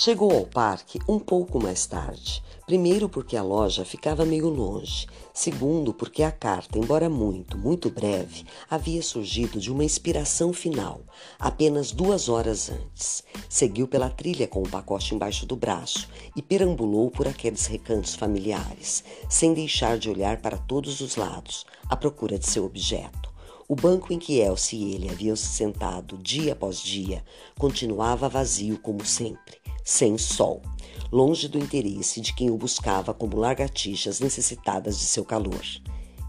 Chegou 0.01 0.31
ao 0.31 0.47
parque 0.47 1.01
um 1.09 1.19
pouco 1.19 1.61
mais 1.61 1.85
tarde. 1.85 2.41
Primeiro, 2.65 3.09
porque 3.09 3.37
a 3.37 3.43
loja 3.43 3.85
ficava 3.85 4.25
meio 4.25 4.49
longe. 4.49 5.09
Segundo, 5.35 5.93
porque 5.93 6.23
a 6.23 6.31
carta, 6.31 6.79
embora 6.79 7.11
muito, 7.11 7.59
muito 7.59 7.91
breve, 7.91 8.45
havia 8.71 9.03
surgido 9.03 9.59
de 9.59 9.73
uma 9.73 9.83
inspiração 9.83 10.53
final, 10.53 11.01
apenas 11.37 11.91
duas 11.91 12.29
horas 12.29 12.71
antes. 12.71 13.25
Seguiu 13.49 13.89
pela 13.89 14.09
trilha 14.09 14.47
com 14.47 14.63
o 14.63 14.69
pacote 14.69 15.17
embaixo 15.17 15.45
do 15.45 15.57
braço 15.57 16.09
e 16.37 16.41
perambulou 16.41 17.11
por 17.11 17.27
aqueles 17.27 17.67
recantos 17.67 18.15
familiares, 18.15 19.03
sem 19.29 19.53
deixar 19.53 19.99
de 19.99 20.09
olhar 20.09 20.41
para 20.41 20.59
todos 20.59 21.01
os 21.01 21.17
lados, 21.17 21.67
à 21.89 21.97
procura 21.97 22.39
de 22.39 22.47
seu 22.47 22.65
objeto. 22.65 23.28
O 23.69 23.77
banco 23.77 24.13
em 24.15 24.19
que 24.19 24.39
Elsie 24.39 24.83
e 24.83 24.95
ele 24.95 25.11
haviam 25.11 25.37
se 25.37 25.47
sentado 25.49 26.17
dia 26.17 26.55
após 26.55 26.81
dia 26.81 27.23
continuava 27.59 28.27
vazio 28.27 28.79
como 28.79 29.05
sempre, 29.05 29.59
sem 29.85 30.17
sol 30.17 30.63
longe 31.11 31.49
do 31.49 31.59
interesse 31.59 32.21
de 32.21 32.35
quem 32.35 32.51
o 32.51 32.57
buscava 32.57 33.15
como 33.15 33.37
lagartixas 33.37 34.21
necessitadas 34.21 34.99
de 34.99 35.05
seu 35.05 35.25
calor. 35.25 35.63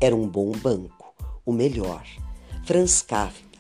Era 0.02 0.16
um 0.16 0.28
bom 0.28 0.52
banco, 0.52 1.14
o 1.45 1.52
melhor. 1.52 2.06
Franz 2.66 3.02
Kafka 3.02 3.60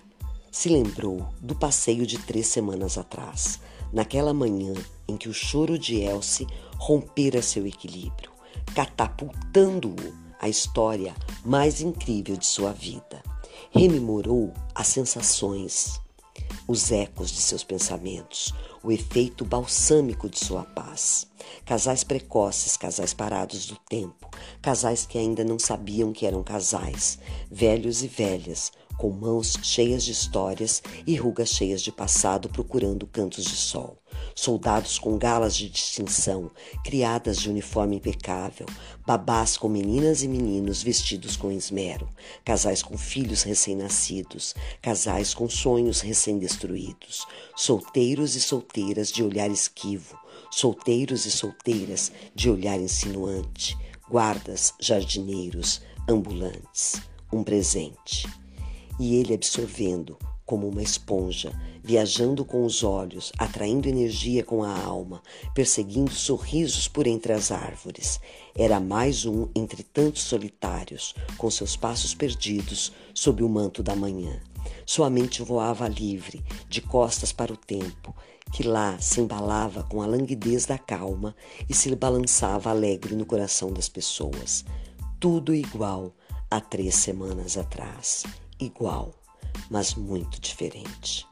se 0.51 0.69
lembrou 0.69 1.27
do 1.41 1.55
passeio 1.55 2.05
de 2.05 2.17
três 2.19 2.47
semanas 2.47 2.97
atrás, 2.97 3.59
naquela 3.91 4.33
manhã 4.33 4.73
em 5.07 5.17
que 5.17 5.29
o 5.29 5.33
choro 5.33 5.77
de 5.77 5.97
Elsie 6.01 6.47
rompera 6.77 7.41
seu 7.41 7.65
equilíbrio, 7.67 8.31
catapultando-o 8.73 9.95
à 10.39 10.47
história 10.47 11.13
mais 11.45 11.81
incrível 11.81 12.37
de 12.37 12.45
sua 12.45 12.71
vida. 12.71 13.21
Rememorou 13.71 14.53
as 14.73 14.87
sensações, 14.87 15.99
os 16.67 16.91
ecos 16.91 17.31
de 17.31 17.41
seus 17.41 17.63
pensamentos, 17.63 18.53
o 18.83 18.91
efeito 18.91 19.43
balsâmico 19.43 20.29
de 20.29 20.39
sua 20.39 20.63
paz. 20.63 21.27
Casais 21.65 22.03
precoces, 22.03 22.77
casais 22.77 23.13
parados 23.13 23.65
do 23.65 23.75
tempo, 23.89 24.29
casais 24.61 25.05
que 25.05 25.17
ainda 25.17 25.43
não 25.43 25.57
sabiam 25.57 26.13
que 26.13 26.25
eram 26.25 26.43
casais, 26.43 27.19
velhos 27.49 28.03
e 28.03 28.07
velhas, 28.07 28.71
com 28.99 29.09
mãos 29.09 29.57
cheias 29.63 30.03
de 30.03 30.11
histórias 30.11 30.83
e 31.07 31.15
rugas 31.15 31.49
cheias 31.49 31.81
de 31.81 31.89
passado 31.89 32.49
procurando 32.49 33.07
cantos 33.07 33.45
de 33.45 33.55
sol. 33.55 33.97
Soldados 34.35 34.99
com 34.99 35.17
galas 35.17 35.55
de 35.55 35.69
distinção, 35.69 36.51
criadas 36.83 37.37
de 37.37 37.49
uniforme 37.49 37.95
impecável, 37.95 38.65
babás 39.07 39.55
com 39.55 39.69
meninas 39.69 40.21
e 40.21 40.27
meninos 40.27 40.83
vestidos 40.83 41.37
com 41.37 41.49
esmero, 41.49 42.09
casais 42.43 42.83
com 42.83 42.97
filhos 42.97 43.43
recém-nascidos, 43.43 44.53
casais 44.81 45.33
com 45.33 45.47
sonhos 45.47 46.01
recém-destruídos, 46.01 47.25
solteiros 47.55 48.35
e 48.35 48.41
solteiras 48.41 49.09
de 49.09 49.23
olhar 49.23 49.49
esquivo, 49.49 50.19
solteiros 50.51 51.25
e 51.25 51.31
solteiras 51.31 52.11
de 52.35 52.49
olhar 52.49 52.77
insinuante, 52.77 53.77
guardas, 54.09 54.73
jardineiros, 54.77 55.81
ambulantes. 56.09 57.01
Um 57.31 57.43
presente 57.43 58.27
e 58.99 59.15
ele 59.15 59.33
absorvendo 59.33 60.17
como 60.49 60.67
uma 60.67 60.81
esponja, 60.81 61.53
viajando 61.83 62.43
com 62.43 62.65
os 62.65 62.83
olhos, 62.83 63.31
atraindo 63.37 63.87
energia 63.87 64.43
com 64.43 64.63
a 64.63 64.83
alma, 64.83 65.21
perseguindo 65.53 66.09
sorrisos 66.09 66.87
por 66.87 67.05
entre 67.05 67.33
as 67.33 67.51
árvores. 67.51 68.19
Era 68.55 68.79
mais 68.79 69.27
um 69.27 69.47
entre 69.53 69.83
tantos 69.83 70.23
solitários, 70.23 71.13
com 71.37 71.51
seus 71.51 71.75
passos 71.75 72.15
perdidos 72.15 72.91
sob 73.13 73.43
o 73.43 73.47
manto 73.47 73.83
da 73.83 73.95
manhã. 73.95 74.41
Sua 74.87 75.07
mente 75.07 75.43
voava 75.43 75.87
livre, 75.87 76.43
de 76.67 76.81
costas 76.81 77.31
para 77.31 77.53
o 77.53 77.57
tempo, 77.57 78.15
que 78.51 78.63
lá 78.63 78.97
se 78.97 79.21
embalava 79.21 79.83
com 79.83 80.01
a 80.01 80.07
languidez 80.07 80.65
da 80.65 80.79
calma 80.79 81.35
e 81.69 81.75
se 81.75 81.95
balançava 81.95 82.71
alegre 82.71 83.15
no 83.15 83.23
coração 83.23 83.71
das 83.71 83.87
pessoas. 83.87 84.65
Tudo 85.19 85.53
igual 85.53 86.11
a 86.49 86.59
três 86.59 86.95
semanas 86.95 87.55
atrás 87.55 88.23
igual, 88.59 89.13
mas 89.69 89.95
muito 89.95 90.39
diferente. 90.39 91.27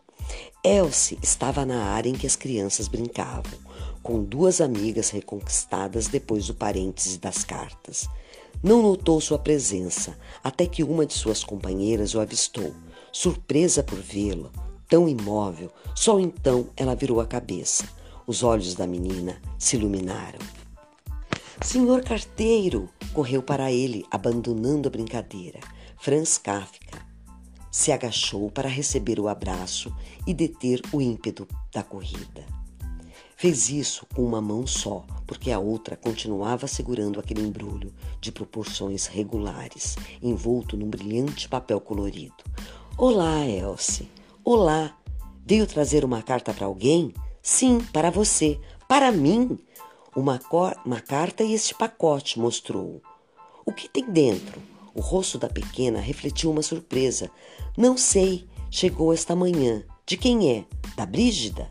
Elsie 0.63 1.17
estava 1.21 1.65
na 1.65 1.83
área 1.83 2.09
em 2.09 2.13
que 2.13 2.27
as 2.27 2.35
crianças 2.35 2.87
brincavam, 2.87 3.57
com 4.03 4.23
duas 4.23 4.61
amigas 4.61 5.09
reconquistadas 5.09 6.07
depois 6.07 6.47
do 6.47 6.53
parêntese 6.53 7.17
das 7.17 7.43
cartas. 7.43 8.07
Não 8.63 8.81
notou 8.81 9.21
sua 9.21 9.37
presença 9.37 10.17
até 10.43 10.65
que 10.65 10.83
uma 10.83 11.05
de 11.05 11.13
suas 11.13 11.43
companheiras 11.43 12.15
o 12.15 12.19
avistou. 12.19 12.73
Surpresa 13.11 13.83
por 13.83 13.99
vê-lo, 13.99 14.51
tão 14.89 15.07
imóvel, 15.07 15.71
só 15.95 16.19
então 16.19 16.67
ela 16.75 16.95
virou 16.95 17.21
a 17.21 17.25
cabeça. 17.25 17.87
Os 18.25 18.43
olhos 18.43 18.75
da 18.75 18.85
menina 18.85 19.41
se 19.57 19.77
iluminaram. 19.77 20.39
Senhor 21.61 22.03
carteiro! 22.03 22.89
correu 23.13 23.41
para 23.41 23.71
ele, 23.71 24.05
abandonando 24.11 24.87
a 24.87 24.91
brincadeira. 24.91 25.59
Franz 25.97 26.37
Kafka 26.37 27.06
se 27.71 27.91
agachou 27.91 28.49
para 28.49 28.69
receber 28.69 29.19
o 29.19 29.27
abraço 29.27 29.93
e 30.25 30.33
deter 30.33 30.81
o 30.91 31.01
ímpeto 31.01 31.47
da 31.71 31.83
corrida. 31.83 32.45
Fez 33.35 33.69
isso 33.69 34.05
com 34.15 34.23
uma 34.23 34.41
mão 34.41 34.65
só, 34.65 35.05
porque 35.27 35.51
a 35.51 35.59
outra 35.59 35.95
continuava 35.95 36.65
segurando 36.65 37.19
aquele 37.19 37.41
embrulho 37.41 37.93
de 38.19 38.31
proporções 38.31 39.05
regulares, 39.05 39.95
envolto 40.23 40.75
num 40.75 40.89
brilhante 40.89 41.47
papel 41.47 41.79
colorido. 41.79 42.43
Olá, 42.97 43.45
Elsie. 43.45 44.09
Olá. 44.43 44.97
Veio 45.45 45.67
trazer 45.67 46.03
uma 46.03 46.23
carta 46.23 46.51
para 46.51 46.65
alguém? 46.65 47.13
Sim, 47.43 47.79
para 47.93 48.09
você. 48.09 48.59
Para 48.87 49.11
mim. 49.11 49.59
Uma, 50.15 50.41
uma 50.83 50.99
carta 50.99 51.43
e 51.43 51.53
este 51.53 51.75
pacote, 51.75 52.39
mostrou. 52.39 53.03
O 53.63 53.71
que 53.71 53.87
tem 53.87 54.09
dentro? 54.09 54.59
O 54.95 54.99
rosto 54.99 55.37
da 55.37 55.47
pequena 55.47 55.99
refletiu 55.99 56.49
uma 56.49 56.63
surpresa. 56.63 57.29
Não 57.77 57.95
sei. 57.95 58.47
Chegou 58.71 59.13
esta 59.13 59.35
manhã. 59.35 59.83
De 60.03 60.17
quem 60.17 60.51
é? 60.51 60.65
Da 60.95 61.05
Brígida? 61.05 61.69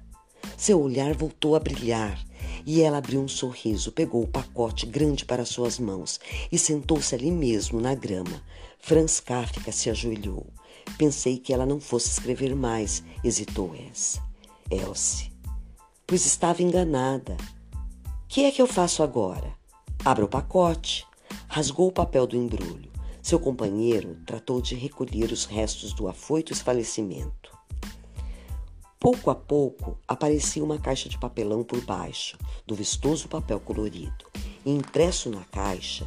Seu 0.57 0.81
olhar 0.81 1.13
voltou 1.15 1.57
a 1.57 1.61
brilhar 1.61 2.25
e 2.65 2.81
ela 2.81 2.99
abriu 2.99 3.21
um 3.21 3.27
sorriso, 3.27 3.91
pegou 3.91 4.23
o 4.23 4.29
pacote 4.29 4.87
grande 4.87 5.25
para 5.25 5.45
suas 5.45 5.81
mãos 5.81 6.21
e 6.51 6.57
sentou-se 6.57 7.13
ali 7.13 7.33
mesmo, 7.33 7.81
na 7.81 7.93
grama. 7.93 8.41
Franz 8.79 9.19
Kafka 9.19 9.73
se 9.73 9.91
ajoelhou. 9.91 10.47
Pensei 10.97 11.39
que 11.39 11.53
ela 11.53 11.67
não 11.67 11.81
fosse 11.81 12.11
escrever 12.11 12.55
mais, 12.55 13.03
hesitou 13.25 13.75
essa. 13.91 14.23
Elsie. 14.71 15.33
Pois 16.07 16.25
estava 16.25 16.63
enganada. 16.63 17.37
Que 18.29 18.45
é 18.45 18.53
que 18.53 18.63
eu 18.63 18.67
faço 18.69 19.03
agora? 19.03 19.53
Abra 20.05 20.25
o 20.25 20.29
pacote. 20.29 21.05
Rasgou 21.49 21.89
o 21.89 21.93
papel 21.93 22.29
do 22.29 22.37
embrulho. 22.37 22.96
Seu 23.27 23.41
companheiro 23.41 24.17
tratou 24.25 24.61
de 24.61 24.77
recolher 24.77 25.33
os 25.33 25.47
restos 25.47 25.93
do 25.93 26.07
afoito 26.07 26.53
esfalecimento. 26.53 27.51
Pouco 29.01 29.31
a 29.31 29.35
pouco 29.35 29.99
aparecia 30.07 30.63
uma 30.63 30.79
caixa 30.79 31.09
de 31.09 31.19
papelão 31.19 31.65
por 31.65 31.81
baixo 31.81 32.39
do 32.65 32.73
vistoso 32.73 33.27
papel 33.27 33.59
colorido, 33.59 34.27
e 34.65 34.71
impresso 34.71 35.29
na 35.29 35.43
caixa, 35.43 36.07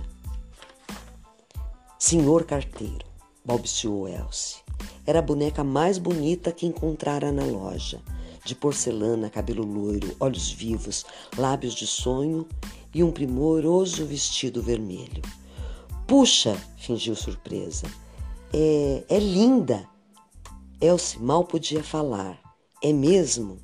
Senhor 1.99 2.45
Carteiro, 2.45 3.05
balbuciou 3.43 4.07
Elsie. 4.07 4.61
Era 5.05 5.19
a 5.19 5.21
boneca 5.21 5.61
mais 5.61 5.97
bonita 5.97 6.53
que 6.53 6.65
encontrara 6.65 7.33
na 7.33 7.43
loja, 7.43 8.01
de 8.45 8.55
porcelana, 8.55 9.29
cabelo 9.29 9.65
loiro, 9.65 10.15
olhos 10.21 10.49
vivos, 10.49 11.05
lábios 11.37 11.73
de 11.75 11.85
sonho 11.85 12.47
e 12.93 13.03
um 13.03 13.11
primoroso 13.11 14.05
vestido 14.05 14.61
vermelho. 14.61 15.21
Puxa, 16.09 16.57
fingiu 16.75 17.15
surpresa. 17.15 17.85
É, 18.51 19.03
é 19.07 19.19
linda. 19.19 19.87
Elsie 20.81 21.19
mal 21.19 21.43
podia 21.43 21.83
falar. 21.83 22.41
É 22.83 22.91
mesmo? 22.91 23.59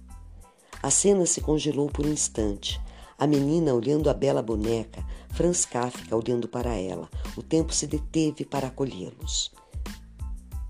A 0.84 0.92
cena 0.92 1.26
se 1.26 1.42
congelou 1.42 1.90
por 1.90 2.06
um 2.06 2.14
instante. 2.14 2.80
A 3.18 3.26
menina 3.26 3.74
olhando 3.74 4.12
a 4.12 4.14
bela 4.14 4.44
boneca, 4.44 5.04
Franz 5.32 5.66
Kafka 5.66 6.16
olhando 6.16 6.48
para 6.48 6.76
ela. 6.76 7.10
O 7.36 7.42
tempo 7.42 7.74
se 7.74 7.88
deteve 7.88 8.46
para 8.46 8.68
acolhê-los. 8.68 9.52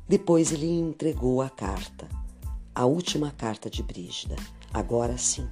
Depois 0.08 0.54
ele 0.54 0.80
entregou 0.80 1.42
a 1.42 1.50
carta, 1.50 2.08
a 2.74 2.86
última 2.86 3.32
carta 3.32 3.70
de 3.70 3.84
Brígida. 3.84 4.38
Agora 4.74 5.18
sim. 5.18 5.46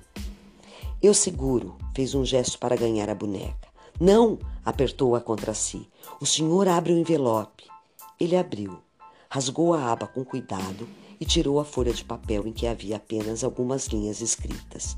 Eu 1.02 1.14
seguro, 1.14 1.78
fez 1.94 2.16
um 2.16 2.24
gesto 2.24 2.58
para 2.60 2.78
ganhar 2.78 3.10
a 3.10 3.16
boneca. 3.16 3.73
Não, 4.04 4.38
apertou-a 4.66 5.22
contra 5.22 5.54
si. 5.54 5.90
O 6.20 6.26
senhor 6.26 6.68
abre 6.68 6.92
o 6.92 6.98
envelope. 6.98 7.64
Ele 8.20 8.36
abriu, 8.36 8.78
rasgou 9.30 9.74
a 9.74 9.94
aba 9.94 10.08
com 10.08 10.26
cuidado 10.26 10.90
e 11.22 11.24
tirou 11.24 11.58
a 11.58 11.64
folha 11.64 11.94
de 11.94 12.04
papel 12.04 12.46
em 12.46 12.52
que 12.52 12.68
havia 12.68 12.98
apenas 12.98 13.46
algumas 13.46 13.88
linhas 13.88 14.20
escritas. 14.20 14.98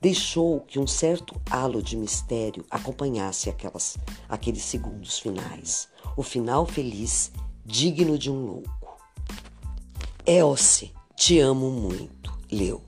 Deixou 0.00 0.60
que 0.60 0.78
um 0.78 0.86
certo 0.86 1.34
halo 1.50 1.82
de 1.82 1.96
mistério 1.96 2.64
acompanhasse 2.70 3.50
aquelas, 3.50 3.98
aqueles 4.28 4.62
segundos 4.62 5.18
finais. 5.18 5.88
O 6.16 6.22
final 6.22 6.64
feliz, 6.64 7.32
digno 7.66 8.16
de 8.16 8.30
um 8.30 8.46
louco. 8.46 9.00
Elce, 10.24 10.92
te 11.16 11.40
amo 11.40 11.72
muito, 11.72 12.32
leu. 12.52 12.84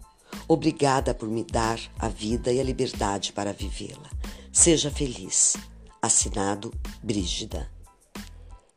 Obrigada 0.47 1.13
por 1.13 1.29
me 1.29 1.43
dar 1.43 1.81
a 1.99 2.07
vida 2.07 2.53
e 2.53 2.61
a 2.61 2.63
liberdade 2.63 3.33
para 3.33 3.53
vivê-la. 3.53 4.20
Seja 4.53 4.91
feliz. 4.91 5.57
Assinado 6.03 6.73
Brígida. 7.03 7.71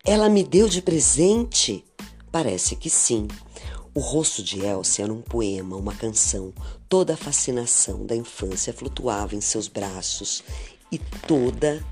Ela 0.06 0.30
me 0.30 0.44
deu 0.44 0.70
de 0.70 0.82
presente? 0.82 1.84
Parece 2.32 2.76
que 2.76 2.90
sim. 2.90 3.28
O 3.96 4.00
rosto 4.00 4.44
de 4.44 4.60
Elsie 4.64 5.04
era 5.04 5.12
um 5.12 5.22
poema, 5.22 5.76
uma 5.76 5.96
canção. 5.96 6.54
Toda 6.88 7.14
a 7.14 7.18
fascinação 7.18 8.06
da 8.06 8.16
infância 8.16 8.74
flutuava 8.74 9.36
em 9.36 9.42
seus 9.42 9.68
braços 9.68 10.44
e 10.92 11.00
toda 11.00 11.84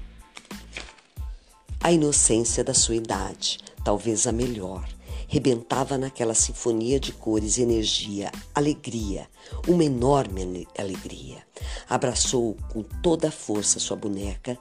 a 1.79 1.91
inocência 1.91 2.63
da 2.63 2.75
sua 2.75 2.95
idade, 2.95 3.57
talvez 3.83 4.27
a 4.27 4.31
melhor, 4.31 4.87
rebentava 5.31 5.97
naquela 5.97 6.33
sinfonia 6.33 6.99
de 6.99 7.13
cores 7.13 7.57
energia, 7.57 8.29
alegria, 8.53 9.29
uma 9.65 9.85
enorme 9.85 10.67
alegria. 10.77 11.37
Abraçou 11.89 12.57
com 12.67 12.83
toda 12.83 13.29
a 13.29 13.31
força 13.31 13.79
sua 13.79 13.95
boneca 13.95 14.57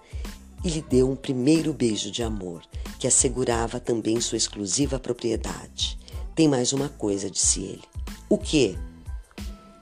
e 0.62 0.68
lhe 0.68 0.80
deu 0.80 1.10
um 1.10 1.16
primeiro 1.16 1.72
beijo 1.72 2.08
de 2.08 2.22
amor, 2.22 2.62
que 3.00 3.08
assegurava 3.08 3.80
também 3.80 4.20
sua 4.20 4.38
exclusiva 4.38 5.00
propriedade. 5.00 5.98
Tem 6.36 6.46
mais 6.46 6.72
uma 6.72 6.88
coisa, 6.88 7.28
disse 7.28 7.62
ele. 7.62 7.82
O 8.28 8.38
que? 8.38 8.78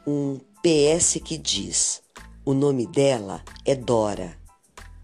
Um 0.06 0.40
PS 0.62 1.20
que 1.22 1.36
diz: 1.36 2.00
o 2.46 2.54
nome 2.54 2.86
dela 2.86 3.42
é 3.66 3.74
Dora. 3.74 4.34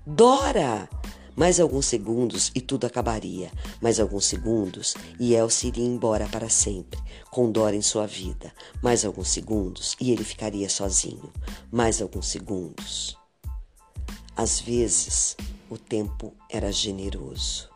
Dora! 0.07 0.89
Mais 1.37 1.59
alguns 1.59 1.87
segundos 1.87 2.51
e 2.55 2.61
tudo 2.61 2.87
acabaria. 2.87 3.51
Mais 3.81 3.99
alguns 3.99 4.27
segundos 4.27 4.95
e 5.19 5.35
Elsie 5.35 5.69
iria 5.69 5.85
embora 5.85 6.27
para 6.29 6.49
sempre, 6.49 7.01
com 7.31 7.51
Dora 7.51 7.75
em 7.75 7.83
sua 7.83 8.07
vida. 8.07 8.53
Mais 8.83 9.05
alguns 9.05 9.29
segundos 9.29 9.97
e 10.01 10.13
ele 10.13 10.25
ficaria 10.25 10.69
sozinho. 10.69 11.33
Mais 11.71 12.01
alguns 12.01 12.29
segundos. 12.29 13.19
Às 14.37 14.61
vezes, 14.61 15.37
o 15.69 15.77
tempo 15.77 16.33
era 16.49 16.73
generoso. 16.73 17.74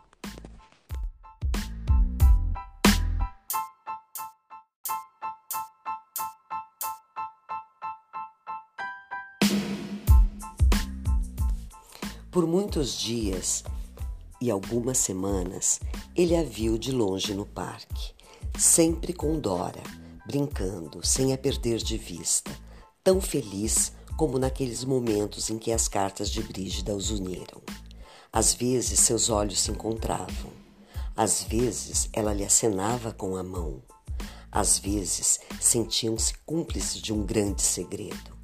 Por 12.39 12.47
muitos 12.47 12.97
dias 12.97 13.65
e 14.41 14.49
algumas 14.49 14.99
semanas, 14.99 15.81
ele 16.15 16.37
a 16.37 16.43
viu 16.45 16.79
de 16.79 16.93
longe 16.93 17.35
no 17.35 17.45
parque, 17.45 18.15
sempre 18.57 19.13
com 19.13 19.41
Dora, 19.41 19.83
brincando, 20.25 21.05
sem 21.05 21.33
a 21.33 21.37
perder 21.37 21.79
de 21.79 21.99
vista, 21.99 22.53
tão 23.03 23.21
feliz 23.21 23.91
como 24.17 24.39
naqueles 24.39 24.85
momentos 24.85 25.51
em 25.51 25.59
que 25.59 25.73
as 25.73 25.89
cartas 25.89 26.31
de 26.31 26.41
Brígida 26.41 26.95
os 26.95 27.11
uniram. 27.11 27.61
Às 28.33 28.55
vezes 28.55 29.01
seus 29.01 29.31
olhos 29.31 29.59
se 29.59 29.73
encontravam, 29.73 30.53
às 31.17 31.43
vezes 31.43 32.09
ela 32.13 32.33
lhe 32.33 32.45
acenava 32.45 33.13
com 33.13 33.35
a 33.35 33.43
mão, 33.43 33.83
às 34.53 34.79
vezes 34.79 35.41
sentiam-se 35.61 36.35
cúmplices 36.47 37.03
de 37.03 37.13
um 37.13 37.27
grande 37.27 37.63
segredo. 37.63 38.38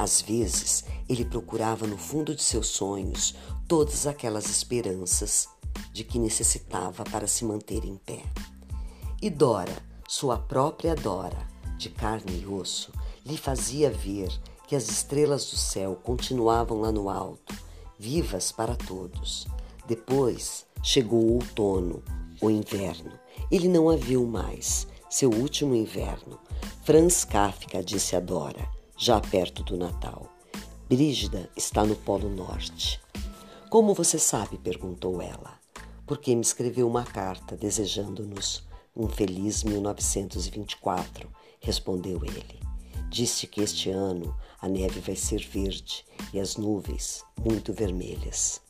Às 0.00 0.22
vezes, 0.22 0.82
ele 1.06 1.26
procurava 1.26 1.86
no 1.86 1.98
fundo 1.98 2.34
de 2.34 2.42
seus 2.42 2.68
sonhos 2.68 3.34
todas 3.68 4.06
aquelas 4.06 4.48
esperanças 4.48 5.46
de 5.92 6.04
que 6.04 6.18
necessitava 6.18 7.04
para 7.04 7.26
se 7.26 7.44
manter 7.44 7.84
em 7.84 7.96
pé. 7.96 8.22
E 9.20 9.28
Dora, 9.28 9.76
sua 10.08 10.38
própria 10.38 10.94
Dora, 10.94 11.46
de 11.76 11.90
carne 11.90 12.40
e 12.40 12.46
osso, 12.46 12.90
lhe 13.26 13.36
fazia 13.36 13.90
ver 13.90 14.30
que 14.66 14.74
as 14.74 14.88
estrelas 14.88 15.50
do 15.50 15.58
céu 15.58 15.94
continuavam 16.02 16.80
lá 16.80 16.90
no 16.90 17.10
alto, 17.10 17.54
vivas 17.98 18.50
para 18.50 18.76
todos. 18.76 19.46
Depois 19.86 20.64
chegou 20.82 21.26
o 21.26 21.34
outono, 21.34 22.02
o 22.40 22.48
inverno. 22.48 23.12
Ele 23.50 23.68
não 23.68 23.90
a 23.90 23.96
viu 23.96 24.24
mais, 24.24 24.86
seu 25.10 25.28
último 25.28 25.74
inverno. 25.74 26.40
Franz 26.84 27.22
Kafka 27.22 27.82
disse 27.82 28.16
a 28.16 28.20
Dora 28.20 28.79
já 29.02 29.18
perto 29.18 29.62
do 29.62 29.78
Natal. 29.78 30.26
Brígida 30.86 31.48
está 31.56 31.82
no 31.86 31.96
Polo 31.96 32.28
Norte. 32.28 33.00
Como 33.70 33.94
você 33.94 34.18
sabe? 34.18 34.58
perguntou 34.58 35.22
ela. 35.22 35.58
Porque 36.06 36.34
me 36.34 36.42
escreveu 36.42 36.86
uma 36.86 37.02
carta 37.02 37.56
desejando-nos 37.56 38.68
um 38.94 39.08
feliz 39.08 39.64
1924, 39.64 41.30
respondeu 41.60 42.22
ele. 42.26 42.60
Disse 43.08 43.46
que 43.46 43.62
este 43.62 43.88
ano 43.88 44.36
a 44.60 44.68
neve 44.68 45.00
vai 45.00 45.16
ser 45.16 45.48
verde 45.48 46.04
e 46.34 46.38
as 46.38 46.58
nuvens 46.58 47.24
muito 47.42 47.72
vermelhas. 47.72 48.60